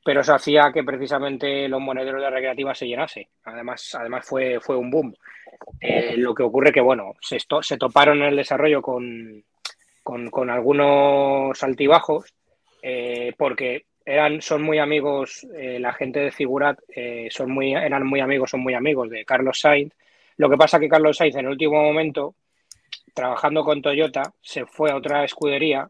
pero 0.04 0.20
eso 0.20 0.34
hacía 0.34 0.70
que 0.72 0.84
precisamente 0.84 1.68
los 1.68 1.80
monederos 1.80 2.20
de 2.20 2.30
recreativa 2.30 2.74
se 2.74 2.86
llenase. 2.86 3.28
Además, 3.44 3.94
además 3.98 4.26
fue, 4.26 4.60
fue 4.60 4.76
un 4.76 4.90
boom. 4.90 5.14
Eh, 5.80 6.14
lo 6.16 6.34
que 6.34 6.42
ocurre 6.42 6.72
que, 6.72 6.80
bueno, 6.80 7.14
se, 7.20 7.38
se 7.62 7.78
toparon 7.78 8.18
en 8.18 8.28
el 8.28 8.36
desarrollo 8.36 8.82
con, 8.82 9.42
con, 10.02 10.30
con 10.30 10.50
algunos 10.50 11.62
altibajos, 11.62 12.34
eh, 12.86 13.32
porque 13.38 13.86
eran, 14.04 14.42
son 14.42 14.62
muy 14.62 14.78
amigos, 14.78 15.46
eh, 15.56 15.78
la 15.80 15.94
gente 15.94 16.20
de 16.20 16.30
Figurat 16.30 16.78
eh, 16.94 17.28
son 17.30 17.50
muy, 17.50 17.72
eran 17.72 18.06
muy 18.06 18.20
amigos, 18.20 18.50
son 18.50 18.60
muy 18.60 18.74
amigos 18.74 19.08
de 19.08 19.24
Carlos 19.24 19.58
Sainz. 19.58 19.94
Lo 20.36 20.50
que 20.50 20.58
pasa 20.58 20.78
que 20.78 20.90
Carlos 20.90 21.16
Sainz 21.16 21.34
en 21.36 21.46
el 21.46 21.52
último 21.52 21.82
momento, 21.82 22.34
trabajando 23.14 23.64
con 23.64 23.80
Toyota, 23.80 24.34
se 24.42 24.66
fue 24.66 24.90
a 24.90 24.96
otra 24.96 25.24
escudería 25.24 25.88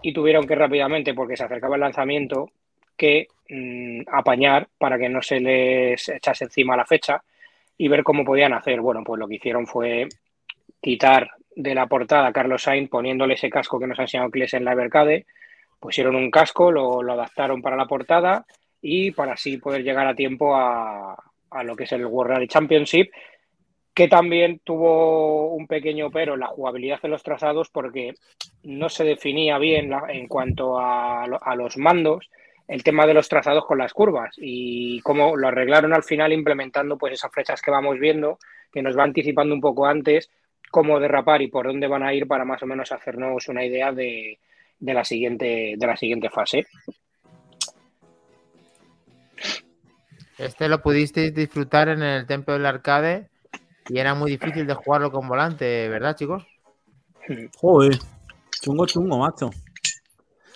y 0.00 0.14
tuvieron 0.14 0.46
que 0.46 0.54
rápidamente, 0.54 1.12
porque 1.12 1.36
se 1.36 1.44
acercaba 1.44 1.74
el 1.74 1.82
lanzamiento, 1.82 2.50
que 2.96 3.28
mm, 3.50 4.04
apañar 4.10 4.68
para 4.78 4.96
que 4.96 5.10
no 5.10 5.20
se 5.20 5.38
les 5.38 6.08
echase 6.08 6.44
encima 6.44 6.78
la 6.78 6.86
fecha 6.86 7.22
y 7.76 7.88
ver 7.88 8.02
cómo 8.02 8.24
podían 8.24 8.54
hacer. 8.54 8.80
Bueno, 8.80 9.02
pues 9.04 9.18
lo 9.18 9.28
que 9.28 9.34
hicieron 9.34 9.66
fue 9.66 10.08
quitar 10.80 11.28
de 11.54 11.74
la 11.74 11.88
portada 11.88 12.28
a 12.28 12.32
Carlos 12.32 12.62
Sainz 12.62 12.88
poniéndole 12.88 13.34
ese 13.34 13.50
casco 13.50 13.78
que 13.78 13.86
nos 13.86 13.98
ha 13.98 14.02
enseñado 14.04 14.30
Kles 14.30 14.54
en 14.54 14.64
la 14.64 14.72
Evercade. 14.72 15.26
Pusieron 15.82 16.14
un 16.14 16.30
casco, 16.30 16.70
lo, 16.70 17.00
adaptaron 17.00 17.60
para 17.60 17.74
la 17.76 17.86
portada 17.86 18.46
y 18.80 19.10
para 19.10 19.32
así 19.32 19.56
poder 19.56 19.82
llegar 19.82 20.06
a 20.06 20.14
tiempo 20.14 20.54
a, 20.54 21.16
lo 21.64 21.74
que 21.74 21.82
es 21.82 21.92
el 21.92 22.06
World 22.06 22.34
Rally 22.34 22.46
Championship, 22.46 23.10
que 23.92 24.06
también 24.06 24.60
tuvo 24.62 25.52
un 25.52 25.66
pequeño 25.66 26.08
pero 26.12 26.34
en 26.34 26.40
la 26.40 26.46
jugabilidad 26.46 27.02
de 27.02 27.08
los 27.08 27.24
trazados 27.24 27.68
porque 27.68 28.14
no 28.62 28.88
se 28.88 29.02
definía 29.02 29.58
bien 29.58 29.90
en 30.08 30.28
cuanto 30.28 30.78
a, 30.78 31.24
a 31.24 31.56
los 31.56 31.76
mandos 31.76 32.30
el 32.68 32.84
tema 32.84 33.04
de 33.04 33.14
los 33.14 33.28
trazados 33.28 33.66
con 33.66 33.78
las 33.78 33.92
curvas 33.92 34.36
y 34.38 35.00
cómo 35.00 35.36
lo 35.36 35.48
arreglaron 35.48 35.92
al 35.92 36.04
final 36.04 36.32
implementando 36.32 36.96
pues 36.96 37.14
esas 37.14 37.32
flechas 37.32 37.60
que 37.60 37.72
vamos 37.72 37.98
viendo, 37.98 38.38
que 38.72 38.82
nos 38.82 38.96
va 38.96 39.02
anticipando 39.02 39.52
un 39.52 39.60
poco 39.60 39.84
antes 39.84 40.30
cómo 40.70 41.00
derrapar 41.00 41.42
y 41.42 41.48
por 41.48 41.66
dónde 41.66 41.88
van 41.88 42.04
a 42.04 42.14
ir 42.14 42.28
para 42.28 42.44
más 42.44 42.62
o 42.62 42.66
menos 42.66 42.92
hacernos 42.92 43.48
una 43.48 43.64
idea 43.64 43.90
de, 43.90 44.38
de 44.82 44.94
la, 44.94 45.04
siguiente, 45.04 45.74
de 45.78 45.86
la 45.86 45.96
siguiente 45.96 46.28
fase. 46.28 46.66
Este 50.38 50.68
lo 50.68 50.82
pudisteis 50.82 51.32
disfrutar 51.34 51.88
en 51.88 52.02
el 52.02 52.26
templo 52.26 52.54
del 52.54 52.66
arcade 52.66 53.28
y 53.88 53.98
era 53.98 54.14
muy 54.14 54.30
difícil 54.32 54.66
de 54.66 54.74
jugarlo 54.74 55.12
con 55.12 55.28
volante, 55.28 55.88
¿verdad, 55.88 56.16
chicos? 56.16 56.44
Joder, 57.56 57.96
chungo, 58.60 58.86
chungo, 58.86 59.18
macho. 59.18 59.50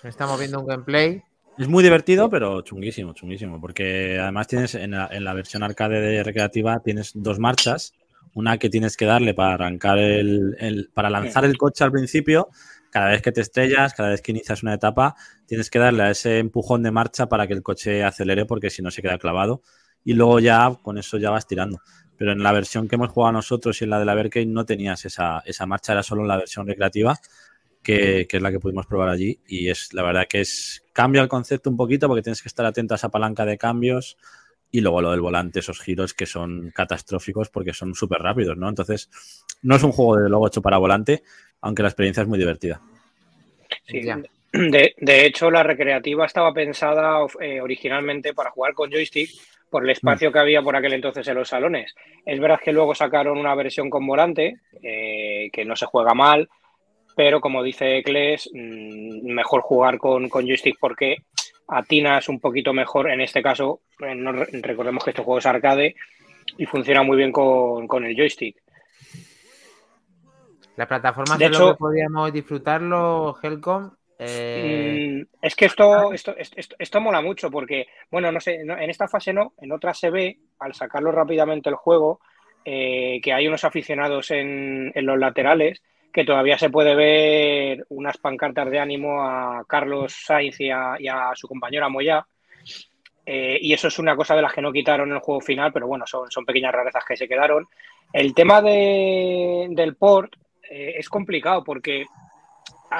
Estamos 0.03 0.39
viendo 0.41 0.61
un 0.61 0.67
gameplay. 0.67 1.23
Es 1.57 1.69
muy 1.69 1.85
divertido, 1.85 2.29
pero 2.29 2.63
chunguísimo, 2.63 3.13
chunguísimo. 3.13 3.61
Porque 3.61 4.19
además 4.21 4.49
tienes 4.49 4.75
en 4.75 4.91
la, 4.91 5.09
en 5.11 5.25
la 5.25 5.35
versión 5.35 5.63
arcade 5.63 6.01
de 6.01 6.23
recreativa 6.25 6.81
tienes 6.81 7.13
dos 7.15 7.39
marchas. 7.39 7.93
Una 8.35 8.59
que 8.59 8.69
tienes 8.69 8.97
que 8.97 9.07
darle 9.07 9.33
para 9.35 9.55
arrancar 9.55 9.99
el, 9.99 10.57
el- 10.59 10.91
para 10.93 11.09
lanzar 11.09 11.45
el 11.45 11.57
coche 11.57 11.85
al 11.85 11.93
principio. 11.93 12.49
Cada 12.97 13.11
vez 13.11 13.21
que 13.21 13.31
te 13.31 13.43
estrellas, 13.43 13.93
cada 13.93 14.09
vez 14.09 14.23
que 14.23 14.33
inicias 14.33 14.63
una 14.63 14.73
etapa, 14.73 15.17
tienes 15.45 15.69
que 15.69 15.79
darle 15.79 16.05
a 16.05 16.11
ese 16.11 16.39
empujón 16.39 16.83
de 16.83 16.91
marcha 16.91 17.29
para 17.29 17.47
que 17.47 17.53
el 17.53 17.63
coche 17.63 18.03
acelere, 18.03 18.47
porque 18.47 18.71
si 18.71 18.81
no 18.81 18.91
se 18.91 19.03
queda 19.03 19.19
clavado. 19.19 19.61
Y 20.03 20.15
luego 20.15 20.41
ya 20.41 20.75
con 20.83 20.97
eso 20.97 21.19
ya 21.19 21.29
vas 21.29 21.47
tirando. 21.47 21.83
Pero 22.17 22.33
en 22.33 22.43
la 22.43 22.53
versión 22.53 22.89
que 22.89 22.95
hemos 22.95 23.11
jugado 23.11 23.33
nosotros 23.33 23.79
y 23.83 23.85
en 23.85 23.91
la 23.91 23.99
de 23.99 24.07
la 24.07 24.15
Berkey 24.15 24.47
no 24.47 24.65
tenías 24.65 25.05
esa, 25.05 25.43
esa 25.45 25.67
marcha, 25.67 25.93
era 25.93 26.03
solo 26.03 26.23
en 26.23 26.29
la 26.29 26.39
versión 26.39 26.67
recreativa 26.67 27.19
que, 27.83 28.27
que 28.27 28.39
es 28.39 28.43
la 28.43 28.51
que 28.51 28.61
pudimos 28.61 28.87
probar 28.87 29.11
allí. 29.11 29.41
Y 29.47 29.69
es 29.69 29.93
la 29.93 30.03
verdad 30.03 30.27
que 30.27 30.41
es 30.41 30.83
cambia 30.95 31.21
el 31.21 31.29
concepto 31.29 31.69
un 31.69 31.77
poquito 31.77 32.09
porque 32.09 32.23
tienes 32.23 32.41
que 32.41 32.49
estar 32.49 32.65
atento 32.65 32.95
a 32.95 32.97
esa 32.97 33.11
palanca 33.11 33.45
de 33.45 33.59
cambios 33.59 34.17
y 34.71 34.81
luego 34.81 35.03
lo 35.03 35.11
del 35.11 35.21
volante, 35.21 35.61
esos 35.61 35.81
giros 35.81 36.15
que 36.15 36.27
son 36.27 36.71
catastróficos 36.75 37.51
porque 37.51 37.73
son 37.73 37.95
súper 37.95 38.21
rápidos, 38.21 38.57
¿no? 38.57 38.69
Entonces, 38.69 39.11
no 39.63 39.77
es 39.77 39.83
un 39.83 39.93
juego 39.93 40.17
de 40.17 40.29
luego 40.29 40.47
hecho 40.47 40.63
para 40.63 40.79
volante, 40.79 41.23
aunque 41.67 41.83
la 41.83 41.89
experiencia 41.89 42.23
es 42.23 42.29
muy 42.29 42.39
divertida. 42.39 42.81
Sí, 43.87 44.01
de, 44.53 44.95
de 44.97 45.27
hecho, 45.27 45.51
la 45.51 45.63
recreativa 45.63 46.25
estaba 46.25 46.53
pensada 46.53 47.19
eh, 47.41 47.61
originalmente 47.61 48.33
para 48.33 48.51
jugar 48.51 48.73
con 48.73 48.91
joystick 48.91 49.31
por 49.69 49.83
el 49.83 49.91
espacio 49.91 50.31
que 50.31 50.39
había 50.39 50.63
por 50.63 50.77
aquel 50.77 50.93
entonces 50.93 51.27
en 51.27 51.35
los 51.35 51.49
salones. 51.49 51.95
Es 52.25 52.39
verdad 52.39 52.61
que 52.63 52.73
luego 52.73 52.95
sacaron 52.95 53.37
una 53.37 53.55
versión 53.55 53.91
con 53.91 54.07
volante, 54.07 54.59
eh, 54.83 55.51
que 55.53 55.65
no 55.65 55.75
se 55.75 55.87
juega 55.87 56.15
mal, 56.15 56.49
pero 57.17 57.41
como 57.41 57.63
dice 57.63 58.03
Kles, 58.05 58.49
mm, 58.53 59.27
mejor 59.33 59.63
jugar 59.63 59.99
con, 59.99 60.29
con 60.29 60.47
joystick 60.47 60.77
porque 60.79 61.17
atinas 61.69 62.29
un 62.29 62.39
poquito 62.39 62.73
mejor. 62.73 63.11
En 63.11 63.21
este 63.21 63.43
caso, 63.43 63.81
eh, 64.01 64.15
no 64.15 64.33
recordemos 64.33 65.03
que 65.03 65.11
este 65.11 65.23
juego 65.23 65.39
es 65.39 65.47
arcade 65.47 65.97
y 66.57 66.65
funciona 66.67 67.03
muy 67.03 67.17
bien 67.17 67.33
con, 67.33 67.89
con 67.89 68.05
el 68.05 68.17
joystick. 68.17 68.57
La 70.77 70.87
plataforma 70.87 71.37
De 71.37 71.47
hecho- 71.47 71.73
que 71.73 71.79
podíamos 71.79 72.33
disfrutarlo, 72.33 73.37
Helcom. 73.43 73.91
eh, 74.19 75.25
es 75.43 75.55
que 75.55 75.67
esto, 75.67 76.13
esto, 76.13 76.35
esto, 76.37 76.77
esto 76.79 77.01
mola 77.01 77.21
mucho 77.21 77.51
porque, 77.51 77.87
bueno, 78.11 78.31
no 78.33 78.41
sé, 78.41 78.55
en 78.61 78.91
esta 78.91 79.09
fase 79.09 79.33
no, 79.33 79.53
en 79.61 79.73
otra 79.73 79.93
se 79.95 80.11
ve, 80.11 80.39
al 80.59 80.75
sacarlo 80.75 81.13
rápidamente 81.13 81.69
el 81.69 81.77
juego, 81.77 82.21
eh, 82.65 83.21
que 83.23 83.33
hay 83.33 83.47
unos 83.47 83.65
aficionados 83.65 84.31
en, 84.31 84.91
en 84.95 85.07
los 85.07 85.19
laterales 85.19 85.83
que 86.13 86.25
todavía 86.25 86.57
se 86.59 86.71
puede 86.71 86.95
ver 86.95 87.85
unas 87.91 88.17
pancartas 88.17 88.71
de 88.71 88.79
ánimo 88.79 89.23
a 89.23 89.65
Carlos 89.69 90.15
Sainz 90.25 90.59
y 90.61 90.71
a, 90.71 90.97
y 90.99 91.09
a 91.09 91.33
su 91.35 91.47
compañera 91.47 91.89
Moya. 91.91 92.27
Eh, 93.27 93.59
y 93.61 93.73
eso 93.75 93.89
es 93.89 93.99
una 93.99 94.17
cosa 94.17 94.35
de 94.35 94.41
las 94.43 94.53
que 94.53 94.63
no 94.63 94.73
quitaron 94.73 95.09
en 95.11 95.17
el 95.17 95.21
juego 95.21 95.41
final, 95.43 95.73
pero 95.73 95.87
bueno, 95.87 96.07
son, 96.07 96.31
son 96.31 96.45
pequeñas 96.47 96.73
rarezas 96.73 97.05
que 97.05 97.17
se 97.17 97.29
quedaron. 97.29 97.67
El 98.13 98.33
tema 98.35 98.63
de- 98.63 99.67
del 99.71 99.97
port 99.97 100.33
eh, 100.71 100.95
es 100.99 101.09
complicado 101.09 101.63
porque 101.65 102.07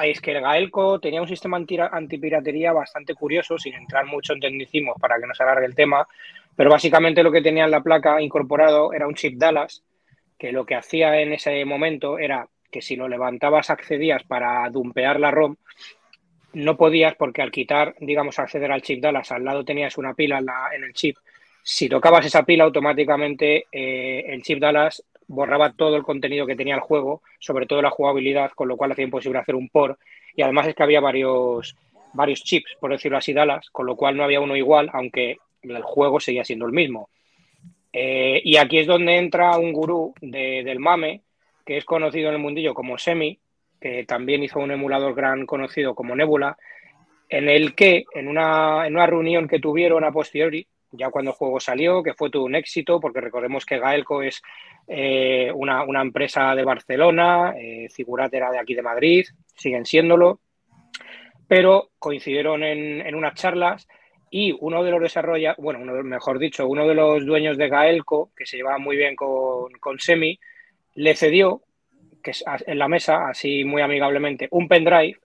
es 0.03 0.21
que 0.21 0.31
el 0.31 0.41
Gaelco 0.41 0.99
tenía 0.99 1.21
un 1.21 1.27
sistema 1.27 1.57
anti- 1.57 1.77
antipiratería 1.79 2.73
bastante 2.73 3.15
curioso, 3.15 3.57
sin 3.57 3.73
entrar 3.75 4.05
mucho 4.05 4.33
en 4.33 4.39
tecnicismos 4.39 4.97
para 4.99 5.19
que 5.19 5.25
no 5.27 5.33
se 5.33 5.43
alargue 5.43 5.65
el 5.65 5.75
tema, 5.75 6.07
pero 6.55 6.69
básicamente 6.69 7.23
lo 7.23 7.31
que 7.31 7.41
tenía 7.41 7.65
en 7.65 7.71
la 7.71 7.81
placa 7.81 8.21
incorporado 8.21 8.93
era 8.93 9.07
un 9.07 9.15
chip 9.15 9.37
Dallas, 9.37 9.83
que 10.37 10.51
lo 10.51 10.65
que 10.65 10.75
hacía 10.75 11.19
en 11.21 11.33
ese 11.33 11.63
momento 11.65 12.19
era 12.19 12.47
que 12.71 12.81
si 12.81 12.95
lo 12.95 13.07
levantabas 13.07 13.69
accedías 13.69 14.23
para 14.23 14.69
dumpear 14.69 15.19
la 15.19 15.31
ROM, 15.31 15.55
no 16.53 16.75
podías 16.77 17.15
porque 17.15 17.41
al 17.41 17.51
quitar, 17.51 17.95
digamos, 17.99 18.39
acceder 18.39 18.71
al 18.71 18.81
chip 18.81 19.01
Dallas, 19.01 19.31
al 19.31 19.43
lado 19.43 19.63
tenías 19.63 19.97
una 19.97 20.13
pila 20.13 20.39
en, 20.39 20.45
la- 20.45 20.69
en 20.75 20.83
el 20.83 20.93
chip. 20.93 21.17
Si 21.63 21.89
tocabas 21.89 22.25
esa 22.25 22.43
pila, 22.43 22.63
automáticamente 22.63 23.65
eh, 23.71 24.25
el 24.27 24.41
chip 24.43 24.59
Dallas 24.59 25.03
borraba 25.27 25.73
todo 25.73 25.95
el 25.95 26.03
contenido 26.03 26.45
que 26.45 26.55
tenía 26.55 26.75
el 26.75 26.81
juego, 26.81 27.21
sobre 27.39 27.65
todo 27.65 27.81
la 27.81 27.89
jugabilidad, 27.89 28.51
con 28.51 28.67
lo 28.67 28.77
cual 28.77 28.91
hacía 28.91 29.05
imposible 29.05 29.39
hacer 29.39 29.55
un 29.55 29.69
port. 29.69 29.99
Y 30.35 30.41
además 30.41 30.67
es 30.67 30.75
que 30.75 30.83
había 30.83 30.99
varios, 31.01 31.75
varios 32.13 32.43
chips, 32.43 32.75
por 32.79 32.91
decirlo 32.91 33.17
así, 33.17 33.33
Dallas, 33.33 33.69
con 33.71 33.85
lo 33.85 33.95
cual 33.95 34.15
no 34.15 34.23
había 34.23 34.39
uno 34.41 34.55
igual, 34.55 34.89
aunque 34.93 35.37
el 35.61 35.81
juego 35.81 36.19
seguía 36.19 36.45
siendo 36.45 36.65
el 36.65 36.71
mismo. 36.71 37.09
Eh, 37.91 38.41
y 38.43 38.57
aquí 38.57 38.79
es 38.79 38.87
donde 38.87 39.17
entra 39.17 39.57
un 39.57 39.73
gurú 39.73 40.13
de- 40.21 40.63
del 40.63 40.79
mame, 40.79 41.21
que 41.65 41.77
es 41.77 41.85
conocido 41.85 42.29
en 42.29 42.35
el 42.35 42.41
mundillo 42.41 42.73
como 42.73 42.97
Semi, 42.97 43.39
que 43.81 44.05
también 44.05 44.43
hizo 44.43 44.59
un 44.59 44.71
emulador 44.71 45.13
gran 45.13 45.45
conocido 45.45 45.93
como 45.95 46.15
Nebula, 46.15 46.57
en 47.29 47.49
el 47.49 47.75
que 47.75 48.05
en 48.13 48.27
una, 48.27 48.87
en 48.87 48.95
una 48.95 49.05
reunión 49.07 49.47
que 49.47 49.59
tuvieron 49.59 50.03
a 50.03 50.11
posteriori, 50.11 50.65
ya 50.91 51.09
cuando 51.09 51.31
el 51.31 51.37
juego 51.37 51.59
salió, 51.59 52.03
que 52.03 52.13
fue 52.13 52.29
todo 52.29 52.43
un 52.43 52.55
éxito, 52.55 52.99
porque 52.99 53.21
recordemos 53.21 53.65
que 53.65 53.79
Gaelco 53.79 54.21
es 54.21 54.41
eh, 54.87 55.51
una, 55.53 55.83
una 55.83 56.01
empresa 56.01 56.55
de 56.55 56.63
Barcelona, 56.63 57.53
eh, 57.57 57.87
era 58.31 58.51
de 58.51 58.59
aquí 58.59 58.73
de 58.73 58.81
Madrid, 58.81 59.25
siguen 59.55 59.85
siéndolo, 59.85 60.39
pero 61.47 61.89
coincidieron 61.99 62.63
en, 62.63 63.05
en 63.05 63.15
unas 63.15 63.35
charlas 63.35 63.87
y 64.29 64.55
uno 64.59 64.83
de 64.83 64.91
los 64.91 65.01
desarrolladores, 65.01 65.63
bueno, 65.63 65.79
mejor 66.03 66.39
dicho, 66.39 66.67
uno 66.67 66.87
de 66.87 66.95
los 66.95 67.25
dueños 67.25 67.57
de 67.57 67.69
Gaelco, 67.69 68.31
que 68.35 68.45
se 68.45 68.57
llevaba 68.57 68.77
muy 68.77 68.97
bien 68.97 69.15
con, 69.15 69.71
con 69.79 69.99
Semi, 69.99 70.39
le 70.95 71.15
cedió, 71.15 71.61
que 72.23 72.31
es 72.31 72.43
en 72.65 72.79
la 72.79 72.87
mesa, 72.87 73.29
así 73.29 73.63
muy 73.63 73.81
amigablemente, 73.81 74.47
un 74.51 74.67
pendrive 74.67 75.17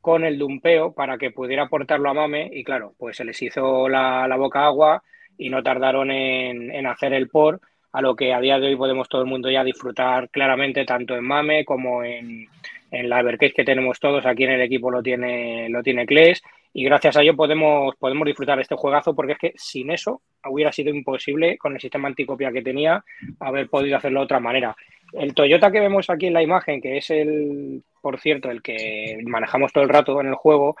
con 0.00 0.24
el 0.24 0.38
dumpeo 0.38 0.92
para 0.92 1.18
que 1.18 1.30
pudiera 1.30 1.64
aportarlo 1.64 2.10
a 2.10 2.14
Mame 2.14 2.50
y 2.52 2.64
claro, 2.64 2.94
pues 2.98 3.16
se 3.16 3.24
les 3.24 3.40
hizo 3.42 3.88
la, 3.88 4.34
boca 4.36 4.64
agua 4.64 5.02
y 5.36 5.50
no 5.50 5.62
tardaron 5.62 6.10
en, 6.10 6.86
hacer 6.86 7.12
el 7.12 7.28
por, 7.28 7.60
a 7.92 8.00
lo 8.00 8.16
que 8.16 8.32
a 8.32 8.40
día 8.40 8.58
de 8.58 8.68
hoy 8.68 8.76
podemos 8.76 9.08
todo 9.08 9.22
el 9.22 9.28
mundo 9.28 9.50
ya 9.50 9.64
disfrutar 9.64 10.30
claramente 10.30 10.84
tanto 10.84 11.14
en 11.16 11.24
Mame 11.24 11.64
como 11.64 12.02
en, 12.04 12.48
en 12.90 13.08
la 13.08 13.20
Evercade 13.20 13.52
que 13.52 13.64
tenemos 13.64 14.00
todos, 14.00 14.24
aquí 14.26 14.44
en 14.44 14.52
el 14.52 14.62
equipo 14.62 14.90
lo 14.90 15.02
tiene, 15.02 15.68
lo 15.68 15.82
tiene 15.82 16.06
Kles 16.06 16.42
y 16.72 16.84
gracias 16.84 17.16
a 17.16 17.22
ello 17.22 17.34
podemos, 17.34 17.96
podemos 17.96 18.26
disfrutar 18.26 18.56
de 18.56 18.62
este 18.62 18.76
juegazo 18.76 19.14
porque 19.14 19.32
es 19.32 19.38
que 19.38 19.52
sin 19.56 19.90
eso 19.90 20.22
hubiera 20.48 20.72
sido 20.72 20.90
imposible 20.90 21.58
con 21.58 21.74
el 21.74 21.80
sistema 21.80 22.08
anticopia 22.08 22.52
que 22.52 22.62
tenía 22.62 23.04
haber 23.40 23.68
podido 23.68 23.96
hacerlo 23.96 24.20
de 24.20 24.24
otra 24.24 24.40
manera. 24.40 24.76
El 25.12 25.34
Toyota 25.34 25.70
que 25.70 25.80
vemos 25.80 26.08
aquí 26.08 26.26
en 26.26 26.34
la 26.34 26.42
imagen, 26.42 26.80
que 26.80 26.98
es 26.98 27.10
el, 27.10 27.82
por 28.00 28.20
cierto, 28.20 28.50
el 28.50 28.62
que 28.62 29.18
manejamos 29.24 29.72
todo 29.72 29.84
el 29.84 29.90
rato 29.90 30.20
en 30.20 30.28
el 30.28 30.34
juego, 30.34 30.76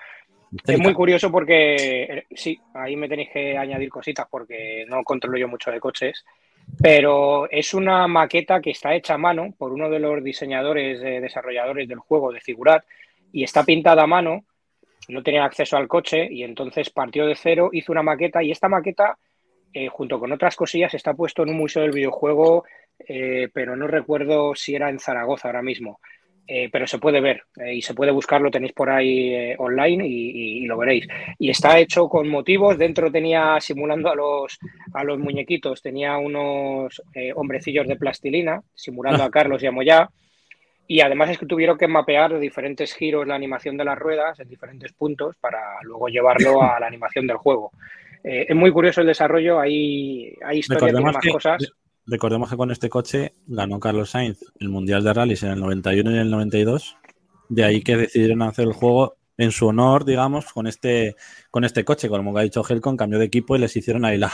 es 0.66 0.78
muy 0.80 0.92
curioso 0.94 1.30
porque, 1.30 1.74
eh, 1.76 2.26
sí, 2.32 2.60
ahí 2.74 2.96
me 2.96 3.08
tenéis 3.08 3.30
que 3.30 3.56
añadir 3.56 3.88
cositas 3.88 4.26
porque 4.28 4.84
no 4.88 5.04
controlo 5.04 5.38
yo 5.38 5.46
mucho 5.46 5.70
de 5.70 5.78
coches, 5.78 6.24
pero 6.80 7.48
es 7.50 7.72
una 7.72 8.06
maqueta 8.08 8.60
que 8.60 8.70
está 8.70 8.94
hecha 8.94 9.14
a 9.14 9.18
mano 9.18 9.54
por 9.56 9.72
uno 9.72 9.88
de 9.88 10.00
los 10.00 10.22
diseñadores, 10.22 11.00
eh, 11.02 11.20
desarrolladores 11.20 11.88
del 11.88 11.98
juego 11.98 12.32
de 12.32 12.40
Figurat 12.40 12.84
y 13.32 13.44
está 13.44 13.64
pintada 13.64 14.02
a 14.02 14.08
mano, 14.08 14.44
no 15.08 15.22
tenía 15.22 15.44
acceso 15.44 15.76
al 15.76 15.88
coche 15.88 16.28
y 16.30 16.42
entonces 16.42 16.90
partió 16.90 17.26
de 17.26 17.36
cero, 17.36 17.70
hizo 17.72 17.92
una 17.92 18.02
maqueta 18.02 18.42
y 18.42 18.50
esta 18.50 18.68
maqueta, 18.68 19.18
eh, 19.72 19.88
junto 19.88 20.18
con 20.18 20.32
otras 20.32 20.56
cosillas, 20.56 20.94
está 20.94 21.14
puesto 21.14 21.44
en 21.44 21.50
un 21.50 21.58
museo 21.58 21.82
del 21.82 21.92
videojuego, 21.92 22.64
eh, 23.08 23.48
pero 23.52 23.76
no 23.76 23.86
recuerdo 23.86 24.54
si 24.54 24.74
era 24.74 24.90
en 24.90 24.98
Zaragoza 24.98 25.48
ahora 25.48 25.62
mismo. 25.62 26.00
eh, 26.52 26.68
pero 26.72 26.84
se 26.84 26.98
puede 26.98 27.20
ver 27.20 27.44
eh, 27.60 27.74
y 27.76 27.82
se 27.82 27.94
puede 27.94 28.10
buscar, 28.10 28.40
lo 28.40 28.50
tenéis 28.50 28.72
por 28.72 28.90
ahí 28.90 29.32
eh, 29.34 29.54
online 29.58 30.04
y, 30.08 30.30
y- 30.30 30.64
y 30.64 30.66
lo 30.66 30.76
veréis. 30.76 31.06
Y 31.38 31.48
está 31.50 31.78
hecho 31.78 32.08
con 32.08 32.28
motivos, 32.28 32.76
dentro 32.76 33.08
tenía, 33.12 33.58
simulando 33.60 34.10
a 34.10 34.16
los, 34.16 34.58
a 34.92 35.04
los 35.04 35.18
muñequitos, 35.20 35.80
tenía 35.80 36.18
unos 36.18 37.00
hombrecillos 37.36 37.86
de 37.86 37.94
plastilina, 37.96 38.60
simulando 38.74 39.22
a 39.22 39.30
Carlos 39.30 39.62
y 39.62 39.66
a 39.68 39.70
Moyá. 39.72 40.08
Y 40.88 41.00
además 41.02 41.30
es 41.30 41.38
que 41.38 41.46
tuvieron 41.46 41.78
que 41.78 41.86
mapear 41.86 42.36
diferentes 42.40 42.94
giros 42.94 43.26
la 43.26 43.36
animación 43.36 43.76
de 43.76 43.84
las 43.84 43.96
ruedas 43.98 44.40
en 44.40 44.48
diferentes 44.48 44.92
puntos 44.92 45.36
para 45.36 45.60
luego 45.82 46.08
llevarlo 46.08 46.62
a 46.64 46.80
la 46.80 46.86
animación 46.88 47.28
del 47.28 47.36
juego. 47.36 47.70
Es 48.24 48.56
muy 48.56 48.72
curioso 48.72 49.00
el 49.00 49.06
desarrollo, 49.06 49.60
hay, 49.60 50.34
hay 50.44 50.58
historia, 50.58 50.88
tiene 50.96 51.12
más 51.12 51.22
que, 51.22 51.30
cosas. 51.30 51.72
Recordemos 52.10 52.50
que 52.50 52.56
con 52.56 52.70
este 52.70 52.90
coche 52.90 53.34
ganó 53.46 53.78
Carlos 53.78 54.10
Sainz 54.10 54.38
el 54.58 54.68
Mundial 54.68 55.04
de 55.04 55.14
Rallys 55.14 55.42
en 55.44 55.52
el 55.52 55.60
91 55.60 56.10
y 56.10 56.14
en 56.14 56.20
el 56.20 56.30
92. 56.30 56.96
De 57.48 57.64
ahí 57.64 57.82
que 57.82 57.96
decidieron 57.96 58.42
hacer 58.42 58.66
el 58.66 58.72
juego 58.72 59.16
en 59.36 59.52
su 59.52 59.68
honor, 59.68 60.04
digamos, 60.04 60.52
con 60.52 60.66
este, 60.66 61.16
con 61.50 61.64
este 61.64 61.84
coche. 61.84 62.08
Como 62.08 62.36
ha 62.36 62.42
dicho 62.42 62.64
Helcon, 62.68 62.96
cambió 62.96 63.18
de 63.18 63.24
equipo 63.24 63.56
y 63.56 63.60
les 63.60 63.74
hicieron 63.76 64.04
ahí 64.04 64.18
la, 64.18 64.30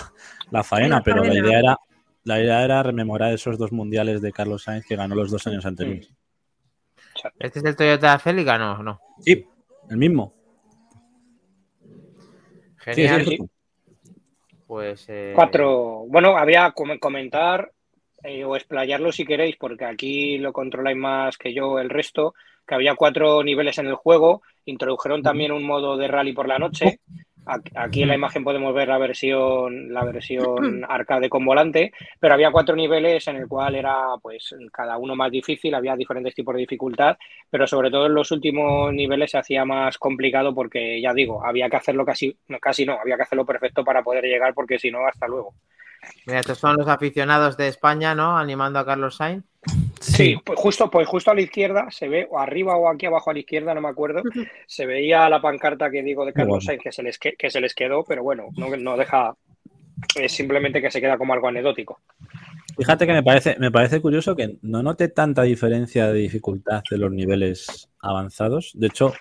la 0.51 0.65
faena. 0.65 0.97
La 0.97 1.03
pero 1.03 1.23
la 1.23 1.35
idea, 1.35 1.59
era, 1.59 1.77
la 2.25 2.41
idea 2.41 2.65
era 2.65 2.83
rememorar 2.83 3.33
esos 3.33 3.59
dos 3.59 3.73
mundiales 3.73 4.21
de 4.21 4.33
Carlos 4.33 4.65
Sainz 4.65 4.87
que 4.87 4.97
ganó 4.97 5.15
los 5.15 5.31
dos 5.31 5.47
años 5.47 5.65
anteriores. 5.65 6.13
¿Este 7.39 7.61
es 7.61 7.65
el 7.65 7.77
Toyota 7.77 8.19
Celica? 8.19 8.59
No, 8.59 8.83
no. 8.83 9.01
Sí, 9.21 9.47
el 9.89 9.97
mismo. 9.97 10.35
Sí, 12.85 12.93
Genial. 12.95 13.25
sí, 13.25 13.37
sí. 13.37 13.56
Pues. 14.67 15.07
eh, 15.09 15.33
Cuatro. 15.35 16.05
Bueno, 16.09 16.37
habría 16.37 16.71
com- 16.73 16.99
comentar 16.99 17.71
eh, 18.23 18.45
o 18.45 18.57
explayarlo 18.57 19.13
si 19.13 19.25
queréis, 19.25 19.57
porque 19.57 19.85
aquí 19.85 20.39
lo 20.39 20.53
controláis 20.53 20.97
más 20.97 21.37
que 21.39 21.55
yo 21.55 21.79
el 21.79 21.91
resto, 21.91 22.35
que 22.67 22.75
había 22.75 22.95
cuatro 22.97 23.43
niveles 23.45 23.79
en 23.79 23.87
el 23.87 23.95
juego. 23.95 24.43
Introdujeron 24.65 25.23
también 25.23 25.53
un 25.53 25.65
modo 25.65 25.97
de 25.97 26.09
rally 26.09 26.33
por 26.33 26.49
la 26.49 26.59
noche. 26.59 27.01
Aquí- 27.49 28.03
en 28.03 28.09
la 28.09 28.17
imagen 28.17 28.43
podemos 28.43 28.75
ver 28.75 28.89
la 28.89 28.99
versión, 28.99 29.93
la 29.93 30.05
versión 30.05 30.85
arcade 30.89 31.29
con 31.29 31.45
volante, 31.45 31.93
pero 32.19 32.35
había 32.35 32.51
cuatro 32.51 32.75
niveles 32.75 33.27
en 33.29 33.37
el 33.37 33.47
cual 33.47 33.77
era 33.77 33.95
pues 34.21 34.53
cada 34.73 34.99
uno 34.99 35.15
más 35.15 35.31
difícil, 35.31 35.75
había 35.75 35.95
diferentes 35.95 36.35
tipos 36.35 36.55
de 36.55 36.63
dificultad, 36.63 37.17
pero 37.49 37.67
sobre 37.67 37.91
todo 37.91 38.07
en 38.07 38.15
los 38.15 38.33
últimos 38.33 38.93
niveles 38.93 39.31
se 39.31 39.39
hacía 39.39 39.65
más 39.65 39.97
complicado 39.97 40.55
porque 40.55 41.01
ya 41.01 41.15
digo, 41.15 41.45
había 41.45 41.71
que 41.71 41.77
hacerlo 41.77 42.05
casi, 42.05 42.37
no, 42.49 42.59
casi 42.59 42.85
no, 42.85 42.99
había 43.01 43.17
que 43.17 43.23
hacerlo 43.23 43.47
perfecto 43.47 43.85
para 43.85 44.03
poder 44.03 44.25
llegar 44.25 44.53
porque 44.53 44.79
si 44.79 44.91
no, 44.91 45.07
hasta 45.07 45.29
luego. 45.29 45.55
Mira, 46.27 46.41
estos 46.41 46.59
son 46.59 46.77
los 46.77 46.89
aficionados 46.89 47.57
de 47.57 47.69
España, 47.69 48.15
¿no? 48.15 48.37
Animando 48.37 48.79
a 48.79 48.85
Carlos 48.87 49.17
Sainz. 49.17 49.45
Sí, 50.01 50.37
pues 50.45 50.59
justo, 50.59 50.91
pues 50.91 51.09
justo 51.09 51.31
a 51.31 51.35
la 51.35 51.41
izquierda 51.41 51.87
se 51.91 52.09
ve, 52.09 52.27
o 52.31 52.39
arriba 52.39 52.77
o 52.77 52.89
aquí 52.89 53.07
abajo 53.07 53.31
a 53.31 53.33
la 53.33 53.39
izquierda, 53.41 53.75
no 53.75 53.81
me 53.81 53.89
acuerdo, 53.89 54.23
se 54.67 54.87
veía 54.87 55.29
la 55.29 55.41
pancarta 55.41 55.91
que 55.91 56.03
digo 56.03 56.25
de 56.25 56.33
Carlos. 56.33 56.65
Sainz 56.65 56.83
que 56.83 56.93
se 56.93 57.03
les, 57.03 57.19
que, 57.19 57.33
que 57.35 57.51
se 57.51 57.61
les 57.61 57.75
quedó, 57.75 58.05
pero 58.05 58.23
bueno, 58.23 58.49
no, 58.57 58.75
no 58.77 58.97
deja, 58.97 59.35
es 60.21 60.33
simplemente 60.33 60.81
que 60.83 60.91
se 60.91 61.01
queda 61.01 61.17
como 61.19 61.33
algo 61.33 61.49
anecdótico. 61.49 62.01
Fíjate 62.77 63.07
que 63.07 63.13
me 63.15 63.23
parece, 63.23 63.57
me 63.59 63.71
parece 63.71 64.01
curioso 64.03 64.37
que 64.37 64.59
no 64.63 64.83
note 64.83 65.09
tanta 65.09 65.43
diferencia 65.43 66.09
de 66.09 66.21
dificultad 66.21 66.83
de 66.91 66.99
los 66.99 67.11
niveles 67.11 67.89
avanzados. 68.01 68.73
De 68.75 68.89
hecho, 68.89 69.15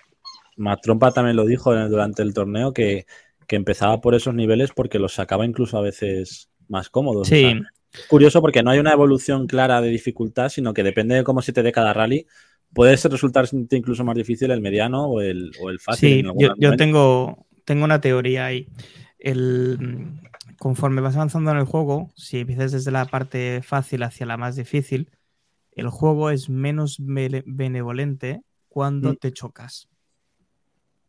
Matrompa 0.56 1.12
también 1.12 1.36
lo 1.36 1.46
dijo 1.46 1.74
durante 1.88 2.22
el 2.22 2.34
torneo 2.34 2.74
que, 2.74 3.06
que 3.46 3.56
empezaba 3.56 4.00
por 4.02 4.14
esos 4.14 4.34
niveles 4.34 4.72
porque 4.74 4.98
los 4.98 5.14
sacaba 5.14 5.46
incluso 5.46 5.78
a 5.78 5.82
veces 5.82 6.50
más 6.68 6.90
cómodos. 6.90 7.22
O 7.22 7.30
Sí, 7.30 7.42
sea, 7.42 7.60
curioso 8.08 8.40
porque 8.40 8.62
no 8.62 8.70
hay 8.70 8.78
una 8.78 8.92
evolución 8.92 9.46
clara 9.46 9.80
de 9.80 9.88
dificultad, 9.88 10.48
sino 10.48 10.74
que 10.74 10.82
depende 10.82 11.14
de 11.14 11.24
cómo 11.24 11.42
se 11.42 11.52
te 11.52 11.62
dé 11.62 11.72
cada 11.72 11.92
rally. 11.92 12.26
Puede 12.72 12.96
resultar 12.96 13.48
incluso 13.70 14.04
más 14.04 14.16
difícil 14.16 14.50
el 14.50 14.60
mediano 14.60 15.06
o 15.06 15.20
el, 15.20 15.52
o 15.60 15.70
el 15.70 15.78
fácil. 15.80 16.24
sí, 16.24 16.28
en 16.28 16.58
yo, 16.58 16.76
tengo, 16.76 17.46
tengo 17.64 17.84
una 17.84 18.00
teoría 18.00 18.46
ahí. 18.46 18.68
El, 19.18 20.20
conforme 20.58 21.00
vas 21.00 21.16
avanzando 21.16 21.50
en 21.50 21.58
el 21.58 21.64
juego, 21.64 22.10
si 22.16 22.40
empiezas 22.40 22.72
desde 22.72 22.90
la 22.90 23.06
parte 23.06 23.62
fácil 23.62 24.02
hacia 24.02 24.26
la 24.26 24.36
más 24.36 24.56
difícil, 24.56 25.10
el 25.72 25.88
juego 25.88 26.30
es 26.30 26.48
menos 26.50 26.98
bene- 26.98 27.44
benevolente 27.46 28.42
cuando 28.68 29.12
Mm. 29.12 29.16
te 29.16 29.32
chocas. 29.32 29.88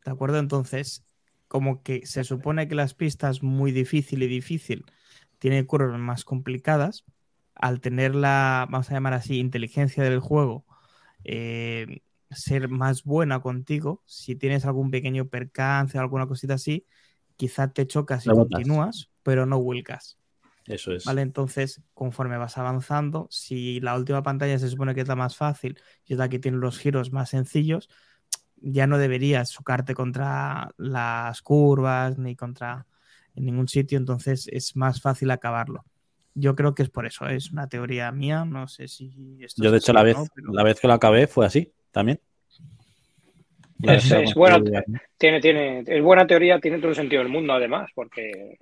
¿De 0.06 0.12
acuerdo? 0.12 0.40
Entonces, 0.40 1.04
como 1.48 1.84
que 1.84 2.06
se 2.06 2.24
supone 2.24 2.68
que 2.68 2.76
las 2.76 2.94
pistas 2.94 3.44
muy 3.44 3.72
difícil 3.72 4.24
y 4.24 4.28
difícil 4.28 4.86
tienen 5.40 5.66
curvas 5.66 6.00
más 6.00 6.26
complicadas, 6.26 7.06
al 7.56 7.82
tener 7.82 8.16
la, 8.16 8.68
vamos 8.70 8.90
a 8.90 8.94
llamar 8.94 9.14
así, 9.14 9.40
inteligencia 9.40 10.04
del 10.04 10.20
juego, 10.20 10.66
eh, 11.24 12.02
ser 12.30 12.70
más 12.70 13.04
buena 13.04 13.40
contigo, 13.40 14.04
si 14.06 14.36
tienes 14.36 14.66
algún 14.66 14.92
pequeño 14.92 15.28
percance 15.28 15.98
o 15.98 16.02
alguna 16.02 16.28
cosita 16.28 16.56
así, 16.56 16.86
quizá 17.36 17.72
te 17.72 17.88
chocas 17.88 18.26
y 18.26 18.30
Rebotas. 18.30 18.58
continúas, 18.58 19.10
pero 19.24 19.46
no 19.46 19.62
vuelcas. 19.62 20.18
Eso 20.66 20.92
es. 20.92 21.06
¿Vale? 21.06 21.22
Entonces, 21.22 21.82
conforme 21.94 22.38
vas 22.38 22.58
avanzando, 22.58 23.28
si 23.32 23.80
la 23.80 23.96
última 23.96 24.22
pantalla 24.22 24.60
se 24.60 24.70
supone 24.70 24.94
que 24.94 25.02
es 25.02 25.08
la 25.08 25.16
más 25.16 25.38
fácil 25.38 25.80
y 26.06 26.14
es 26.14 26.20
la 26.20 26.28
que 26.28 26.40
tiene 26.40 26.58
los 26.58 26.78
giros 26.78 27.14
más 27.14 27.30
sencillos, 27.30 27.90
ya 28.58 28.88
no 28.88 28.98
deberías 28.98 29.52
chocarte 29.52 29.94
contra 29.94 30.72
las 30.78 31.42
curvas 31.42 32.18
ni 32.18 32.36
contra 32.36 32.86
en 33.38 33.46
ningún 33.46 33.68
sitio, 33.68 33.98
entonces 33.98 34.50
es 34.52 34.76
más 34.76 35.02
fácil 35.02 35.32
acabarlo. 35.32 35.86
Yo 36.34 36.56
creo 36.56 36.76
que 36.76 36.84
es 36.84 36.90
por 36.90 37.06
eso, 37.06 37.28
es 37.28 37.52
una 37.52 37.68
teoría 37.70 38.12
mía, 38.12 38.46
no 38.46 38.68
sé 38.68 38.88
si 38.88 39.38
esto 39.40 39.64
Yo, 39.64 39.72
de 39.72 39.78
hecho, 39.78 39.94
la 39.94 40.04
vez, 40.04 40.18
no, 40.18 40.26
pero- 40.34 40.54
la 40.54 40.64
vez 40.64 40.80
que 40.80 40.88
lo 40.88 40.94
acabé 40.94 41.28
fue 41.28 41.46
así 41.46 41.72
también. 41.92 42.20
Es, 43.84 44.34
buena, 44.34 44.60
tiene, 45.18 45.40
tiene, 45.40 45.84
es 45.86 46.04
buena 46.04 46.26
teoría, 46.26 46.60
tiene 46.60 46.80
todo 46.80 46.90
el 46.90 46.96
sentido 46.96 47.22
del 47.22 47.32
mundo 47.32 47.54
además, 47.54 47.92
porque 47.94 48.58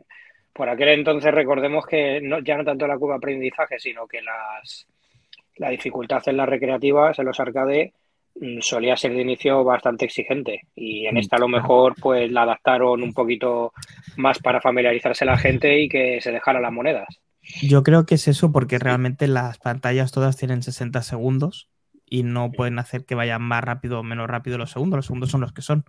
por 0.52 0.68
aquel 0.68 0.90
entonces 0.90 1.34
recordemos 1.34 1.86
que 1.86 2.20
no, 2.22 2.40
ya 2.40 2.58
no 2.58 2.66
tanto 2.66 2.86
la 2.86 2.98
curva 2.98 3.16
de 3.16 3.18
aprendizaje, 3.20 3.80
sino 3.80 4.08
que 4.08 4.22
las, 4.22 4.86
la 5.56 5.70
dificultad 5.70 6.22
en 6.28 6.38
las 6.38 6.50
recreativas, 6.50 7.18
en 7.18 7.26
los 7.26 7.40
arcade, 7.40 7.94
solía 8.62 8.98
ser 8.98 9.14
de 9.14 9.22
inicio 9.22 9.64
bastante 9.64 10.06
exigente 10.06 10.62
y 10.76 11.06
en 11.08 11.18
Mm, 11.18 11.18
esta 11.18 11.38
a 11.38 11.40
lo 11.40 11.48
mejor 11.48 11.96
pues 12.00 12.32
la 12.32 12.44
adaptaron 12.44 13.02
un 13.04 13.14
poquito 13.14 13.74
más 14.16 14.40
para 14.40 14.62
familiarizarse 14.62 15.26
la 15.26 15.38
gente 15.38 15.80
y 15.82 15.90
que 15.90 16.20
se 16.22 16.32
dejara 16.32 16.60
las 16.62 16.72
monedas. 16.74 17.08
Yo 17.60 17.84
creo 17.84 18.06
que 18.06 18.16
es 18.16 18.28
eso 18.28 18.52
porque 18.52 18.80
realmente 18.80 19.28
las 19.28 19.58
pantallas 19.60 20.12
todas 20.12 20.38
tienen 20.38 20.62
60 20.64 21.02
segundos 21.04 21.70
y 22.06 22.24
no 22.24 22.54
pueden 22.56 22.80
hacer 22.80 23.06
que 23.06 23.16
vayan 23.16 23.42
más 23.42 23.64
rápido 23.64 24.00
o 24.00 24.04
menos 24.04 24.28
rápido 24.30 24.58
los 24.58 24.72
segundos. 24.72 24.98
Los 24.98 25.06
segundos 25.08 25.30
son 25.32 25.42
los 25.42 25.54
que 25.54 25.62
son. 25.62 25.86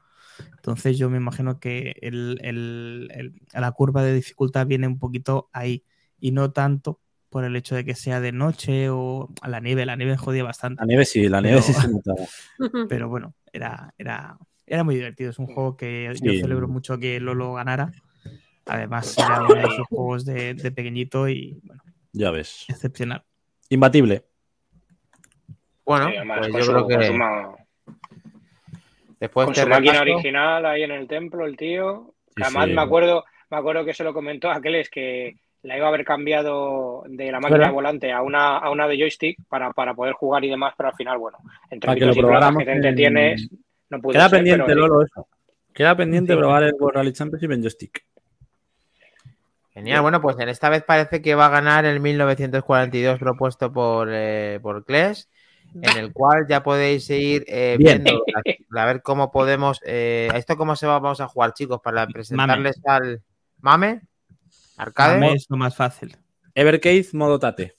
Entonces 0.56 0.98
yo 0.98 1.10
me 1.10 1.18
imagino 1.18 1.60
que 1.60 1.96
el- 2.02 2.38
el- 2.42 3.10
el- 3.14 3.34
la 3.54 3.72
curva 3.72 4.02
de 4.04 4.14
dificultad 4.14 4.66
viene 4.66 4.86
un 4.88 4.98
poquito 4.98 5.50
ahí 5.52 5.84
y 6.20 6.32
no 6.32 6.52
tanto 6.52 7.00
por 7.36 7.44
el 7.44 7.54
hecho 7.54 7.74
de 7.74 7.84
que 7.84 7.94
sea 7.94 8.18
de 8.18 8.32
noche 8.32 8.88
o 8.88 9.28
a 9.42 9.48
la 9.50 9.60
nieve. 9.60 9.84
La 9.84 9.94
nieve 9.94 10.16
jodía 10.16 10.42
bastante. 10.42 10.80
La 10.80 10.86
nieve 10.86 11.04
sí, 11.04 11.28
la 11.28 11.42
nieve 11.42 11.60
Pero- 11.60 11.74
sí 11.74 11.74
se 11.74 11.88
notaba. 11.88 12.26
Pero 12.88 13.10
bueno, 13.10 13.34
era, 13.52 13.92
era, 13.98 14.38
era 14.66 14.84
muy 14.84 14.94
divertido. 14.94 15.28
Es 15.28 15.38
un 15.38 15.44
juego 15.46 15.76
que 15.76 16.10
yo 16.22 16.32
celebro 16.32 16.66
mucho 16.66 16.98
que 16.98 17.20
Lolo 17.20 17.52
ganara. 17.52 17.92
Además, 18.64 19.18
era 19.18 19.42
uno 19.42 19.54
de 19.54 19.76
sus 19.76 19.86
juegos 19.88 20.24
de, 20.24 20.54
de 20.54 20.72
pequeñito 20.72 21.28
y 21.28 21.60
bueno, 21.62 21.82
Ya 22.12 22.30
ves. 22.30 22.64
excepcional. 22.70 23.22
Imbatible. 23.68 24.24
Bueno, 25.84 26.08
Sí, 26.08 26.16
además, 26.16 26.38
pues 26.50 26.52
yo 26.54 26.62
su- 26.64 26.86
creo 26.86 26.88
que 27.00 27.06
su 27.06 27.12
ma- 27.12 27.54
después 29.20 29.44
con 29.44 29.54
su 29.54 29.68
máquina 29.68 30.00
original 30.00 30.64
ahí 30.64 30.84
en 30.84 30.90
el 30.92 31.06
templo, 31.06 31.44
el 31.44 31.54
tío. 31.58 32.14
Sí, 32.34 32.42
Además, 32.42 32.66
sí. 32.66 32.72
me 32.72 32.80
acuerdo, 32.80 33.24
me 33.50 33.56
acuerdo 33.58 33.84
que 33.84 33.92
se 33.94 34.04
lo 34.04 34.14
comentó 34.14 34.48
a 34.50 34.56
Aqueles 34.56 34.88
que 34.88 35.36
la 35.66 35.76
iba 35.76 35.86
a 35.86 35.88
haber 35.88 36.04
cambiado 36.04 37.02
de 37.08 37.30
la 37.32 37.40
máquina 37.40 37.58
¿Verdad? 37.58 37.70
de 37.70 37.74
volante 37.74 38.12
a 38.12 38.22
una, 38.22 38.58
a 38.58 38.70
una 38.70 38.86
de 38.88 38.96
joystick 38.98 39.38
para, 39.48 39.72
para 39.72 39.94
poder 39.94 40.14
jugar 40.14 40.44
y 40.44 40.50
demás, 40.50 40.74
pero 40.76 40.88
al 40.90 40.94
final, 40.94 41.18
bueno, 41.18 41.38
entre 41.70 41.88
Para 41.88 41.98
que 41.98 42.06
lo 42.06 42.14
probáramos 42.14 42.58
que 42.60 42.64
te 42.64 42.70
en- 42.70 42.76
entretienes, 42.78 43.48
no 43.90 44.00
pude 44.00 44.12
Queda 44.14 44.28
ser, 44.28 44.38
pendiente, 44.38 44.64
pero- 44.66 44.80
Lolo, 44.86 45.02
eso. 45.04 45.26
Queda 45.74 45.96
pendiente 45.96 46.32
Sí. 46.32 46.38
probar 46.38 46.62
el 46.62 46.74
World 46.78 46.96
Rally 46.96 47.12
Championship 47.12 47.50
en 47.52 47.60
joystick. 47.62 48.04
Genial, 49.74 50.00
bueno, 50.00 50.22
pues 50.22 50.38
en 50.38 50.48
esta 50.48 50.70
vez 50.70 50.82
parece 50.84 51.20
que 51.20 51.34
va 51.34 51.46
a 51.46 51.50
ganar 51.50 51.84
el 51.84 52.00
1942 52.00 53.18
propuesto 53.18 53.70
por, 53.72 54.08
eh, 54.10 54.58
por 54.62 54.84
Kles, 54.86 55.28
en 55.74 55.98
el 55.98 56.12
cual 56.14 56.46
ya 56.48 56.62
podéis 56.62 57.10
ir 57.10 57.44
eh, 57.46 57.76
Bien. 57.78 58.02
viendo 58.02 58.22
a, 58.34 58.80
a 58.82 58.86
ver 58.86 59.02
cómo 59.02 59.30
podemos. 59.30 59.80
eh, 59.84 60.30
¿Esto 60.34 60.56
cómo 60.56 60.76
se 60.76 60.86
va, 60.86 60.98
vamos 60.98 61.20
a 61.20 61.28
jugar, 61.28 61.52
chicos? 61.52 61.80
Para 61.82 62.06
presentarles 62.06 62.80
al 62.86 63.20
Mame, 63.60 64.00
Arcade. 64.76 65.18
Mame 65.20 65.34
es 65.34 65.46
lo 65.48 65.56
más 65.56 65.74
fácil. 65.74 66.16
Evercade, 66.54 67.06
modo 67.12 67.38
Tate. 67.38 67.74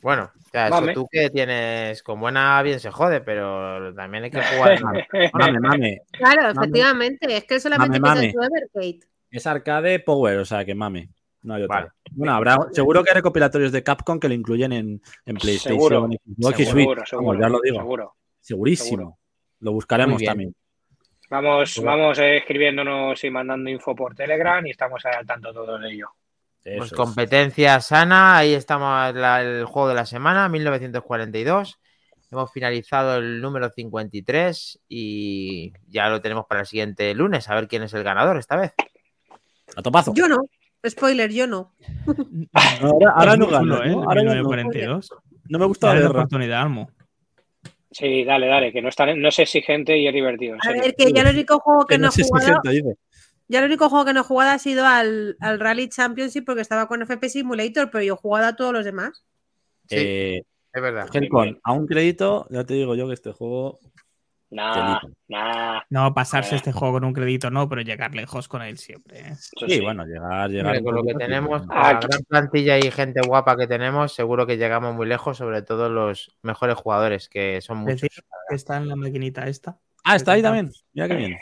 Bueno, 0.00 0.30
sea, 0.50 0.66
eso 0.66 0.80
Mame. 0.80 0.94
tú 0.94 1.06
que 1.10 1.30
tienes 1.30 2.02
con 2.02 2.20
buena 2.20 2.62
bien 2.62 2.80
se 2.80 2.90
jode, 2.90 3.20
pero 3.20 3.94
también 3.94 4.24
hay 4.24 4.30
que 4.30 4.42
jugar. 4.42 4.80
Mame. 4.82 5.06
Mame, 5.32 5.60
mame. 5.60 6.00
Claro, 6.12 6.42
Mame. 6.42 6.60
efectivamente, 6.60 7.36
es 7.36 7.44
que 7.44 7.60
solamente 7.60 8.00
Mame, 8.00 8.32
tu 8.32 8.40
Evergate. 8.42 9.06
Es 9.30 9.46
arcade 9.46 10.00
power, 10.00 10.38
o 10.38 10.44
sea 10.44 10.64
que 10.64 10.74
mame. 10.74 11.10
No 11.42 11.54
hay 11.54 11.62
otra. 11.62 11.76
Vale. 11.76 11.90
Bueno, 12.12 12.34
habrá, 12.34 12.56
seguro 12.72 13.04
que 13.04 13.10
hay 13.10 13.14
recopilatorios 13.14 13.72
de 13.72 13.82
Capcom 13.82 14.18
que 14.18 14.28
lo 14.28 14.34
incluyen 14.34 14.72
en, 14.72 15.02
en 15.24 15.36
PlayStation, 15.36 15.78
Seguro, 15.78 16.08
Xbox 16.08 16.60
y 16.60 16.64
seguro, 16.64 17.00
Switch. 17.00 17.08
seguro, 17.08 17.26
Vamos, 17.28 17.42
ya 17.42 17.48
lo 17.48 17.60
digo. 17.60 17.76
seguro. 17.78 18.14
Segurísimo. 18.40 18.88
Seguro. 18.88 19.18
Lo 19.60 19.72
buscaremos 19.72 20.22
también. 20.22 20.54
Vamos, 21.30 21.76
Bueno. 21.76 21.90
vamos 21.90 22.18
eh, 22.18 22.38
escribiéndonos 22.38 23.22
y 23.22 23.30
mandando 23.30 23.68
info 23.70 23.94
por 23.94 24.14
Telegram 24.14 24.66
y 24.66 24.70
estamos 24.70 25.04
al 25.04 25.26
tanto 25.26 25.52
todos 25.52 25.80
de 25.80 25.90
ello. 25.92 26.08
Eso 26.64 26.78
Pues 26.78 26.92
es. 26.92 26.96
competencia 26.96 27.80
sana, 27.80 28.36
ahí 28.38 28.54
estamos 28.54 29.14
la- 29.14 29.42
el 29.42 29.64
juego 29.64 29.88
de 29.88 29.94
la 29.94 30.06
semana, 30.06 30.48
1942. 30.48 31.78
Hemos 32.30 32.52
finalizado 32.52 33.16
el 33.18 33.40
número 33.40 33.70
53 33.70 34.80
y 34.88 35.72
ya 35.86 36.08
lo 36.10 36.20
tenemos 36.20 36.44
para 36.46 36.60
el 36.60 36.66
siguiente 36.66 37.14
lunes, 37.14 37.48
a 37.48 37.54
ver 37.54 37.68
quién 37.68 37.82
es 37.84 37.94
el 37.94 38.02
ganador 38.04 38.36
esta 38.38 38.56
vez. 38.56 38.74
A 39.76 39.82
topazo. 39.82 40.12
Yo 40.14 40.28
no. 40.28 40.38
Spoiler, 40.86 41.30
yo 41.32 41.46
no. 41.46 41.74
Ahora, 42.82 43.12
ahora 43.16 43.36
no 43.36 43.46
ganas, 43.48 43.80
¿eh? 43.86 43.90
¿no? 43.90 44.02
Ahora 44.04 44.22
ya 44.22 44.28
no. 44.28 44.34
1942. 44.34 45.10
No 45.48 45.58
me 45.58 45.64
gusta 45.66 45.94
la 45.94 46.08
oportunidad, 46.10 46.62
Almo. 46.62 46.90
Sí, 47.90 48.24
dale, 48.24 48.46
dale, 48.46 48.72
que 48.72 48.82
no, 48.82 48.88
es 48.90 48.96
tan- 48.96 49.20
no 49.20 49.28
es 49.28 49.38
exigente 49.38 49.96
y 49.96 50.06
es 50.06 50.12
divertido. 50.12 50.56
A 50.60 50.62
serio. 50.66 50.82
ver, 50.82 50.94
que 50.94 51.12
ya 51.12 51.22
el 51.22 51.34
único 51.34 51.58
juego 51.60 51.86
que 51.86 51.94
Que 51.94 51.98
no 51.98 52.08
no 52.08 52.12
he 52.16 52.22
jugado, 52.22 52.60
ya 53.50 53.58
el 53.60 53.64
único 53.64 53.88
juego 53.88 54.04
que 54.04 54.12
no 54.12 54.20
he 54.20 54.24
jugado 54.24 54.50
ha 54.50 54.58
sido 54.58 54.84
al, 54.84 55.36
al 55.40 55.58
Rally 55.58 55.88
Championship 55.88 56.44
porque 56.44 56.60
estaba 56.60 56.86
con 56.86 57.00
FP 57.00 57.30
Simulator, 57.30 57.90
pero 57.90 58.04
yo 58.04 58.14
he 58.14 58.16
jugado 58.16 58.46
a 58.48 58.56
todos 58.56 58.74
los 58.74 58.84
demás. 58.84 59.24
Sí. 59.88 59.96
Eh, 59.98 60.42
Es 60.72 60.82
verdad. 60.82 61.08
Helcon, 61.12 61.58
a 61.64 61.72
un 61.72 61.86
crédito, 61.86 62.46
ya 62.50 62.64
te 62.64 62.74
digo 62.74 62.94
yo 62.94 63.08
que 63.08 63.14
este 63.14 63.32
juego. 63.32 63.78
Nah, 64.50 64.98
nah. 65.28 65.82
No, 65.90 66.14
pasarse 66.14 66.56
este 66.56 66.72
juego 66.72 66.94
con 66.94 67.04
un 67.04 67.12
crédito 67.12 67.50
no, 67.50 67.68
pero 67.68 67.82
llegar 67.82 68.14
lejos 68.14 68.48
con 68.48 68.62
él 68.62 68.78
siempre. 68.78 69.20
¿eh? 69.20 69.34
Sí, 69.36 69.68
sí. 69.68 69.80
bueno, 69.80 70.06
llegar, 70.06 70.48
llegar. 70.48 70.66
Hombre, 70.66 70.82
con 70.82 70.94
lo 70.94 71.04
que 71.04 71.14
tenemos, 71.14 71.66
con 71.66 71.76
la 71.76 72.00
gran 72.00 72.22
plantilla 72.26 72.78
y 72.78 72.90
gente 72.90 73.20
guapa 73.26 73.56
que 73.56 73.66
tenemos, 73.66 74.14
seguro 74.14 74.46
que 74.46 74.56
llegamos 74.56 74.94
muy 74.94 75.06
lejos, 75.06 75.36
sobre 75.36 75.60
todo 75.62 75.90
los 75.90 76.34
mejores 76.42 76.76
jugadores, 76.76 77.28
que 77.28 77.60
son 77.60 77.78
muchos. 77.78 78.02
Decir 78.02 78.24
que 78.48 78.54
está 78.54 78.78
en 78.78 78.88
la 78.88 78.96
maquinita 78.96 79.46
esta. 79.46 79.78
Ah, 80.04 80.16
está 80.16 80.32
ahí 80.32 80.42
también. 80.42 80.70
Mira 80.94 81.08
qué 81.08 81.14
bien. 81.14 81.38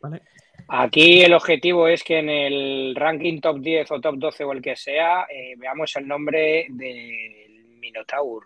¿vale? 0.00 0.22
Aquí 0.68 1.22
el 1.22 1.32
objetivo 1.32 1.88
es 1.88 2.04
que 2.04 2.18
en 2.18 2.28
el 2.28 2.94
ranking 2.94 3.40
top 3.40 3.60
10 3.60 3.90
o 3.92 4.00
top 4.00 4.16
12 4.18 4.44
o 4.44 4.52
el 4.52 4.60
que 4.60 4.76
sea, 4.76 5.22
eh, 5.22 5.54
veamos 5.56 5.96
el 5.96 6.06
nombre 6.06 6.66
del 6.68 7.78
Minotaur. 7.80 8.44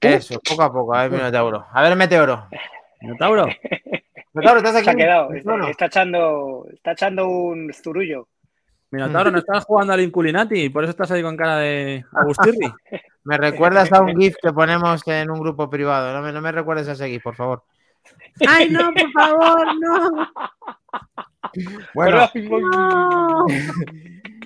Eso, 0.00 0.38
poco 0.40 0.62
a 0.62 0.72
poco, 0.72 0.94
a 0.94 1.02
ver, 1.08 1.12
Minotauro. 1.12 1.66
A 1.72 1.82
ver, 1.82 1.96
Meteoro. 1.96 2.48
Minotauro. 3.00 3.46
Minotauro, 4.34 4.58
estás 4.58 4.76
aquí. 4.76 4.84
Se 4.84 4.90
ha 4.90 4.94
quedado, 4.94 5.32
está, 5.32 5.86
echando, 5.86 6.66
está 6.72 6.92
echando 6.92 7.28
un 7.28 7.72
zurullo. 7.72 8.28
Minotauro, 8.90 9.30
no 9.30 9.38
estás 9.38 9.64
jugando 9.64 9.92
al 9.92 10.00
Inculinati 10.00 10.62
y 10.62 10.68
por 10.70 10.84
eso 10.84 10.90
estás 10.90 11.10
ahí 11.10 11.22
con 11.22 11.36
cara 11.36 11.58
de 11.58 12.04
Agustirri. 12.12 12.72
Me 13.24 13.36
recuerdas 13.36 13.92
a 13.92 14.00
un 14.00 14.16
GIF 14.18 14.36
que 14.40 14.52
ponemos 14.52 15.06
en 15.06 15.30
un 15.30 15.40
grupo 15.40 15.68
privado. 15.68 16.14
No 16.14 16.22
me, 16.22 16.32
no 16.32 16.40
me 16.40 16.50
recuerdes 16.50 16.88
a 16.88 16.92
ese 16.92 17.10
GIF, 17.10 17.22
por 17.22 17.36
favor. 17.36 17.62
Ay, 18.48 18.70
no, 18.70 18.90
por 18.92 19.12
favor, 19.12 19.66
no. 19.78 20.32
Bueno, 21.94 22.28
no. 22.34 23.46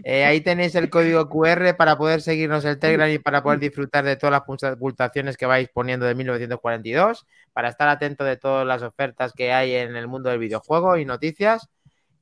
eh, 0.05 0.25
ahí 0.25 0.41
tenéis 0.41 0.75
el 0.75 0.91
código 0.91 1.29
QR 1.29 1.77
para 1.77 1.97
poder 1.97 2.23
seguirnos 2.23 2.65
el 2.65 2.79
Telegram 2.79 3.09
y 3.09 3.19
para 3.19 3.43
poder 3.43 3.61
disfrutar 3.61 4.05
de 4.05 4.17
todas 4.17 4.33
las 4.33 4.77
puntuaciones 4.77 5.37
que 5.37 5.47
vais 5.47 5.69
poniendo 5.69 6.07
de 6.07 6.15
1942, 6.15 7.27
para 7.53 7.69
estar 7.69 7.89
atento 7.89 8.25
de 8.25 8.37
todas 8.37 8.67
las 8.67 8.83
ofertas 8.83 9.33
que 9.33 9.53
hay 9.53 9.75
en 9.75 9.97
el 9.97 10.09
mundo 10.09 10.31
del 10.31 10.39
videojuego 10.39 10.97
y 10.97 11.05
noticias. 11.05 11.69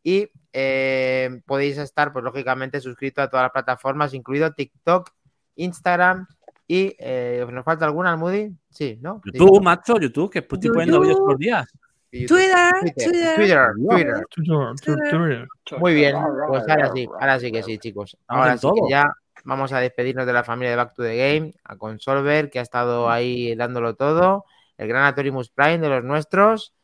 Y 0.02 0.28
eh, 0.52 1.40
podéis 1.46 1.78
estar, 1.78 2.12
pues 2.12 2.24
lógicamente, 2.24 2.80
suscrito 2.80 3.22
a 3.22 3.28
todas 3.28 3.44
las 3.44 3.52
plataformas, 3.52 4.14
incluido 4.14 4.52
TikTok, 4.52 5.10
Instagram 5.56 6.26
y 6.70 6.94
eh, 7.00 7.44
¿nos 7.50 7.64
falta 7.64 7.84
alguna, 7.84 8.12
Almudi? 8.12 8.56
Sí, 8.68 8.96
¿no? 9.02 9.20
YouTube, 9.24 9.60
macho, 9.60 9.98
YouTube, 9.98 10.30
que 10.30 10.38
estoy 10.38 10.70
poniendo 10.70 11.00
vídeos 11.00 11.18
por 11.18 11.36
días. 11.36 11.66
Y 12.12 12.26
Twitter, 12.26 12.72
Twitter, 12.94 13.34
Twitter. 13.34 14.24
Twitter, 14.30 14.76
Twitter. 14.80 15.48
Muy 15.80 15.94
bien, 15.94 16.16
pues 16.46 16.68
ahora 16.68 16.92
sí, 16.94 17.08
ahora 17.20 17.40
sí 17.40 17.50
que 17.50 17.64
sí, 17.64 17.78
chicos. 17.78 18.16
Ahora 18.28 18.56
sí 18.56 18.68
que 18.68 18.88
ya 18.88 19.12
vamos 19.44 19.72
a 19.72 19.80
despedirnos 19.80 20.26
de 20.26 20.32
la 20.32 20.44
familia 20.44 20.70
de 20.70 20.76
Back 20.76 20.94
to 20.94 21.02
the 21.02 21.16
Game, 21.16 21.54
a 21.64 21.76
Consolver, 21.76 22.50
que 22.50 22.60
ha 22.60 22.62
estado 22.62 23.10
ahí 23.10 23.56
dándolo 23.56 23.96
todo, 23.96 24.44
el 24.80 24.88
gran 24.88 25.04
Atorimus 25.04 25.50
Prime 25.50 25.78
de 25.78 25.88
los 25.88 26.04
nuestros, 26.04 26.74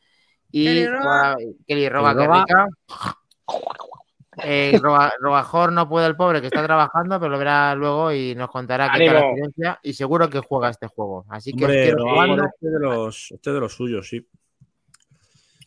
y 0.51 0.65
Kelly 0.65 0.87
Roba, 0.89 1.37
Kelly 1.67 1.83
que 1.83 1.89
Roba. 1.91 2.15
rica. 2.15 2.67
Eh, 4.45 4.79
Roba- 4.83 5.13
Robajor 5.19 5.73
no 5.73 5.89
puede 5.89 6.07
el 6.07 6.15
pobre 6.15 6.41
que 6.43 6.49
está 6.49 6.63
trabajando, 6.63 7.19
pero 7.19 7.31
lo 7.33 7.39
verá 7.39 7.75
luego 7.75 8.13
y 8.13 8.35
nos 8.35 8.51
contará 8.51 8.91
qué 8.93 9.07
tal 9.07 9.17
experiencia 9.17 9.81
y 9.83 9.95
seguro 9.95 10.29
que 10.29 10.41
juega 10.41 10.69
este 10.69 10.87
juego. 10.89 11.25
Así 11.31 11.53
que 11.53 11.65
os 11.65 11.71
Hombre, 11.71 11.83
quiero 11.85 11.99
Roba, 11.99 12.13
jugando. 12.13 12.45
este 12.45 12.69
de 12.69 12.79
los, 12.81 13.31
este 13.33 13.53
de 13.53 13.61
los 13.61 13.73
suyos, 13.75 14.09
sí. 14.09 14.27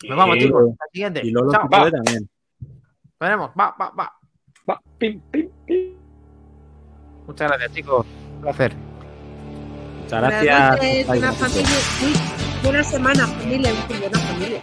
Nos 0.08 0.16
vamos, 0.16 0.38
chicos. 0.38 0.62
Hasta 0.70 0.84
el 0.84 0.90
siguiente. 0.92 1.20
Y 1.24 1.30
Lolo 1.32 1.50
Chao. 1.52 1.68
también. 1.68 2.30
Veremos. 3.18 3.50
Va, 3.58 3.74
va, 3.78 3.90
va. 3.90 4.12
Va, 4.70 4.80
pim, 4.98 5.20
pim, 5.30 5.50
pim. 5.66 5.94
Muchas 7.26 7.48
gracias, 7.48 7.72
chicos. 7.74 8.06
Un 8.36 8.40
placer. 8.40 8.89
Muchas 10.10 10.20
Buenas 10.22 10.42
gracias. 10.42 10.70
noches, 10.70 11.06
buena 11.06 11.32
familia. 11.32 11.76
Uy, 12.02 12.12
buena 12.64 12.84
semana, 12.84 13.26
familia. 13.26 13.72
Buena 13.88 14.18
familia. 14.18 14.60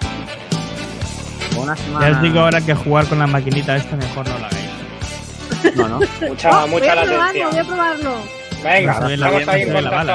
Buena 1.55 1.75
Ya 2.01 2.11
os 2.17 2.21
digo 2.21 2.39
ahora 2.41 2.61
que 2.61 2.75
jugar 2.75 3.05
con 3.07 3.19
la 3.19 3.27
maquinita 3.27 3.75
esta 3.77 3.95
mejor 3.95 4.27
no 4.27 4.37
la 4.39 4.47
hagáis. 4.47 5.75
No, 5.75 5.87
no. 5.87 5.99
Mucha, 6.27 6.63
Oh, 6.63 6.67
mucha 6.67 6.67
voy 6.67 6.87
a 6.87 6.93
probarlo, 7.05 7.17
latencia. 7.17 7.47
voy 7.47 7.57
a 7.59 7.63
probarlo. 7.63 8.15
Venga, 8.63 8.99
No 8.99 9.07
la- 9.07 9.13
estamos 9.13 9.47
ahí 9.47 9.61
en 9.61 9.73
contacto 9.73 9.95
hablando 9.97 10.13